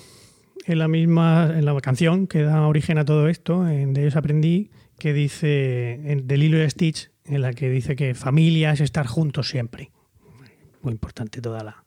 en 0.66 0.80
la 0.80 0.88
misma 0.88 1.52
en 1.56 1.66
la 1.66 1.80
canción 1.82 2.28
que 2.28 2.44
da 2.44 2.68
origen 2.68 2.98
a 2.98 3.06
todo 3.06 3.28
esto, 3.28 3.68
en 3.68 3.94
de 3.94 4.02
ellos 4.02 4.16
aprendí, 4.16 4.72
que 4.98 5.14
dice 5.14 6.00
de 6.24 6.38
Lilo 6.38 6.64
y 6.64 6.70
Stitch, 6.70 7.12
en 7.26 7.42
la 7.42 7.54
que 7.54 7.70
dice 7.70 7.96
que 7.96 8.14
familia 8.16 8.72
es 8.72 8.82
estar 8.82 9.08
juntos 9.08 9.50
siempre. 9.50 9.92
Muy 10.82 10.94
importante 10.94 11.42
toda 11.42 11.64
la 11.64 11.84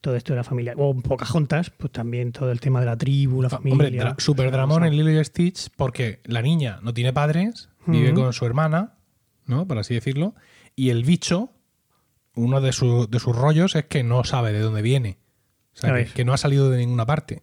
todo 0.00 0.16
esto 0.16 0.32
de 0.32 0.38
la 0.38 0.44
familia. 0.44 0.74
O 0.76 0.90
en 0.92 1.02
Pocahontas, 1.02 1.70
pues 1.70 1.92
también 1.92 2.32
todo 2.32 2.50
el 2.50 2.60
tema 2.60 2.80
de 2.80 2.86
la 2.86 2.96
tribu, 2.96 3.42
la 3.42 3.50
familia. 3.50 3.72
Hombre, 3.72 3.90
dra- 3.92 4.14
super 4.18 4.50
dramón 4.50 4.84
en 4.84 4.96
Lilo 4.96 5.10
y 5.10 5.24
Stitch 5.24 5.68
porque 5.76 6.20
la 6.24 6.42
niña 6.42 6.78
no 6.82 6.94
tiene 6.94 7.12
padres, 7.12 7.68
vive 7.86 8.12
con 8.14 8.32
su 8.32 8.46
hermana, 8.46 8.94
¿no? 9.46 9.66
Por 9.66 9.78
así 9.78 9.94
decirlo. 9.94 10.34
Y 10.76 10.90
el 10.90 11.04
bicho, 11.04 11.50
uno 12.34 12.60
de, 12.60 12.72
su- 12.72 13.08
de 13.10 13.18
sus 13.18 13.36
rollos 13.36 13.74
es 13.76 13.84
que 13.86 14.02
no 14.02 14.24
sabe 14.24 14.52
de 14.52 14.60
dónde 14.60 14.82
viene. 14.82 15.18
O 15.74 15.78
sea, 15.80 16.04
que 16.04 16.24
no 16.24 16.32
ha 16.32 16.36
salido 16.38 16.70
de 16.70 16.78
ninguna 16.78 17.06
parte. 17.06 17.42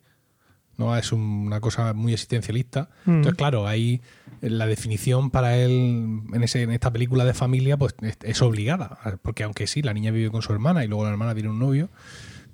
No 0.78 0.96
es 0.96 1.12
un- 1.12 1.22
una 1.48 1.60
cosa 1.60 1.94
muy 1.94 2.14
existencialista. 2.14 2.90
Mm. 3.06 3.12
Entonces, 3.12 3.36
claro, 3.38 3.68
ahí 3.68 4.02
eh, 4.42 4.50
la 4.50 4.68
definición 4.68 5.32
para 5.32 5.58
él 5.58 6.22
en, 6.34 6.44
ese, 6.44 6.62
en 6.62 6.72
esta 6.72 6.92
película 6.92 7.26
de 7.26 7.34
familia 7.34 7.78
pues 7.78 7.96
es, 8.02 8.18
es 8.22 8.42
obligada. 8.42 9.00
Porque 9.24 9.44
aunque 9.44 9.66
sí, 9.68 9.82
la 9.82 9.94
niña 9.94 10.12
vive 10.12 10.30
con 10.30 10.42
su 10.44 10.54
hermana 10.54 10.84
y 10.84 10.88
luego 10.88 11.04
la 11.04 11.10
hermana 11.12 11.34
tiene 11.34 11.50
un 11.50 11.58
novio, 11.60 11.90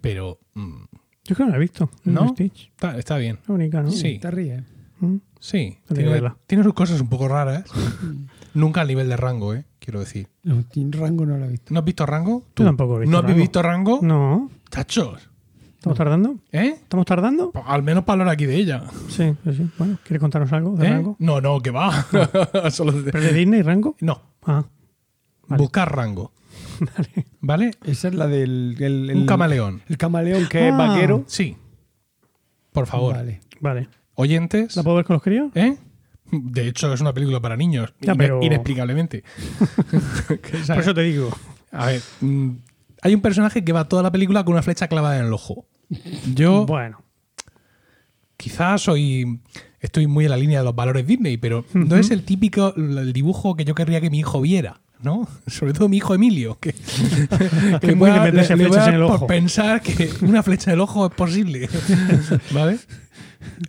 pero 0.03 0.37
mm, 0.55 0.83
Yo 1.23 1.35
creo 1.35 1.37
que 1.37 1.43
no 1.45 1.49
la 1.51 1.55
he 1.55 1.59
visto. 1.61 1.89
¿No? 2.03 2.27
Stitch. 2.29 2.67
está, 2.71 2.97
está 2.97 3.17
bien. 3.17 3.39
Es 3.41 3.47
bonita, 3.47 3.81
¿no? 3.81 3.89
Sí. 3.89 4.19
Te 4.19 4.29
ríes. 4.29 4.61
Mm. 4.99 5.15
Sí, 5.39 5.77
tiene, 5.93 6.31
tiene 6.45 6.63
sus 6.63 6.73
cosas 6.73 6.99
un 6.99 7.07
poco 7.07 7.27
raras. 7.29 7.63
Nunca 8.53 8.81
al 8.81 8.87
nivel 8.87 9.07
de 9.09 9.15
rango, 9.17 9.53
¿eh? 9.53 9.63
Quiero 9.79 9.99
decir. 10.01 10.27
No, 10.43 10.63
Rango 10.91 11.25
no 11.25 11.37
lo 11.37 11.45
he 11.45 11.49
visto. 11.49 11.73
¿No 11.73 11.79
has 11.79 11.85
visto 11.85 12.05
rango? 12.05 12.43
Yo 12.55 12.65
tampoco 12.65 12.97
he 12.97 12.99
visto 13.01 13.11
¿No 13.11 13.17
has 13.19 13.23
Rango. 13.23 13.37
visto 13.39 13.61
rango? 13.61 13.99
No. 14.01 14.51
Tachos. 14.69 15.29
¿Estamos 15.75 15.97
tardando? 15.97 16.35
¿Eh? 16.51 16.75
¿Estamos 16.81 17.05
tardando? 17.05 17.51
Pues 17.51 17.65
Al 17.67 17.83
menos 17.83 18.03
para 18.05 18.21
hablar 18.21 18.33
aquí 18.33 18.45
de 18.45 18.55
ella. 18.57 18.83
Sí, 19.09 19.33
sí, 19.43 19.53
sí. 19.53 19.69
Bueno, 19.77 19.97
¿quieres 20.03 20.21
contarnos 20.21 20.51
algo 20.53 20.75
de 20.77 20.87
¿Eh? 20.87 20.89
Rango? 20.89 21.15
No, 21.19 21.41
no, 21.41 21.59
que 21.61 21.71
va. 21.71 22.05
Solo 22.71 22.91
de- 22.93 23.11
¿Pero 23.11 23.23
de 23.25 23.33
Disney, 23.33 23.61
Rango? 23.61 23.95
No, 24.01 24.21
Ah, 24.45 24.63
Vale. 25.47 25.61
buscar 25.61 25.93
rango. 25.93 26.31
vale. 26.97 27.25
¿Vale? 27.41 27.71
Esa 27.85 28.07
es 28.09 28.13
la 28.15 28.27
del. 28.27 28.75
el- 28.79 29.09
el- 29.09 29.17
Un 29.17 29.25
camaleón. 29.25 29.81
El 29.87 29.97
camaleón 29.97 30.47
que 30.47 30.67
es 30.67 30.73
Ah. 30.73 30.77
vaquero. 30.77 31.23
Sí. 31.27 31.57
Por 32.71 32.87
favor. 32.87 33.15
Vale. 33.15 33.41
Vale. 33.59 33.87
Oyentes. 34.15 34.75
¿La 34.75 34.83
puedo 34.83 34.95
ver 34.97 35.05
con 35.05 35.15
los 35.15 35.23
críos? 35.23 35.51
¿Eh? 35.55 35.77
De 36.31 36.67
hecho, 36.67 36.91
es 36.93 37.01
una 37.01 37.13
película 37.13 37.39
para 37.39 37.55
niños. 37.57 37.93
Ya, 38.01 38.15
pero- 38.15 38.41
Inexplicablemente. 38.41 39.23
Por 40.67 40.79
eso 40.79 40.93
te 40.93 41.01
digo. 41.01 41.29
A 41.71 41.87
ver, 41.87 42.01
mm, 42.21 42.49
hay 43.01 43.13
un 43.15 43.21
personaje 43.21 43.63
que 43.63 43.71
va 43.73 43.87
toda 43.87 44.03
la 44.03 44.11
película 44.11 44.43
con 44.43 44.53
una 44.53 44.61
flecha 44.63 44.87
clavada 44.87 45.19
en 45.19 45.25
el 45.25 45.33
ojo. 45.33 45.65
Yo 46.33 46.65
Bueno. 46.65 47.03
quizás 48.37 48.81
soy 48.81 49.39
estoy 49.79 50.07
muy 50.07 50.25
en 50.25 50.31
la 50.31 50.37
línea 50.37 50.59
de 50.59 50.65
los 50.65 50.75
valores 50.75 51.05
Disney, 51.05 51.37
pero 51.37 51.65
no 51.73 51.97
es 51.97 52.09
el 52.11 52.23
típico 52.23 52.73
el 52.75 53.11
dibujo 53.13 53.55
que 53.55 53.65
yo 53.65 53.75
querría 53.75 53.99
que 54.01 54.09
mi 54.09 54.19
hijo 54.19 54.39
viera, 54.41 54.81
¿no? 55.03 55.27
Sobre 55.47 55.73
todo 55.73 55.89
mi 55.89 55.97
hijo 55.97 56.15
Emilio, 56.15 56.57
que, 56.59 56.73
Que 57.81 57.87
es 57.91 57.95
muy 57.97 58.09
de 58.11 58.19
meterse 58.19 58.55
le 58.55 58.65
flechas 58.65 58.87
a 58.87 58.89
en 58.89 58.95
el 58.95 59.01
por 59.05 59.11
ojo. 59.15 59.27
pensar 59.27 59.81
que 59.81 60.09
una 60.21 60.41
flecha 60.43 60.71
del 60.71 60.79
ojo 60.81 61.05
es 61.07 61.13
posible, 61.13 61.69
¿vale? 62.51 62.79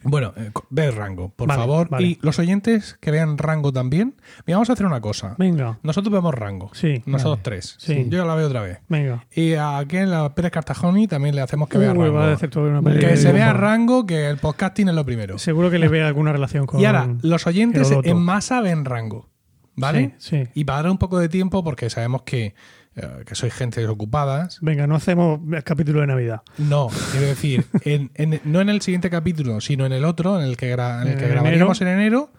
Bueno, 0.04 0.32
eh, 0.36 0.50
ve 0.70 0.90
Rango, 0.92 1.30
por 1.34 1.48
Vale, 1.48 1.60
favor. 1.60 1.88
vale. 1.88 2.06
Y 2.06 2.18
los 2.22 2.38
oyentes 2.38 2.96
que 3.00 3.10
vean 3.10 3.38
Rango 3.38 3.72
también. 3.72 4.14
Mira, 4.46 4.58
vamos 4.58 4.70
a 4.70 4.74
hacer 4.74 4.86
una 4.86 5.00
cosa. 5.00 5.34
Venga, 5.36 5.80
Nosotros 5.82 6.12
vemos 6.12 6.32
Rango. 6.32 6.70
Sí, 6.74 7.02
Nosotros 7.06 7.38
vale. 7.38 7.42
tres. 7.42 7.74
Sí. 7.78 8.06
Yo 8.08 8.24
la 8.24 8.36
veo 8.36 8.46
otra 8.46 8.60
vez. 8.62 8.78
venga. 8.88 9.26
Y 9.34 9.54
a 9.54 9.78
aquel, 9.78 10.14
a 10.14 10.32
Pérez 10.32 10.52
Cartajoni, 10.52 11.08
también 11.08 11.34
le 11.34 11.40
hacemos 11.42 11.68
que 11.68 11.78
vea 11.78 11.92
Rango. 11.92 12.20
a 12.20 12.36
todo 12.36 12.68
una 12.78 12.98
Que 13.00 13.16
se 13.16 13.32
vea. 13.32 13.52
Rango, 13.52 14.06
que 14.06 14.28
el 14.28 14.36
podcasting 14.38 14.88
es 14.90 14.94
lo 14.94 15.04
primero. 15.04 15.38
Seguro 15.38 15.70
que 15.70 15.80
le 15.80 15.88
vea 15.88 16.06
alguna 16.06 16.32
relación 16.32 16.66
con. 16.66 16.80
Y 16.80 16.84
ahora, 16.84 17.08
los 17.22 17.44
oyentes 17.48 17.90
en 18.04 18.16
masa 18.18 18.60
ven 18.60 18.84
Rango. 18.84 19.28
¿Vale? 19.76 20.14
Sí, 20.18 20.44
sí. 20.44 20.48
Y 20.54 20.64
para 20.64 20.82
dar 20.82 20.90
un 20.90 20.98
poco 20.98 21.18
de 21.18 21.28
tiempo, 21.28 21.64
porque 21.64 21.90
sabemos 21.90 22.22
que, 22.22 22.54
eh, 22.96 23.08
que 23.26 23.34
sois 23.34 23.52
gente 23.52 23.80
desocupadas. 23.80 24.58
Venga, 24.62 24.86
no 24.86 24.94
hacemos 24.94 25.40
el 25.52 25.64
capítulo 25.64 26.00
de 26.00 26.06
Navidad. 26.06 26.42
No, 26.58 26.88
quiero 27.10 27.26
decir, 27.26 27.64
en- 27.84 28.10
en- 28.14 28.40
no 28.44 28.60
en 28.60 28.68
el 28.68 28.80
siguiente 28.82 29.10
capítulo, 29.10 29.60
sino 29.60 29.84
en 29.86 29.92
el 29.92 30.04
otro, 30.04 30.38
en 30.40 30.46
el 30.46 30.56
que, 30.56 30.74
gra- 30.76 31.02
en 31.02 31.08
el 31.08 31.16
que 31.18 31.24
En 31.24 31.30
grabaríamos 31.32 31.80
en 31.80 31.88
enero, 31.88 32.30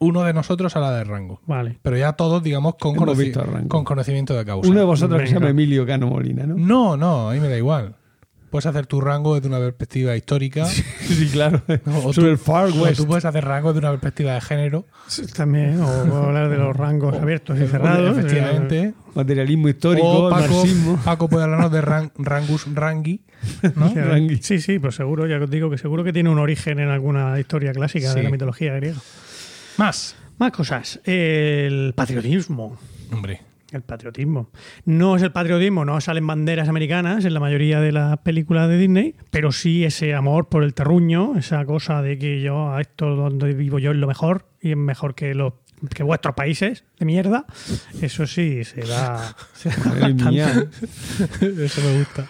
uno 0.00 0.24
de 0.24 0.32
nosotros 0.32 0.74
hará 0.76 0.90
de 0.92 1.04
Rango. 1.04 1.40
Vale. 1.46 1.78
Pero 1.82 1.96
ya 1.96 2.14
todos, 2.14 2.42
digamos, 2.42 2.74
con, 2.76 2.96
conoci- 2.96 3.68
con 3.68 3.84
conocimiento 3.84 4.34
de 4.34 4.44
causa. 4.44 4.68
Uno 4.68 4.78
de 4.80 4.86
vosotros 4.86 5.20
que 5.20 5.26
se 5.28 5.34
llama 5.34 5.50
Emilio 5.50 5.86
Cano 5.86 6.06
Molina, 6.08 6.44
¿no? 6.46 6.56
No, 6.56 6.96
no, 6.96 7.30
a 7.30 7.34
mí 7.34 7.40
me 7.40 7.48
da 7.48 7.56
igual. 7.58 7.94
Puedes 8.50 8.66
hacer 8.66 8.86
tu 8.86 9.00
rango 9.00 9.36
desde 9.36 9.46
una 9.48 9.58
perspectiva 9.58 10.16
histórica. 10.16 10.64
Sí, 10.66 11.28
claro. 11.32 11.62
O 11.86 12.12
Sobre 12.12 12.26
tú- 12.28 12.32
el 12.32 12.38
Far 12.38 12.68
o 12.70 12.74
West. 12.82 12.96
tú 12.96 13.06
puedes 13.06 13.24
hacer 13.24 13.44
rango 13.44 13.72
desde 13.72 13.80
una 13.86 13.90
perspectiva 13.92 14.34
de 14.34 14.40
género. 14.40 14.86
También, 15.36 15.80
o 15.80 15.86
puedo 16.04 16.24
hablar 16.24 16.50
de 16.50 16.56
los 16.58 16.76
rangos 16.76 17.14
abiertos 17.16 17.58
y 17.60 17.66
cerrados. 17.68 18.18
Efectivamente. 18.18 18.94
Materialismo 19.14 19.68
histórico, 19.68 20.26
o 20.26 20.30
Paco, 20.30 20.40
marxismo. 20.54 21.00
Paco 21.04 21.28
puede 21.28 21.44
hablarnos 21.44 21.70
de 21.72 21.80
ran- 21.80 22.12
Rangus 22.18 22.66
Rangi. 22.74 23.22
¿no? 23.76 23.86
Eh. 23.96 24.38
Sí, 24.42 24.60
sí, 24.60 24.78
pues 24.78 24.96
seguro, 24.96 25.26
ya 25.26 25.38
os 25.38 25.50
digo 25.50 25.70
que 25.70 25.78
seguro 25.78 26.04
que 26.04 26.12
tiene 26.12 26.28
un 26.28 26.38
origen 26.38 26.78
en 26.80 26.88
alguna 26.90 27.38
historia 27.40 27.72
clásica 27.72 28.12
de 28.14 28.22
la 28.24 28.30
mitología 28.30 28.74
griega. 28.74 28.98
Más. 29.78 30.16
Más 30.38 30.52
cosas. 30.52 31.00
El 31.04 31.92
patriotismo. 31.94 32.78
Hombre. 33.12 33.40
El 33.72 33.82
patriotismo. 33.82 34.50
No 34.84 35.16
es 35.16 35.22
el 35.22 35.30
patriotismo, 35.30 35.84
no 35.84 36.00
salen 36.00 36.26
banderas 36.26 36.68
americanas 36.68 37.24
en 37.24 37.34
la 37.34 37.40
mayoría 37.40 37.80
de 37.80 37.92
las 37.92 38.18
películas 38.18 38.68
de 38.68 38.76
Disney, 38.76 39.14
pero 39.30 39.52
sí 39.52 39.84
ese 39.84 40.14
amor 40.14 40.48
por 40.48 40.64
el 40.64 40.74
terruño, 40.74 41.36
esa 41.36 41.64
cosa 41.64 42.02
de 42.02 42.18
que 42.18 42.40
yo 42.40 42.72
a 42.72 42.80
esto 42.80 43.14
donde 43.14 43.54
vivo 43.54 43.78
yo 43.78 43.92
es 43.92 43.96
lo 43.96 44.08
mejor 44.08 44.46
y 44.60 44.70
es 44.70 44.76
mejor 44.76 45.14
que 45.14 45.34
los 45.34 45.54
que 45.94 46.02
vuestros 46.02 46.34
países 46.34 46.84
de 46.98 47.06
mierda. 47.06 47.46
Eso 48.00 48.26
sí 48.26 48.64
se 48.64 48.82
da. 48.82 49.34
se 49.54 49.70
da 49.70 49.76
Madre 49.84 50.00
bastante. 50.00 50.24
mía. 50.30 50.68
Eso 51.64 51.80
me 51.82 51.98
gusta. 51.98 52.28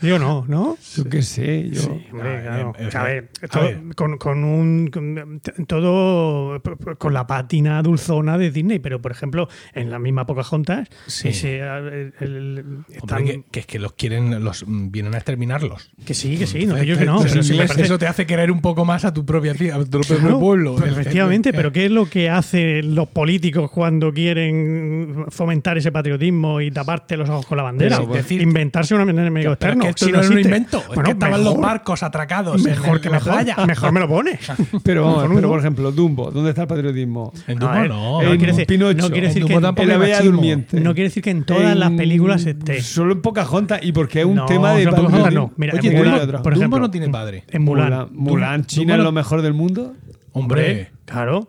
Yo 0.00 0.18
no, 0.18 0.44
¿no? 0.48 0.76
Yo 0.96 1.04
qué 1.04 1.22
sé, 1.22 1.68
yo. 1.70 1.80
Sí, 1.82 2.06
hombre, 2.12 2.38
Ah, 2.38 2.42
claro. 2.42 2.72
eh, 2.78 2.88
eh, 2.92 2.96
a 2.96 3.02
ver, 3.04 3.30
a 3.42 3.46
todo- 3.48 3.62
ver. 3.64 3.80
Con, 3.96 4.18
con 4.18 4.44
un 4.44 4.88
con- 4.88 5.40
todo 5.66 6.60
con 6.98 7.14
la 7.14 7.26
pátina 7.26 7.82
dulzona 7.82 8.38
de 8.38 8.50
Disney, 8.50 8.78
pero 8.78 9.00
por 9.00 9.12
ejemplo, 9.12 9.48
en 9.74 9.90
la 9.90 9.98
misma 9.98 10.26
Pocahontas, 10.26 10.88
Sí. 11.06 11.28
ese, 11.28 11.58
el- 11.60 12.14
el- 12.20 12.58
Hombre, 12.58 12.96
están- 12.96 13.24
que, 13.24 13.44
que 13.50 13.60
es 13.60 13.66
que 13.66 13.78
los 13.78 13.92
quieren, 13.94 14.42
los 14.44 14.64
vienen 14.66 15.14
a 15.14 15.18
exterminarlos. 15.18 15.90
que 16.04 16.14
sí, 16.14 16.36
que 16.36 16.46
sí, 16.46 16.66
no 16.66 16.74
digo 16.76 16.98
que 16.98 17.04
no. 17.04 17.18
Pero 17.18 17.30
pero 17.32 17.42
si 17.42 17.52
sí 17.52 17.58
me 17.58 17.64
eso 17.64 17.98
te 17.98 18.06
hace 18.06 18.26
querer 18.26 18.50
un 18.50 18.60
poco 18.60 18.84
más 18.84 19.04
a 19.04 19.12
tu 19.14 19.24
propia 19.24 19.54
tía, 19.54 19.76
a 19.76 19.78
tu 19.84 19.90
propio 19.90 20.18
Claro, 20.18 20.40
pueblo. 20.40 20.76
efectivamente, 20.84 21.50
Eh, 21.50 21.52
pero 21.54 21.72
¿qué 21.72 21.86
es 21.86 21.90
lo 21.90 22.06
que 22.06 22.28
hace 22.30 22.81
los 22.82 23.08
políticos 23.08 23.70
cuando 23.70 24.12
quieren 24.12 25.24
fomentar 25.28 25.78
ese 25.78 25.90
patriotismo 25.92 26.60
y 26.60 26.70
taparte 26.70 27.16
los 27.16 27.28
ojos 27.28 27.46
con 27.46 27.56
la 27.56 27.62
bandera. 27.64 27.98
Pero, 28.00 28.12
decir- 28.12 28.42
inventarse 28.42 28.94
un 28.94 29.08
enemigo 29.08 29.32
Pero 29.34 29.52
externo. 29.52 29.84
es 29.84 29.86
que 29.86 29.90
esto 29.90 30.06
Si 30.06 30.12
no 30.12 30.20
es 30.20 30.30
un 30.30 30.38
invento. 30.40 30.78
es 30.78 30.86
Bueno, 30.88 31.02
que 31.04 31.10
estaban 31.12 31.44
los 31.44 31.56
barcos 31.58 32.02
atracados 32.02 32.62
Mejor 32.62 32.96
en 32.96 33.02
que 33.02 33.08
la 33.08 33.16
mejor, 33.16 33.32
playa. 33.32 33.56
mejor 33.66 33.92
me 33.92 34.00
lo 34.00 34.08
pone. 34.08 34.38
Pero 34.82 35.04
vamos, 35.04 35.30
pero 35.34 35.48
por 35.48 35.58
ejemplo, 35.60 35.92
Dumbo, 35.92 36.30
¿dónde 36.30 36.50
está 36.50 36.62
el 36.62 36.68
patriotismo? 36.68 37.32
En 37.46 37.58
Dumbo 37.58 37.74
ver, 37.74 37.88
no. 37.88 38.22
no 38.22 38.30
en 38.32 38.36
quiere 38.38 38.52
decir- 38.52 38.66
Pinocho, 38.66 38.98
no 38.98 39.10
quiere 39.10 39.26
decir 39.28 39.42
en 39.42 39.48
que 39.48 39.54
Dumbo 39.54 39.68
en- 39.68 39.74
tampoco 39.74 39.82
en 39.82 39.88
la 39.88 39.94
hay 39.94 40.00
Bella 40.00 40.14
machismo. 40.16 40.36
Durmiente. 40.36 40.80
No 40.80 40.94
quiere 40.94 41.08
decir 41.08 41.22
que 41.22 41.30
en 41.30 41.44
todas 41.44 41.72
En- 41.72 41.80
las 41.80 41.90
películas 41.92 42.46
esté. 42.46 42.82
Solo 42.82 43.12
en 43.12 43.22
Pocahontas 43.22 43.80
y 43.82 43.92
porque 43.92 44.20
es 44.20 44.26
un 44.26 44.34
No, 44.36 44.46
tema 44.46 44.74
de 44.74 44.84
no, 44.84 45.30
no. 45.30 45.52
Mira, 45.56 45.74
Oye, 45.78 45.90
Mulan, 45.90 46.18
por 46.42 46.42
Dumbo 46.42 46.50
ejemplo, 46.50 46.78
no 46.80 46.90
tiene 46.90 47.08
padre. 47.08 47.44
En 47.50 47.62
Mulan. 47.62 48.08
Mulan, 48.12 48.64
China 48.66 48.94
es 48.94 48.98
no- 48.98 49.04
lo 49.04 49.12
mejor 49.12 49.42
del 49.42 49.54
mundo. 49.54 49.94
Hombre, 50.32 50.90
Claro. 51.04 51.46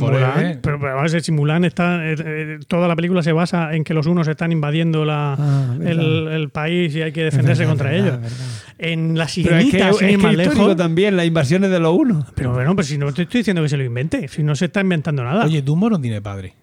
Mulan, 0.00 0.58
pero, 0.62 0.78
pero 0.80 0.94
vamos 0.96 1.12
a 1.12 1.14
ver, 1.14 1.22
si 1.22 1.32
Mulan 1.32 1.64
está. 1.64 2.04
eh, 2.06 2.14
eh, 2.18 2.58
toda 2.66 2.88
la 2.88 2.96
película 2.96 3.22
se 3.22 3.32
basa 3.32 3.74
en 3.74 3.84
que 3.84 3.94
los 3.94 4.06
unos 4.06 4.26
están 4.28 4.52
invadiendo 4.52 5.04
la, 5.04 5.34
Ah, 5.38 5.76
el, 5.80 6.28
el 6.28 6.48
país 6.50 6.94
y 6.94 7.02
hay 7.02 7.12
que 7.12 7.24
defenderse 7.24 7.62
verdad, 7.62 7.72
contra 7.72 7.90
verdad, 7.90 8.06
ellos. 8.06 8.20
verdad. 8.22 8.46
En 8.78 9.18
la 9.18 9.26
Pero 9.26 9.56
es 9.58 9.64
que, 9.64 9.70
sirenita, 9.70 9.90
es 9.90 10.02
ir 10.02 10.08
que 10.08 10.18
más 10.18 10.32
histórico 10.32 10.54
lejos. 10.62 10.76
también, 10.76 11.16
las 11.16 11.26
invasiones 11.26 11.70
de 11.70 11.80
los 11.80 11.96
unos. 11.96 12.26
Pero 12.34 12.52
bueno, 12.52 12.74
pues 12.74 12.86
si 12.88 12.98
no 12.98 13.12
te 13.12 13.22
estoy 13.22 13.40
diciendo 13.40 13.62
que 13.62 13.68
se 13.68 13.76
lo 13.76 13.84
invente, 13.84 14.28
si 14.28 14.42
no 14.42 14.54
se 14.56 14.66
está 14.66 14.80
inventando 14.80 15.22
nada. 15.24 15.44
oye, 15.44 15.62
Dumbo 15.62 15.88
no 15.90 16.00
tiene 16.00 16.20
padre. 16.20 16.54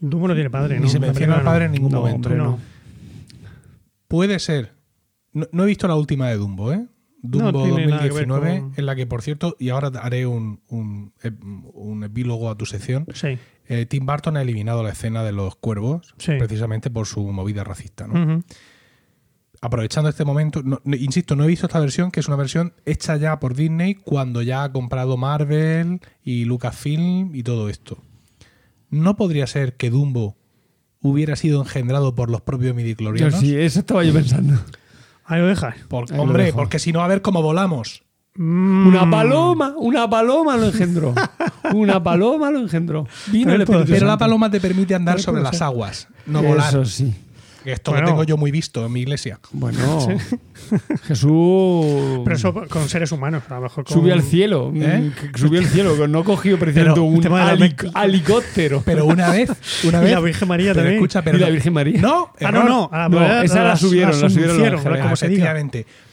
Dumbo 0.00 0.28
no 0.28 0.34
tiene 0.34 0.50
padre, 0.50 0.76
Ni 0.76 0.82
¿no? 0.84 0.88
se 0.88 0.98
menciona 1.00 1.36
al 1.36 1.42
padre 1.42 1.66
en 1.66 1.72
ningún 1.72 1.92
No, 1.92 2.00
momento. 2.00 2.28
hombre, 2.28 2.42
no. 2.42 2.58
Puede 4.08 4.38
ser. 4.38 4.72
No, 5.32 5.46
no 5.52 5.62
he 5.62 5.66
visto 5.66 5.88
la 5.88 5.94
última 5.94 6.28
de 6.28 6.36
Dumbo, 6.36 6.72
¿eh? 6.72 6.84
Dumbo 7.22 7.62
tiene 7.64 7.86
nada 7.86 8.02
que 8.02 8.12
ver 8.12 8.26
2019, 8.26 8.60
con- 8.60 8.72
en 8.76 8.86
la 8.86 8.94
que, 8.96 9.06
por 9.06 9.22
cierto, 9.22 9.56
y 9.60 9.68
ahora 9.68 9.90
haré 10.02 10.26
un, 10.26 10.60
un, 10.68 11.12
un 11.72 12.04
epílogo 12.04 12.50
a 12.50 12.56
tu 12.56 12.66
sección. 12.66 13.06
Sí. 13.14 13.38
eh, 13.68 13.86
Tim 13.86 14.04
Burton 14.04 14.36
ha 14.36 14.42
eliminado 14.42 14.82
la 14.82 14.90
escena 14.90 15.22
de 15.22 15.30
los 15.32 15.54
cuervos 15.56 16.14
Sí. 16.18 16.32
precisamente 16.38 16.90
por 16.90 17.06
su 17.06 17.22
movida 17.32 17.62
racista. 17.64 18.06
¿no? 18.08 18.42
Aprovechando 19.60 20.10
este 20.10 20.24
momento, 20.24 20.62
no- 20.64 20.80
no- 20.82 20.96
insisto, 20.96 21.36
no 21.36 21.44
he 21.44 21.46
visto 21.46 21.66
esta 21.66 21.78
versión, 21.78 22.10
que 22.10 22.18
es 22.18 22.26
una 22.26 22.36
versión 22.36 22.74
hecha 22.84 23.16
ya 23.16 23.38
por 23.38 23.54
Disney 23.54 23.94
cuando 23.94 24.42
ya 24.42 24.64
ha 24.64 24.72
comprado 24.72 25.16
Marvel 25.16 26.00
y 26.24 26.44
Lucasfilm 26.46 27.32
y 27.36 27.44
todo 27.44 27.68
esto. 27.68 27.98
¿No 28.90 29.14
podría 29.16 29.46
ser 29.46 29.76
que 29.76 29.90
Dumbo 29.90 30.36
hubiera 31.00 31.36
sido 31.36 31.60
engendrado 31.62 32.16
por 32.16 32.28
los 32.28 32.40
propios 32.40 32.70
Yo 32.70 32.74
midichlorianos? 32.74 33.38
sí, 33.38 33.54
eso 33.56 33.78
estaba 33.80 34.02
yo 34.02 34.12
pensando. 34.12 34.54
Ahí 35.32 35.40
lo 35.40 35.46
dejas. 35.46 35.74
Por- 35.88 36.10
Ahí 36.10 36.16
lo 36.16 36.22
hombre, 36.22 36.44
dejo. 36.44 36.58
porque 36.58 36.78
si 36.78 36.92
no, 36.92 37.02
a 37.02 37.08
ver 37.08 37.22
cómo 37.22 37.42
volamos. 37.42 38.02
Mm. 38.34 38.86
Una 38.86 39.10
paloma, 39.10 39.74
una 39.76 40.08
paloma 40.08 40.56
lo 40.56 40.66
engendró. 40.66 41.14
Una 41.74 42.02
paloma 42.02 42.50
lo 42.50 42.58
engendró. 42.60 43.06
Vino 43.28 43.44
Pero 43.44 43.54
el 43.56 43.60
él 43.62 43.66
puede- 43.66 43.78
Espíritu 43.80 43.98
Pero 44.00 44.06
la 44.06 44.18
paloma 44.18 44.50
te 44.50 44.60
permite 44.60 44.94
andar 44.94 45.20
sobre 45.20 45.42
las 45.42 45.60
aguas, 45.62 46.08
no 46.26 46.42
volar. 46.42 46.68
Eso 46.68 46.84
sí. 46.84 47.14
Esto 47.64 47.90
Bueno. 47.92 48.06
lo 48.06 48.12
tengo 48.12 48.24
yo 48.24 48.36
muy 48.36 48.50
visto 48.50 48.84
en 48.84 48.92
mi 48.92 49.00
iglesia. 49.00 49.38
Bueno, 49.52 49.78
Jesús 51.04 52.20
Pero 52.24 52.36
eso 52.36 52.52
con 52.68 52.88
seres 52.88 53.12
humanos, 53.12 53.42
a 53.48 53.54
lo 53.56 53.60
mejor 53.62 53.84
con... 53.84 53.94
subió 53.96 54.14
al 54.14 54.22
cielo. 54.22 54.72
¿Eh? 54.74 55.10
mm, 55.32 55.36
Subió 55.38 55.60
al 55.60 55.66
cielo, 55.66 56.08
no 56.08 56.24
cogió 56.24 56.58
precisamente 56.58 56.94
Pero 57.00 57.04
un 57.04 57.20
tema 57.20 57.40
de 57.40 57.44
la 57.46 57.52
heli- 57.52 57.74
mezcla- 57.74 58.04
helicóptero. 58.04 58.82
Pero 58.84 59.06
una 59.06 59.30
vez, 59.30 59.50
una 59.84 59.98
Y 60.02 60.04
vez. 60.04 60.12
la 60.12 60.20
Virgen 60.20 60.48
María 60.48 60.70
pero 60.72 60.76
también. 60.82 60.94
Escucha, 60.96 61.22
pero 61.22 61.36
y 61.36 61.40
la 61.40 61.46
no- 61.46 61.52
Virgen 61.52 61.72
María. 61.72 62.00
No, 62.00 62.32
Ah, 62.42 62.52
no, 62.52 62.64
no. 62.64 62.90
a 62.92 63.08
No, 63.08 63.20
la- 63.20 63.44
esa 63.44 63.62
la 63.64 63.76
subieron, 63.76 64.10
la 64.20 64.28
subieron 64.28 64.56
los 64.56 64.56
asuncieron, 64.58 64.78
ángeles. 64.78 65.02
como 65.02 65.16
se 65.16 65.28
diga. 65.28 65.54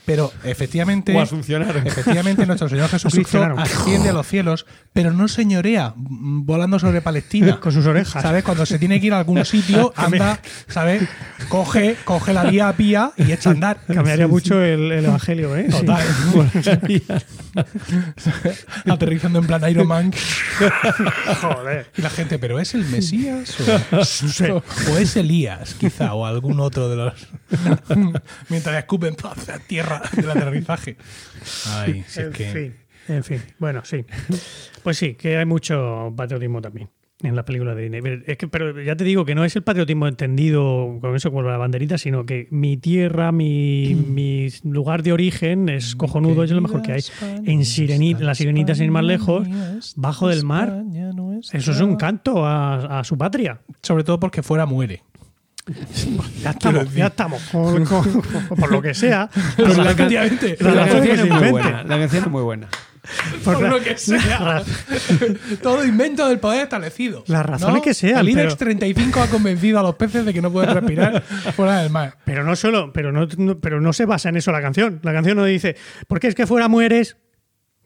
Pero 0.09 0.33
efectivamente, 0.43 1.15
O 1.15 1.21
efectivamente 1.21 2.47
nuestro 2.47 2.67
Señor 2.67 2.89
Jesucristo 2.89 3.43
asciende 3.57 4.09
a 4.09 4.13
los 4.13 4.25
cielos, 4.25 4.65
pero 4.91 5.13
no 5.13 5.27
señorea 5.27 5.93
mm, 5.95 6.47
volando 6.47 6.79
sobre 6.79 7.01
Palestina. 7.01 7.59
Con 7.61 7.71
sus 7.71 7.85
orejas. 7.85 8.23
¿Sabes? 8.23 8.43
Cuando 8.43 8.65
se 8.65 8.79
tiene 8.79 8.99
que 8.99 9.05
ir 9.05 9.13
a 9.13 9.19
algún 9.19 9.45
sitio, 9.45 9.93
anda, 9.95 10.39
¿sabes? 10.67 11.03
Coge, 11.47 11.95
coge 12.05 12.33
la 12.33 12.45
vía 12.45 12.73
pía 12.73 13.11
y 13.17 13.31
echa 13.31 13.51
a 13.51 13.53
andar. 13.53 13.81
Cambiaría 13.85 14.27
mucho 14.27 14.59
el, 14.63 14.91
el 14.91 15.05
evangelio, 15.05 15.55
¿eh? 15.55 15.67
Sí. 15.69 15.85
Total. 15.85 16.03
Aterrizando 18.89 19.39
en 19.39 19.45
plan 19.45 19.69
Iron 19.69 19.87
Man. 19.87 20.11
Joder. 21.39 21.85
Y 21.95 22.01
la 22.01 22.09
gente, 22.09 22.39
¿pero 22.39 22.59
es 22.59 22.73
el 22.73 22.83
Mesías? 22.85 23.55
O, 24.49 24.63
o 24.91 24.97
es 24.97 25.15
Elías, 25.15 25.75
quizá, 25.75 26.15
o 26.15 26.25
algún 26.25 26.59
otro 26.59 26.89
de 26.89 26.95
los. 26.95 27.13
Mientras 28.49 28.75
escupen 28.75 29.15
hacia 29.23 29.59
del 30.15 30.29
aterrizaje. 30.29 30.97
Ay, 31.67 32.03
si 32.07 32.19
es 32.19 32.25
en 32.27 32.31
que. 32.31 32.45
fin, 32.45 32.75
en 33.15 33.23
fin. 33.23 33.41
Bueno, 33.57 33.81
sí. 33.83 34.05
Pues 34.83 34.97
sí, 34.97 35.15
que 35.15 35.37
hay 35.37 35.45
mucho 35.45 36.13
patriotismo 36.15 36.61
también 36.61 36.89
en 37.21 37.35
la 37.35 37.43
película 37.43 37.75
de 37.75 37.83
Disney. 37.83 38.01
Pero, 38.01 38.21
es 38.25 38.37
que, 38.37 38.47
pero 38.47 38.81
ya 38.81 38.95
te 38.95 39.03
digo 39.03 39.25
que 39.25 39.35
no 39.35 39.43
es 39.43 39.55
el 39.55 39.63
patriotismo 39.63 40.07
entendido 40.07 40.97
con 41.01 41.15
eso, 41.15 41.31
con 41.31 41.45
la 41.45 41.57
banderita, 41.57 41.97
sino 41.97 42.25
que 42.25 42.47
mi 42.49 42.77
tierra, 42.77 43.31
mi, 43.31 43.93
mi 43.95 44.47
lugar 44.63 45.03
de 45.03 45.11
origen 45.11 45.69
es 45.69 45.95
cojonudo, 45.95 46.43
es 46.43 46.51
lo 46.51 46.61
mejor 46.61 46.81
que 46.81 46.93
hay. 46.93 47.01
En 47.45 47.65
Sirenita, 47.65 48.23
la 48.23 48.35
Sirenita 48.35 48.75
sin 48.75 48.85
ir 48.85 48.91
más 48.91 49.03
lejos, 49.03 49.47
bajo 49.95 50.29
del 50.29 50.45
mar, 50.45 50.83
eso 51.53 51.71
es 51.71 51.81
un 51.81 51.95
canto 51.95 52.45
a, 52.45 52.99
a 52.99 53.03
su 53.03 53.17
patria. 53.17 53.61
Sobre 53.81 54.03
todo 54.03 54.19
porque 54.19 54.41
fuera 54.41 54.65
muere. 54.65 55.03
Ya 56.43 56.51
estamos, 56.51 56.93
ya 56.93 57.07
estamos. 57.07 57.41
con- 57.51 57.85
con- 57.85 58.21
por 58.57 58.71
lo 58.71 58.81
que 58.81 58.93
sea. 58.93 59.29
La, 59.57 59.67
la- 59.69 59.91
Efectivamente. 59.91 60.57
la 60.59 60.71
la 60.73 60.85
canción 60.87 61.19
es 61.19 61.29
muy 61.29 61.49
buena. 61.51 61.83
La 61.83 61.97
canción 61.99 62.23
es 62.23 62.29
muy 62.29 62.41
buena. 62.43 62.67
por 63.43 63.61
lo 63.61 63.79
que 63.81 63.97
sea. 63.97 64.61
Todo 65.63 65.85
invento 65.85 66.27
del 66.27 66.39
poder 66.39 66.63
establecido. 66.63 67.23
Las 67.27 67.45
razones 67.45 67.81
que 67.81 67.93
sean, 67.93 68.19
El 68.19 68.29
IBEX 68.29 68.55
pero- 68.55 68.57
35 68.57 69.21
ha 69.21 69.27
convencido 69.27 69.79
a 69.79 69.83
los 69.83 69.95
peces 69.95 70.25
de 70.25 70.33
que 70.33 70.41
no 70.41 70.51
pueden 70.51 70.73
respirar 70.75 71.21
fuera 71.55 71.81
del 71.81 71.89
mar. 71.91 72.17
Pero 72.25 72.43
no 72.43 72.55
solo, 72.55 72.91
pero 72.93 73.11
no, 73.11 73.27
no- 73.37 73.59
pero 73.59 73.81
no 73.81 73.93
se 73.93 74.05
basa 74.05 74.29
en 74.29 74.37
eso 74.37 74.51
la 74.51 74.61
canción. 74.61 74.99
La 75.03 75.13
canción 75.13 75.37
no 75.37 75.45
dice, 75.45 75.75
¿por 76.07 76.19
qué 76.19 76.27
es 76.27 76.35
que 76.35 76.45
fuera 76.45 76.67
mueres? 76.67 77.17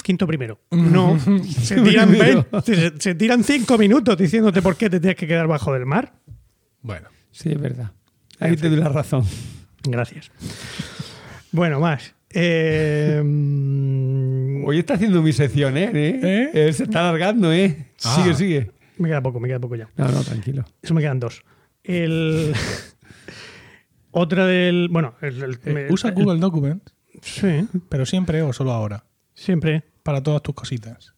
Quinto 0.01 0.27
primero. 0.27 0.59
No. 0.71 1.17
Se 1.61 1.79
tiran, 1.79 2.09
Primero. 2.09 2.45
20 2.51 2.75
se, 2.75 2.91
se 2.99 3.15
tiran 3.15 3.41
cinco 3.45 3.77
minutos 3.77 4.17
diciéndote 4.17 4.61
por 4.61 4.75
qué 4.75 4.89
te 4.89 4.99
tienes 4.99 5.15
que 5.15 5.27
quedar 5.27 5.47
bajo 5.47 5.71
del 5.73 5.85
mar. 5.85 6.11
Bueno. 6.81 7.07
Sí, 7.33 7.49
es 7.51 7.59
verdad. 7.59 7.91
Ahí 8.39 8.55
te 8.55 8.69
doy 8.69 8.77
la 8.79 8.87
razón. 8.89 9.25
Gracias. 9.83 10.31
Bueno, 11.51 11.79
más. 11.81 12.13
Eh, 12.29 13.21
Hoy 14.65 14.79
está 14.79 14.93
haciendo 14.95 15.21
mi 15.21 15.33
sección, 15.33 15.77
¿eh? 15.77 15.91
¿Eh? 15.93 16.49
Eh, 16.53 16.73
Se 16.73 16.83
está 16.83 17.01
alargando, 17.01 17.51
¿eh? 17.51 17.87
Ah. 18.03 18.15
Sigue, 18.21 18.33
sigue. 18.35 18.71
me 18.97 19.09
queda 19.09 19.21
poco, 19.21 19.39
me 19.39 19.47
queda 19.47 19.59
poco 19.59 19.75
ya. 19.75 19.89
No, 19.97 20.07
no, 20.07 20.23
tranquilo. 20.23 20.63
Eso 20.81 20.93
me 20.93 21.01
quedan 21.01 21.19
dos. 21.19 21.43
El. 21.83 22.53
Otra 24.11 24.45
del. 24.45 24.87
Bueno, 24.89 25.15
el, 25.21 25.43
el- 25.43 25.59
Eh, 25.65 25.87
usa 25.91 26.09
el- 26.11 26.15
Google 26.15 26.39
Documents, 26.39 26.93
Sí, 27.21 27.67
pero 27.89 28.05
siempre 28.05 28.41
o 28.41 28.53
solo 28.53 28.71
ahora. 28.71 29.03
siempre. 29.33 29.83
Para 30.03 30.21
todas 30.21 30.41
tus 30.43 30.53
cositas. 30.55 31.13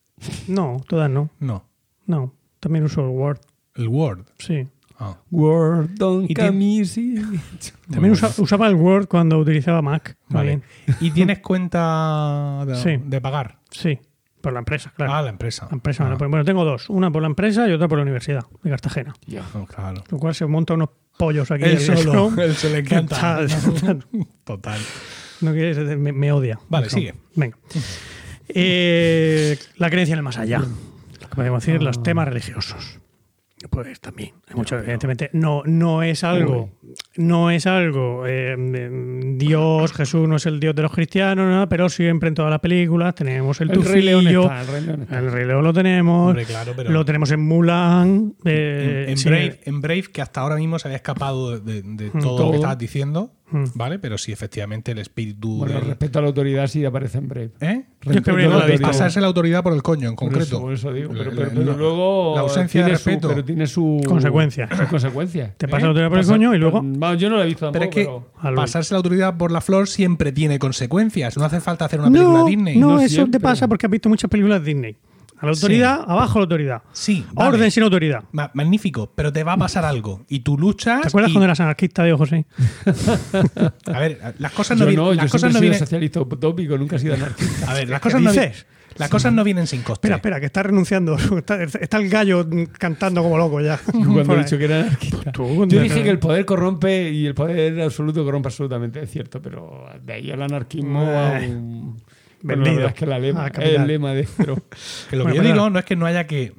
No, 0.48 0.82
todas 0.88 1.10
no. 1.10 1.32
No. 1.40 1.68
No. 2.06 2.34
También 2.60 2.86
uso 2.86 3.02
el 3.02 3.08
Word. 3.10 3.40
El 3.76 3.88
Word. 3.88 4.26
Sí. 4.38 4.68
Ah. 5.00 5.18
Word 5.32 6.02
on 6.02 6.24
Y 6.24 6.28
ti- 6.28 6.34
camisi. 6.36 7.16
También 7.92 8.14
usa- 8.14 8.32
usaba 8.38 8.68
el 8.68 8.76
Word 8.76 9.08
cuando 9.08 9.38
utilizaba 9.40 9.82
Mac. 9.82 10.18
Vale. 10.30 10.62
¿Y 11.02 11.12
tienes 11.12 11.40
cuenta 11.42 12.64
de, 12.66 12.76
Sí. 12.76 12.98
de 13.04 13.20
pagar? 13.22 13.60
Sí, 13.72 14.00
por 14.42 14.54
la 14.54 14.60
empresa, 14.60 14.94
claro. 14.96 15.14
Ah, 15.14 15.22
la 15.22 15.30
empresa. 15.30 15.68
La 15.70 15.76
empresa 15.76 16.08
Ah. 16.10 16.16
Bueno, 16.18 16.46
tengo 16.46 16.64
dos. 16.64 16.90
Una 16.90 17.12
por 17.12 17.22
la 17.22 17.28
empresa 17.28 17.68
y 17.68 17.72
otra 17.74 17.88
por 17.88 17.98
la 17.98 18.04
universidad 18.04 18.46
de 18.64 18.70
Cartagena. 18.70 19.14
no, 19.54 19.66
claro. 19.66 20.04
Lo 20.10 20.18
cual 20.18 20.34
se 20.36 20.46
monta 20.46 20.74
unos 20.76 20.90
pollos 21.18 21.50
aquí. 21.52 21.64
Él 21.66 21.80
solo, 21.80 22.14
show. 22.14 22.34
él 22.42 22.56
se 22.56 22.70
le 22.70 22.80
encanta. 22.80 23.40
Total. 24.44 24.80
No 25.42 25.52
quiere, 25.52 25.98
me, 25.98 26.14
me 26.14 26.32
odia. 26.32 26.58
Vale, 26.70 26.88
Eso. 26.88 26.96
sigue. 26.96 27.14
Venga. 27.36 27.58
Eh, 28.48 29.58
la 29.78 29.90
creencia 29.90 30.14
en 30.14 30.20
el 30.20 30.24
más 30.24 30.38
allá. 30.38 30.60
Lo 30.60 31.30
que 31.30 31.36
podemos 31.36 31.66
decir, 31.66 31.82
los 31.82 32.02
temas 32.04 32.28
religiosos. 32.28 33.00
Pues 33.70 34.00
también, 34.00 34.32
hay 34.48 34.56
mucho, 34.56 34.78
evidentemente, 34.78 35.30
no, 35.34 35.64
no 35.66 36.04
es 36.04 36.24
algo, 36.24 36.70
no 37.18 37.50
es 37.52 37.66
algo, 37.66 38.26
eh, 38.28 38.56
mm, 38.58 39.38
Dios, 39.38 39.92
Jesús 39.94 40.28
no 40.28 40.36
es 40.36 40.46
el 40.46 40.60
Dios 40.60 40.76
de 40.76 40.82
los 40.84 40.92
cristianos, 40.92 41.48
nada, 41.48 41.68
pero 41.68 41.90
siempre 41.90 42.30
en 42.30 42.36
todas 42.36 42.52
las 42.52 42.60
películas 42.60 43.16
tenemos 43.16 43.60
el, 43.62 43.72
El 43.72 43.84
Rey 43.84 44.02
León 44.02 44.22
tufillo, 44.24 44.44
está, 44.44 44.62
el 44.62 44.68
Rey 44.68 44.82
León 44.86 45.02
está. 45.04 45.20
el 45.20 45.32
Rey 45.32 45.46
León 45.46 45.64
lo 45.64 45.74
tenemos, 45.74 46.28
Hombre, 46.30 46.46
claro, 46.46 46.74
pero- 46.76 46.92
lo 46.92 47.06
tenemos 47.06 47.32
en 47.32 47.40
Mulan, 47.42 48.36
eh, 48.46 49.06
en, 49.10 49.24
Brave, 49.24 49.60
en 49.66 49.82
Brave, 49.82 50.04
que 50.12 50.22
hasta 50.22 50.42
ahora 50.42 50.56
mismo 50.56 50.78
se 50.80 50.88
había 50.88 50.98
escapado 50.98 51.60
de, 51.60 51.82
de 51.82 52.10
todo, 52.12 52.46
lo 52.46 52.52
que 52.52 52.56
estabas 52.58 52.78
diciendo, 52.78 53.32
Mm. 53.52 53.64
¿vale? 53.76 54.00
Pero 54.00 54.18
sí, 54.18 54.32
efectivamente, 54.32 54.92
el 54.92 54.98
espíritu 54.98 55.58
Bueno, 55.60 55.76
del- 55.76 55.86
respecto 55.86 56.18
a 56.18 56.22
la 56.24 56.30
autoridad 56.30 56.66
sí 56.68 56.84
aparece 56.84 57.20
en 57.20 57.28
Brave. 57.28 57.52
¿Eh? 57.60 57.84
Yo 58.02 58.12
es 58.12 58.22
que 58.22 58.32
Respeto 58.32 58.60
la. 58.68 58.78
Pasarse 58.80 59.22
la 59.22 59.28
autoridad 59.28 59.62
por 59.62 59.74
el 59.74 59.84
coño, 59.84 60.10
en 60.10 60.16
Por 60.16 60.30
concreto. 60.30 60.46
eso, 60.56 60.62
por 60.62 60.74
eso 60.74 60.92
digo. 60.92 61.12
Pero, 61.14 61.32
pero- 61.36 61.50
pero 61.54 61.74
luego. 61.76 62.34
la 62.36 62.42
ausencia 62.42 62.82
de 62.84 62.88
su- 62.88 63.10
respeto. 63.10 63.28
pero 63.30 63.46
tiene 63.46 63.68
su. 63.68 64.02
Consecuencia. 64.08 64.68
Su 64.76 64.88
consecuencia. 64.88 65.54
te 65.58 65.68
pasa 65.68 65.82
la 65.84 65.88
autoridad 65.90 66.10
por 66.10 66.20
el 66.20 66.26
coño 66.26 66.56
y 66.56 66.58
luego 66.58 66.82
yo 67.16 67.30
no 67.30 67.38
la 67.38 67.44
he 67.44 67.48
visto 67.48 67.72
Pero 67.72 67.86
tampoco. 67.86 68.00
es 68.00 68.08
que 68.08 68.24
pero- 68.42 68.56
pasarse 68.56 68.94
la 68.94 68.98
autoridad 68.98 69.38
por 69.38 69.52
la 69.52 69.62
flor 69.62 69.88
siempre 69.88 70.32
tiene 70.32 70.58
consecuencias. 70.58 71.38
No 71.38 71.46
hace 71.46 71.62
falta 71.62 71.86
hacer 71.86 72.00
una 72.00 72.10
película 72.10 72.40
no, 72.40 72.46
Disney. 72.46 72.78
no, 72.78 72.92
no 72.96 73.00
eso 73.00 73.14
siempre. 73.16 73.40
te 73.40 73.44
pasa 73.44 73.68
porque 73.68 73.86
has 73.86 73.92
visto 73.92 74.10
muchas 74.10 74.30
películas 74.30 74.64
Disney. 74.64 74.96
A 75.38 75.46
la 75.46 75.52
autoridad, 75.52 76.00
abajo 76.08 76.40
la 76.40 76.44
autoridad. 76.44 76.82
Sí, 76.94 77.26
vale. 77.34 77.50
Orden 77.56 77.72
sin 77.72 77.84
autoridad. 77.84 78.24
Ma- 78.32 78.52
magnífico, 78.54 79.12
pero 79.14 79.32
te 79.34 79.44
va 79.44 79.54
a 79.54 79.58
pasar 79.58 79.84
algo. 79.86 80.26
Y 80.30 80.40
tú 80.40 80.58
luchas. 80.58 81.02
¿Te 81.02 81.08
acuerdas 81.10 81.30
y- 81.32 81.34
cuando 81.34 81.46
eras 81.46 81.60
anarquista, 81.60 82.04
Diego 82.04 82.18
José? 82.18 82.46
A 83.94 84.00
ver, 84.00 84.36
las 84.40 84.52
cosas 84.54 84.78
no, 84.78 84.86
Yo 84.86 84.90
vienen- 84.90 85.06
no, 85.06 85.14
yo 85.14 85.22
las 85.22 85.32
cosas 85.32 85.44
he 85.50 85.54
no 85.54 85.60
sido 85.60 85.62
vienen. 85.62 85.80
socialista 85.80 86.22
utópico, 86.22 86.78
nunca 86.78 86.96
he 86.96 87.00
sido 87.00 87.14
anarquista. 87.16 87.70
A 87.70 87.74
ver, 87.74 87.90
las 87.90 88.00
¿Qué 88.00 88.04
cosas, 88.04 88.22
no, 88.22 88.32
vi- 88.32 88.38
dices? 88.40 88.66
las 88.98 89.10
cosas 89.10 89.34
no 89.34 89.44
vienen 89.44 89.68
sin 89.68 89.82
coste. 89.82 90.08
Espera, 90.08 90.16
espera, 90.16 90.40
que 90.40 90.46
está 90.46 90.64
renunciando. 90.64 91.18
Está, 91.38 91.62
está 91.64 91.98
el 91.98 92.10
gallo 92.10 92.48
cantando 92.80 93.22
como 93.22 93.38
loco 93.38 93.60
ya. 93.62 93.78
Cuando 93.92 94.36
he 94.36 94.38
dicho 94.40 94.58
que 94.58 94.66
era 94.66 94.82
anarquista. 94.82 95.32
Cuando- 95.36 95.68
Yo 95.68 95.82
dije 95.82 96.02
que 96.02 96.10
el 96.10 96.20
poder 96.20 96.46
corrompe 96.46 97.10
y 97.12 97.26
el 97.28 97.36
poder 97.36 97.82
absoluto 97.82 98.24
corrompe 98.24 98.48
absolutamente, 98.48 99.02
es 99.04 99.12
cierto, 99.12 99.42
pero 99.42 99.86
de 100.02 100.14
ahí 100.14 100.32
al 100.32 100.42
anarquismo 100.42 101.02
a 101.02 101.44
Eh, 101.44 101.50
un... 101.50 101.98
Bueno, 102.46 102.64
la 102.64 102.66
vendido 102.66 102.76
verdad 102.78 102.94
es 102.96 103.00
que 103.00 103.06
la 103.06 103.20
lema, 103.20 103.44
a 103.44 103.48
es 103.48 103.52
capital. 103.54 103.76
el 103.82 103.88
lema 103.88 104.14
de 104.14 104.28
pero 104.38 104.56
Que 105.10 105.16
lo 105.16 105.24
Bueno, 105.24 105.42
que 105.42 105.48
yo 105.48 105.54
digo 105.54 105.70
no 105.70 105.80
es 105.80 105.86
que 105.86 105.96
no 105.96 106.06
haya 106.06 106.28
que 106.28 106.54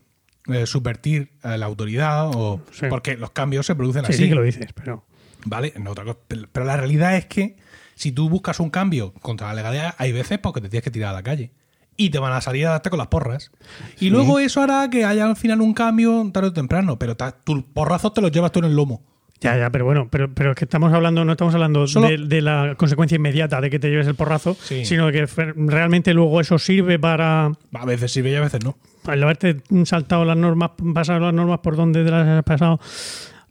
eh, 0.48 0.66
subvertir 0.66 1.30
a 1.42 1.56
la 1.56 1.66
autoridad 1.66 2.30
o 2.34 2.60
Sí. 2.72 2.86
porque 2.88 3.16
los 3.16 3.30
cambios 3.30 3.66
se 3.66 3.74
producen 3.74 4.04
Sí, 4.06 4.12
así. 4.12 4.22
sí 4.24 4.28
que 4.28 4.34
lo 4.34 4.42
dices, 4.42 4.66
pero. 4.74 5.04
¿Vale? 5.44 5.72
No, 5.78 5.90
otra 5.92 6.04
cosa. 6.04 6.18
Pero 6.28 6.48
pero 6.52 6.66
la 6.66 6.76
realidad 6.76 7.16
es 7.16 7.26
que 7.26 7.56
si 7.94 8.12
tú 8.12 8.28
buscas 8.28 8.60
un 8.60 8.70
cambio 8.70 9.12
contra 9.22 9.46
la 9.48 9.54
legalidad, 9.54 9.94
hay 9.98 10.12
veces 10.12 10.38
porque 10.38 10.60
te 10.60 10.68
tienes 10.68 10.84
que 10.84 10.90
tirar 10.90 11.10
a 11.10 11.12
la 11.14 11.22
calle. 11.22 11.52
Y 11.96 12.10
te 12.10 12.18
van 12.18 12.32
a 12.34 12.40
salir 12.42 12.66
a 12.66 12.70
darte 12.72 12.90
con 12.90 12.98
las 12.98 13.06
porras. 13.08 13.50
Y 13.98 14.10
luego 14.10 14.38
eso 14.38 14.60
hará 14.60 14.90
que 14.90 15.06
haya 15.06 15.24
al 15.24 15.34
final 15.36 15.62
un 15.62 15.72
cambio 15.72 16.28
tarde 16.30 16.48
o 16.48 16.52
temprano. 16.52 16.98
Pero 16.98 17.16
tus 17.16 17.62
porrazos 17.62 18.12
te 18.12 18.20
los 18.20 18.30
llevas 18.30 18.52
tú 18.52 18.58
en 18.58 18.66
el 18.66 18.76
lomo. 18.76 19.02
Ya, 19.40 19.56
ya, 19.58 19.70
pero 19.70 19.84
bueno, 19.84 20.08
pero, 20.10 20.32
pero 20.32 20.50
es 20.52 20.56
que 20.56 20.64
estamos 20.64 20.92
hablando, 20.94 21.24
no 21.24 21.32
estamos 21.32 21.52
hablando 21.54 21.86
Solo- 21.86 22.08
de, 22.08 22.16
de 22.18 22.40
la 22.40 22.74
consecuencia 22.76 23.16
inmediata 23.16 23.60
de 23.60 23.68
que 23.68 23.78
te 23.78 23.90
lleves 23.90 24.06
el 24.06 24.14
porrazo, 24.14 24.56
Sí. 24.60 24.84
sino 24.86 25.06
de 25.06 25.12
que 25.12 25.26
realmente 25.56 26.14
luego 26.14 26.40
eso 26.40 26.58
sirve 26.58 26.98
para, 26.98 27.52
A 27.74 27.84
veces 27.84 28.10
sirve 28.12 28.30
y 28.30 28.34
a 28.36 28.40
veces 28.40 28.64
no. 28.64 28.76
al 29.06 29.22
haberte 29.22 29.58
saltado 29.84 30.24
las 30.24 30.36
normas, 30.38 30.70
pasado 30.94 31.20
las 31.20 31.34
normas 31.34 31.58
por 31.60 31.76
donde 31.76 32.02
te 32.04 32.10
las 32.10 32.26
has 32.26 32.44
pasado, 32.44 32.80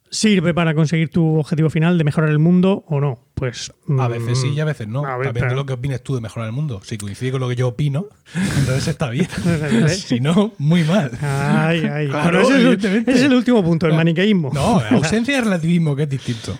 sirve 0.10 0.54
para 0.54 0.74
conseguir 0.74 1.10
tu 1.10 1.38
objetivo 1.40 1.70
final 1.70 1.98
de 1.98 2.04
mejorar 2.04 2.30
el 2.32 2.40
mundo 2.40 2.84
o 2.88 3.00
no. 3.00 3.20
Pues 3.36 3.70
A 3.90 3.92
mm, 3.92 4.12
veces 4.12 4.40
sí 4.40 4.48
y 4.56 4.60
a 4.62 4.66
veces 4.66 4.88
no. 4.88 5.06
a 5.06 5.18
ver, 5.18 5.28
También 5.28 5.50
de 5.50 5.56
lo 5.56 5.66
que 5.66 5.74
opines 5.74 6.02
tú 6.02 6.16
de 6.16 6.22
mejorar 6.22 6.48
el 6.48 6.54
mundo. 6.56 6.80
Si 6.86 6.98
coincide 6.98 7.32
con 7.32 7.42
lo 7.42 7.50
que 7.50 7.58
yo 7.58 7.68
opino, 7.68 8.06
entonces 8.60 8.88
está 8.88 9.10
bien. 9.10 9.28
Si 9.90 10.22
no, 10.22 10.54
muy 10.58 10.84
mal. 10.86 11.12
Ay, 11.22 11.84
ay. 11.86 12.08
Claro, 12.16 12.40
ese 12.42 12.50
es, 12.54 12.56
el, 12.56 12.62
evidentemente. 12.68 13.12
ese 13.12 13.20
es 13.20 13.26
el 13.26 13.34
último 13.34 13.62
punto, 13.64 13.88
el 13.88 13.94
maniqueísmo. 13.94 14.52
No, 14.54 14.80
ausencia 14.92 15.36
de 15.36 15.42
relativismo, 15.42 15.96
que 15.98 16.04
es 16.04 16.10
distinto. 16.10 16.58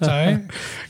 ¿Sabes? 0.00 0.40
No, 0.42 0.48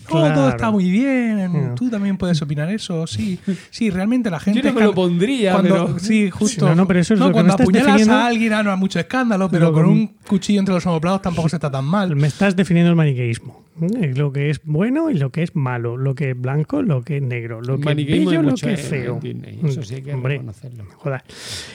Claro. 0.08 0.34
todo 0.34 0.48
está 0.48 0.70
muy 0.70 0.90
bien. 0.90 1.52
No. 1.52 1.74
Tú 1.74 1.90
también 1.90 2.16
puedes 2.16 2.40
opinar 2.40 2.70
eso. 2.70 3.06
Sí, 3.06 3.38
sí, 3.70 3.90
realmente 3.90 4.30
la 4.30 4.40
gente. 4.40 4.62
Yo 4.62 4.68
no 4.70 4.74
me 4.74 4.80
lo 4.86 4.90
que- 4.90 4.94
pondría, 4.96 5.52
cuando- 5.52 5.86
pero- 5.86 5.98
Sí, 5.98 6.30
justo. 6.30 6.66
No, 6.66 6.74
no, 6.74 6.86
pero 6.86 7.00
eso 7.00 7.12
es 7.14 7.20
lo 7.20 7.26
que 7.26 7.32
cuando 7.32 7.48
me 7.48 7.50
estás 7.52 7.64
apuñalas 7.66 7.86
definiendo. 7.92 8.14
a 8.14 8.26
alguien, 8.26 8.52
ah, 8.54 8.62
no 8.62 8.70
hay 8.72 8.78
mucho 8.78 8.98
escándalo, 9.00 9.50
pero 9.50 9.66
Lo 9.66 9.72
con 9.74 9.84
que- 9.84 9.90
un 9.90 10.06
cuchillo 10.26 10.60
entre 10.60 10.74
los 10.74 10.86
omoplatos 10.86 11.20
tampoco 11.22 11.48
se 11.50 11.56
está 11.56 11.70
tan 11.70 11.84
mal. 11.84 12.16
Me 12.16 12.26
estás 12.26 12.56
definiendo 12.56 12.88
el 12.90 12.96
maniqueísmo. 12.96 13.64
¿Eh? 13.80 14.12
Lo 14.16 14.32
que 14.32 14.50
es 14.50 14.60
bueno 14.64 15.10
y 15.10 15.14
lo 15.14 15.30
que 15.30 15.42
es 15.42 15.54
malo. 15.56 15.96
Lo 15.96 16.14
que 16.14 16.30
es 16.30 16.40
blanco, 16.40 16.82
lo 16.82 17.02
que 17.02 17.16
es 17.18 17.22
negro. 17.22 17.60
Lo 17.60 17.78
que 17.78 17.90
es 17.90 17.96
bello, 17.96 18.42
lo 18.42 18.54
que 18.54 18.72
es 18.72 18.80
en- 18.84 19.02
feo. 19.02 19.18
Disney, 19.22 19.60
eso 19.64 19.82
sí 19.82 19.96
hay 19.96 20.02
que 20.02 20.14
Hombre, 20.14 20.34
reconocerlo. 20.34 20.84
joder. 20.96 21.22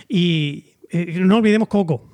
Y 0.08 0.66
eh, 0.90 1.18
no 1.20 1.38
olvidemos 1.38 1.68
Coco. 1.68 2.13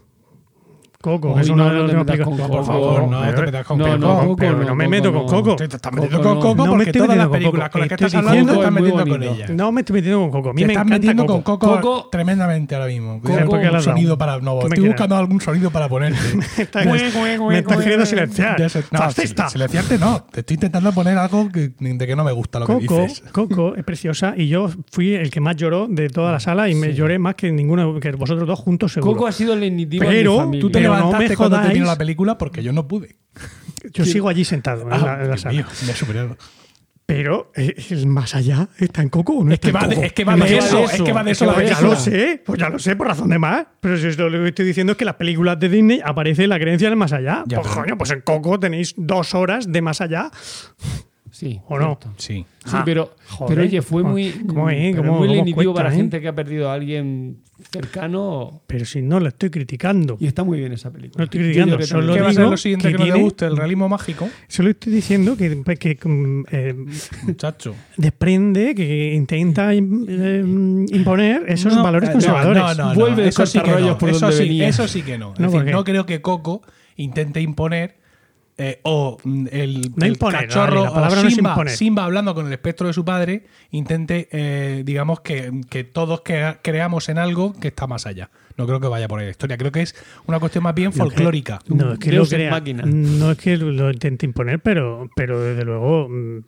Coco, 1.01 1.39
es 1.39 1.47
una 1.47 1.71
no, 1.71 1.87
de 1.87 1.93
no 1.93 2.05
te 2.05 2.11
películas. 2.11 2.39
con 2.41 2.49
Por 2.57 2.65
favor, 2.65 3.07
no 3.07 3.21
pero- 3.21 3.35
te 3.35 3.41
metas 3.45 3.65
con 3.65 3.77
no, 3.77 3.85
Coco. 3.85 3.97
no, 3.99 4.19
Coco 4.19 4.35
pero 4.35 4.57
no, 4.57 4.63
no 4.65 4.75
me 4.75 4.87
meto 4.89 5.13
con 5.13 5.21
no. 5.21 5.27
Coco. 5.31 5.55
Te 5.55 5.63
estás 5.63 5.93
metiendo 5.93 6.17
no. 6.17 6.23
con 6.25 6.39
Coco 6.41 6.55
No 6.57 6.63
me 6.65 6.69
porque 6.71 6.89
estoy 6.89 7.01
todas 7.03 7.17
las 7.17 7.29
metiendo 7.29 7.29
con 7.29 7.39
películas 7.39 7.69
Coco. 7.69 7.71
con 7.71 7.79
las 7.79 7.87
que 7.87 7.95
estás 7.95 8.15
hablando 8.15 8.53
estás 8.53 8.71
metiendo 8.73 9.05
con 9.07 9.23
ella. 9.23 9.45
No 9.47 9.71
me 9.71 9.79
estoy 9.79 9.93
metiendo 9.93 10.19
con 10.19 10.31
Coco. 10.31 10.49
A 10.49 10.53
mí 10.53 10.61
Te 10.61 10.67
me 10.67 10.73
estás 10.73 10.85
metiendo 10.87 11.25
con 11.25 11.41
Coco, 11.41 12.09
tremendamente 12.11 12.75
ahora 12.75 12.87
mismo. 12.87 13.21
¿Por 13.21 13.31
qué 13.31 13.69
le 13.71 13.77
has 13.77 13.87
un 13.87 13.93
sonido 13.93 14.17
para. 14.17 14.39
No, 14.41 14.59
¿Qué 14.59 14.65
me 14.67 14.75
estoy 14.75 14.87
buscando 14.89 15.15
algún 15.15 15.39
sonido 15.39 15.71
para 15.71 15.87
ponerte. 15.87 16.19
Me 17.49 17.59
estás 17.59 17.77
queriendo 17.77 18.05
silenciar. 18.05 18.59
No, 18.59 18.99
Fascista. 18.99 19.45
sil- 19.47 19.51
silenciarte 19.53 19.97
no. 19.97 20.23
Te 20.29 20.41
estoy 20.41 20.55
intentando 20.55 20.91
poner 20.91 21.17
algo 21.17 21.47
de 21.49 21.71
que 22.07 22.15
no 22.17 22.25
me 22.25 22.33
gusta 22.33 22.59
lo 22.59 22.67
que 22.67 22.75
dices. 22.75 23.23
Coco 23.31 23.73
es 23.73 23.85
preciosa 23.85 24.33
y 24.35 24.49
yo 24.49 24.69
fui 24.91 25.13
el 25.13 25.31
que 25.31 25.39
más 25.39 25.55
lloró 25.55 25.87
de 25.89 26.09
toda 26.09 26.33
la 26.33 26.41
sala 26.41 26.67
y 26.67 26.75
me 26.75 26.93
lloré 26.93 27.19
más 27.19 27.35
que 27.35 27.49
ninguno 27.53 27.97
que 28.01 28.11
vosotros 28.11 28.45
dos 28.45 28.59
juntos 28.59 28.91
seguro. 28.91 29.13
Coco 29.13 29.27
ha 29.27 29.31
sido 29.31 29.53
el 29.53 29.63
enigma 29.63 30.05
de 30.05 30.11
Pero 30.11 30.33
mi 30.33 30.37
familia. 30.39 30.88
No 30.89 30.95
levantaste 30.97 31.29
me 31.29 31.35
cuando 31.37 31.61
terminó 31.61 31.85
la 31.85 31.97
película 31.97 32.37
porque 32.37 32.63
yo 32.63 32.73
no 32.73 32.87
pude. 32.87 33.17
Yo 33.93 34.03
sigo 34.05 34.27
allí 34.27 34.43
sentado 34.43 34.81
en 34.83 34.89
la, 34.89 34.95
en 34.97 35.01
la 35.03 35.11
Ah, 35.13 35.17
Dios 35.25 35.41
sala. 35.41 35.53
mío, 35.53 35.65
me. 35.87 36.37
Pero 37.05 37.51
eh, 37.55 37.73
el 37.89 38.05
más 38.07 38.35
allá 38.35 38.67
está 38.77 39.01
en 39.01 39.09
Coco 39.09 39.41
no 39.43 39.51
Es 39.51 39.59
que 39.59 39.71
va 39.71 39.87
de- 39.87 39.95
Coco? 39.95 40.05
es 40.05 40.13
que 40.13 40.23
va 40.25 40.33
El 40.35 40.39
de 40.41 40.45
más 40.57 40.65
eso, 40.65 40.83
es 40.83 41.01
que 41.01 41.11
va 41.13 41.23
de 41.23 41.31
es 41.31 41.37
eso 41.41 41.45
la 41.51 41.63
ya 41.63 41.81
lo 41.81 41.95
sé, 41.95 42.43
pues 42.45 42.59
ya 42.59 42.69
lo 42.69 42.77
sé, 42.77 42.95
por 42.95 43.07
razón 43.07 43.29
de 43.29 43.39
más. 43.39 43.65
Pero 43.79 43.97
si 43.97 44.07
esto 44.07 44.29
lo 44.29 44.43
que 44.43 44.49
estoy 44.49 44.65
diciendo 44.65 44.91
es 44.91 44.97
que 44.97 45.05
en 45.05 45.07
las 45.07 45.15
películas 45.15 45.57
de 45.59 45.69
Disney 45.69 46.01
aparece 46.05 46.45
la 46.45 46.59
creencia 46.59 46.87
del 46.89 46.97
más 46.97 47.13
allá. 47.13 47.43
Ya, 47.47 47.61
pues 47.61 47.69
pero- 47.69 47.81
coño, 47.83 47.97
pues 47.97 48.11
en 48.11 48.21
Coco 48.21 48.59
tenéis 48.59 48.93
dos 48.97 49.33
horas 49.33 49.71
de 49.71 49.81
más 49.81 50.01
allá, 50.01 50.29
Sí, 51.39 51.61
¿o 51.69 51.79
no? 51.79 51.97
Sí. 52.17 52.45
Sí, 52.65 52.71
Ah, 52.73 52.81
pero, 52.83 53.15
joder. 53.29 53.55
pero 53.55 53.61
oye, 53.67 53.81
fue 53.81 54.01
¿Cómo- 54.01 54.11
muy, 54.11 54.29
cómo 54.45 54.69
es? 54.69 54.91
pero 54.91 55.03
¿Cómo- 55.07 55.19
muy 55.19 55.27
cómo 55.29 55.35
lenitivo 55.37 55.55
cuesta, 55.71 55.73
para 55.83 55.93
eh? 55.93 55.97
gente 55.97 56.19
que 56.19 56.27
ha 56.27 56.35
perdido 56.35 56.69
a 56.69 56.73
alguien 56.73 57.37
cercano. 57.71 58.61
Pero 58.67 58.83
si 58.83 59.01
no 59.01 59.21
lo 59.21 59.29
estoy 59.29 59.49
criticando. 59.49 60.17
Y 60.19 60.27
está 60.27 60.43
muy 60.43 60.59
bien 60.59 60.73
esa 60.73 60.91
película. 60.91 61.19
No 61.19 61.23
estoy 61.23 61.39
criticando, 61.39 61.81
solo. 61.83 62.13
¿Qué 62.13 62.21
va 62.21 62.27
a 62.29 62.33
ser 62.33 62.43
lo 62.47 62.57
siguiente 62.57 62.87
que 62.89 62.91
que, 62.91 62.97
no 62.99 63.05
te 63.05 63.11
tiene- 63.11 63.23
guste? 63.23 63.45
¿El 63.45 63.55
realismo 63.57 63.87
mágico? 63.87 64.27
Solo 64.49 64.69
estoy 64.71 64.91
diciendo 64.91 65.37
que, 65.37 65.63
que, 65.79 65.97
eh, 66.51 66.75
Muchacho. 67.23 67.73
desprende, 67.95 68.75
que 68.75 69.13
intenta 69.13 69.73
eh, 69.73 69.77
imponer 69.77 71.43
esos 71.47 71.73
No, 71.73 71.83
valores 71.83 72.09
conservadores. 72.09 72.61
No, 72.61 72.73
no, 72.73 72.93
no, 72.93 72.99
Vuelve 72.99 73.27
eso 73.29 73.45
sí 73.45 73.59
que 73.61 73.71
no. 73.71 73.97
por 73.97 74.09
eso 74.09 74.19
donde 74.19 74.35
sí, 74.35 74.43
venía. 74.43 74.67
Eso 74.67 74.87
sí 74.89 75.01
que 75.03 75.17
no. 75.17 75.33
Es 75.33 75.39
No, 75.39 75.49
¿por 75.49 75.59
decir, 75.61 75.73
no 75.73 75.83
creo 75.85 76.05
que 76.05 76.21
Coco 76.21 76.61
intente 76.97 77.39
imponer 77.41 77.98
eh, 78.59 78.79
o 78.83 79.17
mm, 79.23 79.47
el, 79.51 79.91
No 79.95 80.05
el 80.05 80.11
imponer, 80.11 80.41
cachorro 80.47 80.83
la 80.83 80.93
palabra 80.93 81.21
o 81.21 81.23
no 81.23 81.29
Simba, 81.31 81.49
imponer. 81.51 81.73
Simba 81.75 82.03
hablando 82.03 82.35
con 82.35 82.45
el 82.45 82.53
espectro 82.53 82.87
de 82.87 82.93
su 82.93 83.03
padre 83.05 83.45
intente, 83.71 84.27
eh, 84.31 84.83
digamos, 84.85 85.21
que, 85.21 85.49
que 85.69 85.83
todos 85.85 86.21
que- 86.21 86.57
creamos 86.61 87.09
en 87.09 87.17
algo 87.17 87.53
que 87.53 87.69
está 87.69 87.87
más 87.87 88.05
allá. 88.05 88.29
No 88.57 88.67
creo 88.67 88.79
que 88.81 88.87
vaya 88.87 89.07
por 89.07 89.19
ahí 89.19 89.25
la 89.25 89.31
historia. 89.31 89.57
Creo 89.57 89.71
que 89.71 89.81
es 89.81 89.95
una 90.27 90.39
cuestión 90.39 90.63
más 90.65 90.75
bien 90.75 90.91
folclórica. 90.91 91.59
No, 91.67 91.93
es 91.93 91.99
que 91.99 92.11
lo 92.11 92.25
crea. 92.27 92.49
No 92.85 93.31
es 93.31 93.37
que 93.37 93.55
lo 93.57 93.89
intente 93.89 94.25
imponer, 94.25 94.59
pero, 94.59 95.09
pero 95.15 95.39
desde 95.41 95.63
luego 95.63 96.09
mm, 96.09 96.39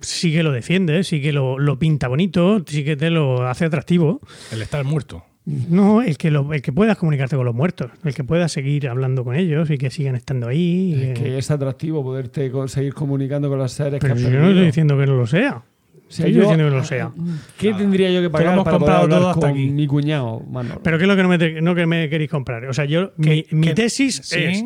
sí 0.00 0.32
que 0.32 0.42
lo 0.42 0.50
defiende, 0.50 1.04
sí 1.04 1.22
que 1.22 1.32
lo, 1.32 1.58
lo 1.60 1.78
pinta 1.78 2.08
bonito, 2.08 2.64
sí 2.66 2.84
que 2.84 2.96
te 2.96 3.10
lo 3.10 3.46
hace 3.46 3.64
atractivo. 3.66 4.20
El 4.50 4.62
estar 4.62 4.84
muerto. 4.84 5.24
No, 5.46 6.02
el 6.02 6.18
que, 6.18 6.32
lo, 6.32 6.52
el 6.52 6.60
que 6.60 6.72
puedas 6.72 6.96
comunicarte 6.98 7.36
con 7.36 7.44
los 7.46 7.54
muertos, 7.54 7.90
el 8.04 8.14
que 8.14 8.24
puedas 8.24 8.50
seguir 8.50 8.88
hablando 8.88 9.22
con 9.22 9.36
ellos 9.36 9.70
y 9.70 9.78
que 9.78 9.90
sigan 9.90 10.16
estando 10.16 10.48
ahí. 10.48 10.92
y 10.92 11.02
Es 11.04 11.18
que- 11.18 11.24
que 11.24 11.38
es 11.38 11.50
atractivo 11.52 12.02
poderte 12.02 12.50
seguir 12.66 12.94
comunicando 12.94 13.48
con 13.48 13.58
los 13.58 13.70
seres 13.70 14.00
pero 14.00 14.16
que 14.16 14.22
yo 14.22 14.30
no 14.30 14.48
estoy 14.48 14.66
diciendo 14.66 14.98
que 14.98 15.06
no 15.06 15.14
lo 15.16 15.26
sea. 15.26 15.62
Sea, 16.08 16.26
estoy 16.26 16.32
yo- 16.34 16.40
diciendo 16.42 16.64
que 16.64 16.70
no 16.70 16.76
lo 16.78 16.84
sea. 16.84 17.12
¿Qué 17.58 17.74
tendría 17.74 18.10
yo 18.10 18.22
que 18.22 18.30
pagar 18.30 18.54
hemos 18.54 18.64
para 18.64 18.78
poder 18.78 18.94
hablar 18.96 19.18
todo 19.20 19.28
hasta 19.30 19.40
con 19.40 19.50
aquí. 19.50 19.70
mi 19.70 19.86
cuñado, 19.86 20.40
Manolo? 20.50 20.80
Pero 20.82 20.98
¿qué 20.98 21.04
es 21.04 21.08
lo 21.08 21.16
que 21.16 21.22
no 21.22 21.28
me, 21.28 21.38
te- 21.38 21.60
no 21.62 21.74
que 21.76 21.86
me 21.86 22.08
queréis 22.08 22.30
comprar? 22.30 22.64
O 22.66 22.72
sea, 22.74 22.84
yo, 22.84 23.12
mi, 23.16 23.44
mi 23.52 23.72
tesis 23.72 24.20
sí. 24.24 24.38
es 24.40 24.64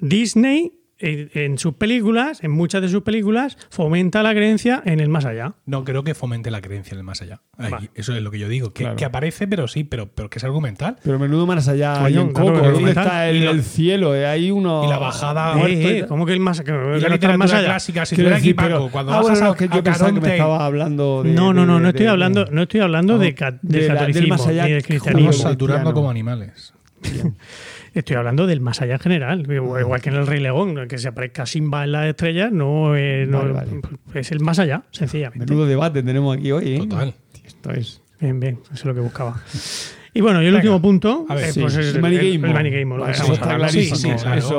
Disney 0.00 0.66
eh, 0.66 0.77
en 1.00 1.58
sus 1.58 1.74
películas, 1.74 2.42
en 2.42 2.50
muchas 2.50 2.82
de 2.82 2.88
sus 2.88 3.02
películas, 3.02 3.56
fomenta 3.70 4.22
la 4.22 4.32
creencia 4.32 4.82
en 4.84 4.98
el 5.00 5.08
más 5.08 5.24
allá. 5.24 5.54
No 5.66 5.84
creo 5.84 6.02
que 6.02 6.14
fomente 6.14 6.50
la 6.50 6.60
creencia 6.60 6.92
en 6.94 6.98
el 6.98 7.04
más 7.04 7.22
allá. 7.22 7.40
Ahí, 7.56 7.70
Vale. 7.70 7.90
Eso 7.94 8.14
es 8.14 8.22
lo 8.22 8.30
que 8.30 8.38
yo 8.38 8.48
digo. 8.48 8.72
Que, 8.72 8.82
Claro. 8.84 8.96
que 8.96 9.04
aparece, 9.04 9.46
pero 9.46 9.68
sí, 9.68 9.84
pero, 9.84 10.08
pero 10.12 10.28
que 10.28 10.38
es 10.38 10.44
argumental. 10.44 10.96
Pero 11.04 11.18
menudo 11.18 11.46
más 11.46 11.68
allá 11.68 12.04
hay 12.04 12.14
claro, 12.14 12.32
Coco. 12.32 12.62
que 12.62 12.68
¿Dónde 12.68 12.90
está 12.90 13.28
el, 13.28 13.36
Y 13.36 13.40
la- 13.44 13.50
el 13.52 13.62
cielo? 13.62 14.14
Eh, 14.16 14.26
Hay 14.26 14.50
uno. 14.50 14.84
y 14.84 14.88
la 14.88 14.98
bajada- 14.98 15.58
Eh, 15.68 15.98
eh. 16.00 16.04
¿Cómo 16.08 16.26
que 16.26 16.32
el 16.32 16.40
más, 16.40 16.60
que, 16.62 16.70
Y 16.70 16.74
no 16.74 16.80
la 16.90 16.96
literatura 16.98 17.36
más 17.38 17.52
allá? 17.52 17.64
clásica, 17.66 18.04
si 18.06 18.16
tuviera 18.16 18.36
aquí 18.36 18.54
Paco, 18.54 18.88
cuando 18.90 19.12
ah, 19.12 19.16
vas 19.16 19.22
bueno, 19.28 19.38
a, 19.38 19.48
no, 19.50 19.54
que 19.54 19.68
yo 19.68 19.74
a 19.78 19.82
pensaba 19.82 20.12
que 20.12 20.20
me 20.20 20.32
estaba 20.32 20.64
hablando 20.66 21.22
de. 21.22 21.30
No, 21.32 21.52
no, 21.52 21.64
no, 21.64 21.76
de- 21.76 21.80
no 21.80 21.88
estoy 21.90 22.04
de- 22.06 22.10
hablando, 22.10 22.44
no 22.50 22.62
estoy 22.62 22.80
hablando 22.80 23.18
de, 23.18 23.26
del 23.26 23.34
de 23.34 23.42
la- 23.42 23.58
del 23.62 23.88
catolicismo 23.88 24.28
más 24.28 24.46
allá 24.46 24.64
ni 24.66 24.72
del 24.72 24.82
cristianismo. 24.82 25.30
Estamos 25.30 25.52
saturando 25.52 25.94
como 25.94 26.10
animales. 26.10 26.74
Estoy 27.98 28.16
hablando 28.16 28.46
del 28.46 28.60
más 28.60 28.80
allá 28.80 28.94
en 28.94 29.00
general. 29.00 29.46
Igual 29.52 30.00
que 30.00 30.08
en 30.10 30.14
el 30.16 30.26
Rey 30.26 30.40
León, 30.40 30.86
que 30.88 30.98
se 30.98 31.08
aparezca 31.08 31.46
Simba 31.46 31.84
en 31.84 31.92
las 31.92 32.06
estrellas, 32.06 32.52
no, 32.52 32.94
eh, 32.96 33.26
no- 33.28 33.38
Vale, 33.40 33.52
vale. 33.52 33.80
es 34.14 34.30
el 34.30 34.40
más 34.40 34.58
allá, 34.60 34.84
sencillamente. 34.92 35.46
Menudo 35.46 35.66
debate 35.66 36.02
tenemos 36.02 36.36
aquí 36.36 36.52
hoy, 36.52 36.74
¿eh? 36.76 36.78
Total. 36.78 37.14
Esto 37.44 37.70
es. 37.72 38.00
Bien, 38.20 38.38
bien, 38.38 38.58
eso 38.66 38.74
es 38.74 38.84
lo 38.84 38.94
que 38.94 39.00
buscaba. 39.00 39.40
Y 40.14 40.20
bueno, 40.20 40.42
y 40.42 40.46
el 40.46 40.52
Venga, 40.52 40.58
último 40.58 40.82
punto, 40.82 41.26
a 41.28 41.34
ver, 41.34 41.52
sí, 41.52 41.60
pues 41.60 41.76
es 41.76 41.94
el 41.94 42.00
maniqueísmo. 42.00 42.46
El, 42.46 42.54
maniqueísmo, 42.54 42.96
lo 42.96 43.04
que 43.04 43.10
Bueno, 43.10 43.12
estamos 43.12 43.36
eso 43.38 43.42
está 43.44 43.56
clarísimo. 43.56 43.96
Sí, 43.96 44.08
sí, 44.08 44.22
claro. 44.22 44.38
Eso- 44.38 44.58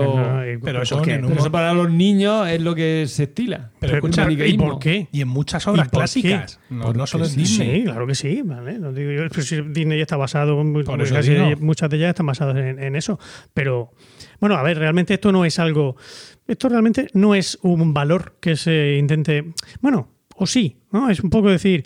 Pero 0.64 0.80
¿por 0.80 0.84
eso 0.84 1.02
Pero 1.04 1.34
eso 1.34 1.52
para 1.52 1.74
los 1.74 1.90
niños 1.92 2.48
es 2.50 2.62
lo 2.62 2.76
que 2.76 3.06
se 3.08 3.24
estila. 3.24 3.72
Pero 3.80 3.94
El 3.94 3.98
escucha, 3.98 4.30
¿y 4.32 4.58
por 4.58 4.80
qué? 4.80 5.08
Y 5.12 5.22
en 5.22 5.28
muchas 5.28 5.66
obras 5.68 5.88
¿Y 5.88 5.90
por 5.90 6.00
clásicas. 6.00 6.60
No, 6.70 6.94
no 6.94 7.08
solo 7.08 7.26
en 7.26 7.36
Disney. 7.36 7.80
Sí, 7.80 7.84
claro 7.84 8.08
que 8.08 8.16
sí, 8.16 8.42
¿vale? 8.44 8.78
No 8.80 8.94
digo 8.94 9.12
yo, 9.12 9.30
pero 9.30 9.42
si 9.42 9.62
Disney 9.62 10.02
está 10.02 10.18
basado, 10.18 10.62
casi 11.10 11.32
muchas 11.60 11.90
de 11.90 11.98
ellas 11.98 12.10
están 12.10 12.26
basadas 12.26 12.58
en, 12.58 12.82
en 12.82 12.96
eso. 12.96 13.20
Pero, 13.54 13.92
bueno, 14.40 14.56
a 14.56 14.64
ver, 14.64 14.78
realmente 14.78 15.14
esto 15.14 15.32
no 15.32 15.46
es 15.46 15.60
algo, 15.60 15.96
esto 16.48 16.70
realmente 16.70 17.08
no 17.14 17.36
es 17.36 17.58
un 17.62 17.94
valor 17.94 18.36
que 18.40 18.56
se 18.56 18.98
intente, 18.98 19.54
bueno, 19.82 20.10
o 20.42 20.48
sí, 20.48 20.78
¿no? 20.92 21.10
Es 21.10 21.20
un 21.20 21.30
poco 21.30 21.50
decir, 21.50 21.84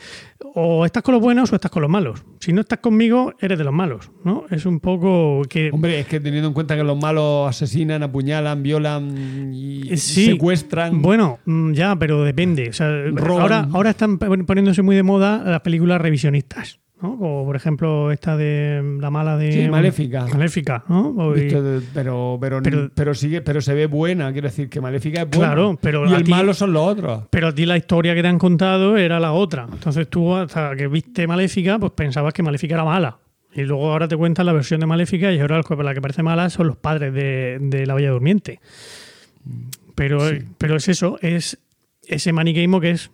o 0.56 0.86
estás 0.86 1.02
con 1.04 1.14
los 1.14 1.22
buenos 1.22 1.52
o 1.52 1.56
estás 1.56 1.72
con 1.72 1.82
los 1.82 1.90
malos. 1.90 2.24
Si 2.40 2.54
no 2.54 2.62
estás 2.62 2.80
conmigo, 2.80 3.34
eres 3.40 3.58
de 3.58 3.64
los 3.64 3.74
malos, 3.74 4.12
¿no? 4.24 4.46
Es 4.52 4.66
un 4.66 4.80
poco 4.80 5.42
que... 5.50 5.72
Hombre, 5.74 6.00
es 6.00 6.08
que 6.08 6.20
teniendo 6.20 6.48
en 6.50 6.54
cuenta 6.54 6.76
que 6.76 6.84
los 6.84 6.98
malos 6.98 7.50
asesinan, 7.50 8.04
apuñalan, 8.04 8.62
violan 8.64 9.52
y 9.54 9.92
Eh, 9.92 9.98
Sí, 9.98 10.26
secuestran. 10.28 11.02
Bueno, 11.02 11.40
mm, 11.46 11.74
ya, 11.74 11.96
pero 11.96 12.24
depende. 12.24 12.70
O 12.70 12.74
sea, 12.74 12.88
ahora, 13.30 13.68
ahora 13.74 13.90
están 13.90 14.18
pon- 14.20 14.46
poniéndose 14.46 14.82
muy 14.84 14.96
de 14.96 15.04
moda 15.04 15.44
las 15.44 15.62
películas 15.62 16.00
revisionistas. 16.00 16.80
¿No? 17.04 17.18
Como 17.20 17.46
por 17.46 17.56
ejemplo 17.56 18.12
esta 18.12 18.36
de 18.38 18.98
la 19.00 19.12
mala 19.12 19.38
de. 19.38 19.52
Sí, 19.52 19.68
Maléfica. 19.70 20.26
Maléfica, 20.26 20.84
¿no? 20.88 21.36
Y- 21.38 21.50
pero, 21.94 22.40
pero, 22.40 22.62
Pero- 22.64 22.90
pero, 22.96 23.14
sigue, 23.14 23.42
pero 23.42 23.62
se 23.62 23.74
ve 23.76 23.86
buena, 23.86 24.32
quiero 24.32 24.48
decir 24.48 24.70
que 24.70 24.82
Maléfica 24.82 25.22
es 25.24 25.30
buena. 25.30 25.54
Claro, 25.54 25.78
pero 25.80 26.10
y 26.10 26.14
el 26.14 26.24
ti- 26.24 26.32
malo 26.32 26.54
son 26.56 26.74
los 26.74 26.88
otros. 26.88 27.26
Pero 27.30 27.50
a 27.50 27.54
ti 27.54 27.66
la 27.68 27.78
historia 27.78 28.16
que 28.16 28.22
te 28.24 28.28
han 28.30 28.40
contado 28.40 28.98
era 28.98 29.20
la 29.20 29.34
otra. 29.34 29.68
Entonces 29.72 30.08
tú, 30.10 30.34
hasta 30.34 30.76
que 30.76 30.88
viste 30.88 31.28
Maléfica, 31.28 31.78
pues 31.78 31.92
pensabas 31.92 32.34
que 32.34 32.42
Maléfica 32.42 32.74
era 32.76 32.86
mala. 32.86 33.20
Y 33.56 33.62
luego 33.64 33.92
ahora 33.92 34.08
te 34.08 34.18
cuentan 34.18 34.48
la 34.48 34.54
versión 34.54 34.80
de 34.80 34.88
Maléfica 34.88 35.32
y 35.32 35.40
ahora 35.40 35.62
la 35.62 35.94
que 35.94 36.02
parece 36.02 36.24
mala 36.24 36.50
son 36.50 36.66
los 36.66 36.78
padres 36.78 37.14
de, 37.14 37.60
de 37.62 37.86
la 37.86 37.94
Bella 37.94 38.10
Durmiente. 38.10 38.60
Pero, 39.96 40.20
pero 40.58 40.76
es 40.78 40.88
eso, 40.88 41.20
es 41.22 41.60
ese 42.08 42.34
maniqueísmo 42.34 42.82
que 42.82 42.92
es 42.92 43.12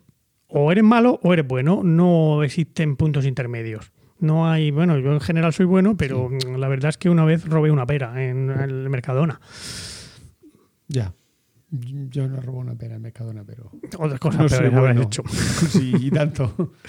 o 0.49 0.71
eres 0.71 0.84
malo 0.84 1.19
o 1.23 1.34
eres 1.34 1.47
bueno. 1.47 1.81
No 1.84 2.43
existen 2.43 2.95
puntos 2.95 3.26
intermedios. 3.26 3.91
No 4.19 4.49
hay, 4.49 4.71
bueno, 4.71 4.99
yo 4.99 5.13
en 5.13 5.21
general 5.21 5.53
soy 5.53 5.65
bueno, 5.65 5.95
pero 5.95 6.30
la 6.57 6.67
verdad 6.67 6.89
es 6.89 6.97
que 6.97 7.09
una 7.09 7.23
vez 7.23 7.47
robé 7.47 7.71
una 7.71 7.85
pera 7.85 8.21
en 8.21 8.49
el 8.49 8.89
Mercadona. 8.89 9.39
Ya. 10.89 11.13
Yo 11.71 12.27
no 12.27 12.41
robo 12.41 12.59
una 12.59 12.76
pera 12.76 12.95
en 12.95 13.03
Mercadona, 13.03 13.43
pero. 13.45 13.71
Otras 13.97 14.19
cosas 14.19 14.41
No 14.41 14.49
soy 14.49 14.65
habrás 14.65 14.81
bueno. 14.81 15.01
hecho. 15.03 15.23
sí, 15.27 15.93
y 15.99 16.11
tanto. 16.11 16.73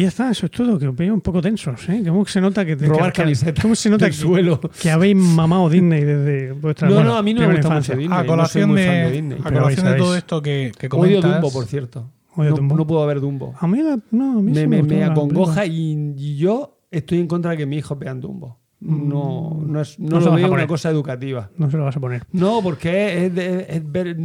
Y 0.00 0.04
ya 0.04 0.08
está, 0.08 0.30
eso 0.30 0.46
es 0.46 0.52
todo, 0.52 0.78
que 0.78 0.88
os 0.88 0.96
veo 0.96 1.12
un 1.12 1.20
poco 1.20 1.42
tensos, 1.42 1.88
¿eh? 1.88 2.02
¿Cómo 2.06 2.24
se 2.24 2.40
nota 2.40 2.64
que... 2.64 2.74
Robar 2.74 3.12
que- 3.12 3.22
camisetas 3.22 3.60
¿Cómo 3.62 3.74
se 3.74 3.90
nota 3.90 4.06
del 4.06 4.14
que, 4.14 4.18
suelo. 4.20 4.60
que 4.80 4.90
habéis 4.90 5.16
mamado 5.16 5.68
Disney 5.68 6.02
desde 6.04 6.52
vuestra 6.52 6.88
No, 6.88 6.94
bueno, 6.94 7.10
no, 7.10 7.16
a 7.16 7.22
mí 7.22 7.34
no 7.34 7.40
me 7.42 7.46
gusta 7.48 7.66
infancia? 7.68 7.94
mucho 7.94 8.00
Disney. 8.02 8.18
A 8.18 8.26
colación, 8.26 8.74
de, 8.74 8.82
de 8.82 9.10
Disney. 9.10 9.38
a 9.44 9.52
colación 9.52 9.86
de 9.86 9.94
todo 9.96 10.16
esto 10.16 10.40
que, 10.40 10.72
que 10.78 10.88
Odio. 10.90 11.20
Dumbo, 11.20 11.52
por 11.52 11.66
cierto. 11.66 12.10
Odio 12.34 12.50
no, 12.50 12.56
Dumbo. 12.56 12.76
no 12.76 12.86
puedo 12.86 13.06
ver 13.06 13.20
Dumbo. 13.20 13.54
A 13.58 13.66
mí, 13.66 13.82
la- 13.82 13.98
no, 14.10 14.38
a 14.38 14.42
mí 14.42 14.52
Me, 14.52 14.60
sí 14.62 14.66
me, 14.66 14.82
me 14.82 15.00
la 15.00 15.06
acongoja 15.08 15.66
y, 15.66 16.14
y 16.16 16.36
yo 16.36 16.78
estoy 16.90 17.18
en 17.20 17.26
contra 17.26 17.50
de 17.50 17.56
que 17.58 17.66
mis 17.66 17.80
hijos 17.80 17.98
vean 17.98 18.20
Dumbo. 18.20 18.58
No, 18.80 19.60
no, 19.66 19.80
es, 19.82 19.98
no, 19.98 20.08
No 20.16 20.20
se 20.20 20.26
lo 20.26 20.32
veo 20.36 20.46
poner. 20.48 20.60
una 20.64 20.66
cosa 20.66 20.88
educativa. 20.88 21.50
No 21.58 21.70
se 21.70 21.76
lo 21.76 21.84
vas 21.84 21.96
a 21.96 22.00
poner. 22.00 22.22
No, 22.32 22.60
porque 22.62 23.26
es 23.26 23.92
ver. 23.92 24.16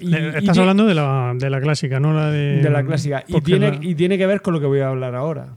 Y- 0.00 0.14
Eh, 0.14 0.32
y 0.34 0.38
Estás 0.38 0.58
hablando 0.58 0.86
de 0.86 0.94
la, 0.94 1.32
de 1.36 1.50
la 1.50 1.60
clásica, 1.60 2.00
no 2.00 2.12
la 2.12 2.30
de... 2.30 2.62
de 2.62 2.70
la 2.70 2.82
clásica. 2.84 3.24
Y 3.28 3.40
tiene, 3.40 3.70
la- 3.72 3.78
y 3.84 3.94
tiene 3.94 4.16
que 4.18 4.26
ver 4.26 4.42
con 4.42 4.54
lo 4.54 4.60
que 4.60 4.66
voy 4.66 4.80
a 4.80 4.88
hablar 4.88 5.14
ahora. 5.14 5.56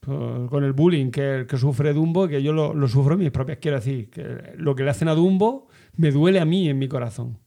Pues, 0.00 0.48
Con 0.48 0.64
el 0.64 0.72
bullying 0.72 1.10
que, 1.10 1.46
que 1.48 1.56
sufre 1.58 1.92
Dumbo, 1.92 2.26
que 2.26 2.42
yo 2.42 2.52
lo, 2.52 2.72
lo 2.74 2.88
sufro 2.88 3.14
en 3.14 3.20
mis 3.20 3.30
propias. 3.30 3.58
Quiero 3.60 3.76
decir, 3.76 4.08
que 4.10 4.54
lo 4.56 4.74
que 4.74 4.82
le 4.84 4.90
hacen 4.90 5.08
a 5.08 5.14
Dumbo 5.14 5.68
me 5.96 6.10
duele 6.10 6.40
a 6.40 6.44
mí 6.44 6.68
en 6.68 6.78
mi 6.78 6.88
corazón. 6.88 7.38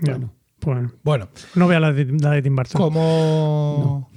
Bueno. 0.00 0.32
pues, 0.58 0.90
Bueno, 1.02 1.28
no 1.54 1.68
vea 1.68 1.80
la 1.80 1.92
de, 1.92 2.04
la 2.06 2.30
de 2.32 2.42
Tim 2.42 2.56
Burton. 2.56 2.80
como 2.80 4.10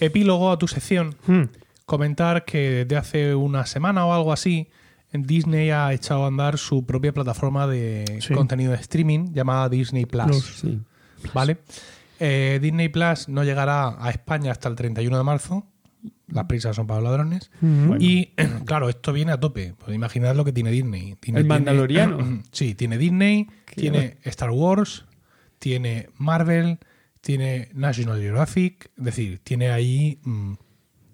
epílogo 0.00 0.50
a 0.50 0.58
tu 0.58 0.66
sección, 0.68 1.14
Mm. 1.26 1.42
comentar 1.84 2.44
que 2.44 2.84
desde 2.84 2.96
hace 2.96 3.34
una 3.34 3.66
semana 3.66 4.06
o 4.06 4.12
algo 4.14 4.32
así, 4.32 4.68
Disney 5.12 5.70
ha 5.70 5.92
echado 5.92 6.24
a 6.24 6.28
andar 6.28 6.58
su 6.58 6.84
propia 6.86 7.12
plataforma 7.12 7.66
de 7.66 8.18
Sí. 8.20 8.32
contenido 8.34 8.72
de 8.72 8.78
streaming 8.78 9.32
llamada 9.32 9.68
Disney 9.68 10.06
Plus. 10.06 10.26
Plus. 10.26 10.58
Sí. 10.60 10.80
¿Vale? 11.34 11.58
Eh, 12.18 12.58
Disney 12.62 12.88
Plus 12.88 13.28
no 13.28 13.44
llegará 13.44 13.96
a 14.04 14.10
España 14.10 14.52
hasta 14.52 14.68
el 14.68 14.74
31 14.76 15.16
de 15.18 15.24
marzo. 15.24 15.66
Las 16.28 16.44
prisas 16.44 16.76
son 16.76 16.86
para 16.86 17.00
los 17.00 17.10
ladrones. 17.10 17.50
Y 17.98 18.30
claro, 18.64 18.88
esto 18.88 19.12
viene 19.12 19.32
a 19.32 19.40
tope. 19.40 19.74
Pues 19.78 19.94
imaginad 19.94 20.36
lo 20.36 20.44
que 20.44 20.52
tiene 20.52 20.70
Disney. 20.70 21.10
El 21.12 21.16
tiene- 21.18 21.44
Mandaloriano. 21.44 22.42
sí, 22.52 22.74
tiene 22.74 22.96
Disney, 22.98 23.48
tiene 23.74 24.18
Star 24.24 24.50
Wars, 24.50 25.04
tiene 25.58 26.08
Marvel, 26.16 26.78
tiene 27.20 27.68
National 27.74 28.20
Geographic. 28.20 28.90
Es 28.96 29.04
decir, 29.04 29.40
tiene 29.42 29.70
ahí. 29.70 30.20
mm, 30.22 30.52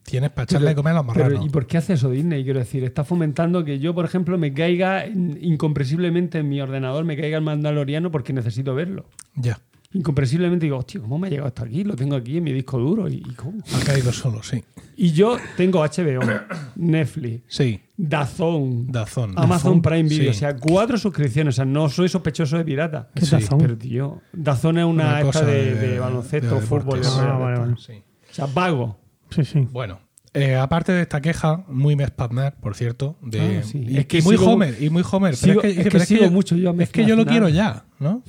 tienes 0.07 0.31
para 0.31 0.45
echarle 0.45 0.69
de 0.70 0.74
comer 0.74 0.93
a 0.93 1.03
los 1.03 1.12
Pero, 1.12 1.24
marranos. 1.27 1.47
¿Y 1.47 1.51
por 1.51 1.66
qué 1.66 1.78
hace 1.78 1.93
eso 1.95 2.11
Disney? 2.11 2.43
Quiero 2.45 2.59
decir, 2.61 2.83
está 2.85 3.05
fomentando 3.05 3.65
que 3.65 3.78
yo, 3.78 3.95
por 3.95 4.05
ejemplo, 4.05 4.39
me 4.39 4.55
caiga 4.55 5.07
in- 5.07 5.39
incomprensiblemente 5.41 6.39
en 6.39 6.49
mi 6.49 6.61
ordenador, 6.61 7.05
me 7.05 7.16
caiga 7.16 7.37
el 7.39 7.45
Mandaloriano 7.45 8.11
porque 8.11 8.33
necesito 8.33 8.74
verlo. 8.74 9.07
Ya, 9.35 9.59
Incomprensiblemente 9.93 10.66
digo, 10.66 10.77
hostia, 10.77 11.01
¿cómo 11.01 11.16
me 11.19 11.28
ha 11.28 11.31
llegado 11.31 11.49
esto 11.49 11.62
aquí? 11.65 11.83
Lo 11.85 11.95
tengo 11.97 12.16
aquí 12.16 12.37
en 12.37 12.45
mi 12.45 12.53
disco 12.53 12.77
duro. 12.78 13.09
¿Y, 13.09 13.15
y 13.15 13.35
cómo? 13.35 13.62
ha 13.74 13.85
caído 13.85 14.12
solo, 14.12 14.43
sí. 14.43 14.62
Y 14.97 15.12
yo 15.12 15.39
tengo 15.57 15.78
HBO, 15.81 16.20
Netflix, 16.77 17.45
Sí, 17.49 17.81
Dazón, 17.97 18.89
Dazón. 18.91 19.33
Amazon 19.37 19.81
Prime 19.81 20.03
Video. 20.03 20.24
Sí. 20.33 20.37
O 20.37 20.39
sea, 20.39 20.57
cuatro 20.57 20.99
suscripciones. 20.99 21.55
O 21.55 21.57
sea, 21.57 21.65
no 21.65 21.89
soy 21.89 22.09
sospechoso 22.09 22.59
de 22.59 22.65
pirata. 22.65 23.09
¿Qué 23.15 23.24
Sí, 23.24 23.31
Dazón? 23.37 23.59
Pero, 23.59 23.78
tío, 23.78 24.20
Dazón 24.33 24.77
es 24.78 24.85
una, 24.85 25.05
Una 25.05 25.20
esta 25.20 25.24
cosa 25.33 25.45
de, 25.47 25.74
de- 25.74 25.89
de 25.89 25.99
baloncesto, 26.01 26.55
de 26.57 26.61
fútbol. 26.61 27.01
Ah, 27.05 27.20
rollo. 27.27 27.39
vale, 27.39 27.59
vale. 27.61 27.74
Sí. 27.78 27.93
O 28.31 28.35
sea, 28.35 28.47
vago. 28.47 28.99
Sí, 29.36 29.44
sí. 29.44 29.68
Bueno, 29.70 30.00
eh, 30.34 30.56
aparte 30.56 30.92
de 30.92 31.02
esta 31.02 31.20
queja, 31.20 31.64
muy 31.68 31.94
Mespaznar, 31.96 32.56
por 32.60 32.74
cierto, 32.74 33.16
de, 33.22 33.58
Ah, 33.58 33.62
sí. 33.62 33.84
y, 33.88 33.98
Es 33.98 34.06
que 34.06 34.20
muy 34.22 34.36
sigo- 34.36 34.52
Homer, 34.52 34.76
y 34.82 34.90
muy 34.90 35.02
Homer, 35.10 35.34
sigo- 35.36 35.60
pero 35.62 35.68
es 35.68 35.74
que, 35.74 35.80
es 35.80 35.84
que 36.08 36.14
pero 36.16 36.24
yo, 36.26 36.30
mucho 36.30 36.56
yo 36.56 36.74
es 36.78 36.90
que 36.90 37.04
yo 37.06 37.16
lo 37.16 37.24
quiero 37.24 37.48
ya, 37.48 37.84
¿no? 38.00 38.22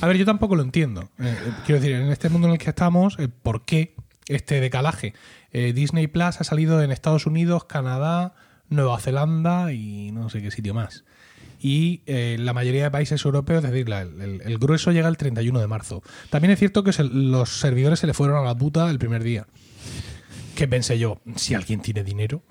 A 0.00 0.06
ver, 0.06 0.16
yo 0.16 0.24
tampoco 0.24 0.56
lo 0.56 0.62
entiendo. 0.62 1.02
Eh, 1.18 1.24
eh, 1.28 1.34
quiero 1.64 1.80
decir, 1.80 1.96
en 1.96 2.10
este 2.10 2.28
mundo 2.28 2.48
en 2.48 2.54
el 2.54 2.58
que 2.58 2.68
estamos, 2.70 3.16
¿por 3.42 3.64
qué 3.64 3.94
este 4.28 4.60
decalaje? 4.60 5.14
Disney 5.52 6.08
Plus 6.08 6.40
ha 6.40 6.44
salido 6.44 6.82
en 6.82 6.90
Estados 6.90 7.26
Unidos, 7.26 7.64
Canadá, 7.66 8.34
Nueva 8.70 8.98
Zelanda 8.98 9.72
y 9.72 10.10
no 10.10 10.28
sé 10.28 10.42
qué 10.42 10.50
sitio 10.50 10.74
más. 10.74 11.04
Y 11.60 12.02
eh, 12.06 12.36
la 12.40 12.52
mayoría 12.52 12.82
de 12.82 12.90
países 12.90 13.24
europeos, 13.24 13.64
es 13.64 13.70
decir, 13.70 13.88
la- 13.88 14.02
el, 14.02 14.42
el 14.44 14.58
grueso 14.58 14.90
llega 14.92 15.08
el 15.08 15.16
31 15.16 15.60
de 15.60 15.66
marzo. 15.66 16.02
También 16.28 16.50
es 16.52 16.58
cierto 16.58 16.82
que 16.84 16.92
se- 16.92 17.04
los 17.04 17.60
servidores 17.60 18.00
se 18.00 18.06
le 18.06 18.12
fueron 18.14 18.36
a 18.36 18.42
la 18.42 18.54
puta 18.56 18.90
el 18.90 18.98
primer 18.98 19.22
día. 19.22 19.46
Que 20.54 20.68
pensé 20.68 20.98
yo, 20.98 21.20
si 21.36 21.54
alguien 21.54 21.80
tiene 21.80 22.04
dinero 22.04 22.42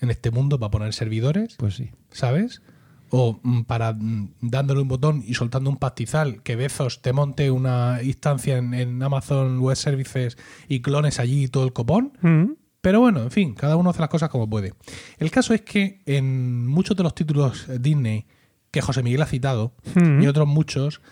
en 0.00 0.10
este 0.10 0.30
mundo 0.30 0.58
para 0.58 0.70
poner 0.70 0.92
servidores, 0.94 1.56
Pues 1.58 1.74
sí. 1.74 1.90
¿sabes? 2.10 2.62
O 3.10 3.38
mm, 3.42 3.62
para 3.62 3.92
mm, 3.92 4.34
dándole 4.40 4.80
un 4.80 4.88
botón 4.88 5.22
y 5.26 5.34
soltando 5.34 5.68
un 5.68 5.76
pastizal 5.76 6.42
que 6.42 6.56
Bezos 6.56 7.02
te 7.02 7.12
monte 7.12 7.50
una 7.50 7.98
instancia 8.02 8.56
en, 8.56 8.72
en 8.72 9.02
Amazon 9.02 9.58
Web 9.58 9.76
Services 9.76 10.38
y 10.68 10.80
clones 10.80 11.18
allí 11.20 11.48
todo 11.48 11.64
el 11.64 11.72
copón. 11.72 12.12
Mm. 12.22 12.52
Pero 12.80 13.00
bueno, 13.00 13.22
en 13.24 13.30
fin, 13.30 13.52
cada 13.54 13.76
uno 13.76 13.90
hace 13.90 14.00
las 14.00 14.08
cosas 14.08 14.30
como 14.30 14.48
puede. 14.48 14.72
El 15.18 15.30
caso 15.30 15.52
es 15.52 15.60
que 15.60 16.00
en 16.06 16.66
muchos 16.66 16.96
de 16.96 17.02
los 17.02 17.14
títulos 17.14 17.66
Disney 17.78 18.24
que 18.70 18.80
José 18.80 19.02
Miguel 19.02 19.20
ha 19.22 19.26
citado 19.26 19.74
Mm. 19.96 20.22
y 20.22 20.26
otros 20.28 20.46
muchos, 20.46 21.02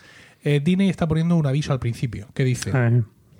eh, 0.43 0.61
Disney 0.63 0.89
está 0.89 1.07
poniendo 1.07 1.35
un 1.35 1.45
aviso 1.45 1.73
al 1.73 1.79
principio 1.79 2.27
que 2.33 2.43
dice... 2.43 2.71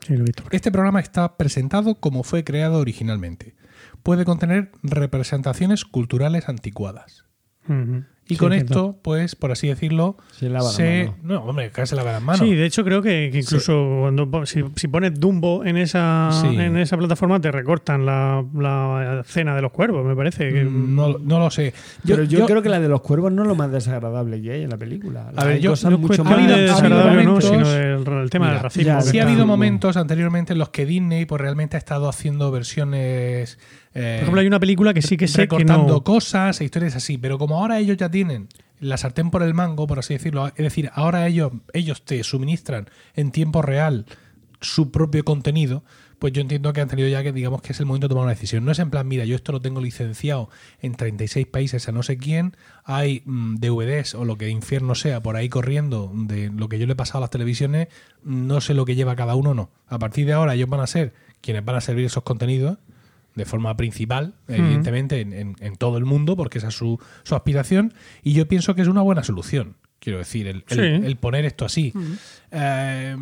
sí, 0.05 0.15
lo 0.15 0.21
he 0.21 0.25
visto. 0.25 0.43
Este 0.51 0.71
programa 0.71 0.99
está 0.99 1.37
presentado 1.37 1.95
como 1.95 2.23
fue 2.23 2.43
creado 2.43 2.79
originalmente. 2.79 3.55
Puede 4.03 4.25
contener 4.25 4.71
representaciones 4.83 5.85
culturales 5.85 6.49
anticuadas. 6.49 7.25
Y 8.31 8.35
Sí, 8.35 8.39
con 8.39 8.53
esto, 8.53 8.95
pues, 9.01 9.35
por 9.35 9.51
así 9.51 9.67
decirlo, 9.67 10.15
Se 10.37 10.49
lava 10.49 10.65
la 10.65 10.71
se... 10.71 11.03
mano. 11.05 11.17
No, 11.23 11.43
hombre, 11.49 11.71
que 11.71 11.85
se 11.87 11.95
lava 11.95 12.11
las 12.11 12.21
manos. 12.21 12.39
Sí, 12.47 12.53
de 12.53 12.63
hecho 12.65 12.83
creo 12.83 13.01
que, 13.01 13.29
que 13.31 13.39
incluso 13.39 13.97
cuando 14.01 14.45
si, 14.45 14.63
si 14.75 14.87
pones 14.87 15.19
Dumbo 15.19 15.65
en 15.65 15.77
esa 15.77 16.29
Sí. 16.39 16.47
en 16.55 16.77
esa 16.77 16.95
plataforma 16.95 17.41
te 17.41 17.51
recortan 17.51 18.05
la, 18.05 18.45
la 18.55 19.23
cena 19.25 19.55
de 19.55 19.63
los 19.63 19.71
cuervos, 19.71 20.05
me 20.05 20.15
parece. 20.15 20.49
que- 20.53 20.63
Mm, 20.63 20.95
no, 20.95 21.17
no 21.17 21.39
lo 21.39 21.49
sé. 21.49 21.73
Pero 22.05 22.23
yo, 22.23 22.45
creo 22.45 22.61
que 22.61 22.69
la 22.69 22.79
de 22.79 22.87
los 22.87 23.01
cuervos 23.01 23.31
no 23.31 23.41
es 23.41 23.47
lo 23.47 23.55
más 23.55 23.71
desagradable 23.71 24.39
que 24.41 24.51
hay 24.51 24.61
en 24.63 24.69
la 24.69 24.77
película. 24.77 25.31
A 25.35 25.43
ver, 25.45 25.55
Hay 25.55 25.61
yo- 25.61 25.71
cosas 25.71 25.89
yo 25.91 25.97
mucho 25.97 26.23
habido 26.23 26.55
desagradable 26.55 27.23
no, 27.25 27.41
sino 27.41 27.67
el, 27.67 28.07
el 28.07 28.29
tema 28.29 28.45
Mira, 28.45 28.53
del 28.53 28.63
racismo. 28.63 28.85
ya, 28.93 29.01
Sí 29.01 29.17
ha 29.19 29.23
habido 29.23 29.47
momentos 29.47 29.97
anteriormente 29.97 30.53
en 30.53 30.59
los 30.59 30.69
que 30.69 30.85
Disney 30.85 31.25
pues 31.25 31.41
realmente 31.41 31.77
ha 31.77 31.79
estado 31.79 32.07
haciendo 32.07 32.51
versiones... 32.51 33.57
eh, 33.93 34.15
Por 34.17 34.23
ejemplo, 34.23 34.41
hay 34.41 34.47
una 34.47 34.59
película 34.59 34.93
que 34.93 35.01
sí 35.01 35.17
que 35.17 35.27
sé 35.27 35.47
que 35.47 35.65
no. 35.65 36.03
cosas 36.03 36.61
e 36.61 36.65
historias 36.65 36.95
así, 36.95 37.17
pero 37.17 37.37
como 37.37 37.57
ahora 37.57 37.79
ellos 37.79 37.97
ya 37.97 38.09
tienen 38.09 38.47
la 38.79 38.97
sartén 38.97 39.29
por 39.29 39.43
el 39.43 39.53
mango, 39.53 39.87
por 39.87 39.99
así 39.99 40.13
decirlo, 40.13 40.47
es 40.47 40.55
decir, 40.55 40.89
ahora 40.93 41.27
ellos, 41.27 41.51
ellos 41.73 42.03
te 42.03 42.23
suministran 42.23 42.89
en 43.15 43.31
tiempo 43.31 43.61
real 43.61 44.05
su 44.61 44.91
propio 44.91 45.23
contenido, 45.23 45.83
pues 46.17 46.33
yo 46.33 46.41
entiendo 46.41 46.73
que 46.73 46.81
han 46.81 46.89
tenido 46.89 47.07
ya 47.07 47.23
que 47.23 47.31
digamos 47.31 47.61
que 47.61 47.71
es 47.71 47.79
el 47.79 47.85
momento 47.85 48.07
de 48.07 48.09
tomar 48.09 48.25
una 48.25 48.33
decisión. 48.33 48.65
No 48.65 48.73
es 48.73 48.79
en 48.79 48.89
plan, 48.89 49.07
mira, 49.07 49.23
yo 49.23 49.35
esto 49.35 49.53
lo 49.53 49.61
tengo 49.61 49.79
licenciado 49.79 50.49
en 50.81 50.95
36 50.95 51.47
países 51.47 51.87
a 51.87 51.93
no 51.93 52.03
sé 52.03 52.17
quién, 52.17 52.57
hay 52.83 53.23
mm, 53.25 53.55
DVDs 53.55 54.15
o 54.15 54.25
lo 54.25 54.37
que 54.37 54.49
infierno 54.49 54.95
sea 54.95 55.23
por 55.23 55.37
ahí 55.37 55.47
corriendo 55.47 56.11
de 56.13 56.49
lo 56.49 56.67
que 56.67 56.77
yo 56.77 56.85
le 56.85 56.93
he 56.93 56.95
pasado 56.97 57.19
a 57.19 57.21
las 57.21 57.29
televisiones, 57.29 57.87
no 58.23 58.59
sé 58.59 58.73
lo 58.73 58.85
que 58.85 58.95
lleva 58.95 59.15
cada 59.15 59.35
uno, 59.35 59.53
no. 59.53 59.71
A 59.87 59.97
partir 59.97 60.25
de 60.25 60.33
ahora 60.33 60.55
ellos 60.55 60.69
van 60.69 60.81
a 60.81 60.87
ser 60.87 61.13
quienes 61.41 61.63
van 61.63 61.77
a 61.77 61.81
servir 61.81 62.05
esos 62.05 62.23
contenidos 62.23 62.77
de 63.35 63.45
forma 63.45 63.75
principal, 63.77 64.33
evidentemente, 64.47 65.21
en, 65.21 65.33
en- 65.33 65.55
en 65.59 65.75
todo 65.75 65.97
el 65.97 66.05
mundo, 66.05 66.35
porque 66.35 66.57
esa 66.57 66.67
es 66.69 66.75
su, 66.75 66.99
su 67.23 67.35
aspiración, 67.35 67.93
y 68.23 68.33
yo 68.33 68.47
pienso 68.47 68.75
que 68.75 68.81
es 68.81 68.87
una 68.87 69.01
buena 69.01 69.23
solución, 69.23 69.75
quiero 69.99 70.17
decir, 70.19 70.47
el, 70.47 70.63
el- 70.69 70.75
Sí. 70.99 71.05
el 71.07 71.15
poner 71.17 71.45
esto 71.45 71.65
así. 71.65 71.93
Eh, 72.51 73.15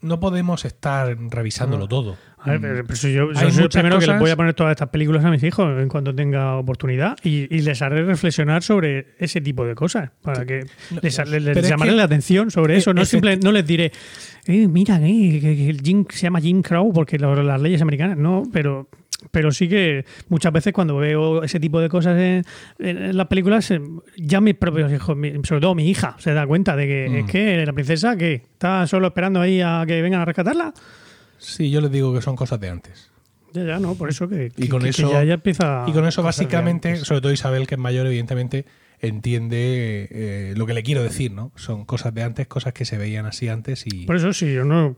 no 0.00 0.18
podemos 0.18 0.64
estar 0.64 1.16
revisándolo 1.30 1.86
todo. 1.86 2.16
A 2.38 2.50
ver, 2.50 2.60
pero, 2.60 2.84
pero 2.84 2.96
si 2.96 3.12
yo, 3.12 3.32
soy 3.34 3.62
el 3.62 3.68
primero 3.68 4.00
que 4.00 4.06
les 4.08 4.18
voy 4.18 4.30
a 4.30 4.36
poner 4.36 4.52
todas 4.52 4.72
estas 4.72 4.88
películas 4.88 5.24
a 5.24 5.30
mis 5.30 5.44
hijos 5.44 5.80
en 5.80 5.88
cuanto 5.88 6.12
tenga 6.12 6.56
oportunidad 6.56 7.16
y, 7.22 7.46
y 7.54 7.60
les 7.62 7.80
haré 7.82 8.02
reflexionar 8.02 8.64
sobre 8.64 9.14
ese 9.20 9.40
tipo 9.40 9.64
de 9.64 9.76
cosas 9.76 10.10
para 10.22 10.44
que 10.44 10.64
les, 11.00 11.18
les- 11.18 11.28
les 11.30 11.44
Pero 11.44 11.60
es 11.60 11.68
llamaré 11.68 11.92
que- 11.92 11.96
la 11.98 12.02
atención 12.02 12.50
sobre 12.50 12.76
eso. 12.78 12.92
No, 12.92 13.04
simple, 13.04 13.36
no 13.36 13.52
les 13.52 13.64
diré, 13.64 13.92
eh, 14.46 14.66
mira, 14.66 14.96
eh, 15.00 15.38
que, 15.40 15.56
que 15.56 15.68
el 15.70 15.80
Jim, 15.82 16.04
se 16.10 16.22
llama 16.22 16.40
Jim 16.40 16.62
Crow 16.62 16.92
porque 16.92 17.16
lo- 17.16 17.40
las 17.40 17.60
leyes 17.60 17.80
americanas. 17.80 18.18
No, 18.18 18.42
pero, 18.52 18.88
pero 19.30 19.52
sí 19.52 19.68
que 19.68 20.04
muchas 20.28 20.52
veces 20.52 20.72
cuando 20.72 20.96
veo 20.96 21.42
ese 21.42 21.60
tipo 21.60 21.80
de 21.80 21.88
cosas 21.88 22.18
en, 22.18 23.16
las 23.16 23.26
películas, 23.28 23.70
eh, 23.70 23.80
ya 24.16 24.40
mis 24.40 24.54
propios 24.54 24.92
hijos, 24.92 25.16
sobre 25.44 25.60
todo 25.60 25.74
mi 25.74 25.88
hija, 25.88 26.16
se 26.18 26.32
da 26.34 26.46
cuenta 26.46 26.76
de 26.76 26.86
que 26.86 27.08
Mm. 27.08 27.14
es 27.16 27.30
que 27.30 27.66
la 27.66 27.72
princesa 27.72 28.16
que 28.16 28.34
está 28.34 28.86
solo 28.86 29.06
esperando 29.08 29.40
ahí 29.40 29.60
a 29.60 29.84
que 29.86 30.00
vengan 30.02 30.20
a 30.20 30.24
rescatarla. 30.24 30.72
Sí, 31.38 31.70
yo 31.70 31.80
les 31.80 31.90
digo 31.90 32.12
que 32.14 32.20
son 32.22 32.36
cosas 32.36 32.60
de 32.60 32.68
antes. 32.68 33.10
Ya, 33.52 33.64
ya, 33.64 33.78
no, 33.78 33.94
por 33.94 34.08
eso 34.08 34.28
que, 34.28 34.46
Y 34.56 34.62
que- 34.62 34.68
con 34.68 34.80
que- 34.80 34.84
que 34.86 34.90
eso- 34.90 35.10
ya, 35.12 35.24
ya 35.24 35.34
empieza. 35.34 35.84
Y 35.86 35.92
con 35.92 36.06
eso, 36.06 36.22
básicamente, 36.22 36.96
sobre 36.96 37.20
todo 37.20 37.32
Isabel, 37.32 37.66
que 37.66 37.74
es 37.74 37.80
mayor, 37.80 38.06
evidentemente, 38.06 38.64
entiende 39.02 40.08
eh, 40.10 40.54
lo 40.56 40.64
que 40.64 40.74
le 40.74 40.82
quiero 40.82 41.02
decir, 41.02 41.32
¿no? 41.32 41.52
Son 41.56 41.84
cosas 41.84 42.14
de 42.14 42.22
antes, 42.22 42.46
cosas 42.46 42.72
que 42.72 42.84
se 42.84 42.96
veían 42.96 43.26
así 43.26 43.48
antes 43.48 43.84
y... 43.86 44.06
Por 44.06 44.16
eso 44.16 44.32
sí, 44.32 44.52
yo 44.54 44.64
no. 44.64 44.96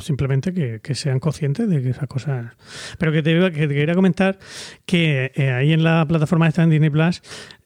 Simplemente 0.00 0.52
que, 0.52 0.80
que 0.82 0.94
sean 0.94 1.20
conscientes 1.20 1.68
de 1.70 1.80
que 1.82 1.90
esas 1.90 2.08
cosas. 2.08 2.52
Pero 2.98 3.12
que 3.12 3.22
te, 3.22 3.30
iba- 3.30 3.50
que 3.50 3.66
te 3.68 3.74
quería 3.74 3.94
comentar 3.94 4.38
que 4.86 5.32
eh, 5.34 5.50
ahí 5.52 5.72
en 5.72 5.84
la 5.84 6.04
plataforma 6.06 6.48
esta 6.48 6.62
en 6.64 6.70
Disney 6.70 6.90
Plus 6.90 7.22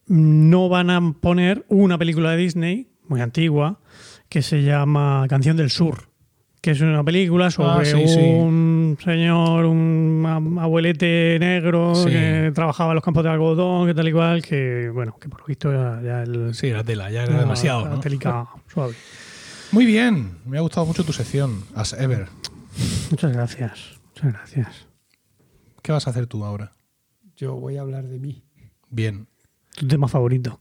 no 0.06 0.68
van 0.68 0.90
a 0.90 1.12
poner 1.20 1.64
una 1.68 1.98
película 1.98 2.30
de 2.32 2.36
Disney 2.36 2.88
muy 3.08 3.20
antigua 3.20 3.80
que 4.28 4.42
se 4.42 4.62
llama 4.62 5.26
Canción 5.28 5.56
del 5.56 5.70
Sur. 5.70 6.07
Que 6.60 6.72
es 6.72 6.80
una 6.80 7.04
película 7.04 7.50
sobre 7.52 7.70
Ah, 7.70 7.84
sí, 7.84 8.08
sí. 8.08 8.18
un 8.20 8.98
señor, 9.02 9.64
un 9.64 10.56
abuelete 10.60 11.36
negro 11.38 11.94
Sí. 11.94 12.10
que 12.10 12.50
trabajaba 12.54 12.90
en 12.92 12.96
los 12.96 13.04
campos 13.04 13.22
de 13.22 13.30
algodón, 13.30 13.86
que 13.86 13.94
tal 13.94 14.08
y 14.08 14.12
cual, 14.12 14.42
que 14.42 14.90
bueno, 14.92 15.16
que 15.20 15.28
por 15.28 15.40
lo 15.40 15.46
visto 15.46 15.72
ya, 15.72 16.00
ya 16.02 16.22
el, 16.24 16.54
Sí, 16.54 16.70
la 16.70 16.82
tela, 16.82 17.10
ya 17.10 17.22
era 17.22 17.34
la- 17.34 17.40
demasiado, 17.40 17.84
la 17.84 17.90
¿no? 17.90 18.00
telica 18.00 18.48
suave. 18.66 18.94
Muy 19.70 19.86
bien, 19.86 20.38
me 20.46 20.58
ha 20.58 20.60
gustado 20.60 20.84
mucho 20.86 21.04
tu 21.04 21.12
sección, 21.12 21.62
as 21.76 21.92
ever. 21.92 22.26
Muchas 23.10 23.32
gracias. 23.32 24.00
Muchas 24.14 24.32
gracias. 24.32 24.86
¿Qué 25.82 25.92
vas 25.92 26.06
a 26.08 26.10
hacer 26.10 26.26
tú 26.26 26.44
ahora? 26.44 26.72
Yo 27.36 27.54
voy 27.54 27.76
a 27.76 27.82
hablar 27.82 28.04
de 28.08 28.18
mí. 28.18 28.42
Bien. 28.90 29.28
Tu 29.76 29.86
tema 29.86 30.08
favorito. 30.08 30.60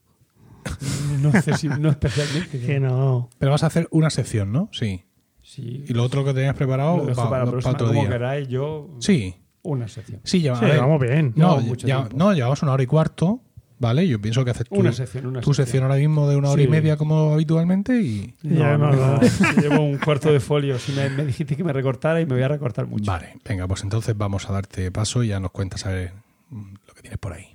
No, 1.24 1.32
no 1.32 1.38
especialmente. 1.38 2.08
Que 2.68 2.80
no. 2.80 3.30
Pero 3.40 3.52
vas 3.52 3.64
a 3.64 3.68
hacer 3.68 3.88
una 3.90 4.10
sección, 4.12 4.52
¿no? 4.52 4.70
Sí. 4.72 5.06
Y 5.56 5.94
lo 5.94 6.04
otro 6.04 6.26
que 6.26 6.34
tenías 6.34 6.56
preparado 6.56 6.98
lo 7.06 7.16
para 7.16 7.46
la 7.46 7.52
otro 7.52 7.88
como 7.88 8.02
día. 8.02 8.10
queráis. 8.10 8.48
Yo, 8.48 8.90
Sí, 9.00 9.36
una 9.64 9.88
sección. 9.88 10.20
sí, 10.24 10.42
lleva, 10.42 10.60
Sí, 10.60 10.66
a 10.66 10.68
ver, 10.68 10.80
vamos 10.80 11.00
bien. 11.02 11.34
No, 11.36 11.56
No, 11.56 11.62
mucho 11.62 11.88
ya- 11.88 12.10
no, 12.14 12.34
llevamos 12.34 12.62
una 12.64 12.74
hora 12.74 12.84
y 12.84 12.86
cuarto, 12.88 13.40
¿vale? 13.80 14.08
Yo 14.08 14.20
pienso 14.22 14.44
que 14.44 14.52
haces 14.52 14.68
tu, 14.68 14.76
Una 14.76 14.92
sección, 14.92 15.26
una 15.28 15.42
tu 15.42 15.54
sección 15.54 15.84
ahora 15.84 15.96
mismo 15.96 16.28
de 16.30 16.36
una 16.36 16.50
hora 16.50 16.62
y 16.62 16.68
media 16.68 16.98
como 16.98 17.34
habitualmente 17.34 18.00
y... 18.02 18.34
Ya 18.44 18.78
No, 18.78 18.92
no. 18.92 19.20
Llevo 19.62 19.84
un 19.84 19.98
cuarto 19.98 20.32
de 20.34 20.40
folio. 20.40 20.78
Si 20.80 20.92
me, 20.92 21.10
me 21.10 21.24
dijiste 21.26 21.56
que 21.56 21.64
me 21.64 21.72
recortara 21.74 22.20
y 22.22 22.26
me 22.26 22.34
voy 22.34 22.44
a 22.44 22.48
recortar 22.50 22.86
mucho. 22.88 23.10
Vale, 23.10 23.36
venga, 23.48 23.68
pues 23.68 23.84
entonces 23.84 24.18
vamos 24.18 24.50
a 24.50 24.54
darte 24.54 24.92
paso 24.92 25.24
y 25.24 25.30
ya 25.30 25.40
nos 25.40 25.52
cuentas 25.52 25.86
a 25.86 25.90
ver 25.92 26.12
lo 26.52 26.94
que 26.94 27.02
tienes 27.02 27.20
por 27.20 27.34
ahí. 27.34 27.48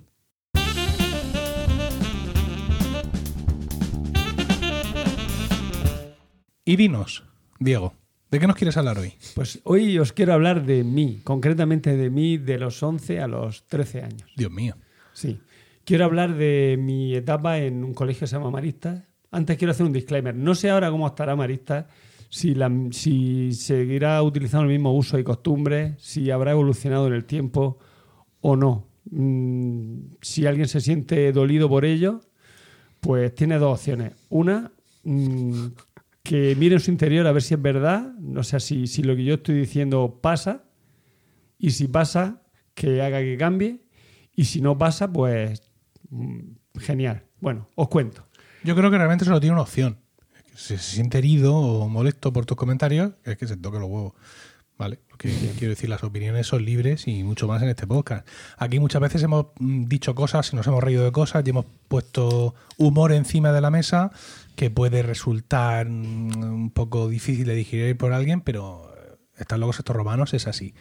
Y 6.64 6.76
dinos, 6.76 7.24
Diego, 7.64 7.94
¿de 8.30 8.40
qué 8.40 8.46
nos 8.46 8.56
quieres 8.56 8.76
hablar 8.76 8.98
hoy? 8.98 9.12
Pues 9.34 9.60
hoy 9.64 9.98
os 9.98 10.12
quiero 10.12 10.32
hablar 10.32 10.64
de 10.64 10.84
mí, 10.84 11.20
concretamente 11.24 11.96
de 11.96 12.10
mí 12.10 12.38
de 12.38 12.58
los 12.58 12.82
11 12.82 13.20
a 13.20 13.28
los 13.28 13.66
13 13.66 14.02
años. 14.02 14.30
Dios 14.36 14.50
mío. 14.50 14.74
Sí. 15.12 15.40
Quiero 15.84 16.04
hablar 16.04 16.34
de 16.36 16.76
mi 16.78 17.14
etapa 17.14 17.58
en 17.58 17.84
un 17.84 17.92
colegio 17.94 18.20
que 18.20 18.26
se 18.28 18.36
llama 18.36 18.50
Maristas. 18.50 19.02
Antes 19.30 19.56
quiero 19.58 19.72
hacer 19.72 19.86
un 19.86 19.92
disclaimer. 19.92 20.34
No 20.34 20.54
sé 20.54 20.70
ahora 20.70 20.90
cómo 20.90 21.06
estará 21.06 21.34
Maristas, 21.36 21.86
si, 22.28 22.54
la- 22.54 22.70
si 22.92 23.52
seguirá 23.52 24.22
utilizando 24.22 24.64
el 24.64 24.70
mismo 24.72 24.94
uso 24.94 25.18
y 25.18 25.24
costumbres, 25.24 25.94
si 26.00 26.30
habrá 26.30 26.52
evolucionado 26.52 27.06
en 27.08 27.12
el 27.14 27.24
tiempo 27.24 27.78
o 28.40 28.56
no. 28.56 28.86
Mm, 29.10 30.14
si 30.20 30.46
alguien 30.46 30.68
se 30.68 30.80
siente 30.80 31.32
dolido 31.32 31.68
por 31.68 31.84
ello, 31.84 32.20
pues 33.00 33.34
tiene 33.34 33.58
dos 33.58 33.78
opciones. 33.78 34.12
Una, 34.30 34.70
mm, 35.04 35.66
que 36.22 36.54
mire 36.56 36.76
en 36.76 36.80
su 36.80 36.90
interior 36.90 37.26
a 37.26 37.32
ver 37.32 37.42
si 37.42 37.54
es 37.54 37.62
verdad, 37.62 38.12
o 38.36 38.42
sea, 38.42 38.60
si, 38.60 38.86
si 38.86 39.02
lo 39.02 39.16
que 39.16 39.24
yo 39.24 39.34
estoy 39.34 39.56
diciendo 39.56 40.20
pasa, 40.22 40.64
y 41.58 41.70
si 41.70 41.88
pasa, 41.88 42.42
que 42.74 43.02
haga 43.02 43.20
que 43.20 43.36
cambie, 43.36 43.82
y 44.34 44.44
si 44.44 44.60
no 44.60 44.78
pasa, 44.78 45.12
pues 45.12 45.62
mm, 46.10 46.78
genial. 46.78 47.24
Bueno, 47.40 47.68
os 47.74 47.88
cuento. 47.88 48.26
Yo 48.64 48.76
creo 48.76 48.90
que 48.90 48.96
realmente 48.96 49.24
solo 49.24 49.40
tiene 49.40 49.54
una 49.54 49.62
opción. 49.62 49.98
Si 50.54 50.76
se 50.76 50.82
siente 50.82 51.18
herido 51.18 51.54
o 51.54 51.88
molesto 51.88 52.32
por 52.32 52.46
tus 52.46 52.56
comentarios, 52.56 53.12
es 53.24 53.36
que 53.36 53.46
se 53.46 53.56
toque 53.56 53.78
los 53.78 53.88
huevos. 53.88 54.12
¿Vale? 54.78 54.98
Porque 55.08 55.30
quiero 55.58 55.70
decir, 55.70 55.88
las 55.88 56.02
opiniones 56.02 56.46
son 56.46 56.64
libres 56.64 57.06
y 57.06 57.22
mucho 57.22 57.46
más 57.46 57.62
en 57.62 57.68
este 57.68 57.86
podcast. 57.86 58.26
Aquí 58.56 58.80
muchas 58.80 59.00
veces 59.00 59.22
hemos 59.22 59.46
mm, 59.58 59.84
dicho 59.84 60.14
cosas 60.14 60.52
y 60.52 60.56
nos 60.56 60.66
hemos 60.66 60.82
reído 60.82 61.04
de 61.04 61.12
cosas 61.12 61.44
y 61.46 61.50
hemos 61.50 61.66
puesto 61.88 62.54
humor 62.78 63.12
encima 63.12 63.52
de 63.52 63.60
la 63.60 63.70
mesa 63.70 64.10
que 64.56 64.70
puede 64.70 65.02
resultar 65.02 65.88
mm, 65.88 66.42
un 66.44 66.70
poco 66.70 67.08
difícil 67.08 67.46
de 67.46 67.54
digerir 67.54 67.96
por 67.96 68.12
alguien, 68.12 68.40
pero 68.40 68.92
eh, 68.96 69.16
están 69.38 69.60
locos 69.60 69.78
estos 69.78 69.96
romanos, 69.96 70.34
es 70.34 70.46
así. 70.46 70.74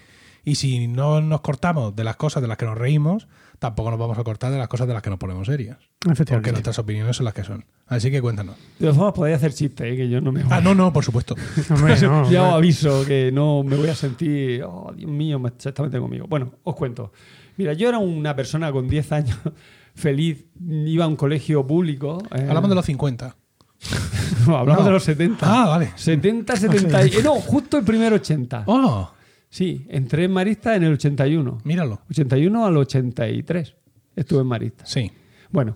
Y 0.44 0.56
si 0.56 0.88
no 0.88 1.22
nos 1.22 1.42
cortamos 1.42 1.96
de 1.96 2.04
las 2.04 2.16
cosas 2.16 2.42
de 2.42 2.48
las 2.48 2.58
que 2.58 2.66
nos 2.66 2.76
reímos, 2.76 3.28
tampoco 3.60 3.92
nos 3.92 4.00
vamos 4.00 4.18
a 4.18 4.24
cortar 4.24 4.52
de 4.52 4.58
las 4.58 4.68
cosas 4.68 4.88
de 4.88 4.94
las 4.96 5.04
que 5.04 5.12
nos 5.12 5.20
ponemos 5.20 5.46
serias. 5.46 5.78
Porque 6.00 6.14
Efectivamente. 6.14 6.52
nuestras 6.54 6.80
opiniones 6.80 7.16
son 7.16 7.26
las 7.26 7.36
que 7.36 7.44
son. 7.44 7.64
Así 7.86 8.10
que 8.10 8.22
cuéntanos. 8.22 8.56
De 8.56 8.86
todas 8.88 8.96
formas, 8.96 9.14
podéis 9.14 9.38
hacer 9.38 9.54
chistes, 9.54 9.86
¿eh? 9.94 9.96
que 9.96 10.10
yo 10.10 10.20
no 10.20 10.32
me 10.32 10.42
voy. 10.42 10.52
Ah, 10.52 10.60
no, 10.60 10.74
no, 10.74 10.92
por 10.92 11.06
supuesto. 11.06 11.36
Hombre, 11.70 12.00
no, 12.02 12.32
ya 12.32 12.48
os 12.50 12.54
aviso 12.56 13.06
que 13.06 13.32
no 13.32 13.64
me 13.64 13.76
voy 13.76 13.90
a 13.90 13.96
sentir, 13.96 14.64
oh, 14.64 14.92
Dios 14.96 15.12
mío, 15.12 15.38
me 15.38 15.52
se 15.60 15.70
está 15.70 15.84
metiendo 15.84 16.06
conmigo. 16.08 16.26
Bueno, 16.28 16.54
os 16.64 16.76
cuento. 16.76 17.12
Mira, 17.58 17.74
yo 17.74 17.90
era 17.90 18.00
una 18.00 18.36
persona 18.36 18.72
con 18.72 18.88
10 18.90 19.12
años 19.12 19.38
feliz, 19.94 20.44
iba 20.60 21.06
a 21.06 21.08
un 21.08 21.16
colegio 21.18 21.68
público. 21.68 22.18
eh, 22.34 22.48
Hablamos 22.50 22.70
de 22.70 22.76
los 22.76 22.86
50. 22.88 23.36
no, 24.48 24.58
hablamos 24.58 24.82
No. 24.84 24.88
de 24.88 24.92
los 24.94 25.04
70. 25.04 25.46
Ah, 25.64 25.68
vale. 25.68 25.92
70, 25.96 26.56
70. 26.56 27.06
y- 27.08 27.10
eh, 27.16 27.24
no, 27.24 27.36
justo 27.36 27.78
el 27.78 27.84
primer 27.84 28.14
80. 28.14 28.64
Oh, 28.68 29.12
Sí, 29.50 29.86
entré 29.90 30.24
en 30.26 30.32
Marista 30.32 30.76
en 30.78 30.84
el 30.84 30.94
81. 30.94 31.58
míralo. 31.66 32.02
81 32.10 32.66
al 32.66 32.78
83 32.78 33.76
estuve 34.16 34.42
en 34.42 34.48
Marista. 34.48 34.86
Sí. 34.86 35.12
Bueno, 35.50 35.76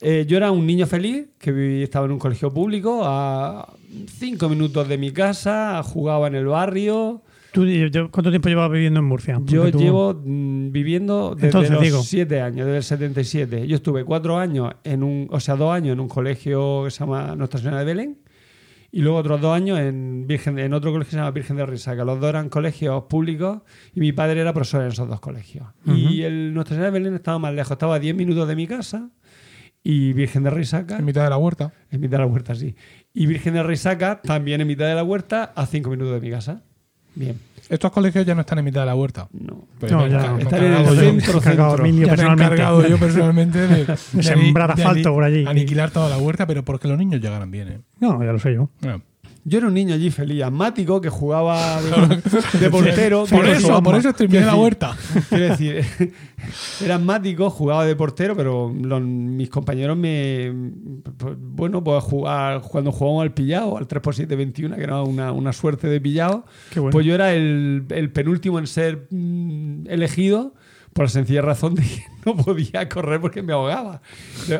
eh, 0.00 0.26
yo 0.28 0.36
era 0.36 0.50
un 0.50 0.66
niño 0.66 0.86
feliz 0.86 1.28
que 1.38 1.50
vivía- 1.50 1.84
estaba 1.84 2.04
en 2.04 2.12
un 2.12 2.18
colegio 2.18 2.52
público 2.52 3.00
a 3.04 3.72
cinco 4.18 4.50
minutos 4.50 4.86
de 4.88 4.98
mi 4.98 5.12
casa, 5.12 5.82
jugaba 5.82 6.26
en 6.26 6.34
el 6.34 6.44
barrio. 6.46 7.22
¿Tú, 7.52 7.64
yo- 7.66 8.10
¿Cuánto 8.10 8.30
tiempo 8.30 8.48
llevas 8.48 8.70
viviendo 8.70 9.00
en 9.00 9.06
Murcia? 9.06 9.40
Yo 9.44 9.70
tú- 9.70 9.78
llevo 9.78 10.14
mm, 10.24 10.70
viviendo 10.72 11.34
desde 11.34 11.46
Entonces, 11.48 11.70
los 11.72 11.82
digo. 11.82 12.02
siete 12.02 12.40
años, 12.40 12.66
desde 12.66 12.76
el 12.78 12.82
77. 12.82 13.66
Yo 13.66 13.76
estuve 13.76 14.04
cuatro 14.04 14.38
años 14.38 14.72
en 14.84 15.02
un, 15.02 15.28
o 15.30 15.40
sea, 15.40 15.56
dos 15.56 15.72
años 15.74 15.92
en 15.94 16.00
un 16.00 16.08
colegio 16.08 16.84
que 16.84 16.90
se 16.90 17.00
llama 17.00 17.34
Nuestra 17.36 17.58
Señora 17.60 17.78
de 17.78 17.84
Belén 17.84 18.18
y 18.92 19.00
luego 19.00 19.18
otros 19.18 19.40
dos 19.40 19.54
años 19.54 19.78
en, 19.78 20.26
Virgen, 20.26 20.58
en 20.58 20.72
otro 20.74 20.90
colegio 20.92 21.08
que 21.08 21.10
se 21.12 21.16
llama 21.18 21.30
Virgen 21.30 21.56
de 21.56 21.66
Risaca. 21.66 22.04
Los 22.04 22.20
dos 22.20 22.28
eran 22.28 22.48
colegios 22.48 23.04
públicos 23.04 23.60
y 23.94 24.00
mi 24.00 24.12
padre 24.12 24.40
era 24.40 24.52
profesor 24.52 24.82
en 24.82 24.88
esos 24.88 25.08
dos 25.08 25.20
colegios. 25.20 25.66
Y 25.86 26.22
el 26.22 26.52
Nuestra 26.54 26.74
Señora 26.76 26.90
de 26.92 26.98
Belén 26.98 27.14
estaba 27.14 27.38
más 27.38 27.54
lejos, 27.54 27.72
estaba 27.72 27.94
a 27.96 27.98
10 27.98 28.14
minutos 28.14 28.46
de 28.48 28.56
mi 28.56 28.66
casa 28.66 29.10
y 29.82 30.12
Virgen 30.14 30.42
de 30.42 30.50
Risaca, 30.50 30.98
En 30.98 31.04
mitad 31.04 31.24
de 31.24 31.30
la 31.30 31.36
huerta. 31.38 31.72
en 31.90 32.00
mitad 32.00 32.18
de 32.18 32.24
la 32.24 32.26
huerta, 32.26 32.54
sí. 32.54 32.74
Y 33.14 33.26
Virgen 33.26 33.54
de 33.54 33.62
Risaca 33.62 34.20
también 34.22 34.60
en 34.60 34.66
mitad 34.66 34.86
de 34.86 34.94
la 34.94 35.04
huerta 35.04 35.52
a 35.54 35.64
5 35.66 35.90
minutos 35.90 36.12
de 36.14 36.20
mi 36.20 36.30
casa. 36.30 36.62
Bien. 37.16 37.38
Estos 37.68 37.90
colegios 37.90 38.24
ya 38.24 38.34
no 38.36 38.42
están 38.42 38.58
en 38.60 38.64
mitad 38.66 38.82
de 38.82 38.86
la 38.86 38.94
huerta. 38.94 39.26
No. 39.32 39.64
Pues 39.80 39.90
No, 39.90 40.06
ya, 40.06 40.36
están 40.38 40.62
en 40.64 40.72
el 40.74 40.86
centro, 40.86 41.00
me 41.00 41.10
he 41.10 41.16
encargado 41.16 41.70
centro. 41.76 41.84
Emilio 41.84 42.06
Ya 42.06 42.12
me 42.12 42.12
he 42.12 42.16
personalmente. 42.16 42.44
encargado 42.54 42.86
yo 42.88 42.98
personalmente 42.98 43.58
de, 43.66 43.84
de 44.12 44.22
sembrar 44.22 44.76
de 44.76 44.82
asfalto 44.82 45.12
por 45.12 45.24
allí. 45.24 45.44
Aniquilar 45.46 45.90
toda 45.90 46.08
la 46.08 46.18
huerta, 46.18 46.46
pero 46.46 46.64
porque 46.64 46.86
los 46.86 46.96
niños 46.96 47.20
llegaran 47.20 47.50
bien. 47.50 47.68
¿eh? 47.68 47.80
No, 47.98 48.22
ya 48.24 48.30
lo 48.32 48.38
sé 48.38 48.54
yo. 48.54 48.70
Bueno, 48.80 49.02
Yo 49.48 49.58
era 49.58 49.68
un 49.68 49.74
niño 49.74 49.94
allí 49.94 50.10
feliz, 50.10 50.42
asmático, 50.42 51.00
que 51.00 51.08
jugaba 51.08 51.80
de, 51.80 52.58
de 52.58 52.68
portero. 52.68 53.26
por 53.26 53.46
eso, 53.46 53.80
por 53.80 53.94
eso 53.94 54.12
terminé 54.12 54.40
quiero 54.40 54.46
la 54.52 54.56
huerta. 54.56 54.96
Quiero 55.28 55.44
decir, 55.50 55.84
era 56.84 56.96
asmático, 56.96 57.48
jugaba 57.48 57.84
de 57.86 57.94
portero, 57.94 58.36
pero 58.36 58.74
los- 58.76 59.00
mis 59.02 59.48
compañeros 59.48 59.96
me. 59.96 60.52
pues, 61.16 61.36
bueno, 61.38 61.84
pues 61.84 62.02
jugar, 62.02 62.60
cuando 62.62 62.90
jugábamos 62.90 63.22
al 63.22 63.34
pillado, 63.34 63.76
al 63.78 63.86
3x7-21, 63.86 64.74
que 64.74 64.82
era 64.82 65.02
una, 65.02 65.30
una 65.30 65.52
suerte 65.52 65.86
de 65.86 66.00
pillado, 66.00 66.44
bueno. 66.74 66.90
pues 66.90 67.06
yo 67.06 67.14
era 67.14 67.32
el, 67.32 67.84
el 67.90 68.10
penúltimo 68.10 68.58
en 68.58 68.66
ser 68.66 69.06
mm, 69.10 69.86
elegido 69.88 70.54
por 70.96 71.04
la 71.04 71.10
sencilla 71.10 71.42
razón 71.42 71.74
de 71.74 71.82
que 71.82 72.04
no 72.24 72.34
podía 72.34 72.88
correr 72.88 73.20
porque 73.20 73.42
me 73.42 73.52
ahogaba. 73.52 74.00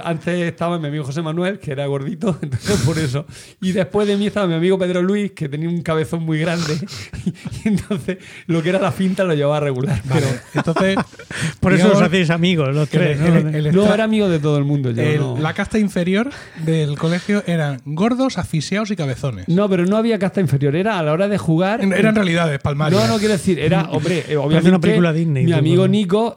Antes 0.04 0.34
estaba 0.42 0.78
mi 0.78 0.86
amigo 0.88 1.02
José 1.02 1.22
Manuel, 1.22 1.58
que 1.58 1.72
era 1.72 1.86
gordito, 1.86 2.38
entonces 2.42 2.78
por 2.82 2.98
eso. 2.98 3.24
Y 3.62 3.72
después 3.72 4.06
de 4.06 4.18
mí 4.18 4.26
estaba 4.26 4.46
mi 4.46 4.52
amigo 4.52 4.78
Pedro 4.78 5.00
Luis, 5.00 5.32
que 5.32 5.48
tenía 5.48 5.66
un 5.66 5.80
cabezón 5.80 6.22
muy 6.24 6.38
grande. 6.38 6.76
Y, 7.64 7.68
entonces 7.68 8.18
lo 8.46 8.62
que 8.62 8.68
era 8.68 8.78
la 8.78 8.92
finta 8.92 9.24
lo 9.24 9.32
llevaba 9.34 9.60
regular. 9.60 10.00
Vale, 10.04 10.26
entonces. 10.54 10.96
Por 11.60 11.72
eso 11.72 11.84
digamos, 11.84 12.02
os 12.02 12.06
hacéis 12.08 12.30
amigos 12.30 12.74
los 12.74 12.88
tres. 12.88 13.18
¿no? 13.18 13.26
el- 13.28 13.54
el- 13.54 13.64
Pero 13.64 13.86
no 13.86 13.94
era 13.94 14.04
amigo 14.04 14.28
de 14.28 14.38
todo 14.38 14.58
el 14.58 14.64
mundo. 14.64 14.90
Yo, 14.90 15.02
el- 15.02 15.18
no. 15.18 15.38
La 15.38 15.54
casta 15.54 15.78
inferior 15.78 16.30
del 16.64 16.98
colegio 16.98 17.42
eran 17.46 17.80
gordos, 17.86 18.36
asfixiados 18.38 18.90
y 18.90 18.96
cabezones. 18.96 19.48
No, 19.48 19.68
pero 19.68 19.86
no 19.86 19.96
había 19.96 20.18
casta 20.18 20.40
inferior. 20.40 20.76
Era 20.76 20.98
a 20.98 21.02
la 21.02 21.12
hora 21.12 21.28
de 21.28 21.38
jugar. 21.38 21.80
Eran 21.82 22.14
realidades 22.14 22.60
palmarias. 22.60 23.00
No, 23.00 23.08
no 23.08 23.18
quiero 23.18 23.32
decir, 23.32 23.58
era, 23.58 23.84
hombre, 23.90 24.24
eh, 24.28 24.36
obviamente. 24.36 24.68
una 24.68 24.80
película 24.80 25.12
Disney, 25.12 25.44
Mi 25.46 25.52
amigo 25.52 25.82
¿no? 25.82 25.88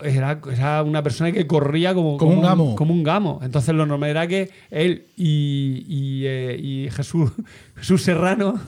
Era, 0.04 0.40
era 0.54 0.84
una 0.84 1.02
persona 1.02 1.32
que 1.32 1.48
corría 1.48 1.94
como, 1.94 2.18
Como 2.18 2.34
un 2.34 2.42
gamo. 2.42 2.76
Como 2.76 2.94
un 2.94 3.04
gamo. 3.04 3.40
Entonces 3.42 3.74
lo 3.74 3.86
normal 3.86 4.10
era 4.12 4.28
que 4.28 4.50
él 4.70 5.06
y, 5.18 5.84
y, 5.88 6.24
eh, 6.26 6.58
y 6.62 6.90
Jesús, 6.92 7.32
Jesús 7.76 8.04
Serrano, 8.04 8.60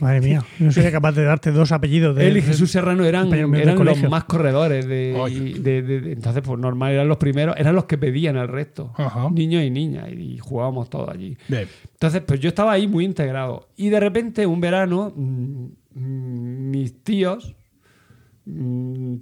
Madre 0.00 0.20
mía, 0.22 0.44
no 0.58 0.72
sería 0.72 0.90
capaz 0.90 1.12
de 1.12 1.24
darte 1.24 1.50
dos 1.52 1.72
apellidos 1.72 2.16
de. 2.16 2.26
él 2.26 2.38
y 2.38 2.42
Jesús 2.42 2.70
Serrano 2.70 3.04
eran, 3.04 3.28
los 3.30 4.10
más 4.10 4.24
corredores. 4.24 4.86
De, 4.86 5.14
Oye. 5.18 5.50
y 5.50 5.52
de- 5.54 5.82
de- 5.82 6.00
de- 6.00 6.12
entonces, 6.12 6.42
pues 6.42 6.58
normal, 6.58 6.92
eran 6.92 7.06
los 7.08 7.18
primeros, 7.18 7.54
eran 7.58 7.74
los 7.74 7.84
que 7.84 7.98
pedían 7.98 8.36
al 8.38 8.48
resto. 8.48 8.92
Ajá. 8.96 9.28
Niños 9.30 9.62
y 9.62 9.70
niñas. 9.70 10.08
Y, 10.10 10.38
jugábamos 10.38 10.88
todos 10.88 11.10
allí. 11.10 11.36
Bien. 11.48 11.68
Entonces, 11.92 12.22
pues 12.26 12.40
yo 12.40 12.48
estaba 12.48 12.72
ahí 12.72 12.88
muy 12.88 13.04
integrado. 13.04 13.68
Y 13.76 13.90
de 13.90 14.00
repente, 14.00 14.46
un 14.46 14.60
verano, 14.60 15.12
mm, 15.14 15.64
mm, 15.96 16.70
mis 16.70 17.04
tíos, 17.04 17.54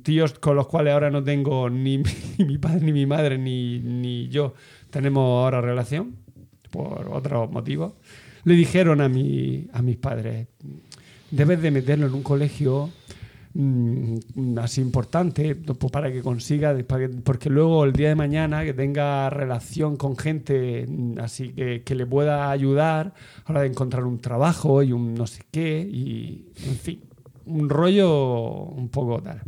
tíos 0.03 0.35
con 0.39 0.57
los 0.57 0.67
cuales 0.67 0.93
ahora 0.95 1.11
no 1.11 1.23
tengo 1.23 1.69
ni, 1.71 1.99
mi- 2.39 2.59
padre, 2.59 2.81
ni 2.85 2.93
mi 2.93 3.07
madre, 3.07 3.39
ni, 3.39 3.79
ni 3.81 4.29
yo, 4.29 4.55
tenemos 4.91 5.23
ahora 5.45 5.61
relación, 5.61 6.17
por 6.71 7.09
otros 7.13 7.51
motivos, 7.51 7.93
le 8.45 8.55
dijeron 8.55 9.01
a, 9.01 9.09
mi, 9.09 9.67
a 9.73 9.83
mis 9.83 9.97
padres, 9.97 10.49
debes 11.31 11.61
de 11.61 11.71
meterlo 11.71 12.07
en 12.07 12.15
un 12.15 12.23
colegio 12.23 12.89
mm, 13.55 14.59
así 14.59 14.81
importante 14.81 15.55
pues 15.55 15.93
para 15.93 16.11
que 16.11 16.23
consiga 16.23 16.75
porque 17.25 17.51
luego 17.51 17.85
el 17.85 17.93
día 17.93 18.09
de 18.09 18.15
mañana 18.15 18.65
que 18.65 18.73
tenga 18.73 19.29
relación 19.31 19.97
con 19.97 20.17
gente 20.17 20.87
mm, 20.89 21.19
así 21.21 21.51
que, 21.51 21.83
que 21.83 21.95
le 21.95 22.07
pueda 22.07 22.51
ayudar 22.51 23.13
a 23.45 23.53
la 23.53 23.59
hora 23.59 23.61
de 23.63 23.67
encontrar 23.69 24.05
un 24.05 24.19
trabajo 24.19 24.83
y 24.83 24.93
un 24.93 25.15
no 25.15 25.27
sé 25.27 25.43
qué 25.51 25.81
y 25.81 26.47
en 26.67 26.77
fin 26.77 27.01
un 27.45 27.69
rollo 27.69 28.65
un 28.65 28.89
poco 28.89 29.23
tal. 29.23 29.43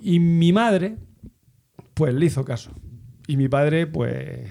Y 0.00 0.18
mi 0.18 0.52
madre 0.52 0.96
pues 1.94 2.14
le 2.14 2.26
hizo 2.26 2.44
caso. 2.44 2.72
Y 3.26 3.36
mi 3.36 3.48
padre 3.48 3.86
pues 3.86 4.48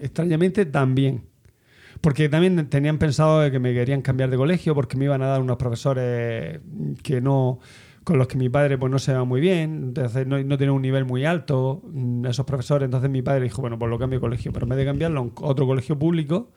extrañamente 0.00 0.66
también. 0.66 1.24
Porque 2.00 2.28
también 2.28 2.68
tenían 2.68 2.98
pensado 2.98 3.48
que 3.50 3.58
me 3.58 3.72
querían 3.72 4.02
cambiar 4.02 4.30
de 4.30 4.36
colegio 4.36 4.74
porque 4.74 4.96
me 4.96 5.04
iban 5.04 5.22
a 5.22 5.26
dar 5.26 5.40
unos 5.40 5.56
profesores 5.56 6.60
que 7.02 7.20
no 7.20 7.60
con 8.04 8.18
los 8.18 8.26
que 8.26 8.36
mi 8.36 8.48
padre 8.48 8.78
pues 8.78 8.90
no 8.90 8.98
se 8.98 9.12
va 9.12 9.24
muy 9.24 9.40
bien, 9.40 9.84
entonces 9.84 10.26
no, 10.26 10.42
no 10.42 10.58
tenía 10.58 10.72
un 10.72 10.82
nivel 10.82 11.04
muy 11.04 11.24
alto 11.24 11.82
mm, 11.84 12.26
esos 12.26 12.44
profesores, 12.44 12.86
entonces 12.86 13.10
mi 13.10 13.22
padre 13.22 13.44
dijo, 13.44 13.60
bueno, 13.60 13.78
pues 13.78 13.90
lo 13.90 13.98
cambio 13.98 14.18
de 14.18 14.20
colegio, 14.20 14.52
pero 14.52 14.64
en 14.66 14.70
vez 14.70 14.78
de 14.78 14.84
cambiarlo 14.84 15.20
a 15.20 15.46
otro 15.46 15.66
colegio 15.66 15.96
público, 15.98 16.50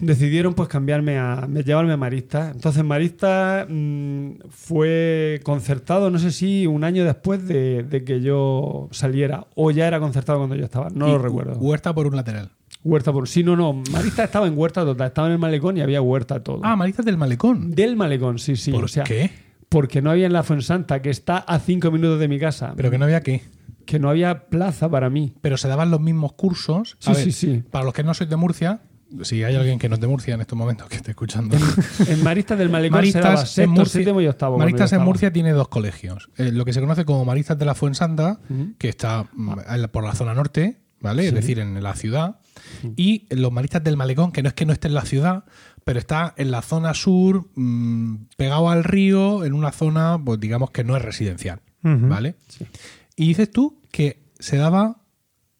decidieron 0.00 0.54
pues 0.54 0.68
cambiarme 0.68 1.18
a 1.18 1.46
me- 1.48 1.62
llevarme 1.62 1.92
a 1.92 1.96
Marista. 1.96 2.50
Entonces 2.50 2.84
Marista 2.84 3.66
mm, 3.68 4.30
fue 4.50 5.40
concertado, 5.44 6.10
no 6.10 6.18
sé 6.18 6.30
si 6.32 6.66
un 6.66 6.84
año 6.84 7.04
después 7.04 7.46
de, 7.46 7.82
de 7.84 8.04
que 8.04 8.20
yo 8.20 8.88
saliera, 8.90 9.46
o 9.54 9.70
ya 9.70 9.86
era 9.86 10.00
concertado 10.00 10.38
cuando 10.38 10.56
yo 10.56 10.64
estaba, 10.64 10.88
no 10.90 11.08
Y 11.08 11.12
lo 11.12 11.18
recuerdo. 11.18 11.58
Huerta 11.58 11.94
por 11.94 12.06
un 12.06 12.16
lateral. 12.16 12.50
Huerta 12.82 13.12
por. 13.12 13.28
Sí, 13.28 13.42
no, 13.42 13.56
no. 13.56 13.82
Marista 13.92 14.24
estaba 14.24 14.46
en 14.46 14.58
huerta 14.58 14.84
total. 14.84 15.06
Estaba 15.06 15.28
en 15.28 15.32
el 15.34 15.38
malecón 15.38 15.76
y 15.78 15.80
había 15.80 16.02
huerta 16.02 16.42
todo. 16.42 16.60
Ah, 16.62 16.76
Maristas 16.76 17.06
del 17.06 17.16
Malecón. 17.16 17.70
Del 17.70 17.96
malecón, 17.96 18.38
sí, 18.38 18.56
sí. 18.56 18.72
¿Por 18.72 18.84
o 18.84 18.88
sea, 18.88 19.04
qué? 19.04 19.30
Porque 19.70 20.02
no 20.02 20.10
había 20.10 20.26
en 20.26 20.34
la 20.34 20.42
Fuensanta, 20.42 21.00
que 21.00 21.08
está 21.08 21.38
a 21.38 21.58
cinco 21.60 21.90
minutos 21.90 22.18
de 22.20 22.28
mi 22.28 22.38
casa. 22.38 22.74
Pero 22.76 22.90
que 22.90 22.98
no 22.98 23.06
había 23.06 23.22
qué. 23.22 23.40
que 23.86 23.98
no 23.98 24.10
había 24.10 24.46
plaza 24.48 24.90
para 24.90 25.08
mí. 25.08 25.32
Pero 25.40 25.56
se 25.56 25.66
daban 25.68 25.90
los 25.90 26.00
mismos 26.00 26.34
cursos. 26.34 26.98
A 27.06 27.14
Sí, 27.14 27.22
ver, 27.24 27.24
sí, 27.24 27.32
sí. 27.32 27.62
Para 27.70 27.86
los 27.86 27.94
que 27.94 28.02
no 28.04 28.12
sois 28.12 28.28
de 28.28 28.36
Murcia, 28.36 28.80
si 29.22 29.42
hay 29.44 29.54
alguien 29.54 29.78
que 29.78 29.88
no 29.88 29.94
es 29.94 30.00
de 30.00 30.06
Murcia 30.06 30.34
en 30.34 30.40
estos 30.40 30.58
momentos 30.58 30.88
que 30.88 30.96
esté 30.96 31.10
escuchando. 31.12 31.56
En 32.08 32.22
Maristas 32.22 32.58
del 32.58 32.68
malecón 32.70 32.98
Maristas, 32.98 33.58
en 33.58 33.70
Murcia, 33.70 33.92
séptimo 34.00 34.20
y 34.20 34.26
octavo. 34.26 34.56
cuando 34.56 34.64
Maristas 34.72 34.92
en. 34.92 35.02
Murcia 35.04 35.32
tiene 35.32 35.52
dos 35.52 35.68
colegios. 35.68 36.30
Eh, 36.36 36.50
lo 36.52 36.64
que 36.64 36.72
se 36.72 36.80
conoce 36.80 37.04
como 37.04 37.24
Maristas 37.24 37.58
de 37.58 37.64
la 37.64 37.74
Fuensanta, 37.74 38.40
que 38.78 38.88
está 38.88 39.28
mm, 39.32 39.52
la- 39.76 39.88
por 39.88 40.04
la 40.04 40.14
zona 40.14 40.34
norte, 40.34 40.80
¿vale? 41.00 41.26
Es 41.28 41.34
decir, 41.34 41.58
en 41.58 41.82
la 41.82 41.94
ciudad. 41.94 42.36
Y 42.96 43.26
los 43.34 43.52
Maristas 43.52 43.82
del 43.84 43.96
Malecón, 43.96 44.32
que 44.32 44.42
no 44.42 44.48
es 44.48 44.54
que 44.54 44.64
no 44.66 44.72
esté 44.72 44.88
en 44.88 44.94
la 44.94 45.04
ciudad, 45.04 45.44
pero 45.84 45.98
está 45.98 46.32
en 46.36 46.50
la 46.50 46.62
zona 46.62 46.94
sur, 46.94 47.48
mm, 47.54 48.14
pegado 48.36 48.70
al 48.70 48.84
río, 48.84 49.44
en 49.44 49.52
una 49.54 49.70
zona, 49.72 50.18
pues 50.24 50.40
digamos 50.40 50.70
que 50.70 50.82
no 50.84 50.96
es 50.96 51.02
residencial. 51.02 51.60
¿vale? 51.82 52.36
Y 53.16 53.28
dices 53.28 53.50
tú 53.50 53.80
que 53.90 54.22
se 54.38 54.56
daba. 54.56 55.02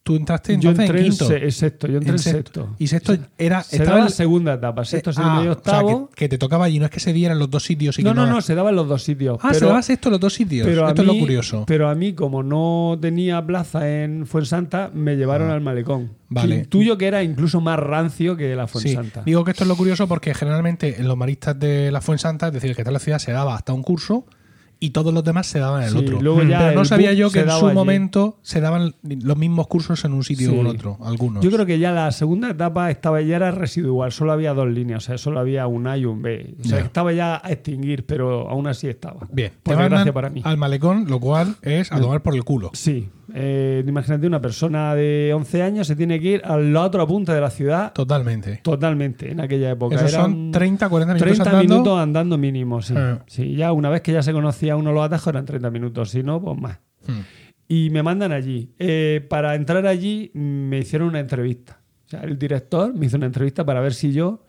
Tú 0.04 0.16
entraste 0.16 0.52
Yo 0.58 0.68
entonces 0.68 0.80
entré 0.84 0.98
en 1.00 1.04
quinto. 1.08 1.24
se- 1.24 1.88
yo 1.88 1.96
entré 1.96 2.12
en, 2.12 2.18
sexto. 2.18 2.20
sexto. 2.20 2.76
Y 2.78 2.86
sexto 2.88 3.16
era. 3.38 3.62
Se 3.62 3.76
estaba 3.78 3.98
en- 4.00 4.04
la 4.04 4.10
segunda 4.10 4.52
etapa, 4.52 4.84
sexto, 4.84 5.08
eh, 5.08 5.12
séptimo 5.14 5.32
ah, 5.32 5.36
y 5.38 5.40
o 5.40 5.42
sea, 5.44 5.52
octavo. 5.52 6.08
que, 6.10 6.14
que 6.14 6.28
te 6.28 6.36
tocaba 6.36 6.66
allí, 6.66 6.78
no 6.78 6.84
es 6.84 6.90
que 6.90 7.00
se 7.00 7.14
dieran 7.14 7.38
los 7.38 7.48
dos 7.48 7.62
sitios 7.62 7.98
y 7.98 8.02
no, 8.02 8.10
que 8.10 8.16
no, 8.16 8.26
no, 8.26 8.42
se 8.42 8.54
daba 8.54 8.68
en 8.68 8.76
los 8.76 8.86
dos 8.86 9.02
sitios. 9.02 9.38
Ah, 9.40 9.48
pero, 9.48 9.58
se 9.60 9.64
daba 9.64 9.80
sexto 9.80 10.10
los 10.10 10.20
dos 10.20 10.34
sitios. 10.34 10.66
pero 10.68 10.86
Esto 10.86 11.00
es 11.00 11.08
lo 11.08 11.18
curioso. 11.18 11.64
Pero 11.66 11.88
a 11.88 11.94
mí, 11.94 12.12
como 12.12 12.42
no 12.42 12.98
tenía 13.00 13.44
plaza 13.46 13.88
en 13.90 14.26
Fuensanta, 14.26 14.90
me 14.92 15.16
llevaron 15.16 15.50
al 15.50 15.62
malecón. 15.62 16.10
Ah. 16.12 16.24
Vale. 16.28 16.56
Intuyo 16.56 16.98
que 16.98 17.06
era 17.06 17.22
incluso 17.22 17.62
más 17.62 17.78
rancio 17.78 18.36
que 18.36 18.54
la 18.54 18.66
Sí, 18.66 18.72
Fuensanta. 18.72 19.22
digo 19.24 19.42
que 19.42 19.52
esto 19.52 19.64
es 19.64 19.68
lo 19.68 19.76
curioso 19.76 20.06
porque 20.06 20.34
generalmente 20.34 21.00
en 21.00 21.08
los 21.08 21.16
maristas 21.16 21.58
de 21.58 21.90
la 21.90 22.02
Fuensanta, 22.02 22.48
es 22.48 22.52
decir, 22.52 22.68
el 22.68 22.76
que 22.76 22.82
está 22.82 22.90
en 22.90 22.94
la 22.94 22.98
ciudad, 23.00 23.18
se 23.20 23.32
daba 23.32 23.54
hasta 23.54 23.72
un 23.72 23.82
curso 23.82 24.26
y 24.80 24.90
todos 24.90 25.14
los 25.14 25.24
demás 25.24 25.46
se 25.46 25.58
daban 25.58 25.82
en 25.82 25.88
el 25.88 25.92
Sí, 25.94 25.98
otro. 26.04 26.20
luego 26.20 26.42
ya 26.42 26.58
Pero 26.58 26.74
no 26.74 26.84
sabía 26.84 27.12
yo 27.14 27.30
que 27.30 27.40
en 27.40 27.50
su 27.50 27.66
allí. 27.66 27.74
momento 27.74 28.38
se 28.42 28.60
daban 28.60 28.94
los 29.02 29.36
mismos 29.38 29.66
cursos 29.66 30.04
en 30.04 30.12
un 30.12 30.22
sitio 30.24 30.50
Sí. 30.50 30.56
o 30.56 30.60
en 30.60 30.66
otro, 30.66 30.98
algunos. 31.02 31.42
Yo 31.44 31.50
creo 31.50 31.64
que 31.64 31.78
ya 31.78 31.92
la 31.92 32.10
segunda 32.12 32.50
etapa 32.50 32.90
estaba 32.90 33.20
ya 33.22 33.36
era 33.36 33.50
residual, 33.50 34.12
solo 34.12 34.32
había 34.32 34.52
dos 34.54 34.68
líneas, 34.68 35.04
o 35.04 35.06
sea, 35.06 35.18
solo 35.18 35.40
había 35.40 35.66
un 35.66 35.86
A 35.86 35.96
y 35.96 36.04
un 36.04 36.20
B. 36.22 36.54
O 36.60 36.64
sea, 36.64 36.78
Ya. 36.80 36.84
estaba 36.84 37.12
ya 37.12 37.40
a 37.42 37.50
extinguir, 37.52 38.04
pero 38.04 38.48
aún 38.48 38.66
así 38.66 38.88
estaba. 38.88 39.26
Bien, 39.32 39.50
te 39.50 39.58
Por 39.62 39.76
mandan 39.76 40.12
para 40.12 40.28
mí. 40.30 40.42
al 40.44 40.56
malecón, 40.58 41.06
lo 41.08 41.18
cual 41.20 41.56
es 41.62 41.90
a 41.92 42.00
tomar 42.00 42.22
por 42.22 42.34
el 42.34 42.44
culo. 42.44 42.70
Sí, 42.74 43.08
eh, 43.36 43.82
imagínate 43.84 44.28
una 44.28 44.40
persona 44.40 44.94
de 44.94 45.32
11 45.34 45.62
años 45.62 45.88
se 45.88 45.96
tiene 45.96 46.20
que 46.20 46.28
ir 46.28 46.42
a 46.44 46.56
la 46.56 46.82
otra 46.82 47.04
punta 47.04 47.34
de 47.34 47.40
la 47.40 47.50
ciudad 47.50 47.92
Totalmente. 47.92 48.60
totalmente 48.62 49.32
en 49.32 49.40
aquella 49.40 49.72
época. 49.72 49.96
Esos 49.96 50.12
son 50.12 50.52
30, 50.52 50.88
40 50.88 51.14
minutos 51.14 51.34
30 51.34 51.50
andando. 51.50 51.74
minutos 51.74 51.98
andando 51.98 52.38
mínimo, 52.38 52.80
sí. 52.80 52.94
Eh. 52.96 53.18
Sí, 53.26 53.56
ya 53.56 53.72
una 53.72 53.90
vez 53.90 54.02
que 54.02 54.12
ya 54.12 54.22
se 54.22 54.32
conocía 54.32 54.76
uno 54.76 54.92
los 54.92 55.04
atajos 55.04 55.26
eran 55.26 55.44
30 55.46 55.68
minutos, 55.70 56.10
si 56.10 56.22
no, 56.22 56.40
pues 56.40 56.56
más. 56.56 56.78
Hmm. 57.08 57.22
Y 57.66 57.90
me 57.90 58.04
mandan 58.04 58.30
allí. 58.30 58.72
Eh, 58.78 59.26
para 59.28 59.56
entrar 59.56 59.84
allí 59.88 60.30
me 60.34 60.78
hicieron 60.78 61.08
una 61.08 61.18
entrevista. 61.18 61.80
O 62.06 62.08
sea, 62.08 62.20
el 62.20 62.38
director 62.38 62.94
me 62.94 63.06
hizo 63.06 63.16
una 63.16 63.26
entrevista 63.26 63.64
para 63.64 63.80
ver 63.80 63.94
si 63.94 64.12
yo 64.12 64.44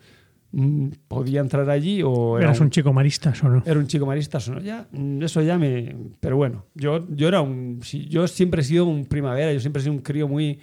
podía 1.08 1.40
entrar 1.40 1.68
allí 1.68 2.02
o 2.02 2.38
era 2.38 2.48
Eras 2.48 2.60
un 2.60 2.70
chico 2.70 2.92
marista, 2.92 3.34
¿o 3.42 3.48
no? 3.48 3.62
era 3.66 3.78
un 3.78 3.86
chico 3.86 4.06
marista 4.06 4.38
o 4.38 4.50
no. 4.52 4.60
Ya, 4.60 4.86
mm, 4.90 5.22
eso 5.22 5.42
ya 5.42 5.58
me. 5.58 5.94
Pero 6.20 6.36
bueno, 6.36 6.64
yo, 6.74 7.06
yo 7.10 7.28
era 7.28 7.40
un. 7.40 7.80
yo 8.08 8.26
siempre 8.26 8.62
he 8.62 8.64
sido 8.64 8.86
un 8.86 9.04
primavera, 9.06 9.52
yo 9.52 9.60
siempre 9.60 9.80
he 9.80 9.84
sido 9.84 9.94
un 9.94 10.02
crío 10.02 10.28
muy. 10.28 10.58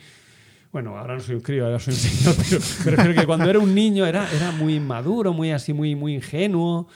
Bueno, 0.72 0.98
ahora 0.98 1.14
no 1.14 1.20
soy 1.20 1.36
un 1.36 1.42
crío, 1.42 1.66
ahora 1.66 1.80
soy 1.80 1.94
un 1.94 2.00
señor, 2.00 2.36
pero 2.84 2.98
refiero 2.98 3.22
que 3.22 3.28
cuando 3.28 3.48
era 3.48 3.60
un 3.60 3.76
niño 3.76 4.06
era, 4.06 4.28
era 4.34 4.52
muy 4.52 4.76
inmaduro, 4.76 5.32
muy 5.32 5.52
así, 5.52 5.72
muy, 5.72 5.96
muy 5.96 6.16
ingenuo, 6.16 6.88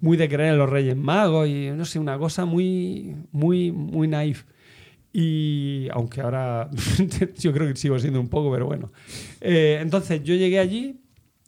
muy 0.00 0.16
de 0.16 0.28
creer 0.28 0.52
en 0.52 0.58
los 0.58 0.70
Reyes 0.70 0.96
Magos 0.96 1.46
y 1.46 1.70
no 1.70 1.84
sé, 1.84 1.98
una 1.98 2.16
cosa 2.16 2.46
muy, 2.46 3.14
muy, 3.30 3.70
muy 3.70 4.08
naif. 4.08 4.44
Y 5.12 5.88
aunque 5.92 6.20
ahora 6.20 6.70
yo 7.38 7.52
creo 7.52 7.68
que 7.68 7.76
sigo 7.76 7.98
siendo 7.98 8.20
un 8.20 8.28
poco, 8.28 8.50
pero 8.50 8.66
bueno. 8.66 8.92
Eh, 9.40 9.78
entonces 9.82 10.22
yo 10.22 10.34
llegué 10.34 10.58
allí, 10.58 11.00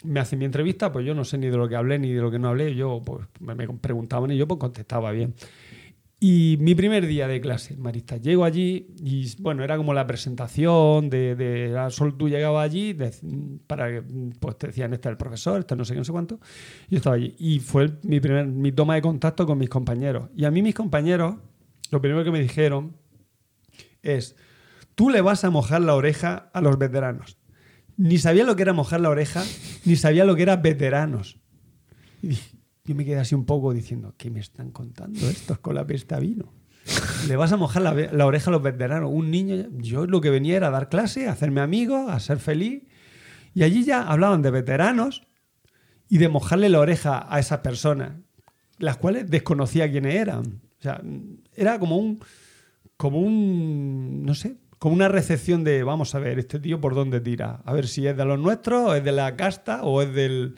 me 0.05 0.20
hacen 0.20 0.39
mi 0.39 0.44
entrevista, 0.44 0.93
pues 0.93 1.06
yo 1.06 1.14
no 1.14 1.24
sé 1.24 1.39
ni 1.39 1.48
de 1.48 1.56
lo 1.56 1.68
que 1.68 1.77
hablé 1.77 1.98
ni 1.98 2.12
de 2.12 2.20
lo 2.20 2.31
que 2.31 2.39
no 2.39 2.48
hablé, 2.48 2.74
yo 2.74 3.02
pues 3.05 3.27
me, 3.40 3.55
preguntaban 3.68 4.31
y 4.31 4.36
yo 4.36 4.47
pues 4.48 4.59
contestaba 4.59 5.10
bien. 5.12 5.35
Y 6.22 6.59
mi 6.60 6.74
primer 6.74 7.06
día 7.06 7.27
de 7.27 7.40
clase, 7.40 7.78
Marista, 7.78 8.18
llego 8.18 8.44
allí 8.44 8.89
y 9.02 9.27
bueno, 9.40 9.64
era 9.64 9.78
como 9.78 9.94
la 9.94 10.06
presentación 10.06 11.09
de, 11.09 11.35
de 11.35 11.70
era 11.70 11.89
solo 11.89 12.14
tú 12.14 12.28
llegabas 12.28 12.62
allí 12.66 12.93
de- 12.93 13.10
para 13.66 13.89
que 13.89 14.02
pues 14.39 14.59
te 14.59 14.66
decían 14.66 14.93
este 14.93 15.09
es 15.09 15.12
el 15.12 15.16
profesor, 15.16 15.60
este 15.60 15.77
no 15.77 15.85
sé 15.85 15.94
qué, 15.94 15.98
no 15.98 16.05
sé 16.05 16.12
cuánto. 16.12 16.39
Yo 16.90 16.98
estaba 16.98 17.16
allí 17.16 17.35
y 17.39 17.60
fue 17.60 17.90
mi 18.02 18.20
primer 18.20 18.47
mi 18.47 18.70
toma 18.70 18.97
de 18.97 19.02
contacto 19.02 19.47
con 19.47 19.56
mis 19.56 19.70
compañeros. 19.70 20.28
Y 20.36 20.44
a 20.44 20.51
mí 20.51 20.60
mis 20.60 20.74
compañeros 20.74 21.36
lo 21.90 22.01
primero 22.02 22.22
que 22.22 22.31
me 22.31 22.40
dijeron 22.40 22.97
es 24.02 24.36
tú 24.94 25.09
le 25.09 25.22
vas 25.22 25.44
a 25.44 25.51
mojar 25.51 25.81
la 25.81 25.94
oreja 25.94 26.51
a 26.52 26.60
los 26.60 26.77
veteranos. 26.77 27.39
Ni 28.01 28.16
sabía 28.16 28.44
lo 28.44 28.56
que 28.56 28.62
era 28.62 28.72
mojar 28.72 29.02
la 29.02 29.10
oreja, 29.10 29.44
ni 29.85 29.94
sabía 29.94 30.24
lo 30.24 30.35
que 30.35 30.40
era 30.43 30.56
veteranos. 30.56 31.39
Y 32.22 32.39
yo 32.82 32.94
me 32.94 33.05
quedé 33.05 33.18
así 33.18 33.35
un 33.35 33.44
poco 33.44 33.74
diciendo, 33.74 34.14
¿qué 34.16 34.31
me 34.31 34.40
están 34.40 34.70
contando 34.70 35.28
estos 35.28 35.59
con 35.59 35.74
la 35.74 35.86
pesta 35.86 36.18
vino? 36.18 36.55
Le 37.28 37.36
vas 37.36 37.52
a 37.52 37.59
mojar 37.59 37.82
la, 37.82 37.93
la 37.93 38.24
oreja 38.24 38.48
a 38.48 38.52
los 38.52 38.62
veteranos. 38.62 39.10
Un 39.12 39.31
niño, 39.31 39.66
yo 39.77 40.06
lo 40.06 40.22
que 40.22 40.31
venía 40.31 40.56
era 40.56 40.68
a 40.68 40.70
dar 40.70 40.89
clase, 40.89 41.28
a 41.28 41.32
hacerme 41.32 41.60
amigo, 41.60 42.09
a 42.09 42.18
ser 42.20 42.39
feliz. 42.39 42.85
Y 43.52 43.64
allí 43.64 43.85
ya 43.85 44.01
hablaban 44.01 44.40
de 44.40 44.51
veteranos 44.51 45.27
y 46.09 46.16
de 46.16 46.31
mojarle 46.31 46.70
la 46.70 46.81
oreja 46.81 47.27
a 47.28 47.39
esas 47.39 47.59
personas, 47.59 48.12
las 48.78 48.97
cuales 48.97 49.31
desconocía 49.31 49.90
quiénes 49.90 50.14
eran. 50.14 50.62
O 50.78 50.82
sea, 50.82 51.02
era 51.55 51.78
como 51.78 51.98
un, 51.98 52.20
como 52.97 53.20
un, 53.20 54.24
no 54.24 54.35
sé, 54.35 54.56
como 54.81 54.94
una 54.94 55.09
recepción 55.09 55.62
de, 55.62 55.82
vamos 55.82 56.15
a 56.15 56.19
ver, 56.20 56.39
este 56.39 56.59
tío 56.59 56.81
por 56.81 56.94
dónde 56.94 57.20
tira. 57.20 57.61
A 57.66 57.74
ver 57.74 57.86
si 57.86 58.07
es 58.07 58.16
de 58.16 58.24
los 58.24 58.39
nuestros, 58.39 58.89
o 58.89 58.94
es 58.94 59.05
de 59.05 59.12
la 59.12 59.36
casta, 59.36 59.82
o 59.82 60.01
es 60.01 60.12
del, 60.15 60.57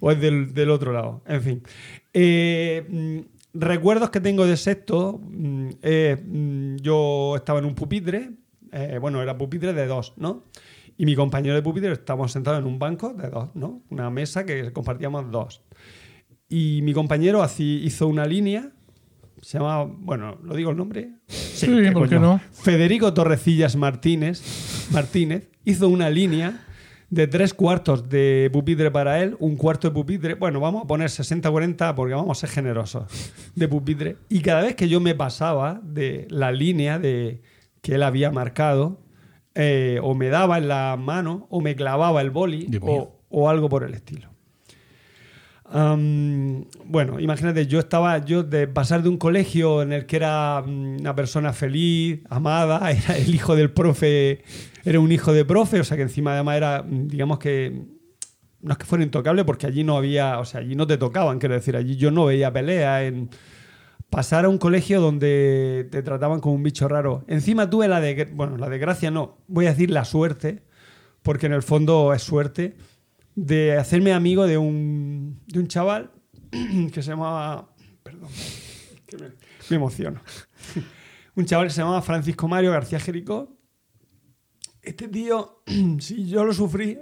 o 0.00 0.10
es 0.10 0.18
del, 0.18 0.54
del 0.54 0.70
otro 0.70 0.94
lado. 0.94 1.22
En 1.26 1.42
fin. 1.42 1.62
Eh, 2.14 2.86
mm, 2.88 3.18
recuerdos 3.52 4.08
que 4.08 4.20
tengo 4.20 4.46
de 4.46 4.56
sexto, 4.56 5.20
eh, 5.82 6.16
yo 6.80 7.36
estaba 7.36 7.58
en 7.58 7.66
un 7.66 7.74
pupitre, 7.74 8.30
eh, 8.72 8.96
bueno, 8.98 9.20
era 9.20 9.36
pupitre 9.36 9.74
de 9.74 9.86
dos, 9.86 10.14
¿no? 10.16 10.44
Y 10.96 11.04
mi 11.04 11.14
compañero 11.14 11.54
de 11.54 11.60
pupitre 11.60 11.92
estábamos 11.92 12.32
sentados 12.32 12.60
en 12.60 12.66
un 12.66 12.78
banco 12.78 13.12
de 13.12 13.28
dos, 13.28 13.50
¿no? 13.54 13.82
Una 13.90 14.08
mesa 14.08 14.46
que 14.46 14.72
compartíamos 14.72 15.30
dos. 15.30 15.62
Y 16.48 16.80
mi 16.82 16.94
compañero 16.94 17.46
hizo 17.58 18.08
una 18.08 18.24
línea, 18.24 18.72
se 19.42 19.58
llamaba, 19.58 19.84
bueno, 19.84 20.38
¿lo 20.42 20.54
digo 20.54 20.70
el 20.70 20.76
nombre? 20.76 21.10
Sí, 21.26 21.66
¿qué 21.66 21.92
¿por 21.92 22.08
qué 22.08 22.18
no? 22.18 22.40
Federico 22.52 23.12
Torrecillas 23.12 23.76
Martínez, 23.76 24.88
Martínez 24.92 25.50
hizo 25.64 25.88
una 25.88 26.08
línea 26.08 26.64
de 27.10 27.26
tres 27.26 27.52
cuartos 27.52 28.08
de 28.08 28.48
pupitre 28.52 28.90
para 28.90 29.20
él, 29.20 29.36
un 29.40 29.56
cuarto 29.56 29.88
de 29.88 29.94
pupitre. 29.94 30.34
Bueno, 30.34 30.60
vamos 30.60 30.84
a 30.84 30.86
poner 30.86 31.08
60-40 31.08 31.94
porque 31.94 32.14
vamos 32.14 32.38
a 32.38 32.40
ser 32.40 32.50
generosos 32.50 33.04
de 33.54 33.68
pupitre. 33.68 34.16
Y 34.30 34.40
cada 34.40 34.62
vez 34.62 34.76
que 34.76 34.88
yo 34.88 35.00
me 35.00 35.14
pasaba 35.14 35.80
de 35.82 36.26
la 36.30 36.52
línea 36.52 36.98
de, 36.98 37.42
que 37.82 37.96
él 37.96 38.02
había 38.04 38.30
marcado, 38.30 39.02
eh, 39.54 39.98
o 40.02 40.14
me 40.14 40.28
daba 40.28 40.56
en 40.56 40.68
la 40.68 40.96
mano, 40.96 41.48
o 41.50 41.60
me 41.60 41.74
clavaba 41.76 42.22
el 42.22 42.30
boli, 42.30 42.70
o, 42.80 43.20
o 43.28 43.50
algo 43.50 43.68
por 43.68 43.84
el 43.84 43.92
estilo. 43.92 44.31
Am, 45.74 46.66
bueno, 46.84 47.18
imagínate, 47.18 47.66
yo 47.66 47.78
estaba, 47.78 48.18
yo 48.18 48.42
de 48.42 48.68
pasar 48.68 49.02
de 49.02 49.08
un 49.08 49.16
colegio 49.16 49.80
en 49.80 49.94
el 49.94 50.04
que 50.04 50.16
era 50.16 50.62
mm, 50.62 51.00
una 51.00 51.14
persona 51.14 51.54
feliz, 51.54 52.20
amada, 52.28 52.90
era 52.90 53.16
el 53.16 53.34
hijo 53.34 53.56
del 53.56 53.70
profe, 53.70 54.42
era 54.84 55.00
un 55.00 55.10
hijo 55.10 55.32
de 55.32 55.46
profe, 55.46 55.80
o 55.80 55.84
sea 55.84 55.96
que 55.96 56.02
encima 56.02 56.34
además 56.34 56.56
era, 56.58 56.82
mm, 56.82 57.08
digamos 57.08 57.38
que, 57.38 57.86
no 58.60 58.72
es 58.72 58.78
que 58.78 58.84
fuera 58.84 59.02
intocable 59.02 59.46
porque 59.46 59.66
allí 59.66 59.82
no 59.82 59.96
había, 59.96 60.40
o 60.40 60.44
sea, 60.44 60.60
allí 60.60 60.74
no 60.74 60.86
te 60.86 60.98
tocaban, 60.98 61.38
quiero 61.38 61.54
decir, 61.54 61.74
allí 61.74 61.96
yo 61.96 62.10
no 62.10 62.26
veía 62.26 62.52
pelea, 62.52 63.04
en 63.04 63.30
pasar 64.10 64.44
a 64.44 64.50
un 64.50 64.58
colegio 64.58 65.00
donde 65.00 65.88
te 65.90 66.02
trataban 66.02 66.40
como 66.40 66.54
un 66.54 66.62
bicho 66.62 66.86
raro. 66.86 67.24
Encima 67.28 67.70
tuve 67.70 67.88
la 67.88 67.98
de, 67.98 68.26
bueno, 68.26 68.58
la 68.58 68.68
desgracia 68.68 69.10
no, 69.10 69.38
voy 69.48 69.64
a 69.64 69.70
decir 69.70 69.90
la 69.90 70.04
suerte, 70.04 70.60
porque 71.22 71.46
en 71.46 71.54
el 71.54 71.62
fondo 71.62 72.12
es 72.12 72.22
suerte, 72.22 72.74
de 73.34 73.76
hacerme 73.76 74.12
amigo 74.12 74.46
de 74.46 74.58
un, 74.58 75.40
de 75.46 75.58
un 75.58 75.68
chaval 75.68 76.10
que 76.50 77.02
se 77.02 77.10
llamaba. 77.10 77.74
Perdón, 78.02 78.30
que 79.06 79.16
me, 79.16 79.28
me 79.70 79.76
emociono. 79.76 80.20
Un 81.34 81.46
chaval 81.46 81.68
que 81.68 81.72
se 81.72 81.80
llamaba 81.80 82.02
Francisco 82.02 82.46
Mario 82.46 82.72
García 82.72 83.00
Jericó. 83.00 83.56
Este 84.82 85.08
tío, 85.08 85.62
si 85.98 86.28
yo 86.28 86.44
lo 86.44 86.52
sufrí, 86.52 86.98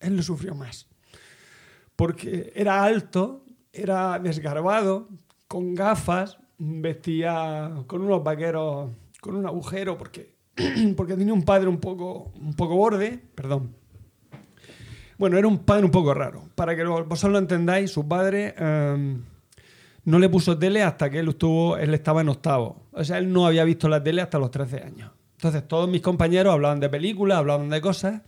él 0.00 0.16
lo 0.16 0.22
sufrió 0.22 0.54
más. 0.54 0.88
Porque 1.94 2.52
era 2.56 2.82
alto, 2.82 3.44
era 3.72 4.18
desgarbado, 4.18 5.08
con 5.46 5.74
gafas, 5.74 6.38
vestía 6.58 7.84
con 7.86 8.02
unos 8.02 8.22
vaqueros, 8.24 8.90
con 9.20 9.36
un 9.36 9.46
agujero, 9.46 9.96
porque, 9.96 10.34
porque 10.96 11.14
tenía 11.14 11.34
un 11.34 11.44
padre 11.44 11.68
un 11.68 11.78
poco, 11.78 12.32
un 12.34 12.54
poco 12.54 12.76
borde, 12.76 13.18
perdón, 13.34 13.76
bueno, 15.18 15.36
era 15.36 15.48
un 15.48 15.58
padre 15.58 15.84
un 15.84 15.90
poco 15.90 16.14
raro. 16.14 16.44
Para 16.54 16.76
que 16.76 16.84
vosotros 16.84 17.32
lo 17.32 17.38
entendáis, 17.38 17.90
su 17.90 18.06
padre 18.06 18.54
eh, 18.56 19.16
no 20.04 20.18
le 20.18 20.28
puso 20.28 20.56
tele 20.56 20.82
hasta 20.82 21.10
que 21.10 21.18
él 21.18 21.28
estuvo, 21.28 21.76
él 21.76 21.92
estaba 21.92 22.20
en 22.20 22.28
octavo. 22.28 22.86
O 22.92 23.04
sea, 23.04 23.18
él 23.18 23.32
no 23.32 23.46
había 23.46 23.64
visto 23.64 23.88
la 23.88 24.02
tele 24.02 24.22
hasta 24.22 24.38
los 24.38 24.50
13 24.50 24.82
años. 24.82 25.10
Entonces, 25.32 25.66
todos 25.66 25.88
mis 25.88 26.00
compañeros 26.00 26.54
hablaban 26.54 26.80
de 26.80 26.88
películas, 26.88 27.38
hablaban 27.38 27.68
de 27.68 27.80
cosas, 27.80 28.22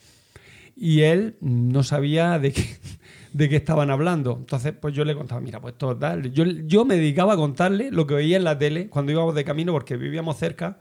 y 0.77 1.03
él 1.03 1.37
no 1.41 1.83
sabía 1.83 2.39
de 2.39 2.53
qué, 2.53 2.65
de 3.33 3.49
qué 3.49 3.57
estaban 3.57 3.91
hablando. 3.91 4.37
Entonces, 4.39 4.75
pues 4.79 4.93
yo 4.93 5.05
le 5.05 5.15
contaba, 5.15 5.41
mira, 5.41 5.61
pues 5.61 5.79
todo 5.79 5.97
tal. 5.97 6.33
Yo, 6.33 6.45
yo 6.45 6.85
me 6.85 6.97
dedicaba 6.97 7.35
a 7.35 7.37
contarle 7.37 7.91
lo 7.91 8.07
que 8.07 8.15
veía 8.15 8.37
en 8.37 8.45
la 8.45 8.59
tele 8.59 8.89
cuando 8.89 9.13
íbamos 9.13 9.35
de 9.35 9.45
camino, 9.45 9.73
porque 9.73 9.97
vivíamos 9.97 10.37
cerca. 10.37 10.79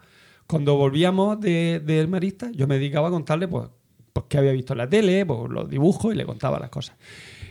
Cuando 0.48 0.76
volvíamos 0.76 1.40
de, 1.40 1.80
del 1.86 2.08
Marista, 2.08 2.50
yo 2.52 2.68
me 2.68 2.76
dedicaba 2.76 3.10
a 3.10 3.12
contarle, 3.12 3.48
pues, 3.48 3.70
pues 4.22 4.26
qué 4.30 4.38
había 4.38 4.52
visto 4.52 4.74
en 4.74 4.78
la 4.80 4.90
tele, 4.90 5.26
pues 5.26 5.50
los 5.50 5.70
dibujos, 5.70 6.14
y 6.14 6.18
le 6.18 6.26
contaba 6.26 6.60
las 6.60 6.70
cosas. 6.70 6.96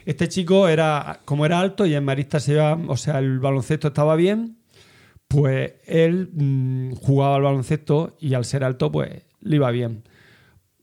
Este 0.04 0.28
chico 0.28 0.68
era, 0.68 1.20
como 1.24 1.44
era 1.46 1.60
alto 1.60 1.84
y 1.86 1.94
en 1.94 2.04
Marista 2.04 2.40
se 2.40 2.52
iba, 2.52 2.74
o 2.88 2.96
sea, 2.96 3.18
el 3.18 3.38
baloncesto 3.40 3.88
estaba 3.88 4.16
bien, 4.16 4.56
pues 5.28 5.74
él 5.86 6.30
mm, 6.32 6.92
jugaba 6.94 7.36
al 7.36 7.42
baloncesto 7.42 8.16
y 8.18 8.34
al 8.34 8.44
ser 8.44 8.64
alto, 8.64 8.90
pues 8.90 9.10
le 9.40 9.56
iba 9.56 9.70
bien. 9.70 10.02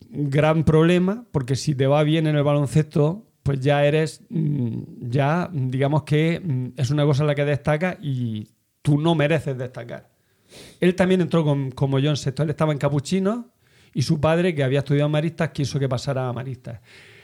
Gran 0.10 0.64
problema, 0.64 1.26
porque 1.32 1.56
si 1.56 1.74
te 1.76 1.88
va 1.88 2.04
bien 2.04 2.28
en 2.28 2.36
el 2.36 2.44
baloncesto, 2.44 3.26
pues 3.42 3.60
ya 3.60 3.84
eres, 3.86 4.22
mm, 4.30 4.80
ya 5.10 5.50
digamos 5.52 6.04
que 6.04 6.40
mm, 6.44 6.80
es 6.80 6.90
una 6.92 7.06
cosa 7.06 7.24
en 7.24 7.28
la 7.28 7.36
que 7.36 7.46
destaca 7.46 7.98
y 8.02 8.48
tú 8.82 9.00
no 9.00 9.16
mereces 9.16 9.58
destacar. 9.58 10.12
Él 10.80 10.94
también 10.96 11.22
entró 11.22 11.44
con- 11.44 11.72
como 11.72 11.98
yo 12.00 12.12
en 12.12 12.18
sexto, 12.18 12.44
él 12.44 12.52
estaba 12.52 12.72
en 12.72 12.78
Capuchino 12.78 13.50
y 13.96 14.04
su 14.04 14.20
padre, 14.22 14.54
que 14.54 14.64
había 14.64 14.80
estudiado 14.80 15.10
Maristas, 15.10 15.50
quiso 15.50 15.80
que 15.80 15.90
pasara 15.90 16.30
a 16.30 16.34
Maristas. 16.34 16.82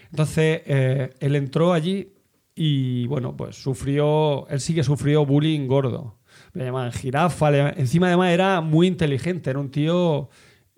Entonces, 0.10 0.62
eh, 0.66 1.10
él 1.20 1.36
entró 1.36 1.74
allí 1.74 2.14
y, 2.56 3.06
bueno, 3.08 3.36
pues 3.38 3.56
sufrió, 3.62 4.48
él 4.50 4.60
sí 4.60 4.74
que 4.74 4.84
sufrió 4.84 5.26
bullying 5.26 5.68
gordo. 5.68 6.18
Le 6.54 6.64
llamaban 6.66 6.92
jirafa, 6.92 7.52
le- 7.52 7.80
encima 7.80 8.08
además 8.08 8.32
era 8.32 8.62
muy 8.62 8.88
inteligente, 8.88 9.50
era 9.50 9.60
un 9.60 9.70
tío, 9.70 10.30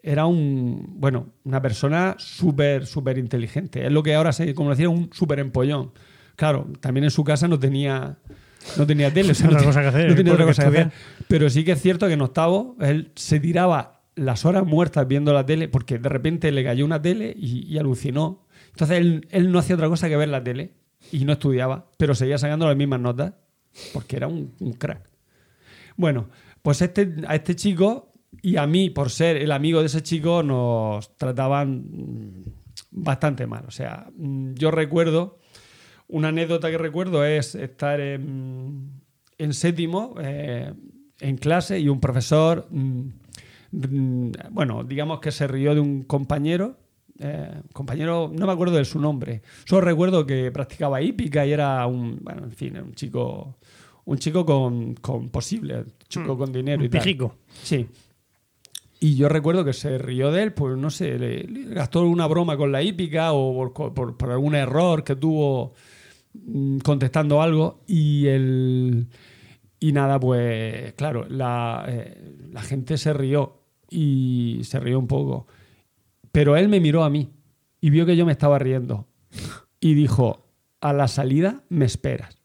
era 0.02 0.26
un, 0.26 0.96
bueno, 1.00 1.28
una 1.46 1.62
persona 1.62 2.16
súper, 2.18 2.86
súper 2.86 3.18
inteligente. 3.18 3.86
Es 3.86 3.92
lo 3.92 4.04
que 4.04 4.14
ahora 4.16 4.34
se, 4.34 4.54
como 4.54 4.72
decía, 4.72 4.90
un 4.90 5.10
súper 5.14 5.40
empollón. 5.40 5.92
Claro, 6.36 6.68
también 6.80 7.04
en 7.06 7.12
su 7.12 7.24
casa 7.24 7.48
no 7.48 7.60
tenía, 7.60 8.18
no 8.78 8.86
tenía 8.88 9.14
tele. 9.14 9.32
o 9.32 9.36
sea, 9.36 9.48
Otra 9.48 9.60
no 9.62 9.66
cosa 9.68 9.82
que 9.82 9.88
hacer, 9.88 10.10
no 10.10 10.16
tenía 10.16 10.34
otra 10.34 10.46
cosa 10.46 10.64
que 10.64 10.70
hacer. 10.80 10.92
Pero 11.28 11.50
sí 11.52 11.64
que 11.64 11.74
es 11.74 11.82
cierto 11.82 12.08
que 12.08 12.14
en 12.14 12.22
octavo 12.22 12.76
él 12.82 13.12
se 13.16 13.40
tiraba 13.40 13.93
las 14.16 14.46
horas 14.46 14.66
muertas 14.66 15.08
viendo 15.08 15.34
la 15.34 15.46
tele 15.46 15.68
porque 15.68 15.98
de 15.98 16.10
repente 16.10 16.52
le 16.52 16.64
cayó 16.64 16.86
una 16.86 17.02
tele 17.02 17.34
y, 17.38 17.78
alucinó. 17.78 18.46
Entonces 18.70 18.98
él, 18.98 19.28
él 19.32 19.52
no 19.52 19.60
hacía 19.60 19.76
otra 19.76 19.90
cosa 19.90 20.10
que 20.10 20.18
ver 20.18 20.30
la 20.30 20.44
tele 20.44 20.74
y 21.12 21.26
no 21.26 21.34
estudiaba, 21.34 21.92
pero 21.98 22.16
seguía 22.16 22.38
sacando 22.38 22.68
las 22.68 22.78
mismas 22.78 23.00
notas 23.00 23.34
porque 23.94 24.18
era 24.18 24.28
un, 24.28 24.52
crack. 24.78 25.10
Bueno, 25.96 26.30
pues 26.62 26.82
este, 26.82 27.16
a 27.28 27.36
este 27.36 27.56
chico 27.56 28.14
y 28.42 28.58
a 28.58 28.66
mí, 28.68 28.90
por 28.90 29.10
ser 29.10 29.38
el 29.38 29.52
amigo 29.52 29.80
de 29.80 29.88
ese 29.88 30.02
chico, 30.02 30.44
nos 30.44 31.16
trataban 31.18 32.46
bastante 32.92 33.48
mal. 33.48 33.66
O 33.68 33.72
sea, 33.72 34.10
yo 34.18 34.72
recuerdo, 34.72 35.40
una 36.08 36.30
anécdota 36.30 36.72
que 36.72 36.78
recuerdo 36.78 37.26
es 37.26 37.56
estar 37.56 38.00
en, 38.00 39.02
séptimo, 39.52 40.16
eh, 40.20 40.74
en 41.20 41.38
clase, 41.38 41.80
y 41.80 41.90
un 41.90 42.00
profesor, 42.00 42.68
mm, 42.70 43.10
bueno, 44.52 44.84
digamos 44.84 45.20
que 45.20 45.32
se 45.32 45.48
rió 45.48 45.74
de 45.74 45.82
un 45.82 46.04
compañero. 46.04 46.78
eh, 47.20 47.62
compañero, 47.74 48.32
no 48.34 48.46
me 48.48 48.52
acuerdo 48.54 48.76
de 48.78 48.86
su 48.86 49.00
nombre. 49.00 49.42
Solo 49.66 49.82
recuerdo 49.82 50.26
que 50.26 50.52
practicaba 50.52 51.02
hípica 51.02 51.46
y 51.46 51.52
era 51.54 51.86
un, 51.88 52.20
bueno, 52.22 52.44
en 52.46 52.52
fin, 52.52 52.78
un 52.78 52.94
chico, 52.94 53.58
un 54.06 54.18
chico 54.18 54.46
con, 54.46 54.94
con 54.96 55.30
posible, 55.30 55.78
un 55.80 55.94
chico 56.08 56.38
con 56.38 56.52
dinero 56.52 56.84
y 56.84 56.90
tal. 56.90 57.02
pijico. 57.02 57.36
Sí. 57.64 57.88
Y 59.00 59.16
yo 59.16 59.28
recuerdo 59.28 59.66
que 59.66 59.74
se 59.74 59.98
rió 59.98 60.32
de 60.32 60.44
él, 60.44 60.54
pues 60.54 60.78
no 60.78 60.90
sé, 60.90 61.20
le, 61.20 61.44
le 61.44 61.74
gastó 61.74 62.04
una 62.04 62.26
broma 62.28 62.56
con 62.58 62.72
la 62.72 62.82
hípica 62.82 63.34
o 63.34 63.72
por, 63.74 63.94
por- 63.94 64.16
por 64.18 64.32
algún 64.32 64.56
error 64.56 65.04
que 65.04 65.16
tuvo 65.18 65.74
mm, 66.34 66.78
contestando 66.80 67.42
algo. 67.42 67.82
Y 67.88 68.28
el. 68.28 69.08
Y 69.80 69.92
nada, 69.92 70.18
pues 70.20 70.94
claro, 70.94 71.26
la, 71.28 71.84
eh, 71.90 72.34
la 72.54 72.62
gente 72.62 72.98
se 72.98 73.12
rió 73.14 73.63
y 73.94 74.64
se 74.64 74.80
rió 74.80 75.00
un 75.00 75.08
poco. 75.08 75.48
Pero 76.32 76.58
él 76.58 76.68
me 76.68 76.80
miró 76.80 77.04
a 77.04 77.10
mí 77.10 77.30
y 77.80 77.90
vio 77.90 78.06
que 78.06 78.16
yo 78.16 78.26
me 78.26 78.32
estaba 78.32 78.58
riendo. 78.60 79.08
Y 79.80 79.94
dijo, 79.94 80.48
a 80.82 80.94
la 80.94 81.08
salida 81.08 81.64
me 81.70 81.86
esperas. 81.86 82.38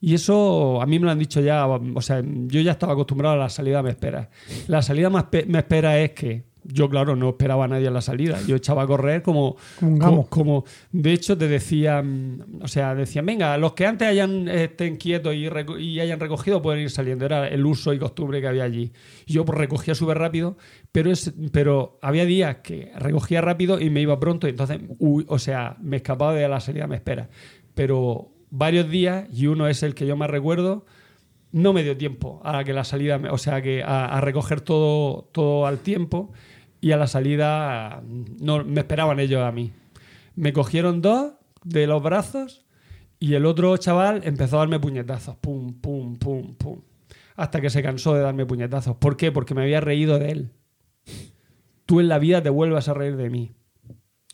Y 0.00 0.14
eso 0.14 0.80
a 0.80 0.86
mí 0.86 0.98
me 0.98 1.06
lo 1.06 1.10
han 1.10 1.18
dicho 1.18 1.40
ya, 1.40 1.66
o 1.66 2.02
sea, 2.02 2.22
yo 2.22 2.60
ya 2.60 2.72
estaba 2.72 2.92
acostumbrado 2.92 3.34
a 3.34 3.38
la 3.38 3.48
salida 3.48 3.82
me 3.82 3.90
espera. 3.90 4.30
La 4.68 4.82
salida 4.82 5.10
me 5.10 5.58
espera 5.58 5.98
es 5.98 6.12
que 6.12 6.44
yo, 6.70 6.88
claro, 6.90 7.16
no 7.16 7.30
esperaba 7.30 7.64
a 7.64 7.68
nadie 7.68 7.86
en 7.86 7.94
la 7.94 8.02
salida. 8.02 8.38
Yo 8.46 8.54
echaba 8.56 8.82
a 8.82 8.86
correr 8.86 9.22
como. 9.22 9.56
Como 9.80 9.92
un 9.92 9.98
gamo. 9.98 10.22
co- 10.24 10.28
como- 10.28 10.64
de 10.92 11.12
hecho, 11.14 11.36
te 11.38 11.48
decían. 11.48 12.44
O 12.60 12.68
sea, 12.68 12.94
decían, 12.94 13.24
venga, 13.24 13.56
los 13.56 13.72
que 13.72 13.86
antes 13.86 14.06
hayan 14.06 14.48
estén 14.48 14.96
quietos 14.96 15.34
y, 15.34 15.48
y 15.80 16.00
hayan 16.00 16.20
recogido 16.20 16.60
pueden 16.60 16.82
ir 16.82 16.90
saliendo. 16.90 17.24
Era 17.24 17.48
el 17.48 17.64
uso 17.64 17.92
y 17.94 17.98
costumbre 17.98 18.40
que 18.42 18.48
había 18.48 18.64
allí. 18.64 18.92
Yo 19.26 19.44
pues, 19.46 19.56
recogía 19.58 19.94
súper 19.94 20.18
rápido, 20.18 20.56
pero, 20.92 21.10
es, 21.10 21.32
pero 21.52 21.98
había 22.02 22.26
días 22.26 22.56
que 22.62 22.92
recogía 22.96 23.40
rápido 23.40 23.80
y 23.80 23.88
me 23.90 24.00
iba 24.02 24.20
pronto. 24.20 24.46
Y 24.46 24.50
entonces, 24.50 24.78
uy, 24.98 25.24
o 25.28 25.38
sea, 25.38 25.76
me 25.80 25.96
escapaba 25.96 26.34
de 26.34 26.46
la 26.48 26.60
salida, 26.60 26.86
me 26.86 26.96
espera. 26.96 27.30
Pero 27.74 28.30
varios 28.50 28.90
días, 28.90 29.26
y 29.32 29.46
uno 29.46 29.68
es 29.68 29.82
el 29.82 29.94
que 29.94 30.06
yo 30.06 30.16
más 30.16 30.30
recuerdo, 30.30 30.84
no 31.52 31.72
me 31.72 31.82
dio 31.82 31.96
tiempo 31.96 32.40
a 32.44 32.62
que 32.64 32.72
la 32.74 32.84
salida, 32.84 33.18
o 33.30 33.38
sea, 33.38 33.62
que 33.62 33.82
a, 33.82 34.04
a 34.06 34.20
recoger 34.20 34.60
todo, 34.60 35.30
todo 35.32 35.66
al 35.66 35.78
tiempo 35.78 36.30
y 36.80 36.92
a 36.92 36.96
la 36.96 37.06
salida 37.06 38.02
no 38.40 38.64
me 38.64 38.80
esperaban 38.80 39.20
ellos 39.20 39.42
a 39.42 39.52
mí. 39.52 39.72
Me 40.34 40.52
cogieron 40.52 41.02
dos 41.02 41.32
de 41.64 41.86
los 41.86 42.02
brazos 42.02 42.64
y 43.18 43.34
el 43.34 43.46
otro 43.46 43.76
chaval 43.76 44.20
empezó 44.24 44.56
a 44.56 44.60
darme 44.60 44.78
puñetazos, 44.78 45.36
pum, 45.36 45.74
pum, 45.80 46.16
pum, 46.16 46.54
pum, 46.54 46.80
hasta 47.36 47.60
que 47.60 47.70
se 47.70 47.82
cansó 47.82 48.14
de 48.14 48.20
darme 48.20 48.46
puñetazos. 48.46 48.96
¿Por 48.96 49.16
qué? 49.16 49.32
Porque 49.32 49.54
me 49.54 49.62
había 49.62 49.80
reído 49.80 50.18
de 50.18 50.30
él. 50.30 50.50
Tú 51.86 52.00
en 52.00 52.08
la 52.08 52.18
vida 52.18 52.42
te 52.42 52.50
vuelvas 52.50 52.88
a 52.88 52.94
reír 52.94 53.16
de 53.16 53.30
mí. 53.30 53.52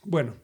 Bueno, 0.04 0.34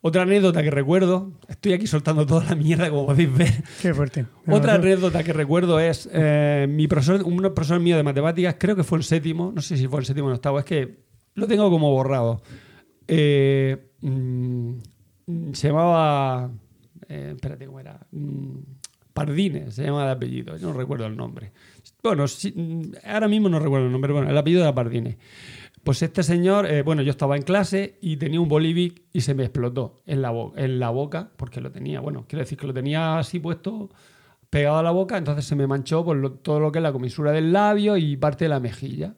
otra 0.00 0.22
anécdota 0.22 0.62
que 0.62 0.70
recuerdo, 0.70 1.32
estoy 1.48 1.72
aquí 1.72 1.86
soltando 1.86 2.26
toda 2.26 2.44
la 2.44 2.54
mierda 2.54 2.90
como 2.90 3.06
podéis 3.06 3.36
ver. 3.36 3.64
Qué 3.80 3.94
fuerte. 3.94 4.26
Otra 4.46 4.74
anécdota 4.74 5.24
que 5.24 5.32
recuerdo 5.32 5.80
es 5.80 6.08
eh, 6.12 6.66
mi 6.68 6.86
profesor, 6.86 7.22
un 7.24 7.36
profesor 7.54 7.80
mío 7.80 7.96
de 7.96 8.02
matemáticas, 8.02 8.56
creo 8.58 8.76
que 8.76 8.84
fue 8.84 8.98
en 8.98 9.02
séptimo, 9.02 9.50
no 9.54 9.60
sé 9.60 9.76
si 9.76 9.88
fue 9.88 10.00
en 10.00 10.04
séptimo 10.04 10.28
o 10.28 10.30
en 10.30 10.36
octavo, 10.36 10.58
es 10.58 10.64
que 10.64 11.07
lo 11.38 11.46
tengo 11.46 11.70
como 11.70 11.90
borrado. 11.90 12.42
Eh, 13.06 13.92
mm, 14.02 14.72
se 15.52 15.68
llamaba. 15.68 16.50
eh, 17.08 17.32
espérate, 17.34 17.66
¿cómo 17.66 17.80
era? 17.80 17.98
Mm, 18.10 18.58
Pardines, 19.12 19.74
se 19.74 19.84
llamaba 19.84 20.06
de 20.06 20.12
apellido, 20.12 20.58
no 20.58 20.72
recuerdo 20.72 21.06
el 21.06 21.16
nombre. 21.16 21.52
Bueno, 22.02 22.24
mm, 22.24 22.82
ahora 23.04 23.28
mismo 23.28 23.48
no 23.48 23.58
recuerdo 23.58 23.86
el 23.86 23.92
nombre, 23.92 24.12
bueno, 24.12 24.30
el 24.30 24.36
apellido 24.36 24.62
era 24.62 24.74
Pardines. 24.74 25.16
Pues 25.82 26.02
este 26.02 26.22
señor, 26.22 26.66
eh, 26.66 26.82
bueno, 26.82 27.02
yo 27.02 27.10
estaba 27.10 27.36
en 27.36 27.42
clase 27.42 27.98
y 28.00 28.16
tenía 28.16 28.40
un 28.40 28.48
bolivic 28.48 29.02
y 29.12 29.22
se 29.22 29.34
me 29.34 29.44
explotó 29.44 30.02
en 30.06 30.22
la, 30.22 30.32
en 30.56 30.78
la 30.78 30.90
boca, 30.90 31.30
porque 31.36 31.60
lo 31.60 31.70
tenía, 31.72 32.00
bueno, 32.00 32.26
quiero 32.28 32.42
decir 32.44 32.58
que 32.58 32.66
lo 32.66 32.74
tenía 32.74 33.18
así 33.18 33.38
puesto, 33.38 33.88
pegado 34.50 34.78
a 34.78 34.82
la 34.82 34.90
boca, 34.90 35.16
entonces 35.16 35.44
se 35.44 35.56
me 35.56 35.66
manchó 35.66 36.04
por 36.04 36.38
todo 36.38 36.60
lo 36.60 36.72
que 36.72 36.78
es 36.78 36.82
la 36.82 36.92
comisura 36.92 37.32
del 37.32 37.52
labio 37.52 37.96
y 37.96 38.16
parte 38.16 38.44
de 38.44 38.48
la 38.50 38.60
mejilla. 38.60 39.14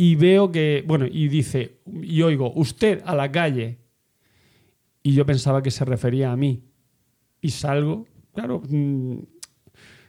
Y 0.00 0.14
veo 0.14 0.50
que, 0.52 0.84
bueno, 0.86 1.06
y 1.10 1.26
dice, 1.28 1.80
y 2.02 2.22
oigo, 2.22 2.52
usted 2.54 3.02
a 3.04 3.14
la 3.16 3.30
calle. 3.32 3.78
Y 5.02 5.12
yo 5.12 5.26
pensaba 5.26 5.60
que 5.62 5.72
se 5.72 5.84
refería 5.84 6.30
a 6.30 6.36
mí. 6.36 6.62
Y 7.40 7.50
salgo, 7.50 8.06
claro, 8.32 8.62
mm, 8.68 9.18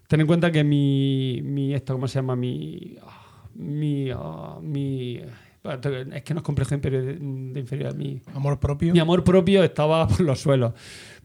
ten 0.07 0.21
en 0.21 0.27
cuenta 0.27 0.51
que 0.51 0.63
mi, 0.63 1.41
mi 1.43 1.73
esto, 1.73 1.93
¿cómo 1.93 2.07
se 2.07 2.19
llama? 2.19 2.35
Mi, 2.35 2.97
ah, 3.01 3.47
mi, 3.55 4.09
ah, 4.11 4.59
mi, 4.61 5.17
es 5.17 6.23
que 6.23 6.33
no 6.35 6.39
es 6.39 6.43
complejo 6.43 6.75
inferior- 6.75 7.17
de 7.19 7.59
inferioridad, 7.59 7.95
mi, 7.95 8.21
Amor 8.33 8.59
propio. 8.59 8.93
mi 8.93 8.99
amor 8.99 9.23
propio 9.23 9.63
estaba 9.63 10.07
por 10.07 10.21
los 10.21 10.39
suelos. 10.39 10.73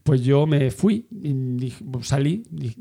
Pues 0.02 0.22
yo 0.22 0.46
me 0.46 0.70
fui, 0.70 1.06
y 1.10 1.32
dije- 1.56 1.84
salí, 2.02 2.42
dije, 2.50 2.76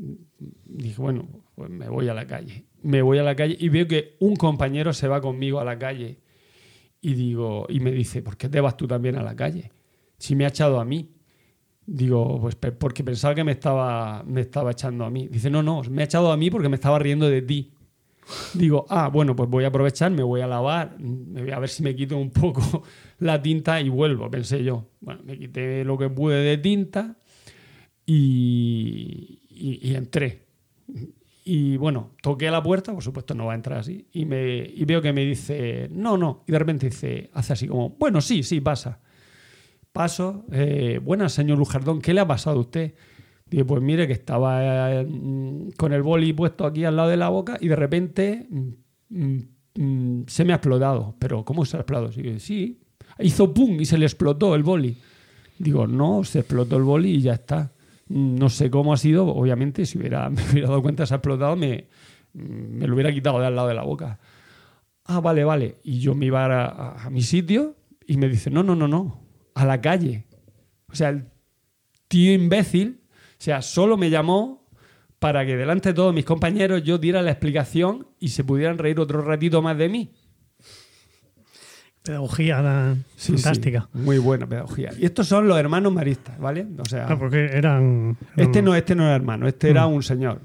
dije, 0.64 1.00
bueno, 1.00 1.28
pues 1.54 1.68
me 1.70 1.88
voy 1.90 2.08
a 2.08 2.14
la 2.14 2.26
calle. 2.26 2.64
Me 2.84 3.02
voy 3.02 3.18
a 3.18 3.22
la 3.22 3.34
calle 3.34 3.56
y 3.58 3.68
veo 3.70 3.88
que 3.88 4.16
un 4.20 4.36
compañero 4.36 4.92
se 4.92 5.08
va 5.08 5.20
conmigo 5.20 5.58
a 5.58 5.64
la 5.64 5.78
calle. 5.78 6.18
Y 7.00 7.14
digo, 7.14 7.66
y 7.68 7.80
me 7.80 7.90
dice, 7.90 8.22
¿por 8.22 8.36
qué 8.36 8.48
te 8.48 8.60
vas 8.60 8.76
tú 8.76 8.86
también 8.86 9.16
a 9.16 9.22
la 9.22 9.34
calle? 9.34 9.72
Si 10.18 10.36
me 10.36 10.44
ha 10.44 10.48
echado 10.48 10.80
a 10.80 10.84
mí. 10.84 11.10
Digo, 11.86 12.40
pues 12.40 12.54
porque 12.54 13.04
pensaba 13.04 13.34
que 13.34 13.44
me 13.44 13.52
estaba, 13.52 14.22
me 14.26 14.40
estaba 14.42 14.70
echando 14.70 15.04
a 15.04 15.10
mí. 15.10 15.28
Dice, 15.28 15.50
no, 15.50 15.62
no, 15.62 15.82
me 15.90 16.02
ha 16.02 16.04
echado 16.06 16.32
a 16.32 16.36
mí 16.36 16.50
porque 16.50 16.68
me 16.68 16.76
estaba 16.76 16.98
riendo 16.98 17.28
de 17.28 17.42
ti. 17.42 17.72
Digo, 18.54 18.86
ah, 18.88 19.08
bueno, 19.08 19.36
pues 19.36 19.50
voy 19.50 19.64
a 19.64 19.68
aprovechar, 19.68 20.10
me 20.10 20.22
voy 20.22 20.40
a 20.40 20.46
lavar, 20.46 20.96
voy 20.98 21.50
a 21.50 21.58
ver 21.58 21.68
si 21.68 21.82
me 21.82 21.94
quito 21.94 22.16
un 22.16 22.30
poco 22.30 22.82
la 23.18 23.42
tinta 23.42 23.80
y 23.80 23.90
vuelvo, 23.90 24.30
pensé 24.30 24.64
yo. 24.64 24.88
Bueno, 25.00 25.20
me 25.24 25.38
quité 25.38 25.84
lo 25.84 25.98
que 25.98 26.08
pude 26.08 26.36
de 26.36 26.56
tinta 26.56 27.16
y 28.06 29.40
entré. 29.94 30.44
Y 31.44 31.76
bueno, 31.76 32.12
toqué 32.22 32.50
la 32.50 32.62
puerta, 32.62 32.92
por 32.94 33.02
supuesto 33.02 33.34
no 33.34 33.46
va 33.46 33.52
a 33.52 33.56
entrar 33.56 33.78
así, 33.78 34.08
y, 34.12 34.24
me, 34.24 34.58
y 34.58 34.84
veo 34.86 35.02
que 35.02 35.12
me 35.12 35.26
dice, 35.26 35.90
no, 35.92 36.16
no, 36.16 36.42
y 36.46 36.52
de 36.52 36.58
repente 36.58 36.86
dice, 36.86 37.30
hace 37.34 37.52
así 37.52 37.68
como, 37.68 37.90
bueno, 37.90 38.22
sí, 38.22 38.42
sí, 38.42 38.60
pasa. 38.60 39.00
Paso, 39.92 40.46
eh, 40.50 40.98
buenas, 41.02 41.34
señor 41.34 41.58
Lujardón, 41.58 42.00
¿qué 42.00 42.14
le 42.14 42.20
ha 42.20 42.26
pasado 42.26 42.56
a 42.56 42.60
usted? 42.60 42.94
Dije, 43.48 43.64
pues 43.64 43.82
mire 43.82 44.06
que 44.06 44.14
estaba 44.14 45.04
mm, 45.04 45.72
con 45.76 45.92
el 45.92 46.02
boli 46.02 46.32
puesto 46.32 46.64
aquí 46.66 46.84
al 46.84 46.96
lado 46.96 47.10
de 47.10 47.16
la 47.16 47.28
boca 47.28 47.58
y 47.60 47.68
de 47.68 47.76
repente 47.76 48.48
mm, 48.50 49.38
mm, 49.76 50.24
se 50.26 50.44
me 50.44 50.52
ha 50.52 50.56
explotado. 50.56 51.14
Pero 51.18 51.44
¿cómo 51.44 51.64
se 51.64 51.76
ha 51.76 51.80
explotado? 51.80 52.08
Digo, 52.08 52.38
sí, 52.38 52.80
hizo 53.20 53.52
pum 53.52 53.80
y 53.80 53.84
se 53.84 53.98
le 53.98 54.06
explotó 54.06 54.54
el 54.54 54.62
boli. 54.62 54.96
Digo, 55.58 55.86
no, 55.86 56.24
se 56.24 56.40
explotó 56.40 56.76
el 56.76 56.82
boli 56.82 57.10
y 57.10 57.20
ya 57.20 57.34
está. 57.34 57.73
No 58.08 58.48
sé 58.50 58.70
cómo 58.70 58.92
ha 58.92 58.96
sido, 58.96 59.26
obviamente, 59.26 59.86
si 59.86 59.98
hubiera, 59.98 60.28
me 60.30 60.42
hubiera 60.50 60.68
dado 60.68 60.82
cuenta 60.82 61.06
se 61.06 61.14
ha 61.14 61.16
explotado, 61.18 61.56
me, 61.56 61.88
me 62.32 62.86
lo 62.86 62.94
hubiera 62.94 63.12
quitado 63.12 63.40
de 63.40 63.46
al 63.46 63.56
lado 63.56 63.68
de 63.68 63.74
la 63.74 63.82
boca. 63.82 64.18
Ah, 65.04 65.20
vale, 65.20 65.44
vale. 65.44 65.76
Y 65.84 66.00
yo 66.00 66.14
me 66.14 66.26
iba 66.26 66.44
a, 66.44 66.66
a- 66.66 67.06
a 67.06 67.10
mi 67.10 67.22
sitio 67.22 67.76
y 68.06 68.16
me 68.16 68.28
dice, 68.28 68.50
no, 68.50 68.62
no, 68.62 68.74
no, 68.76 68.88
no, 68.88 69.20
a 69.54 69.64
la 69.64 69.80
calle. 69.80 70.26
O 70.90 70.94
sea, 70.94 71.10
el 71.10 71.24
tío 72.08 72.32
imbécil, 72.32 73.00
o 73.10 73.36
sea, 73.38 73.62
solo 73.62 73.96
me 73.96 74.10
llamó 74.10 74.68
para 75.18 75.44
que 75.46 75.56
delante 75.56 75.90
de 75.90 75.94
todos 75.94 76.14
mis 76.14 76.24
compañeros 76.24 76.82
yo 76.82 76.98
diera 76.98 77.22
la 77.22 77.30
explicación 77.30 78.06
y 78.20 78.28
se 78.28 78.44
pudieran 78.44 78.78
reír 78.78 79.00
otro 79.00 79.22
ratito 79.22 79.62
más 79.62 79.76
de 79.78 79.88
mí. 79.88 80.12
Pedagogía 82.04 82.96
Sí, 83.16 83.32
fantástica. 83.32 83.88
sí, 83.90 83.98
muy 83.98 84.18
buena 84.18 84.46
pedagogía. 84.46 84.92
Y 84.98 85.06
estos 85.06 85.26
son 85.26 85.48
los 85.48 85.58
hermanos 85.58 85.90
maristas, 85.90 86.38
¿vale? 86.38 86.66
O 86.78 86.84
sea, 86.84 87.18
porque 87.18 87.46
eran. 87.46 88.18
este 88.36 88.60
no, 88.60 88.74
este 88.74 88.94
no 88.94 89.04
era 89.04 89.14
hermano, 89.16 89.48
este 89.48 89.70
era 89.70 89.86
un 89.86 90.02
señor. 90.02 90.42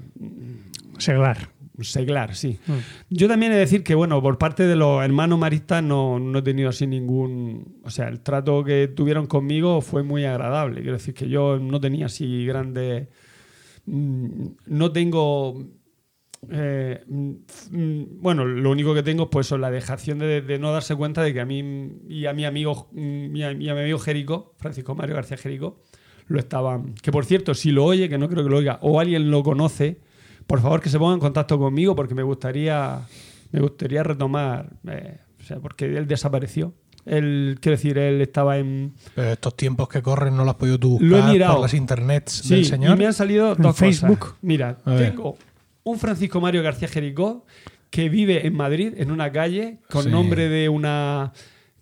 Seglar. 0.98 1.50
Seglar, 1.82 2.34
sí. 2.34 2.58
Mm. 2.66 2.72
Yo 3.10 3.28
también 3.28 3.52
he 3.52 3.56
de 3.56 3.60
decir 3.60 3.82
que, 3.82 3.94
bueno, 3.94 4.20
por 4.22 4.38
parte 4.38 4.66
de 4.66 4.74
los 4.76 5.02
hermanos 5.04 5.38
maristas 5.38 5.82
no, 5.82 6.18
no 6.18 6.38
he 6.38 6.42
tenido 6.42 6.68
así 6.70 6.86
ningún... 6.86 7.78
O 7.84 7.90
sea, 7.90 8.08
el 8.08 8.20
trato 8.20 8.62
que 8.64 8.88
tuvieron 8.88 9.26
conmigo 9.26 9.80
fue 9.82 10.02
muy 10.02 10.24
agradable. 10.26 10.80
Quiero 10.82 10.96
decir 10.98 11.12
que 11.14 11.28
yo 11.28 11.58
no 11.58 11.80
tenía 11.80 12.06
así 12.06 12.44
grandes... 12.46 13.08
mm, 13.86 14.46
No 14.66 14.92
tengo... 14.92 15.62
eh, 16.50 17.02
mm, 17.06 17.30
mm, 17.70 18.04
bueno, 18.20 18.44
lo 18.44 18.70
único 18.70 18.94
que 18.94 19.02
tengo 19.02 19.24
es 19.24 19.28
pues, 19.30 19.50
la 19.52 19.70
dejación 19.70 20.18
de, 20.18 20.40
de 20.40 20.58
no 20.58 20.72
darse 20.72 20.94
cuenta 20.96 21.22
de 21.22 21.32
que 21.34 21.40
a 21.40 21.44
mí 21.46 21.92
y 22.08 22.26
a 22.26 22.32
mi 22.32 22.44
amigo, 22.44 22.88
mm, 22.92 23.36
y 23.36 23.42
a, 23.42 23.52
y 23.52 23.68
a 23.68 23.74
mi 23.74 23.80
amigo 23.80 23.98
Jerico, 23.98 24.54
Francisco 24.58 24.94
Mario 24.94 25.16
García 25.16 25.36
Jerico, 25.36 25.80
lo 26.26 26.38
estaban... 26.38 26.94
Que 26.94 27.10
por 27.12 27.24
cierto, 27.24 27.54
si 27.54 27.72
lo 27.72 27.84
oye, 27.84 28.08
que 28.08 28.16
no 28.18 28.28
creo 28.28 28.44
que 28.44 28.50
lo 28.50 28.56
oiga, 28.58 28.78
o 28.82 29.00
alguien 29.00 29.30
lo 29.30 29.42
conoce, 29.42 30.00
por 30.46 30.60
favor 30.60 30.80
que 30.80 30.88
se 30.88 30.98
ponga 30.98 31.14
en 31.14 31.20
contacto 31.20 31.58
conmigo 31.58 31.94
porque 31.94 32.14
me 32.14 32.22
gustaría 32.22 33.02
me 33.52 33.60
gustaría 33.60 34.02
retomar 34.02 34.70
eh, 34.88 35.18
o 35.40 35.44
sea 35.44 35.58
porque 35.60 35.84
él 35.86 36.06
desapareció 36.08 36.72
él 37.06 37.58
quiero 37.60 37.76
decir 37.76 37.98
él 37.98 38.20
estaba 38.20 38.58
en 38.58 38.92
Pero 39.14 39.30
estos 39.32 39.56
tiempos 39.56 39.88
que 39.88 40.02
corren 40.02 40.36
no 40.36 40.44
lo 40.44 40.50
has 40.50 40.56
podido 40.56 40.78
tú 40.78 40.90
buscar 40.98 41.08
Lo 41.08 41.18
he 41.18 41.22
mirado. 41.32 41.52
por 41.54 41.62
las 41.62 41.74
internets 41.74 42.32
sí 42.32 42.48
del 42.54 42.60
y 42.60 42.64
señor. 42.64 42.98
me 42.98 43.06
han 43.06 43.14
salido 43.14 43.52
En 43.54 43.62
dos 43.62 43.76
Facebook. 43.76 44.18
cosas 44.18 44.36
mira 44.42 44.76
tengo 44.84 45.36
un 45.84 45.98
Francisco 45.98 46.40
Mario 46.40 46.62
García 46.62 46.88
Jericó 46.88 47.44
que 47.90 48.08
vive 48.08 48.46
en 48.46 48.56
Madrid 48.56 48.94
en 48.96 49.10
una 49.10 49.32
calle 49.32 49.78
con 49.90 50.04
Sí. 50.04 50.10
nombre 50.10 50.48
de 50.48 50.68
una 50.68 51.32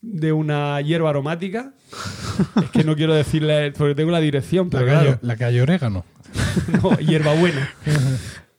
de 0.00 0.32
una 0.32 0.80
hierba 0.80 1.10
aromática 1.10 1.72
es 2.62 2.70
que 2.70 2.84
no 2.84 2.94
quiero 2.94 3.14
decirle 3.14 3.72
porque 3.72 3.94
tengo 3.96 4.10
la 4.12 4.20
dirección 4.20 4.66
la, 4.66 4.78
pero 4.78 4.86
calle, 4.86 5.06
claro, 5.06 5.18
la 5.22 5.36
calle 5.36 5.62
Orégano. 5.62 6.04
no, 6.82 6.96
hierbabuena 6.98 7.68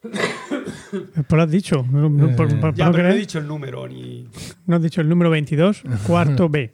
Pues 0.02 1.28
lo 1.32 1.42
has 1.42 1.52
dicho. 1.52 1.86
No, 1.92 2.10
no, 2.10 2.36
por- 2.36 2.48
por- 2.50 2.60
por 2.60 2.74
ya 2.76 2.86
no 2.88 2.92
pero 2.92 3.08
no 3.10 3.14
he 3.14 3.18
dicho 3.18 3.40
el 3.40 3.48
número 3.48 3.88
ni 3.88 4.28
no 4.66 4.76
has 4.76 4.82
dicho 4.82 5.02
el 5.02 5.10
número 5.10 5.30
22, 5.30 5.84
cuarto 6.06 6.50
B. 6.50 6.74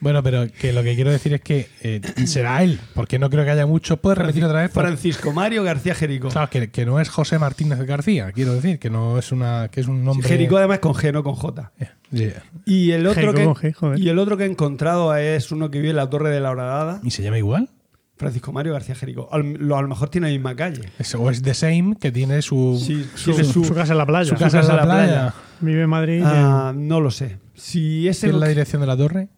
Bueno, 0.00 0.22
pero 0.22 0.46
que 0.50 0.72
lo 0.72 0.82
que 0.82 0.94
quiero 0.94 1.10
decir 1.10 1.34
es 1.34 1.40
que 1.42 1.68
eh, 1.82 2.00
será 2.26 2.62
él, 2.62 2.80
porque 2.94 3.18
no 3.18 3.28
creo 3.30 3.44
que 3.44 3.50
haya 3.50 3.66
muchos. 3.66 3.98
¿Puedes 3.98 4.18
repetir 4.18 4.44
otra 4.44 4.62
vez? 4.62 4.70
Por- 4.70 4.84
Francisco 4.84 5.32
Mario 5.32 5.62
García 5.62 5.94
Jericó 5.94 6.28
Claro, 6.28 6.48
que, 6.50 6.70
que 6.70 6.86
no 6.86 7.00
es 7.00 7.08
José 7.10 7.38
Martínez 7.38 7.78
García, 7.80 8.32
quiero 8.32 8.54
decir, 8.54 8.78
que 8.78 8.88
no 8.90 9.18
es 9.18 9.30
una 9.32 9.68
que 9.70 9.80
es 9.80 9.86
un 9.88 10.04
nombre. 10.04 10.26
Jericó 10.28 10.56
además 10.56 10.78
con 10.78 10.94
G, 10.94 11.12
no 11.12 11.22
con 11.22 11.34
J. 11.34 11.72
Eh, 11.78 11.88
yeah. 12.10 12.42
Y 12.64 12.92
el 12.92 13.06
otro, 13.06 13.34
que, 13.34 13.44
con 13.44 13.54
G, 13.54 13.72
joder. 13.74 13.98
y 13.98 14.08
el 14.08 14.18
otro 14.18 14.36
que 14.36 14.44
he 14.44 14.46
encontrado 14.50 15.14
es 15.16 15.52
uno 15.52 15.70
que 15.70 15.78
vive 15.78 15.90
en 15.90 15.96
la 15.96 16.08
Torre 16.08 16.30
de 16.30 16.40
la 16.40 16.50
Horadada, 16.50 17.00
¿Y 17.02 17.10
se 17.10 17.22
llama 17.22 17.38
igual? 17.38 17.68
Francisco 18.16 18.52
Mario 18.52 18.74
García 18.74 18.94
Jericó. 18.94 19.28
Al- 19.32 19.54
lo- 19.54 19.76
a 19.78 19.82
lo 19.82 19.88
mejor 19.88 20.10
tiene 20.10 20.26
la 20.28 20.32
misma 20.32 20.54
calle. 20.54 20.82
Es- 20.98 21.14
o 21.14 21.30
es 21.30 21.40
The 21.42 21.54
Same, 21.54 21.96
que 21.98 22.10
tiene 22.12 22.42
su, 22.42 22.78
Sí, 22.82 23.06
Su, 23.14 23.32
tiene 23.32 23.44
su 23.50 23.62
casa 23.74 23.92
en 23.92 23.98
la 23.98 24.06
playa. 24.06 24.28
su 24.28 24.34
casa 24.36 24.60
en 24.60 24.66
la 24.68 24.82
playa. 24.82 25.34
Vive 25.60 25.82
en 25.82 25.88
Madrid. 25.90 26.22
Ah, 26.24 26.72
no 26.76 27.00
lo 27.00 27.10
sé. 27.10 27.38
Si 27.54 28.08
ese 28.08 28.26
¿Tiene 28.28 28.34
lo 28.34 28.40
la 28.40 28.48
dirección 28.48 28.80
de 28.80 28.86
la 28.86 28.96
torre? 28.96 29.28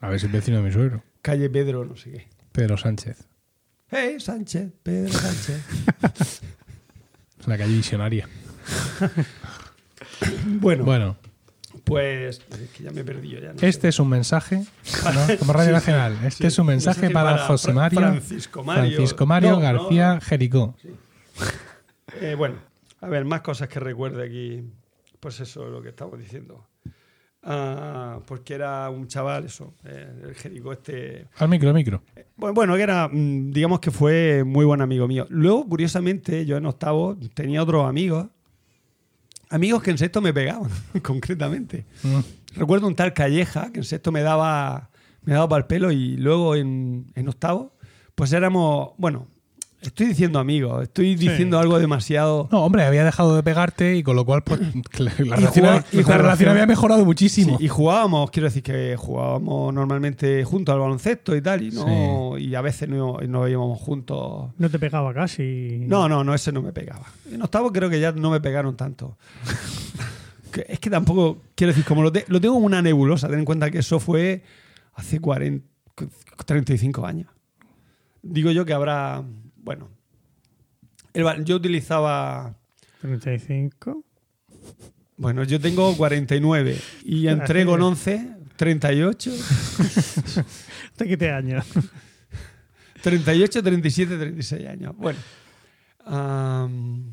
A 0.00 0.08
ver 0.08 0.20
si 0.20 0.26
es 0.26 0.32
vecino 0.32 0.58
de 0.58 0.62
mi 0.62 0.72
suegro. 0.72 1.02
calle 1.22 1.48
Pedro, 1.50 1.84
no 1.84 1.96
sé 1.96 2.10
qué. 2.12 2.28
Pedro 2.52 2.76
Sánchez. 2.76 3.26
¡Eh, 3.90 4.16
Sánchez! 4.20 4.70
Pedro 4.82 5.12
Sánchez. 5.12 5.62
Una 7.46 7.56
calle 7.56 7.74
visionaria. 7.74 8.28
bueno, 10.46 10.84
Bueno, 10.84 11.16
pues. 11.84 12.40
Es 12.50 12.70
que 12.76 12.84
ya 12.84 12.90
me 12.90 13.00
he 13.00 13.04
perdido. 13.04 13.40
Ya 13.40 13.48
no 13.48 13.54
este 13.60 13.72
sé. 13.82 13.88
es 13.88 13.98
un 14.00 14.08
mensaje. 14.08 14.56
¿no? 15.04 15.38
Como 15.38 15.52
Radio 15.52 15.68
Sí, 15.68 15.72
Nacional. 15.74 16.12
Este 16.24 16.42
sí. 16.42 16.46
es 16.48 16.58
un 16.58 16.66
mensaje 16.66 17.00
Mensaje 17.02 17.14
para, 17.14 17.30
para 17.36 17.46
José 17.46 17.72
Mario. 17.72 18.00
Francisco 18.00 18.62
Mario. 18.64 18.96
Francisco 18.96 19.26
Mario 19.26 19.50
No, 19.52 19.60
García. 19.60 20.20
Jericó. 20.20 20.76
Eh, 22.20 22.34
bueno, 22.36 22.56
a 23.00 23.08
ver, 23.08 23.24
más 23.24 23.40
cosas 23.42 23.68
que 23.68 23.80
recuerde 23.80 24.24
aquí. 24.26 24.64
Pues 25.20 25.40
eso 25.40 25.64
es 25.66 25.72
lo 25.72 25.82
que 25.82 25.88
estamos 25.90 26.18
diciendo. 26.18 26.66
Ah, 27.50 28.20
porque 28.26 28.52
era 28.52 28.90
un 28.90 29.08
chaval, 29.08 29.46
eso, 29.46 29.72
eh, 29.82 30.12
el 30.22 30.34
Jericó 30.34 30.72
este. 30.72 31.28
Al 31.38 31.48
micro, 31.48 31.70
al 31.70 31.74
micro. 31.74 32.02
Bueno, 32.36 32.52
bueno, 32.52 32.76
que 32.76 32.82
era, 32.82 33.08
mm, 33.08 33.52
digamos 33.52 33.80
que 33.80 33.90
fue 33.90 34.44
muy 34.44 34.66
buen 34.66 34.82
amigo 34.82 35.08
mío. 35.08 35.26
Luego, 35.30 35.66
curiosamente, 35.66 36.44
yo 36.44 36.58
en 36.58 36.66
octavo 36.66 37.16
tenía 37.32 37.62
otros 37.62 37.88
amigos. 37.88 38.26
Amigos 39.48 39.82
que 39.82 39.90
en 39.90 39.96
sexto 39.96 40.20
me 40.20 40.34
pegaban, 40.34 40.70
concretamente. 41.02 41.86
Mm. 42.02 42.18
Recuerdo 42.58 42.86
un 42.86 42.94
tal 42.94 43.14
Calleja 43.14 43.72
que 43.72 43.78
en 43.78 43.84
sexto 43.84 44.12
me 44.12 44.20
daba, 44.20 44.90
me 45.22 45.32
daba 45.32 45.48
para 45.48 45.60
el 45.60 45.66
pelo 45.66 45.90
y 45.90 46.18
luego 46.18 46.54
en, 46.54 47.06
en 47.14 47.28
octavo, 47.28 47.72
pues 48.14 48.30
éramos, 48.34 48.90
bueno, 48.98 49.26
estoy 49.80 50.06
diciendo 50.06 50.38
amigos, 50.38 50.82
estoy 50.82 51.14
diciendo 51.14 51.58
algo 51.58 51.78
demasiado... 51.78 52.48
No, 52.50 52.64
hombre, 52.64 52.84
había 52.84 53.04
dejado 53.04 53.36
de 53.36 53.42
pegarte 53.42 53.96
y 53.96 54.02
con 54.02 54.16
lo 54.16 54.24
cual 54.24 54.42
pues, 54.42 54.60
la, 54.98 55.12
Y 55.18 55.22
relación, 55.30 55.84
la 55.92 56.18
relación 56.18 56.50
había 56.50 56.66
mejorado 56.66 57.04
muchísimo. 57.04 57.58
Sí, 57.58 57.64
y 57.64 57.68
jugábamos, 57.68 58.30
quiero 58.30 58.48
decir 58.48 58.62
que 58.62 58.96
jugábamos 58.96 59.72
normalmente 59.72 60.42
juntos 60.44 60.72
al 60.72 60.80
baloncesto 60.80 61.36
y 61.36 61.40
tal, 61.42 61.62
y, 61.62 61.70
no, 61.70 62.36
y 62.38 62.54
a 62.54 62.60
veces 62.60 62.88
no, 62.88 63.18
no 63.18 63.48
íbamos 63.48 63.78
juntos. 63.80 64.50
No 64.58 64.68
te 64.70 64.78
pegaba 64.78 65.14
casi. 65.14 65.78
No, 65.86 66.08
no, 66.08 66.24
no, 66.24 66.34
ese 66.34 66.50
no 66.52 66.60
me 66.62 66.72
pegaba. 66.72 67.06
En 67.30 67.40
octavo 67.42 67.72
creo 67.72 67.88
que 67.88 68.00
ya 68.00 68.12
no 68.12 68.30
me 68.30 68.40
pegaron 68.40 68.76
tanto. 68.76 69.16
Es 70.66 70.80
que 70.80 70.90
tampoco, 70.90 71.42
quiero 71.54 71.72
decir, 71.72 71.84
como 71.84 72.02
lo, 72.02 72.10
te- 72.10 72.24
lo 72.26 72.40
tengo 72.40 72.54
como 72.54 72.66
una 72.66 72.82
nebulosa, 72.82 73.28
ten 73.28 73.38
en 73.38 73.44
cuenta 73.44 73.70
que 73.70 73.78
eso 73.78 74.00
fue 74.00 74.42
hace 74.94 75.20
40, 75.20 75.64
35 76.46 77.06
años. 77.06 77.28
Digo 78.22 78.50
yo 78.50 78.64
que 78.64 78.72
habrá, 78.72 79.22
bueno, 79.62 79.88
el 81.12 81.44
yo 81.44 81.56
utilizaba, 81.56 82.54
35. 83.00 84.04
bueno, 85.16 85.44
yo 85.44 85.60
tengo 85.60 85.96
49 85.96 86.76
y 87.04 87.26
entré 87.28 87.64
con 87.66 87.82
11, 87.82 88.36
38, 88.56 89.30
¿De 90.98 91.06
qué 91.06 91.16
te 91.16 91.30
años? 91.30 91.64
38, 93.02 93.62
37, 93.62 94.18
36 94.18 94.66
años. 94.66 94.96
Bueno. 94.96 95.18
am, 96.04 97.12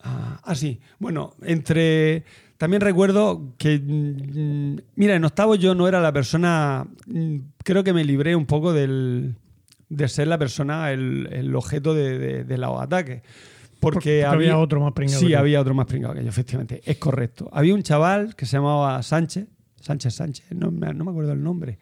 ah, 0.00 0.54
sí. 0.54 0.80
Bueno, 0.98 1.34
entre. 1.42 2.24
También 2.58 2.80
recuerdo 2.80 3.54
que. 3.58 3.78
mm, 3.78 4.76
mira, 4.96 5.14
en 5.14 5.24
octavo 5.24 5.54
yo 5.54 5.74
no 5.74 5.86
era 5.88 6.00
la 6.00 6.12
persona. 6.12 6.86
mm, 7.06 7.36
Creo 7.62 7.84
que 7.84 7.92
me 7.92 8.04
libré 8.04 8.34
un 8.36 8.46
poco 8.46 8.72
del, 8.72 9.36
de 9.96 10.08
ser 10.08 10.28
la 10.28 10.38
persona, 10.38 10.92
el, 10.92 11.28
el 11.32 11.54
objeto 11.56 11.94
de, 11.94 12.18
de- 12.18 12.44
de 12.44 12.58
los 12.58 12.80
ataques. 12.80 13.22
Porque, 13.80 13.94
Porque 13.98 14.24
había 14.24 14.56
otro 14.58 14.80
más 14.80 14.92
pringado 14.92 15.20
Sí, 15.20 15.26
que 15.28 15.36
había 15.36 15.60
otro 15.60 15.74
más 15.74 15.86
pringado 15.86 16.14
que 16.14 16.22
yo, 16.22 16.28
efectivamente. 16.30 16.80
Es 16.84 16.96
correcto. 16.96 17.50
Había 17.52 17.74
un 17.74 17.82
chaval 17.82 18.34
que 18.34 18.46
se 18.46 18.56
llamaba 18.56 19.02
Sánchez. 19.02 19.46
Sánchez 19.80 20.14
Sánchez, 20.14 20.46
no 20.52 20.70
me, 20.70 20.94
no 20.94 21.04
me 21.04 21.10
acuerdo 21.10 21.32
el 21.32 21.42
nombre 21.42 21.78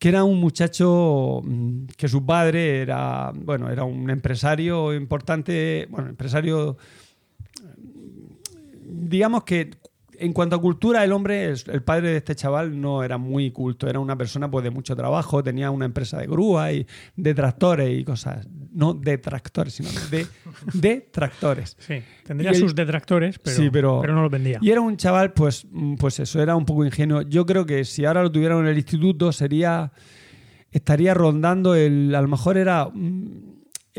que 0.00 0.08
era 0.10 0.22
un 0.22 0.38
muchacho 0.38 1.40
mm, 1.44 1.86
que 1.96 2.06
su 2.06 2.24
padre 2.24 2.82
era, 2.82 3.32
bueno, 3.34 3.68
era 3.68 3.82
un 3.82 4.08
empresario 4.10 4.94
importante, 4.94 5.88
bueno, 5.90 6.08
empresario, 6.08 6.76
mm, 7.64 9.08
digamos 9.08 9.44
que 9.44 9.70
en 10.18 10.32
cuanto 10.32 10.56
a 10.56 10.60
cultura, 10.60 11.04
el 11.04 11.12
hombre, 11.12 11.46
el, 11.50 11.82
padre 11.82 12.10
de 12.10 12.16
este 12.18 12.34
chaval 12.34 12.80
no 12.80 13.02
era 13.02 13.18
muy 13.18 13.50
culto, 13.50 13.88
era 13.88 13.98
una 14.00 14.16
persona 14.16 14.50
pues 14.50 14.64
de 14.64 14.70
mucho 14.70 14.94
trabajo, 14.96 15.42
tenía 15.42 15.70
una 15.70 15.84
empresa 15.84 16.18
de 16.18 16.26
grúa 16.26 16.72
y 16.72 16.86
de 17.16 17.34
tractores 17.34 17.98
y 17.98 18.04
cosas, 18.04 18.46
no 18.72 18.94
de 18.94 19.18
tractores, 19.18 19.74
sino 19.74 19.88
de, 20.10 20.26
de 20.74 21.08
tractores. 21.10 21.76
Sí, 21.78 22.02
tendría 22.24 22.52
Y 22.52 22.56
sus 22.56 22.74
detractores, 22.74 23.38
pero, 23.38 23.56
Sí, 23.56 23.70
pero- 23.70 24.00
pero 24.00 24.14
no 24.14 24.22
los 24.22 24.30
vendía. 24.30 24.58
Y 24.60 24.70
era 24.70 24.80
un 24.80 24.96
chaval, 24.96 25.32
pues, 25.32 25.66
pues 25.98 26.18
eso, 26.20 26.42
era 26.42 26.56
un 26.56 26.64
poco 26.64 26.84
ingenuo. 26.84 27.22
Yo 27.22 27.46
creo 27.46 27.64
que 27.64 27.84
si 27.84 28.04
ahora 28.04 28.22
lo 28.22 28.32
tuvieran 28.32 28.58
en 28.60 28.66
el 28.66 28.76
instituto, 28.76 29.32
sería. 29.32 29.92
estaría 30.70 31.14
rondando 31.14 31.74
el. 31.74 32.14
A 32.14 32.20
lo 32.20 32.28
mejor 32.28 32.58
era. 32.58 32.86
mm, 32.92 33.47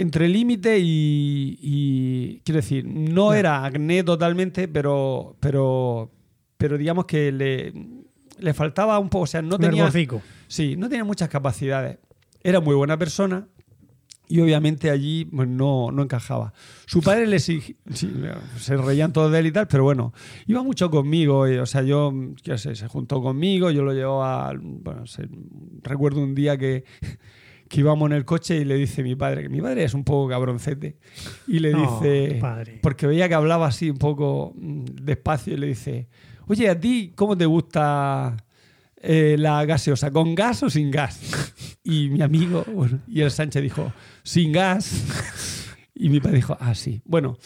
entre 0.02 0.28
límite 0.28 0.80
y, 0.80 1.58
y- 1.62 2.42
Quiero 2.44 2.58
decir, 2.58 2.86
no 2.86 3.34
era 3.34 3.64
acné 3.66 4.04
totalmente, 4.04 4.68
pero. 4.68 5.36
Pero. 5.40 6.12
Pero 6.58 6.78
digamos 6.78 7.06
que 7.06 7.32
le. 7.32 7.74
Le 8.40 8.54
faltaba 8.54 8.98
un 9.00 9.10
poco. 9.10 9.24
O 9.24 9.28
sea, 9.28 9.42
no 9.42 9.58
tenía. 9.70 9.84
Sí, 10.48 10.76
no 10.78 10.88
tenía 10.90 11.04
muchas 11.04 11.30
capacidades. 11.30 11.98
Era 12.42 12.60
muy 12.62 12.74
buena 12.76 12.98
persona 12.98 13.48
y 14.32 14.40
obviamente 14.42 14.92
allí 14.92 15.26
pues, 15.26 15.48
no, 15.50 15.92
no 15.92 16.04
encajaba. 16.04 16.54
Su 16.86 17.02
padre 17.02 17.26
le 17.28 17.40
sí, 17.40 17.76
se 18.60 18.78
reían 18.78 19.12
todos 19.12 19.32
de 19.32 19.40
él 19.40 19.48
y 19.48 19.52
tal, 19.52 19.68
pero 19.68 19.84
bueno, 19.84 20.14
iba 20.46 20.62
mucho 20.64 20.90
conmigo. 20.92 21.48
y, 21.50 21.58
o 21.58 21.66
sea, 21.66 21.82
yo, 21.82 22.14
qué 22.44 22.58
sé, 22.60 22.76
se 22.76 22.88
juntó 22.88 23.22
conmigo, 23.24 23.72
yo 23.72 23.82
lo 23.84 23.92
llevaba. 23.94 24.54
Bueno, 24.62 25.06
se- 25.08 25.28
recuerdo 25.82 26.22
un 26.22 26.36
día 26.36 26.58
que, 26.58 26.86
que 27.70 27.82
íbamos 27.82 28.10
en 28.10 28.18
el 28.18 28.26
coche 28.26 28.58
y 28.58 28.66
le 28.66 28.76
dice 28.76 29.04
mi 29.04 29.16
padre, 29.16 29.44
que 29.44 29.50
mi 29.50 29.62
padre 29.62 29.84
es 29.84 29.94
un 29.94 30.04
poco 30.04 30.28
cabroncete, 30.28 30.98
y 31.48 31.60
le 31.60 31.72
dice, 31.74 32.42
porque 32.82 33.08
veía 33.08 33.30
que 33.30 33.36
hablaba 33.36 33.68
así 33.68 33.90
un 33.92 33.98
poco 33.98 34.54
mm, 34.56 34.86
despacio, 35.04 35.54
y 35.54 35.58
le 35.58 35.68
dice, 35.68 36.10
oye, 36.48 36.68
¿a 36.68 36.80
ti 36.80 37.14
cómo 37.16 37.38
te 37.38 37.46
gusta 37.46 38.36
eh, 38.98 39.36
la 39.38 39.64
gaseosa? 39.66 40.12
¿Con 40.12 40.34
gas 40.36 40.64
o 40.64 40.70
sin 40.70 40.92
gas? 40.92 41.56
Y 41.82 42.10
mi 42.10 42.22
amigo, 42.22 42.66
bueno, 42.72 43.00
y 43.08 43.22
el 43.22 43.32
Sánchez 43.32 43.64
dijo, 43.64 43.92
sin 44.22 44.52
gas. 44.52 45.06
Y 45.96 46.08
mi 46.10 46.22
padre 46.22 46.38
dijo, 46.38 46.56
ah, 46.62 46.76
sí. 46.76 47.02
Bueno, 47.04 47.38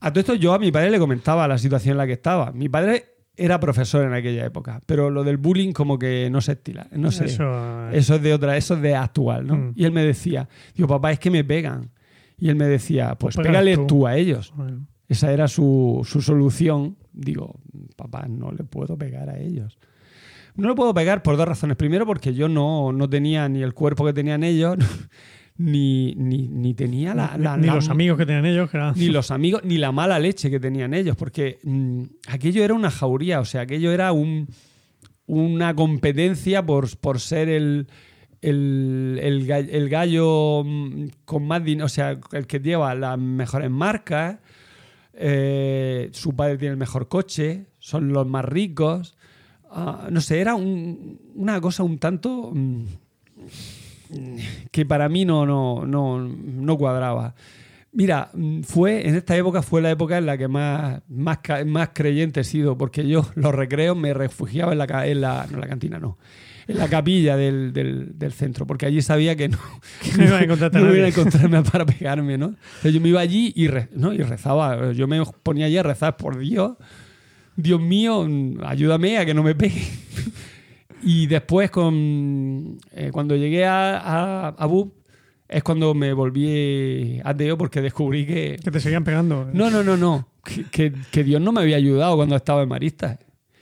a 0.00 0.10
todo 0.10 0.20
esto 0.20 0.34
yo 0.34 0.52
a 0.52 0.58
mi 0.58 0.72
padre 0.72 0.90
le 0.90 0.98
comentaba 0.98 1.46
la 1.46 1.58
situación 1.58 1.92
en 1.92 1.98
la 1.98 2.06
que 2.06 2.14
estaba. 2.14 2.50
Mi 2.50 2.68
padre 2.68 3.19
era 3.40 3.58
profesor 3.58 4.04
en 4.04 4.12
aquella 4.12 4.44
época, 4.44 4.80
pero 4.86 5.10
lo 5.10 5.24
del 5.24 5.38
bullying 5.38 5.72
como 5.72 5.98
que 5.98 6.28
no 6.30 6.40
se 6.40 6.52
estila. 6.52 6.86
No 6.92 7.10
sé. 7.10 7.24
Eso, 7.24 7.90
Eso 7.90 8.14
es 8.16 8.22
de 8.22 8.34
otra, 8.34 8.56
eso 8.56 8.74
es 8.74 8.82
de 8.82 8.94
actual, 8.94 9.46
¿no? 9.46 9.56
Mm. 9.56 9.72
Y 9.76 9.84
él 9.84 9.92
me 9.92 10.04
decía, 10.04 10.48
digo, 10.74 10.88
papá, 10.88 11.10
es 11.12 11.18
que 11.18 11.30
me 11.30 11.42
pegan. 11.42 11.90
Y 12.38 12.48
él 12.48 12.56
me 12.56 12.66
decía, 12.66 13.16
pues 13.16 13.34
Pues 13.36 13.46
pégale 13.46 13.76
tú. 13.76 13.86
tú. 13.86 14.06
a 14.06 14.16
ellos. 14.16 14.52
bueno, 14.56 14.86
Esa 15.08 15.32
era 15.32 15.48
su, 15.48 16.02
su 16.04 16.20
solución. 16.22 16.96
Digo, 17.12 17.60
papá, 17.96 18.26
no 18.28 18.52
le 18.52 18.64
puedo 18.64 18.96
pegar 18.96 19.28
a 19.30 19.38
ellos. 19.38 19.78
No 20.56 20.68
le 20.68 20.74
puedo 20.74 20.92
pegar 20.92 21.22
por 21.22 21.36
dos 21.36 21.46
razones. 21.48 21.76
Primero, 21.76 22.04
porque 22.06 22.34
yo 22.34 22.48
no, 22.48 22.92
no 22.92 23.08
tenía 23.08 23.48
ni 23.48 23.62
el 23.62 23.72
cuerpo 23.72 24.04
que 24.04 24.12
tenían 24.12 24.42
ellos, 24.44 24.76
ni, 25.60 26.14
ni, 26.16 26.48
ni 26.48 26.74
tenía 26.74 27.14
la, 27.14 27.36
la- 27.36 27.56
ni 27.56 27.66
la- 27.66 27.74
los 27.74 27.88
amigos 27.90 28.16
que 28.18 28.26
tenían 28.26 28.46
ellos, 28.46 28.72
eran- 28.72 28.94
ni 28.96 29.08
los 29.08 29.30
amigos, 29.30 29.62
ni 29.64 29.76
la 29.78 29.92
mala 29.92 30.18
leche 30.18 30.50
que 30.50 30.58
tenían 30.58 30.94
ellos, 30.94 31.16
porque 31.16 31.58
mm, 31.62 32.02
aquello 32.28 32.64
era 32.64 32.74
una 32.74 32.90
jauría, 32.90 33.40
o 33.40 33.44
sea, 33.44 33.62
aquello 33.62 33.92
era 33.92 34.12
un, 34.12 34.48
una 35.26 35.74
competencia 35.74 36.64
por, 36.64 36.96
por 36.98 37.20
ser 37.20 37.48
el, 37.48 37.86
el, 38.40 39.18
el 39.22 39.46
ga- 39.46 39.68
el 39.70 39.88
gallo 39.88 40.62
mm, 40.64 41.04
con 41.24 41.46
más 41.46 41.62
dinero, 41.62 41.86
o 41.86 41.90
sea, 41.90 42.18
el 42.32 42.46
que 42.46 42.58
lleva 42.60 42.94
las 42.94 43.18
mejores 43.18 43.70
marcas, 43.70 44.38
eh, 45.12 46.08
su 46.12 46.34
padre 46.34 46.56
tiene 46.56 46.72
el 46.72 46.78
mejor 46.78 47.08
coche, 47.08 47.66
son 47.78 48.12
los 48.12 48.26
más 48.26 48.44
ricos. 48.44 49.16
Ah, 49.70 50.08
no 50.10 50.20
sé, 50.20 50.40
era 50.40 50.54
un- 50.54 51.20
una 51.34 51.60
cosa 51.60 51.82
un 51.82 51.98
tanto 51.98 52.50
mm, 52.54 52.84
que 54.70 54.84
para 54.86 55.08
mí 55.08 55.24
no, 55.24 55.46
no, 55.46 55.84
no, 55.86 56.18
no 56.20 56.76
cuadraba. 56.78 57.34
Mira, 57.92 58.30
fue 58.62 59.08
en 59.08 59.16
esta 59.16 59.36
época 59.36 59.62
fue 59.62 59.82
la 59.82 59.90
época 59.90 60.16
en 60.16 60.24
la 60.26 60.38
que 60.38 60.46
más, 60.46 61.02
más, 61.08 61.38
más 61.66 61.88
creyente 61.92 62.40
he 62.40 62.44
sido, 62.44 62.78
porque 62.78 63.06
yo 63.06 63.26
los 63.34 63.52
recreos 63.54 63.96
me 63.96 64.14
refugiaba 64.14 64.72
en 64.72 64.78
la, 64.78 65.06
en 65.06 65.20
la, 65.20 65.46
no 65.50 65.58
la 65.58 65.66
cantina, 65.66 65.98
no, 65.98 66.16
en 66.68 66.78
la 66.78 66.86
capilla 66.88 67.36
del, 67.36 67.72
del- 67.72 68.16
del 68.16 68.32
centro, 68.32 68.64
porque 68.64 68.86
allí 68.86 69.02
sabía 69.02 69.34
que 69.34 69.48
no, 69.48 69.58
no 70.16 70.24
iba 70.24 70.38
a 70.38 70.42
encontrarte 70.44 70.78
a 70.78 70.82
no 70.82 70.94
iba 70.94 71.06
a 71.06 71.08
encontrarme 71.08 71.62
para 71.62 71.84
pegarme, 71.84 72.38
¿no? 72.38 72.46
Entonces 72.76 72.94
yo 72.94 73.00
me 73.00 73.08
iba 73.08 73.20
allí 73.20 73.52
y, 73.56 73.66
re- 73.66 73.88
¿no? 73.92 74.12
y 74.12 74.18
rezaba, 74.18 74.92
yo 74.92 75.08
me 75.08 75.20
ponía 75.42 75.66
allí 75.66 75.76
a 75.78 75.82
rezar 75.82 76.16
por 76.16 76.38
Dios, 76.38 76.74
Dios 77.56 77.80
mío, 77.80 78.24
ayúdame 78.64 79.18
a 79.18 79.26
que 79.26 79.34
no 79.34 79.42
me 79.42 79.56
pegue. 79.56 79.82
Y 81.02 81.26
después, 81.26 81.70
con, 81.70 82.78
eh, 82.92 83.10
cuando 83.12 83.34
llegué 83.36 83.64
a, 83.64 83.98
a, 83.98 84.48
a 84.48 84.66
BUP, 84.66 84.94
es 85.48 85.62
cuando 85.62 85.94
me 85.94 86.12
volví 86.12 87.20
ateo 87.24 87.58
porque 87.58 87.80
descubrí 87.80 88.24
que... 88.26 88.56
Que 88.62 88.70
te 88.70 88.78
seguían 88.80 89.02
pegando. 89.04 89.48
No, 89.52 89.70
no, 89.70 89.82
no, 89.82 89.96
no. 89.96 90.28
Que, 90.44 90.64
que- 90.64 90.92
que 91.10 91.24
Dios 91.24 91.40
no 91.40 91.52
me 91.52 91.60
había 91.62 91.76
ayudado 91.76 92.16
cuando 92.16 92.36
estaba 92.36 92.62
en 92.62 92.68
Maristas. 92.68 93.18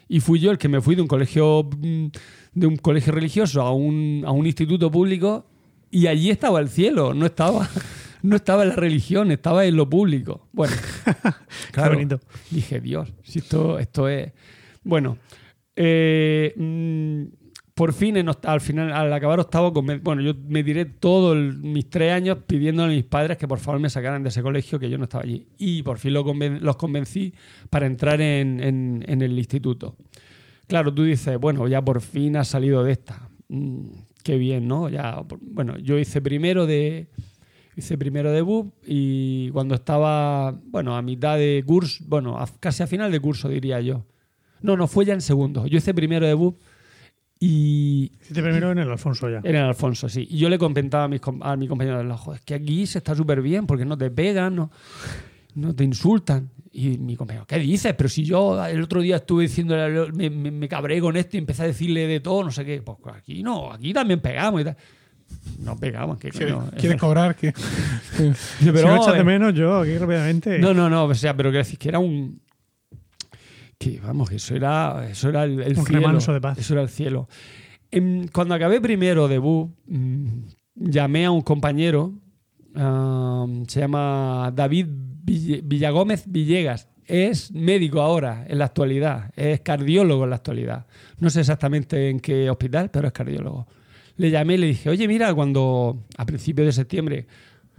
Y 0.09 0.21
fui 0.21 0.39
yo 0.41 0.51
el 0.51 0.59
que 0.59 0.69
me 0.69 0.81
fui 0.81 0.95
de 0.97 1.03
un 1.03 1.09
colegio 1.09 1.69
mm, 1.79 2.07
de 2.55 2.67
un 2.67 2.77
colegio 2.77 3.13
religioso 3.13 3.63
a 3.63 3.73
un, 3.73 4.23
a 4.27 4.33
un 4.33 4.47
instituto 4.47 4.91
público 4.91 5.47
y 5.91 6.07
allí 6.09 6.31
estaba 6.31 6.61
el 6.61 6.69
cielo, 6.69 7.15
no 7.15 7.27
estaba, 7.27 7.69
no 8.23 8.37
estaba 8.37 8.63
en 8.65 8.71
la 8.71 8.75
religión, 8.77 9.31
estaba 9.31 9.65
en 9.65 9.77
lo 9.77 9.89
público. 9.89 10.49
Bueno, 10.53 10.75
claro, 11.73 11.95
bonito. 11.95 12.21
dije, 12.51 12.81
Dios, 12.81 13.13
si 13.23 13.39
esto, 13.39 13.79
esto 13.79 14.09
es... 14.09 14.33
Bueno, 14.85 15.19
eh, 15.81 16.53
mm, 16.57 17.23
por 17.75 17.93
fin, 17.93 18.17
al 18.19 18.61
final, 18.61 18.93
al 18.93 19.13
acabar 19.13 19.39
octavo, 19.39 19.71
bueno, 19.71 20.21
yo 20.21 20.33
me 20.49 20.65
tiré 20.65 20.85
todos 20.85 21.37
mis 21.37 21.89
tres 21.89 22.13
años 22.13 22.39
pidiéndole 22.45 22.93
a 22.93 22.97
mis 22.97 23.05
padres 23.05 23.39
que 23.39 23.47
por 23.47 23.61
favor 23.61 23.81
me 23.81 23.89
sacaran 23.89 24.25
de 24.25 24.31
ese 24.31 24.43
colegio, 24.43 24.81
que 24.81 24.91
yo 24.91 24.99
no 24.99 25.05
estaba 25.05 25.23
allí. 25.23 25.47
Y 25.59 25.85
por 25.85 25.99
fin 25.99 26.13
los 26.13 26.77
convencí 26.77 27.33
para 27.71 27.87
entrar 27.87 28.21
en, 28.21 28.59
en- 29.07 29.23
el 29.23 29.39
instituto. 29.39 29.95
Claro, 30.67 30.93
tú 30.93 31.05
dices, 31.05 31.39
bueno, 31.39 31.69
ya 31.69 31.81
por 31.81 32.01
fin 32.01 32.37
has 32.37 32.49
salido 32.49 32.83
de 32.83 32.93
esta. 32.93 33.29
Mm, 33.49 33.91
qué 34.25 34.37
bien, 34.39 34.67
¿no? 34.67 34.89
Ya, 34.89 35.23
bueno, 35.41 35.79
yo 35.79 35.99
hice 36.01 36.21
primero 36.21 36.67
de 36.67 37.07
hice 37.77 37.97
primero 37.97 38.33
de 38.33 38.43
BUP 38.43 38.75
y 38.89 39.51
cuando 39.51 39.77
estaba, 39.77 40.51
bueno, 40.67 40.97
a 40.97 41.03
mitad 41.03 41.39
de 41.39 41.63
curso, 41.65 42.03
bueno, 42.09 42.37
casi 42.59 42.83
a 42.83 42.89
final 42.89 43.13
de 43.13 43.21
curso 43.21 43.49
diría 43.49 43.81
yo. 43.81 44.05
No, 44.63 44.77
no, 44.77 44.87
fue 44.89 45.05
ya 45.05 45.15
en 45.15 45.21
segundo. 45.21 45.67
Yo 45.67 45.79
hice 45.79 45.95
primero 45.95 46.27
de 46.27 46.35
BUP 46.35 46.59
y 47.41 48.13
Hiciste 48.21 48.43
primero 48.43 48.73
en 48.73 48.79
el 48.79 48.91
Alfonso 48.91 49.31
ya. 49.31 49.41
era 49.45 49.61
el 49.61 49.67
Alfonso, 49.67 50.09
sí. 50.09 50.27
Y 50.29 50.39
yo 50.39 50.49
le 50.49 50.59
comentaba 50.59 51.05
a, 51.05 51.09
mis, 51.09 51.21
a 51.43 51.57
mi 51.57 51.69
compañero 51.69 51.99
del 51.99 52.11
es 52.11 52.41
que 52.45 52.55
aquí 52.55 52.87
se 52.87 52.99
está 52.99 53.15
súper 53.15 53.41
bien 53.43 53.67
porque 53.67 53.85
no 53.85 53.97
te 53.97 54.11
pegan, 54.11 54.57
no, 54.57 54.71
no 55.55 55.75
te 55.75 55.85
insultan. 55.85 56.51
Y 56.73 56.99
mi 56.99 57.17
compañero, 57.17 57.47
¿qué 57.47 57.59
dices? 57.59 57.95
Pero 57.95 58.09
si 58.09 58.25
yo 58.25 58.65
el 58.67 58.83
otro 58.83 59.01
día 59.01 59.17
estuve 59.17 59.45
diciéndole, 59.45 60.13
me, 60.13 60.31
me, 60.31 60.51
me 60.51 60.69
cabré 60.69 61.01
con 61.01 61.17
esto 61.17 61.37
y 61.37 61.41
empecé 61.41 61.63
a 61.63 61.67
decirle 61.67 62.07
de 62.07 62.21
todo, 62.21 62.45
no 62.45 62.51
sé 62.51 62.65
qué. 62.65 62.83
Pues 62.83 62.99
aquí 63.15 63.43
no, 63.43 63.73
aquí 63.73 63.93
también 63.93 64.21
pegamos 64.21 64.61
y 64.61 64.65
tal. 64.65 64.77
No 65.61 65.77
pegamos, 65.77 66.19
¿qué 66.19 66.31
¿Quieres, 66.31 66.55
coño? 66.55 66.71
quieres 66.79 66.99
cobrar? 67.01 67.37
que 67.37 67.53
si 68.63 68.71
pero 68.73 68.97
echas 68.97 69.07
de 69.07 69.13
ver. 69.13 69.25
menos, 69.25 69.55
yo 69.55 69.79
aquí 69.79 69.97
rápidamente. 69.97 70.59
No, 70.59 70.73
no, 70.75 70.89
no, 70.89 71.05
o 71.05 71.15
sea, 71.15 71.37
pero 71.37 71.51
que 71.53 71.59
decir 71.59 71.79
que 71.79 71.89
era 71.89 71.99
un. 71.99 72.41
Que 73.79 74.01
vamos, 74.01 74.29
que 74.29 74.37
eso 74.37 74.57
era, 74.57 75.09
eso 75.09 75.29
era 75.29 75.45
el, 75.45 75.61
el 75.61 75.79
Un 75.79 75.85
cielo. 75.87 76.01
remanso 76.07 76.33
de 76.33 76.41
paz. 76.41 76.59
Eso 76.59 76.75
era 76.75 76.83
el 76.83 76.89
cielo. 76.89 77.29
Em, 77.91 78.27
cuando 78.29 78.55
acabé 78.55 78.81
primero 78.81 79.29
de 79.29 79.39
BU, 79.39 79.73
mm, 79.87 80.27
llamé 80.75 81.25
a 81.27 81.31
un 81.31 81.43
compañero, 81.43 82.15
se 82.75 83.81
llama 83.81 84.53
David 84.55 84.87
Villagómez 84.89 86.25
Villegas. 86.27 86.89
Es 87.07 87.51
médico 87.53 88.01
ahora, 88.03 88.45
en 88.49 88.59
la 88.59 88.67
actualidad. 88.67 89.31
Es 89.35 89.61
cardiólogo 89.61 90.25
en 90.25 90.31
la 90.31 90.37
actualidad. 90.37 90.87
No 91.19 91.31
sé 91.31 91.41
exactamente 91.41 92.11
en 92.11 92.21
qué 92.21 92.51
hospital, 92.51 92.91
pero 92.91 93.07
es 93.09 93.13
cardiólogo. 93.13 93.67
Le 94.17 94.31
llamé 94.31 94.55
y 94.55 94.59
le 94.59 94.67
dije, 94.67 94.91
oye, 94.91 95.09
mira, 95.09 95.33
cuando 95.35 96.05
a 96.19 96.27
principios 96.27 96.67
de 96.67 96.73
septiembre, 96.73 97.27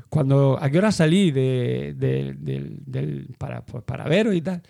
cuando 0.10 0.58
¿a 0.60 0.70
qué 0.70 0.80
hora 0.80 0.92
salí 0.92 1.30
de, 1.32 1.94
de- 1.96 2.36
del- 2.40 3.36
para, 3.38 3.64
pues, 3.64 3.84
para 3.84 4.06
veros 4.06 4.34
y 4.34 4.42
tal? 4.42 4.64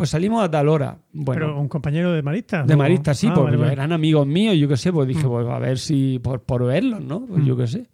Pues 0.00 0.10
salimos 0.10 0.42
a 0.42 0.50
tal 0.50 0.68
hora. 0.68 0.96
Bueno, 1.12 1.32
Pero 1.46 1.60
un 1.60 1.68
compañero 1.68 2.12
de 2.12 2.22
Marista. 2.22 2.62
de 2.62 2.74
Marista, 2.76 3.12
sí, 3.12 3.26
Ah, 3.26 3.34
porque 3.34 3.50
vale, 3.50 3.56
vale. 3.58 3.72
eran 3.74 3.92
amigos 3.92 4.26
míos, 4.26 4.56
yo 4.56 4.66
qué 4.66 4.76
sé, 4.78 4.92
pues 4.92 5.06
dije, 5.06 5.26
Mm. 5.26 5.28
pues 5.30 5.46
a 5.48 5.58
ver 5.58 5.78
si, 5.78 6.18
por, 6.20 6.40
por 6.42 6.64
verlos, 6.64 7.02
¿no? 7.02 7.26
Pues 7.26 7.42
Mm. 7.42 7.46
yo 7.46 7.56
qué 7.56 7.66
sé. 7.66 7.86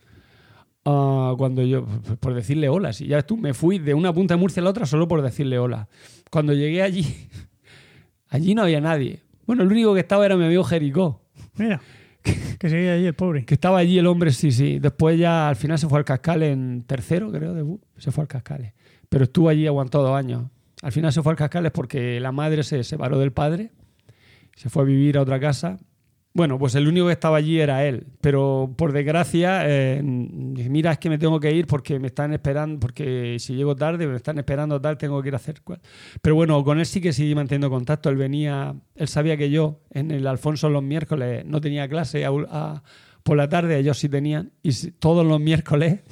Ah, 0.84 1.34
cuando 1.36 1.62
yo, 1.62 1.84
pues, 1.84 2.16
por 2.18 2.32
decirle 2.34 2.68
hola, 2.68 2.92
si 2.92 3.08
ya 3.08 3.22
tú, 3.22 3.36
me 3.36 3.54
fui 3.54 3.78
de 3.80 3.92
una 3.92 4.12
punta 4.12 4.34
de 4.34 4.40
Murcia 4.40 4.60
a 4.60 4.64
la 4.64 4.70
otra 4.70 4.86
solo 4.86 5.08
por 5.08 5.20
decirle 5.20 5.58
hola. 5.58 5.88
Cuando 6.30 6.52
llegué 6.52 6.82
allí, 6.82 7.04
allí 8.28 8.54
no 8.54 8.62
había 8.62 8.80
nadie. 8.80 9.22
Bueno, 9.46 9.62
el 9.64 9.72
único 9.72 9.94
que 9.94 10.00
estaba 10.00 10.24
era 10.26 10.36
mi 10.36 10.44
amigo 10.44 10.62
Jericó, 10.64 11.22
Mira, 11.56 11.80
que 12.22 12.68
seguía 12.70 12.92
ahí 12.92 13.06
el 13.06 13.14
pobre. 13.14 13.44
que 13.44 13.54
estaba 13.54 13.78
allí 13.78 13.98
el 13.98 14.06
hombre, 14.06 14.30
sí, 14.32 14.52
sí. 14.52 14.78
Después 14.78 15.18
ya 15.18 15.48
al 15.48 15.56
final 15.56 15.78
se 15.78 15.88
fue 15.88 15.98
al 15.98 16.04
Cascal 16.04 16.42
en 16.44 16.84
tercero, 16.86 17.30
creo, 17.32 17.52
de 17.54 17.64
se 17.98 18.12
fue 18.12 18.22
al 18.22 18.28
Cascales. 18.28 18.72
Pero 19.08 19.24
estuvo 19.24 19.48
allí, 19.48 19.66
aguantó 19.66 20.02
dos 20.02 20.16
años. 20.16 20.44
Al 20.86 20.92
final 20.92 21.12
se 21.12 21.20
fue 21.20 21.32
al 21.32 21.36
Cascales 21.36 21.72
porque 21.72 22.20
la 22.20 22.30
madre 22.30 22.62
se 22.62 22.84
separó 22.84 23.18
del 23.18 23.32
padre, 23.32 23.72
se 24.54 24.70
fue 24.70 24.84
a 24.84 24.86
vivir 24.86 25.18
a 25.18 25.22
otra 25.22 25.40
casa. 25.40 25.78
Bueno, 26.32 26.60
pues 26.60 26.76
el 26.76 26.86
único 26.86 27.06
que 27.06 27.12
estaba 27.12 27.38
allí 27.38 27.58
era 27.58 27.84
él. 27.84 28.06
Pero 28.20 28.72
por 28.78 28.92
desgracia, 28.92 29.62
eh, 29.64 30.00
mira, 30.00 30.92
es 30.92 30.98
que 30.98 31.10
me 31.10 31.18
tengo 31.18 31.40
que 31.40 31.50
ir 31.50 31.66
porque 31.66 31.98
me 31.98 32.06
están 32.06 32.32
esperando, 32.32 32.78
porque 32.78 33.36
si 33.40 33.56
llego 33.56 33.74
tarde, 33.74 34.06
me 34.06 34.14
están 34.14 34.38
esperando 34.38 34.80
tal, 34.80 34.96
tengo 34.96 35.20
que 35.22 35.26
ir 35.26 35.34
a 35.34 35.38
hacer 35.38 35.60
cual. 35.62 35.80
Pero 36.22 36.36
bueno, 36.36 36.62
con 36.62 36.78
él 36.78 36.86
sí 36.86 37.00
que 37.00 37.12
seguí 37.12 37.34
manteniendo 37.34 37.68
contacto. 37.68 38.08
Él 38.08 38.16
venía, 38.16 38.76
él 38.94 39.08
sabía 39.08 39.36
que 39.36 39.50
yo 39.50 39.80
en 39.90 40.12
el 40.12 40.24
Alfonso 40.28 40.70
los 40.70 40.84
miércoles 40.84 41.44
no 41.44 41.60
tenía 41.60 41.88
clase 41.88 42.24
por 43.24 43.36
la 43.36 43.48
tarde, 43.48 43.76
ellos 43.76 43.98
sí 43.98 44.08
tenían. 44.08 44.52
Y 44.62 44.70
todos 45.00 45.26
los 45.26 45.40
miércoles 45.40 46.02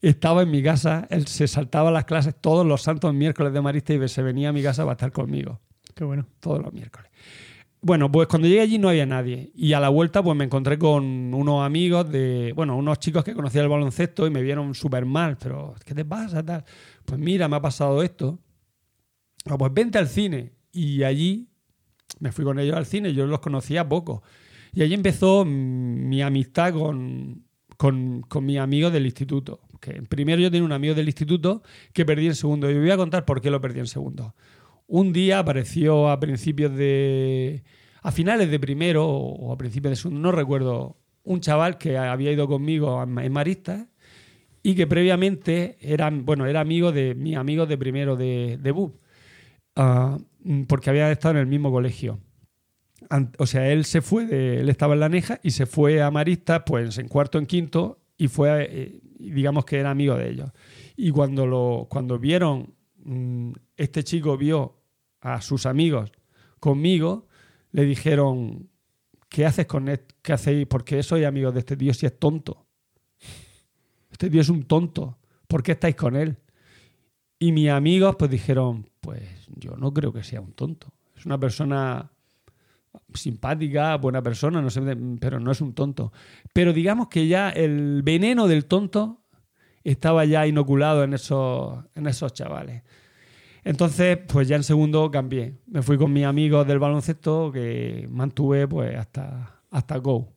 estaba 0.00 0.42
en 0.42 0.50
mi 0.50 0.62
casa, 0.62 1.06
él 1.10 1.26
se 1.26 1.48
saltaba 1.48 1.90
las 1.90 2.04
clases 2.04 2.34
todos 2.40 2.66
los 2.66 2.82
santos 2.82 3.12
miércoles 3.14 3.52
de 3.52 3.60
Marista 3.60 3.94
y 3.94 4.08
se 4.08 4.22
venía 4.22 4.50
a 4.50 4.52
mi 4.52 4.62
casa 4.62 4.84
para 4.84 4.92
estar 4.92 5.12
conmigo 5.12 5.60
Qué 5.94 6.04
bueno. 6.04 6.26
todos 6.40 6.62
los 6.62 6.72
miércoles. 6.72 7.10
Bueno, 7.80 8.10
pues 8.10 8.26
cuando 8.26 8.48
llegué 8.48 8.60
allí 8.60 8.78
no 8.78 8.88
había 8.88 9.06
nadie. 9.06 9.52
Y 9.54 9.72
a 9.72 9.80
la 9.80 9.88
vuelta, 9.88 10.22
pues 10.22 10.36
me 10.36 10.44
encontré 10.44 10.78
con 10.78 11.32
unos 11.32 11.64
amigos 11.64 12.10
de. 12.10 12.52
Bueno, 12.56 12.76
unos 12.76 12.98
chicos 12.98 13.22
que 13.24 13.34
conocían 13.34 13.64
el 13.64 13.70
baloncesto 13.70 14.26
y 14.26 14.30
me 14.30 14.42
vieron 14.42 14.74
súper 14.74 15.06
mal. 15.06 15.36
Pero, 15.38 15.74
¿qué 15.84 15.94
te 15.94 16.04
pasa? 16.04 16.44
Tal. 16.44 16.64
Pues 17.04 17.20
mira, 17.20 17.48
me 17.48 17.56
ha 17.56 17.60
pasado 17.60 18.02
esto. 18.02 18.40
Ah, 19.46 19.56
pues 19.56 19.72
vente 19.72 19.98
al 19.98 20.08
cine. 20.08 20.52
Y 20.72 21.04
allí 21.04 21.48
me 22.18 22.32
fui 22.32 22.44
con 22.44 22.58
ellos 22.58 22.76
al 22.76 22.86
cine. 22.86 23.14
Yo 23.14 23.26
los 23.26 23.40
conocía 23.40 23.88
poco. 23.88 24.22
Y 24.72 24.82
allí 24.82 24.94
empezó 24.94 25.44
mm, 25.44 26.08
mi 26.08 26.20
amistad 26.20 26.72
con, 26.74 27.44
con, 27.76 28.22
con 28.22 28.44
mis 28.44 28.58
amigos 28.58 28.92
del 28.92 29.06
instituto. 29.06 29.60
Que 29.80 30.02
primero 30.02 30.40
yo 30.40 30.50
tenía 30.50 30.64
un 30.64 30.72
amigo 30.72 30.94
del 30.94 31.06
instituto 31.06 31.62
que 31.92 32.04
perdí 32.04 32.26
en 32.26 32.34
segundo. 32.34 32.70
Y 32.70 32.78
voy 32.78 32.90
a 32.90 32.96
contar 32.96 33.24
por 33.24 33.40
qué 33.40 33.50
lo 33.50 33.60
perdí 33.60 33.80
en 33.80 33.86
segundo 33.86 34.34
un 34.88 35.12
día 35.12 35.38
apareció 35.38 36.10
a 36.10 36.18
principios 36.18 36.74
de. 36.74 37.62
a 38.02 38.10
finales 38.10 38.50
de 38.50 38.58
primero 38.58 39.06
o 39.06 39.52
a 39.52 39.58
principios 39.58 39.92
de 39.92 39.96
segundo, 39.96 40.20
no 40.20 40.32
recuerdo, 40.32 40.96
un 41.22 41.40
chaval 41.40 41.78
que 41.78 41.96
había 41.96 42.32
ido 42.32 42.48
conmigo 42.48 43.00
en 43.02 43.16
en 43.18 43.32
Marista 43.32 43.86
y 44.62 44.74
que 44.74 44.86
previamente 44.86 45.76
era, 45.80 46.10
bueno, 46.10 46.46
era 46.46 46.60
amigo 46.60 46.90
de 46.90 47.14
mis 47.14 47.36
amigos 47.36 47.68
de 47.68 47.78
primero 47.78 48.16
de, 48.16 48.58
de 48.60 48.72
BUP, 48.72 48.96
ah, 49.76 50.18
porque 50.66 50.90
habían 50.90 51.12
estado 51.12 51.34
en 51.34 51.40
el 51.40 51.46
mismo 51.46 51.70
colegio. 51.70 52.18
O 53.38 53.46
sea, 53.46 53.70
él 53.70 53.84
se 53.84 54.02
fue, 54.02 54.60
él 54.60 54.68
estaba 54.68 54.94
en 54.94 55.00
la 55.00 55.08
Neja 55.08 55.38
y 55.42 55.52
se 55.52 55.66
fue 55.66 56.02
a 56.02 56.10
Marista, 56.10 56.64
pues 56.64 56.98
en 56.98 57.08
cuarto, 57.08 57.38
en 57.38 57.46
quinto, 57.46 58.00
y 58.16 58.28
fue, 58.28 58.68
eh, 58.70 59.00
digamos 59.18 59.64
que 59.64 59.78
era 59.78 59.90
amigo 59.90 60.14
de 60.16 60.30
ellos. 60.30 60.50
Y 60.96 61.10
cuando, 61.10 61.46
lo, 61.46 61.86
cuando 61.88 62.18
vieron, 62.18 62.74
mm, 63.04 63.52
este 63.76 64.04
chico 64.04 64.36
vio 64.36 64.76
a 65.20 65.40
sus 65.40 65.66
amigos 65.66 66.12
conmigo, 66.60 67.26
le 67.72 67.84
dijeron, 67.84 68.68
¿qué 69.28 69.46
haces 69.46 69.66
con 69.66 69.88
él? 69.88 70.00
¿Qué 70.22 70.32
hacéis? 70.32 70.66
¿Por 70.66 70.84
qué 70.84 71.02
sois 71.02 71.26
amigos 71.26 71.54
de 71.54 71.60
este 71.60 71.76
tío 71.76 71.92
si 71.94 72.06
es 72.06 72.18
tonto? 72.18 72.66
Este 74.10 74.30
tío 74.30 74.40
es 74.40 74.48
un 74.48 74.64
tonto. 74.64 75.18
¿Por 75.46 75.62
qué 75.62 75.72
estáis 75.72 75.96
con 75.96 76.16
él? 76.16 76.36
Y 77.38 77.52
mis 77.52 77.70
amigos 77.70 78.16
pues 78.18 78.30
dijeron, 78.30 78.90
pues 79.00 79.22
yo 79.56 79.76
no 79.76 79.92
creo 79.92 80.12
que 80.12 80.24
sea 80.24 80.40
un 80.40 80.52
tonto. 80.52 80.92
Es 81.16 81.24
una 81.26 81.38
persona 81.38 82.10
simpática, 83.14 83.96
buena 83.96 84.22
persona, 84.22 84.60
no 84.60 84.70
sé, 84.70 84.80
pero 85.20 85.40
no 85.40 85.50
es 85.50 85.60
un 85.60 85.74
tonto. 85.74 86.12
Pero 86.52 86.72
digamos 86.72 87.08
que 87.08 87.26
ya 87.26 87.50
el 87.50 88.02
veneno 88.02 88.46
del 88.46 88.66
tonto 88.66 89.22
estaba 89.84 90.24
ya 90.24 90.46
inoculado 90.46 91.04
en 91.04 91.14
esos, 91.14 91.84
en 91.94 92.06
esos 92.06 92.32
chavales. 92.32 92.82
Entonces, 93.64 94.18
pues 94.28 94.48
ya 94.48 94.56
en 94.56 94.62
segundo 94.62 95.10
cambié. 95.10 95.54
Me 95.66 95.82
fui 95.82 95.98
con 95.98 96.12
mis 96.12 96.24
amigos 96.24 96.66
del 96.66 96.78
baloncesto 96.78 97.50
que 97.52 98.06
mantuve 98.10 98.66
pues 98.68 98.96
hasta, 98.96 99.62
hasta 99.70 99.96
Go. 99.98 100.32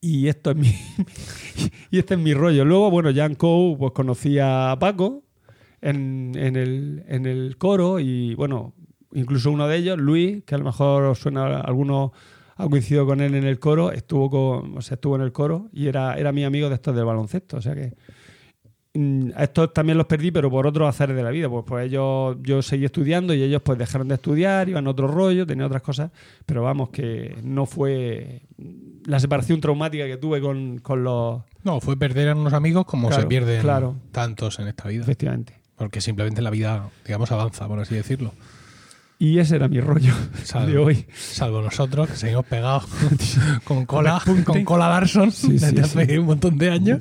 Y 0.00 0.28
esto 0.28 0.50
es 0.50 0.56
mi 0.56 0.68
y 1.90 1.98
este 1.98 2.14
es 2.14 2.20
mi 2.20 2.34
rollo. 2.34 2.64
Luego, 2.64 2.90
bueno, 2.90 3.10
ya 3.10 3.24
en 3.24 3.34
Co 3.34 3.76
pues 3.78 3.92
conocí 3.92 4.38
a 4.38 4.76
Paco 4.78 5.24
en, 5.80 6.32
en 6.36 6.56
el, 6.56 7.04
en 7.08 7.26
el 7.26 7.56
coro 7.58 8.00
y 8.00 8.34
bueno, 8.34 8.74
incluso 9.12 9.50
uno 9.50 9.68
de 9.68 9.76
ellos, 9.76 9.98
Luis, 9.98 10.42
que 10.44 10.54
a 10.54 10.58
lo 10.58 10.64
mejor 10.64 11.04
os 11.04 11.18
suena 11.18 11.46
a 11.46 11.60
alguno 11.60 12.12
ha 12.56 12.68
coincidido 12.68 13.06
con 13.06 13.20
él 13.20 13.34
en 13.34 13.44
el 13.44 13.58
coro, 13.58 13.92
estuvo 13.92 14.30
con, 14.30 14.78
o 14.78 14.80
sea, 14.80 14.94
estuvo 14.94 15.16
en 15.16 15.22
el 15.22 15.32
coro 15.32 15.68
y 15.72 15.88
era, 15.88 16.14
era 16.14 16.32
mi 16.32 16.44
amigo 16.44 16.68
de 16.68 16.76
estos 16.76 16.96
del 16.96 17.04
baloncesto, 17.04 17.58
o 17.58 17.60
sea 17.60 17.74
que 17.74 17.92
mm, 18.94 19.32
a 19.36 19.44
estos 19.44 19.74
también 19.74 19.98
los 19.98 20.06
perdí, 20.06 20.30
pero 20.30 20.50
por 20.50 20.66
otros 20.66 20.88
azares 20.88 21.14
de 21.14 21.22
la 21.22 21.30
vida. 21.30 21.50
Pues, 21.50 21.64
pues 21.66 21.86
ellos, 21.86 22.36
yo 22.40 22.62
seguí 22.62 22.86
estudiando 22.86 23.34
y 23.34 23.42
ellos 23.42 23.60
pues 23.62 23.78
dejaron 23.78 24.08
de 24.08 24.14
estudiar, 24.14 24.70
iban 24.70 24.86
a 24.86 24.90
otro 24.90 25.06
rollo, 25.06 25.46
tenían 25.46 25.66
otras 25.66 25.82
cosas, 25.82 26.10
pero 26.46 26.62
vamos, 26.62 26.88
que 26.88 27.36
no 27.42 27.66
fue 27.66 28.40
la 29.04 29.20
separación 29.20 29.60
traumática 29.60 30.06
que 30.06 30.16
tuve 30.16 30.40
con, 30.40 30.78
con 30.78 31.04
los... 31.04 31.42
No, 31.62 31.80
fue 31.82 31.98
perder 31.98 32.30
a 32.30 32.34
unos 32.34 32.54
amigos 32.54 32.86
como 32.86 33.08
Claro, 33.08 33.22
se 33.22 33.28
pierden 33.28 33.60
claro. 33.60 33.96
tantos 34.12 34.58
en 34.60 34.68
esta 34.68 34.88
vida. 34.88 35.02
Efectivamente. 35.02 35.60
Porque 35.76 36.00
simplemente 36.00 36.40
la 36.40 36.50
vida, 36.50 36.88
digamos, 37.04 37.30
avanza, 37.32 37.68
por 37.68 37.80
así 37.80 37.94
decirlo. 37.94 38.32
Y 39.18 39.38
ese 39.38 39.56
era 39.56 39.68
mi 39.68 39.80
rollo 39.80 40.12
Salvo, 40.44 40.66
de 40.70 40.78
hoy. 40.78 41.06
salvo 41.14 41.62
nosotros, 41.62 42.10
que 42.10 42.16
seguimos 42.16 42.44
pegados 42.46 42.84
con 43.64 43.86
cola, 43.86 44.22
con 44.44 44.64
cola 44.64 44.88
Larson 44.90 45.32
Sí, 45.32 45.52
desde 45.52 45.70
sí, 45.70 45.78
hace 45.80 46.06
sí. 46.06 46.18
un 46.18 46.26
montón 46.26 46.58
de 46.58 46.70
años. 46.70 47.00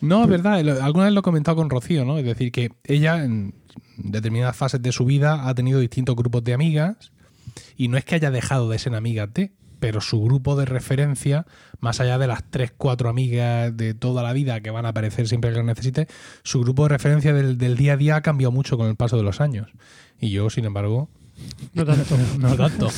No, 0.00 0.22
es 0.24 0.30
verdad, 0.30 0.54
alguna 0.80 1.04
vez 1.04 1.12
lo 1.12 1.20
he 1.20 1.22
comentado 1.22 1.56
con 1.56 1.68
Rocío, 1.70 2.04
¿no? 2.04 2.18
Es 2.18 2.24
decir, 2.24 2.50
que 2.52 2.70
ella 2.84 3.24
en 3.24 3.52
determinadas 3.96 4.56
fases 4.56 4.80
de 4.80 4.92
su 4.92 5.04
vida 5.04 5.48
ha 5.48 5.54
tenido 5.54 5.80
distintos 5.80 6.16
grupos 6.16 6.44
de 6.44 6.54
amigas 6.54 7.12
y 7.76 7.88
no 7.88 7.96
es 7.98 8.04
que 8.04 8.14
haya 8.14 8.30
dejado 8.30 8.70
de 8.70 8.78
ser 8.78 8.94
amigas 8.94 9.28
de, 9.34 9.52
pero 9.80 10.00
su 10.00 10.22
grupo 10.22 10.56
de 10.56 10.64
referencia, 10.64 11.46
más 11.80 12.00
allá 12.00 12.16
de 12.18 12.26
las 12.26 12.42
tres, 12.50 12.72
cuatro 12.76 13.08
amigas 13.08 13.76
de 13.76 13.92
toda 13.94 14.22
la 14.22 14.32
vida 14.32 14.60
que 14.60 14.70
van 14.70 14.86
a 14.86 14.90
aparecer 14.90 15.28
siempre 15.28 15.50
que 15.50 15.58
lo 15.58 15.64
necesite, 15.64 16.06
su 16.42 16.60
grupo 16.60 16.84
de 16.84 16.88
referencia 16.90 17.32
del, 17.34 17.58
del 17.58 17.76
día 17.76 17.92
a 17.94 17.96
día 17.96 18.16
ha 18.16 18.22
cambiado 18.22 18.52
mucho 18.52 18.78
con 18.78 18.88
el 18.88 18.96
paso 18.96 19.16
de 19.16 19.22
los 19.24 19.40
años. 19.40 19.68
Y 20.20 20.30
yo, 20.30 20.50
sin 20.50 20.64
embargo, 20.64 21.08
No 21.74 21.84
tanto. 21.84 22.16
no 22.38 22.56
tanto. 22.56 22.88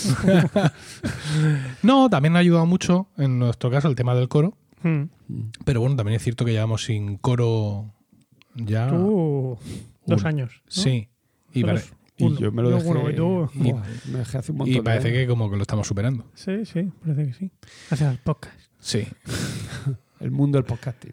no, 1.82 2.08
también 2.10 2.36
ha 2.36 2.40
ayudado 2.40 2.66
mucho, 2.66 3.08
en 3.16 3.38
nuestro 3.38 3.70
caso, 3.70 3.88
el 3.88 3.94
tema 3.96 4.14
del 4.14 4.28
coro. 4.28 4.56
Mm. 4.82 5.04
Pero 5.64 5.80
bueno, 5.80 5.96
también 5.96 6.16
es 6.16 6.22
cierto 6.22 6.44
que 6.44 6.52
llevamos 6.52 6.84
sin 6.84 7.16
coro 7.18 7.92
ya. 8.54 8.88
Tú, 8.88 9.58
dos 10.06 10.24
años. 10.24 10.62
¿no? 10.64 10.70
Sí. 10.82 11.08
Y, 11.52 11.64
pare- 11.64 11.82
Y 12.16 12.36
yo 12.36 12.52
me 12.52 12.62
lo 12.62 12.70
dejé, 12.70 12.88
y 13.12 13.14
tú- 13.16 13.50
Y- 13.54 13.72
Buah, 13.72 13.82
me 14.12 14.18
dejé 14.20 14.38
hace 14.38 14.52
un 14.52 14.58
montón 14.58 14.72
y 14.72 14.76
de 14.78 14.82
parece 14.82 15.12
que 15.12 15.26
como 15.26 15.50
que 15.50 15.56
lo 15.56 15.62
estamos 15.62 15.86
superando. 15.86 16.24
Sí, 16.34 16.64
sí, 16.64 16.90
parece 17.04 17.26
que 17.26 17.34
sí. 17.34 17.50
Gracias 17.88 18.10
al 18.10 18.18
podcast. 18.18 18.58
Sí. 18.78 19.06
El 20.20 20.30
mundo 20.30 20.58
del 20.58 20.64
podcasting. 20.64 21.12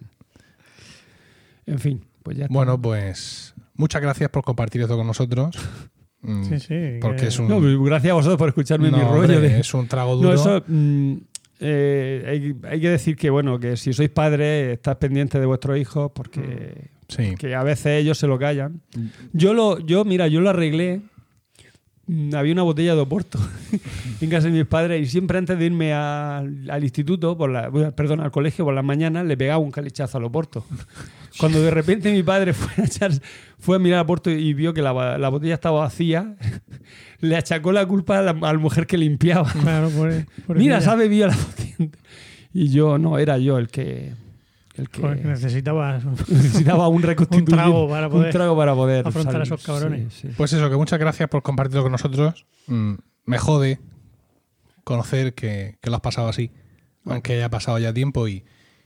En 1.66 1.80
fin, 1.80 2.06
pues 2.24 2.38
ya 2.38 2.44
está. 2.45 2.54
Bueno, 2.54 2.82
pues 2.82 3.54
muchas 3.76 4.02
gracias 4.02 4.30
por 4.30 4.44
compartir 4.44 4.82
esto 4.82 4.95
con 4.98 5.08
nosotros. 5.08 5.56
Mm, 6.22 6.44
Sí, 6.44 6.60
sí. 6.60 6.76
Porque 7.02 7.22
que- 7.22 7.27
es 7.27 7.39
un. 7.39 7.48
No, 7.48 7.60
gracias 7.84 8.11
a 8.11 8.15
vosotros 8.15 8.38
por 8.38 8.49
escucharme 8.49 8.89
No, 8.91 8.98
mi 8.98 9.03
rollo. 9.03 9.22
hombre, 9.22 9.39
de- 9.39 9.60
Es 9.60 9.73
un 9.73 9.88
trago 9.88 10.15
No, 10.15 10.22
duro. 10.22 10.34
eso. 10.34 10.64
mm, 10.68 11.14
eh, 11.60 12.23
hay, 12.27 12.56
hay 12.69 12.80
que 12.81 12.89
decir 12.89 13.15
que, 13.15 13.30
bueno, 13.30 13.60
que 13.60 13.77
si 13.77 13.94
sois 13.94 14.10
padres, 14.10 14.73
estás 14.73 14.95
pendiente 14.98 15.39
de 15.39 15.45
vuestros 15.45 15.77
hijos 15.77 16.11
porque 16.14 16.89
Sí. 17.07 17.35
que 17.38 17.56
a 17.56 17.64
veces 17.64 18.02
ellos 18.02 18.18
se 18.18 18.27
lo 18.27 18.38
callan. 18.38 18.81
Yo 19.34 19.53
lo, 19.53 19.80
yo, 19.80 20.03
mira, 20.06 20.27
yo 20.27 20.41
lo 20.41 20.49
arreglé. 20.49 21.02
Mm, 22.08 22.34
Había 22.36 22.54
una 22.54 22.64
botella 22.64 22.96
de 22.96 23.02
Oporto 23.02 23.38
en 24.22 24.30
casa 24.30 24.48
de 24.48 24.54
mis 24.54 24.66
padres 24.66 25.02
y 25.02 25.06
siempre 25.10 25.38
antes 25.38 25.60
de 25.60 25.66
irme 25.66 25.94
al, 25.94 26.70
al 26.70 26.84
instituto, 26.84 27.38
por 27.38 27.50
la, 27.50 27.70
perdón, 27.92 28.22
al 28.22 28.32
colegio 28.32 28.64
por 28.66 28.74
las 28.74 28.84
mañanas, 28.86 29.26
le 29.26 29.36
pegaba 29.36 29.58
un 29.60 29.72
calichazo 29.72 30.18
al 30.18 30.24
Oporto. 30.24 30.66
Cuando 31.40 31.62
de 31.62 31.70
repente 31.70 32.12
mi 32.12 32.24
padre 32.24 32.54
fue 32.54 32.84
a, 32.84 32.88
echar- 32.88 33.22
fue 33.60 33.76
a 33.76 33.80
mirar 33.80 34.00
a 34.00 34.02
Oporto 34.04 34.30
y 34.32 34.54
vio 34.54 34.74
que 34.74 34.82
la, 34.82 35.18
la 35.18 35.30
botella 35.30 35.54
estaba 35.56 35.82
vacía, 35.82 36.36
le 37.20 37.36
achacó 37.36 37.72
la 37.72 37.86
culpa 37.86 38.20
a 38.20 38.22
la, 38.22 38.32
a 38.32 38.54
la 38.54 38.60
mujer 38.60 38.88
que 38.88 38.98
limpiaba. 38.98 39.52
Claro, 39.52 39.90
por, 39.90 40.12
por 40.46 40.58
Mira, 40.58 40.78
ha 40.78 40.96
bebido 40.96 41.28
la 41.28 41.36
botella. 41.36 41.92
Y 42.54 42.70
yo, 42.70 42.98
no, 42.98 43.20
era 43.20 43.38
yo 43.38 43.58
el 43.58 43.68
que, 43.68 44.14
el 44.78 44.90
que 44.90 45.02
Joder, 45.02 45.22
que 45.22 45.28
necesitabas 45.28 46.06
necesitaba 46.30 46.88
un 46.88 47.02
reconstituyente. 47.02 47.52
Un 47.52 47.58
trago 47.58 47.90
para 47.90 48.10
poder 48.10 48.26
un 48.28 48.32
trago 48.32 48.58
para 48.58 48.76
poder 48.76 49.08
afrontar 49.08 49.34
salir. 49.34 49.41
a 49.41 49.56
esos 49.56 49.64
cabrones. 49.66 50.14
Sí, 50.14 50.28
sí. 50.28 50.34
Pues 50.38 50.54
eso, 50.54 50.70
que 50.70 50.76
muchas 50.76 50.99
gracias 50.99 51.30
por 51.30 51.41
compartirlo 51.44 51.84
con 51.84 51.91
nosotros. 51.91 52.45
Mm, 52.68 52.94
me 53.26 53.38
jode 53.38 53.80
conocer 54.84 55.34
que, 55.34 55.78
que 55.82 55.90
lo 55.90 55.98
has 55.98 56.02
pasado 56.02 56.30
así, 56.30 56.52
aunque 57.06 57.34
haya 57.34 57.49
pasado 57.49 57.78
ya 57.80 57.94
tiempo 57.94 58.28
y, 58.28 58.45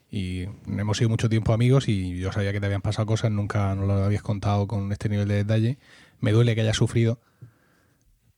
y 0.09 0.45
hemos 0.67 0.97
sido 0.97 1.09
mucho 1.09 1.29
tiempo 1.29 1.53
amigos 1.53 1.87
y 1.87 2.19
yo 2.19 2.31
sabía 2.31 2.51
que 2.51 2.59
te 2.59 2.65
habían 2.65 2.81
pasado 2.81 3.05
cosas, 3.05 3.31
nunca 3.31 3.73
nos 3.75 3.87
lo 3.87 3.93
habías 4.03 4.21
contado 4.21 4.67
con 4.67 4.91
este 4.91 5.07
nivel 5.07 5.27
de 5.27 5.35
detalle. 5.35 5.77
Me 6.19 6.31
duele 6.33 6.53
que 6.53 6.61
hayas 6.61 6.75
sufrido, 6.75 7.19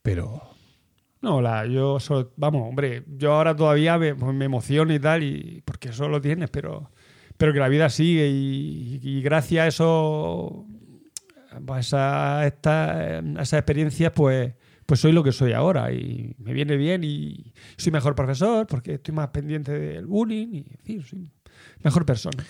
pero 0.04 0.42
No, 1.22 1.42
la, 1.42 1.66
yo 1.66 1.98
vamos, 2.36 2.68
hombre, 2.70 3.04
yo 3.18 3.34
ahora 3.34 3.56
todavía 3.56 3.98
me, 3.98 4.14
pues 4.14 4.36
me 4.36 4.46
emociono 4.46 4.94
y 4.94 5.00
tal, 5.00 5.24
y 5.24 5.64
porque 5.66 5.90
eso 5.90 6.08
lo 6.10 6.22
tienes, 6.22 6.50
pero, 6.50 6.92
pero 7.38 7.54
que 7.54 7.60
la 7.60 7.68
vida 7.70 7.90
sigue 7.90 8.28
y, 8.30 9.22
gracias 9.22 9.64
a 9.64 9.68
eso, 9.68 10.66
pues 11.66 11.94
a, 11.94 12.46
esta- 12.48 13.20
esas 13.20 13.54
experiencias, 13.54 14.12
pues, 14.14 14.54
pues 14.86 15.00
soy 15.00 15.12
lo 15.12 15.24
que 15.24 15.32
soy 15.32 15.54
ahora 15.54 15.92
y 15.92 16.36
me 16.40 16.54
viene 16.54 16.76
bien 16.78 17.04
y 17.04 17.54
soy 17.78 17.92
mejor 17.92 18.16
profesor 18.16 18.68
porque 18.68 18.96
estoy 18.96 19.14
más 19.14 19.30
pendiente 19.30 19.72
del 19.72 20.06
bullying 20.06 20.48
y, 20.54 20.58
en 20.60 20.84
fin, 20.84 21.02
soy 21.04 21.28
mejor 21.84 22.06
persona. 22.06 22.44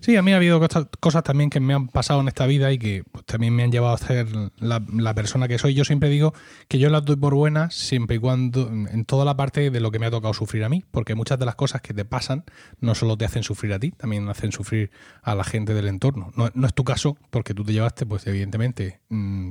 Sí, 0.00 0.16
a 0.16 0.22
mí 0.22 0.32
ha 0.32 0.36
habido 0.36 0.60
cosas, 0.98 1.22
también 1.22 1.50
que 1.50 1.60
me 1.60 1.74
han 1.74 1.88
pasado 1.88 2.22
en 2.22 2.28
esta 2.28 2.46
vida 2.46 2.72
y 2.72 2.78
que 2.78 3.04
pues, 3.12 3.24
también 3.26 3.54
me 3.54 3.64
han 3.64 3.70
llevado 3.70 3.94
a 3.94 3.98
ser 3.98 4.28
la, 4.58 4.82
la 4.94 5.14
persona 5.14 5.46
que 5.46 5.58
soy. 5.58 5.74
Yo 5.74 5.84
siempre 5.84 6.08
digo 6.08 6.32
que 6.68 6.78
yo 6.78 6.88
las 6.88 7.04
doy 7.04 7.16
por 7.16 7.34
buenas 7.34 7.74
siempre 7.74 8.16
y 8.16 8.18
cuando, 8.18 8.68
en 8.68 9.04
toda 9.04 9.26
la 9.26 9.36
parte 9.36 9.70
de 9.70 9.80
lo 9.80 9.90
que 9.90 9.98
me 9.98 10.06
ha 10.06 10.10
tocado 10.10 10.32
sufrir 10.32 10.64
a 10.64 10.70
mí, 10.70 10.84
porque 10.90 11.14
muchas 11.14 11.38
de 11.38 11.44
las 11.44 11.54
cosas 11.54 11.82
que 11.82 11.92
te 11.92 12.06
pasan 12.06 12.44
no 12.80 12.94
solo 12.94 13.18
te 13.18 13.26
hacen 13.26 13.42
sufrir 13.42 13.74
a 13.74 13.78
ti, 13.78 13.90
también 13.90 14.26
hacen 14.30 14.52
sufrir 14.52 14.90
a 15.22 15.34
la 15.34 15.44
gente 15.44 15.74
del 15.74 15.86
entorno. 15.86 16.32
No, 16.34 16.66
es 16.66 16.74
tu 16.74 16.84
caso, 16.84 17.18
porque 17.28 17.52
tú 17.52 17.62
te 17.62 17.74
llevaste, 17.74 18.06
pues 18.06 18.26
evidentemente, 18.26 19.00
mm, 19.10 19.50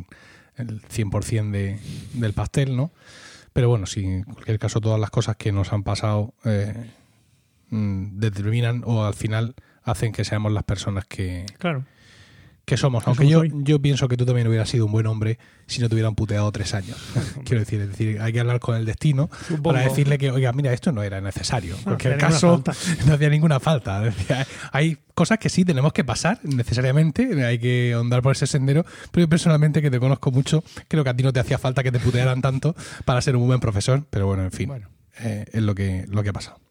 el 0.58 0.82
100% 0.82 1.52
de, 1.52 1.80
del 2.14 2.34
pastel, 2.34 2.76
¿no? 2.76 2.92
Pero 3.54 3.70
bueno, 3.70 3.86
sí, 3.86 4.04
en 4.04 4.24
cualquier 4.24 4.58
caso, 4.58 4.82
todas 4.82 5.00
las 5.00 5.12
cosas 5.12 5.36
que 5.36 5.52
nos 5.52 5.74
han 5.74 5.84
pasado 5.84 6.34
eh, 6.44 6.90
mm, 7.70 8.18
determinan 8.20 8.82
o 8.86 9.06
al 9.06 9.14
final 9.14 9.54
hacen 9.84 10.12
que 10.12 10.24
seamos 10.26 10.52
las 10.52 10.64
personas 10.64 11.06
que, 11.06 11.46
Claro. 11.58 11.84
que 12.66 12.78
somos. 12.78 13.04
Que 13.04 13.10
Aunque 13.10 13.24
somos 13.30 13.32
yo, 13.32 13.40
hoy. 13.58 13.64
yo 13.64 13.80
pienso 13.82 14.08
que 14.08 14.16
tú 14.18 14.26
también 14.26 14.48
hubieras 14.48 14.70
sido 14.70 14.86
un 14.86 14.92
buen 14.92 15.08
hombre 15.08 15.40
si 15.66 15.82
no 15.82 15.90
te 15.90 15.96
hubieran 15.96 16.14
puteado 16.16 16.52
tres 16.52 16.74
años. 16.76 16.98
Quiero 17.46 17.60
decir, 17.62 17.82
es 17.82 17.90
decir, 17.90 18.22
hay 18.22 18.32
que 18.32 18.40
hablar 18.40 18.60
con 18.60 18.76
el 18.76 18.86
destino 18.86 19.30
Supongo. 19.48 19.64
para 19.74 19.82
decirle 19.82 20.18
que, 20.20 20.30
oiga, 20.30 20.52
mira, 20.54 20.72
esto 20.74 20.92
no 20.92 21.02
era 21.02 21.20
necesario. 21.22 21.76
En 21.78 21.84
cualquier 21.84 22.14
hacía 22.14 22.28
ninguna 22.30 22.64
caso, 22.64 22.64
no 23.08 23.14
hacía 23.14 23.30
ninguna 23.30 23.60
falta. 23.60 24.04
Hay 24.72 24.98
cosas 25.16 25.40
que 25.40 25.50
sí 25.50 25.66
tenemos 25.66 25.94
que 25.94 26.04
pasar 26.04 26.40
necesariamente, 26.44 27.44
hay 27.46 27.60
que 27.60 27.94
andar 28.00 28.22
por 28.22 28.32
ese 28.34 28.48
sendero, 28.48 28.86
pero 29.12 29.26
yo 29.26 29.30
personalmente, 29.30 29.82
que 29.82 29.92
te 29.92 30.00
conozco 30.00 30.32
mucho, 30.32 30.64
creo 30.88 31.04
que 31.04 31.10
a 31.10 31.14
ti 31.16 31.24
no 31.24 31.34
te 31.34 31.40
hacía 31.42 31.58
falta 31.58 31.84
que 31.84 31.92
te 31.92 32.00
putearan 32.00 32.42
tanto 32.42 32.74
para 33.04 33.20
ser 33.22 33.36
un 33.36 33.46
buen 33.48 33.60
profesor, 33.60 34.06
pero 34.12 34.28
bueno, 34.28 34.44
en 34.44 34.52
fin, 34.52 34.70
Bueno. 34.70 34.88
eh, 35.20 35.44
es 35.52 35.62
lo 35.62 35.76
que, 35.76 36.06
lo 36.08 36.24
que 36.24 36.30
ha 36.30 36.34
pasado. 36.34 36.62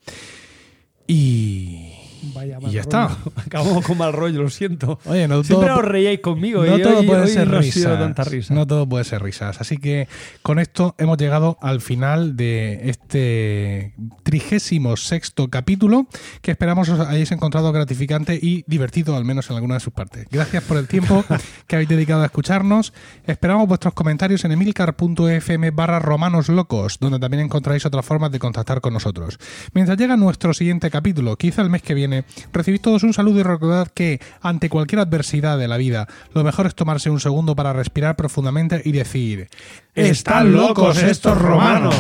Y, 1.06 1.92
Vaya 2.34 2.58
y 2.58 2.62
mal 2.62 2.72
ya 2.72 2.82
rollo. 2.82 3.06
está. 3.06 3.18
Acabamos 3.46 3.84
con 3.86 3.98
mal 3.98 4.12
rollo, 4.12 4.42
lo 4.42 4.50
siento. 4.50 4.98
Oye, 5.04 5.28
no 5.28 5.42
Siempre 5.44 5.68
todo- 5.68 5.78
os 5.78 5.84
reíais 5.84 6.20
conmigo 6.20 6.64
no 6.64 6.76
y 6.78 6.82
todo 6.82 6.98
hoy, 6.98 7.06
puede 7.06 7.22
hoy 7.22 7.28
ser 7.28 7.48
no 7.48 7.58
risas. 7.60 7.98
tanta 7.98 8.24
risa. 8.24 8.54
No 8.54 8.66
todo 8.66 8.88
puede 8.88 9.04
ser 9.04 9.22
risas. 9.22 9.60
Así 9.60 9.78
que 9.78 10.08
con 10.42 10.58
esto 10.58 10.94
hemos 10.98 11.18
llegado 11.18 11.58
al 11.60 11.80
final 11.80 12.36
de 12.36 12.88
este 12.90 13.94
trigésimo 14.22 14.96
sexto 14.96 15.48
capítulo 15.48 16.06
que 16.42 16.50
esperamos 16.50 16.88
os 16.88 17.00
hayáis 17.00 17.30
encontrado 17.32 17.72
gratificante 17.72 18.38
y 18.40 18.64
divertido, 18.66 19.16
al 19.16 19.24
menos 19.24 19.48
en 19.50 19.56
alguna 19.56 19.74
de 19.74 19.80
sus 19.80 19.92
partes. 19.92 20.26
Gracias 20.30 20.62
por 20.64 20.76
el 20.76 20.88
tiempo 20.88 21.24
que 21.66 21.76
habéis 21.76 21.88
dedicado 21.88 22.22
a 22.22 22.26
escucharnos. 22.26 22.92
Esperamos 23.26 23.68
vuestros 23.68 23.94
comentarios 23.94 24.44
en 24.44 24.52
emilcar.fm 24.52 25.70
barra 25.70 25.98
romanos 25.98 26.48
locos, 26.48 26.98
donde 27.00 27.18
también 27.18 27.44
encontraréis 27.44 27.86
otras 27.86 28.04
formas 28.04 28.30
de 28.32 28.38
contactar 28.38 28.80
con 28.80 28.92
nosotros. 28.92 29.38
Mientras 29.74 29.98
llega 29.98 30.16
nuestro 30.16 30.54
siguiente 30.54 30.90
capítulo, 30.90 31.36
quizá 31.36 31.62
el 31.62 31.70
mes 31.70 31.82
que 31.82 31.94
viene, 32.08 32.24
recibid 32.52 32.80
todos 32.80 33.02
un 33.02 33.12
saludo 33.12 33.40
y 33.40 33.42
recordad 33.42 33.88
que 33.88 34.20
ante 34.40 34.68
cualquier 34.68 35.00
adversidad 35.00 35.58
de 35.58 35.68
la 35.68 35.76
vida, 35.76 36.08
lo 36.34 36.44
mejor 36.44 36.66
es 36.66 36.74
tomarse 36.74 37.10
un 37.10 37.20
segundo 37.20 37.54
para 37.54 37.72
respirar 37.72 38.16
profundamente 38.16 38.82
y 38.84 38.92
decir: 38.92 39.48
¡Están 39.94 40.52
locos 40.52 41.02
estos 41.02 41.36
romanos! 41.38 41.94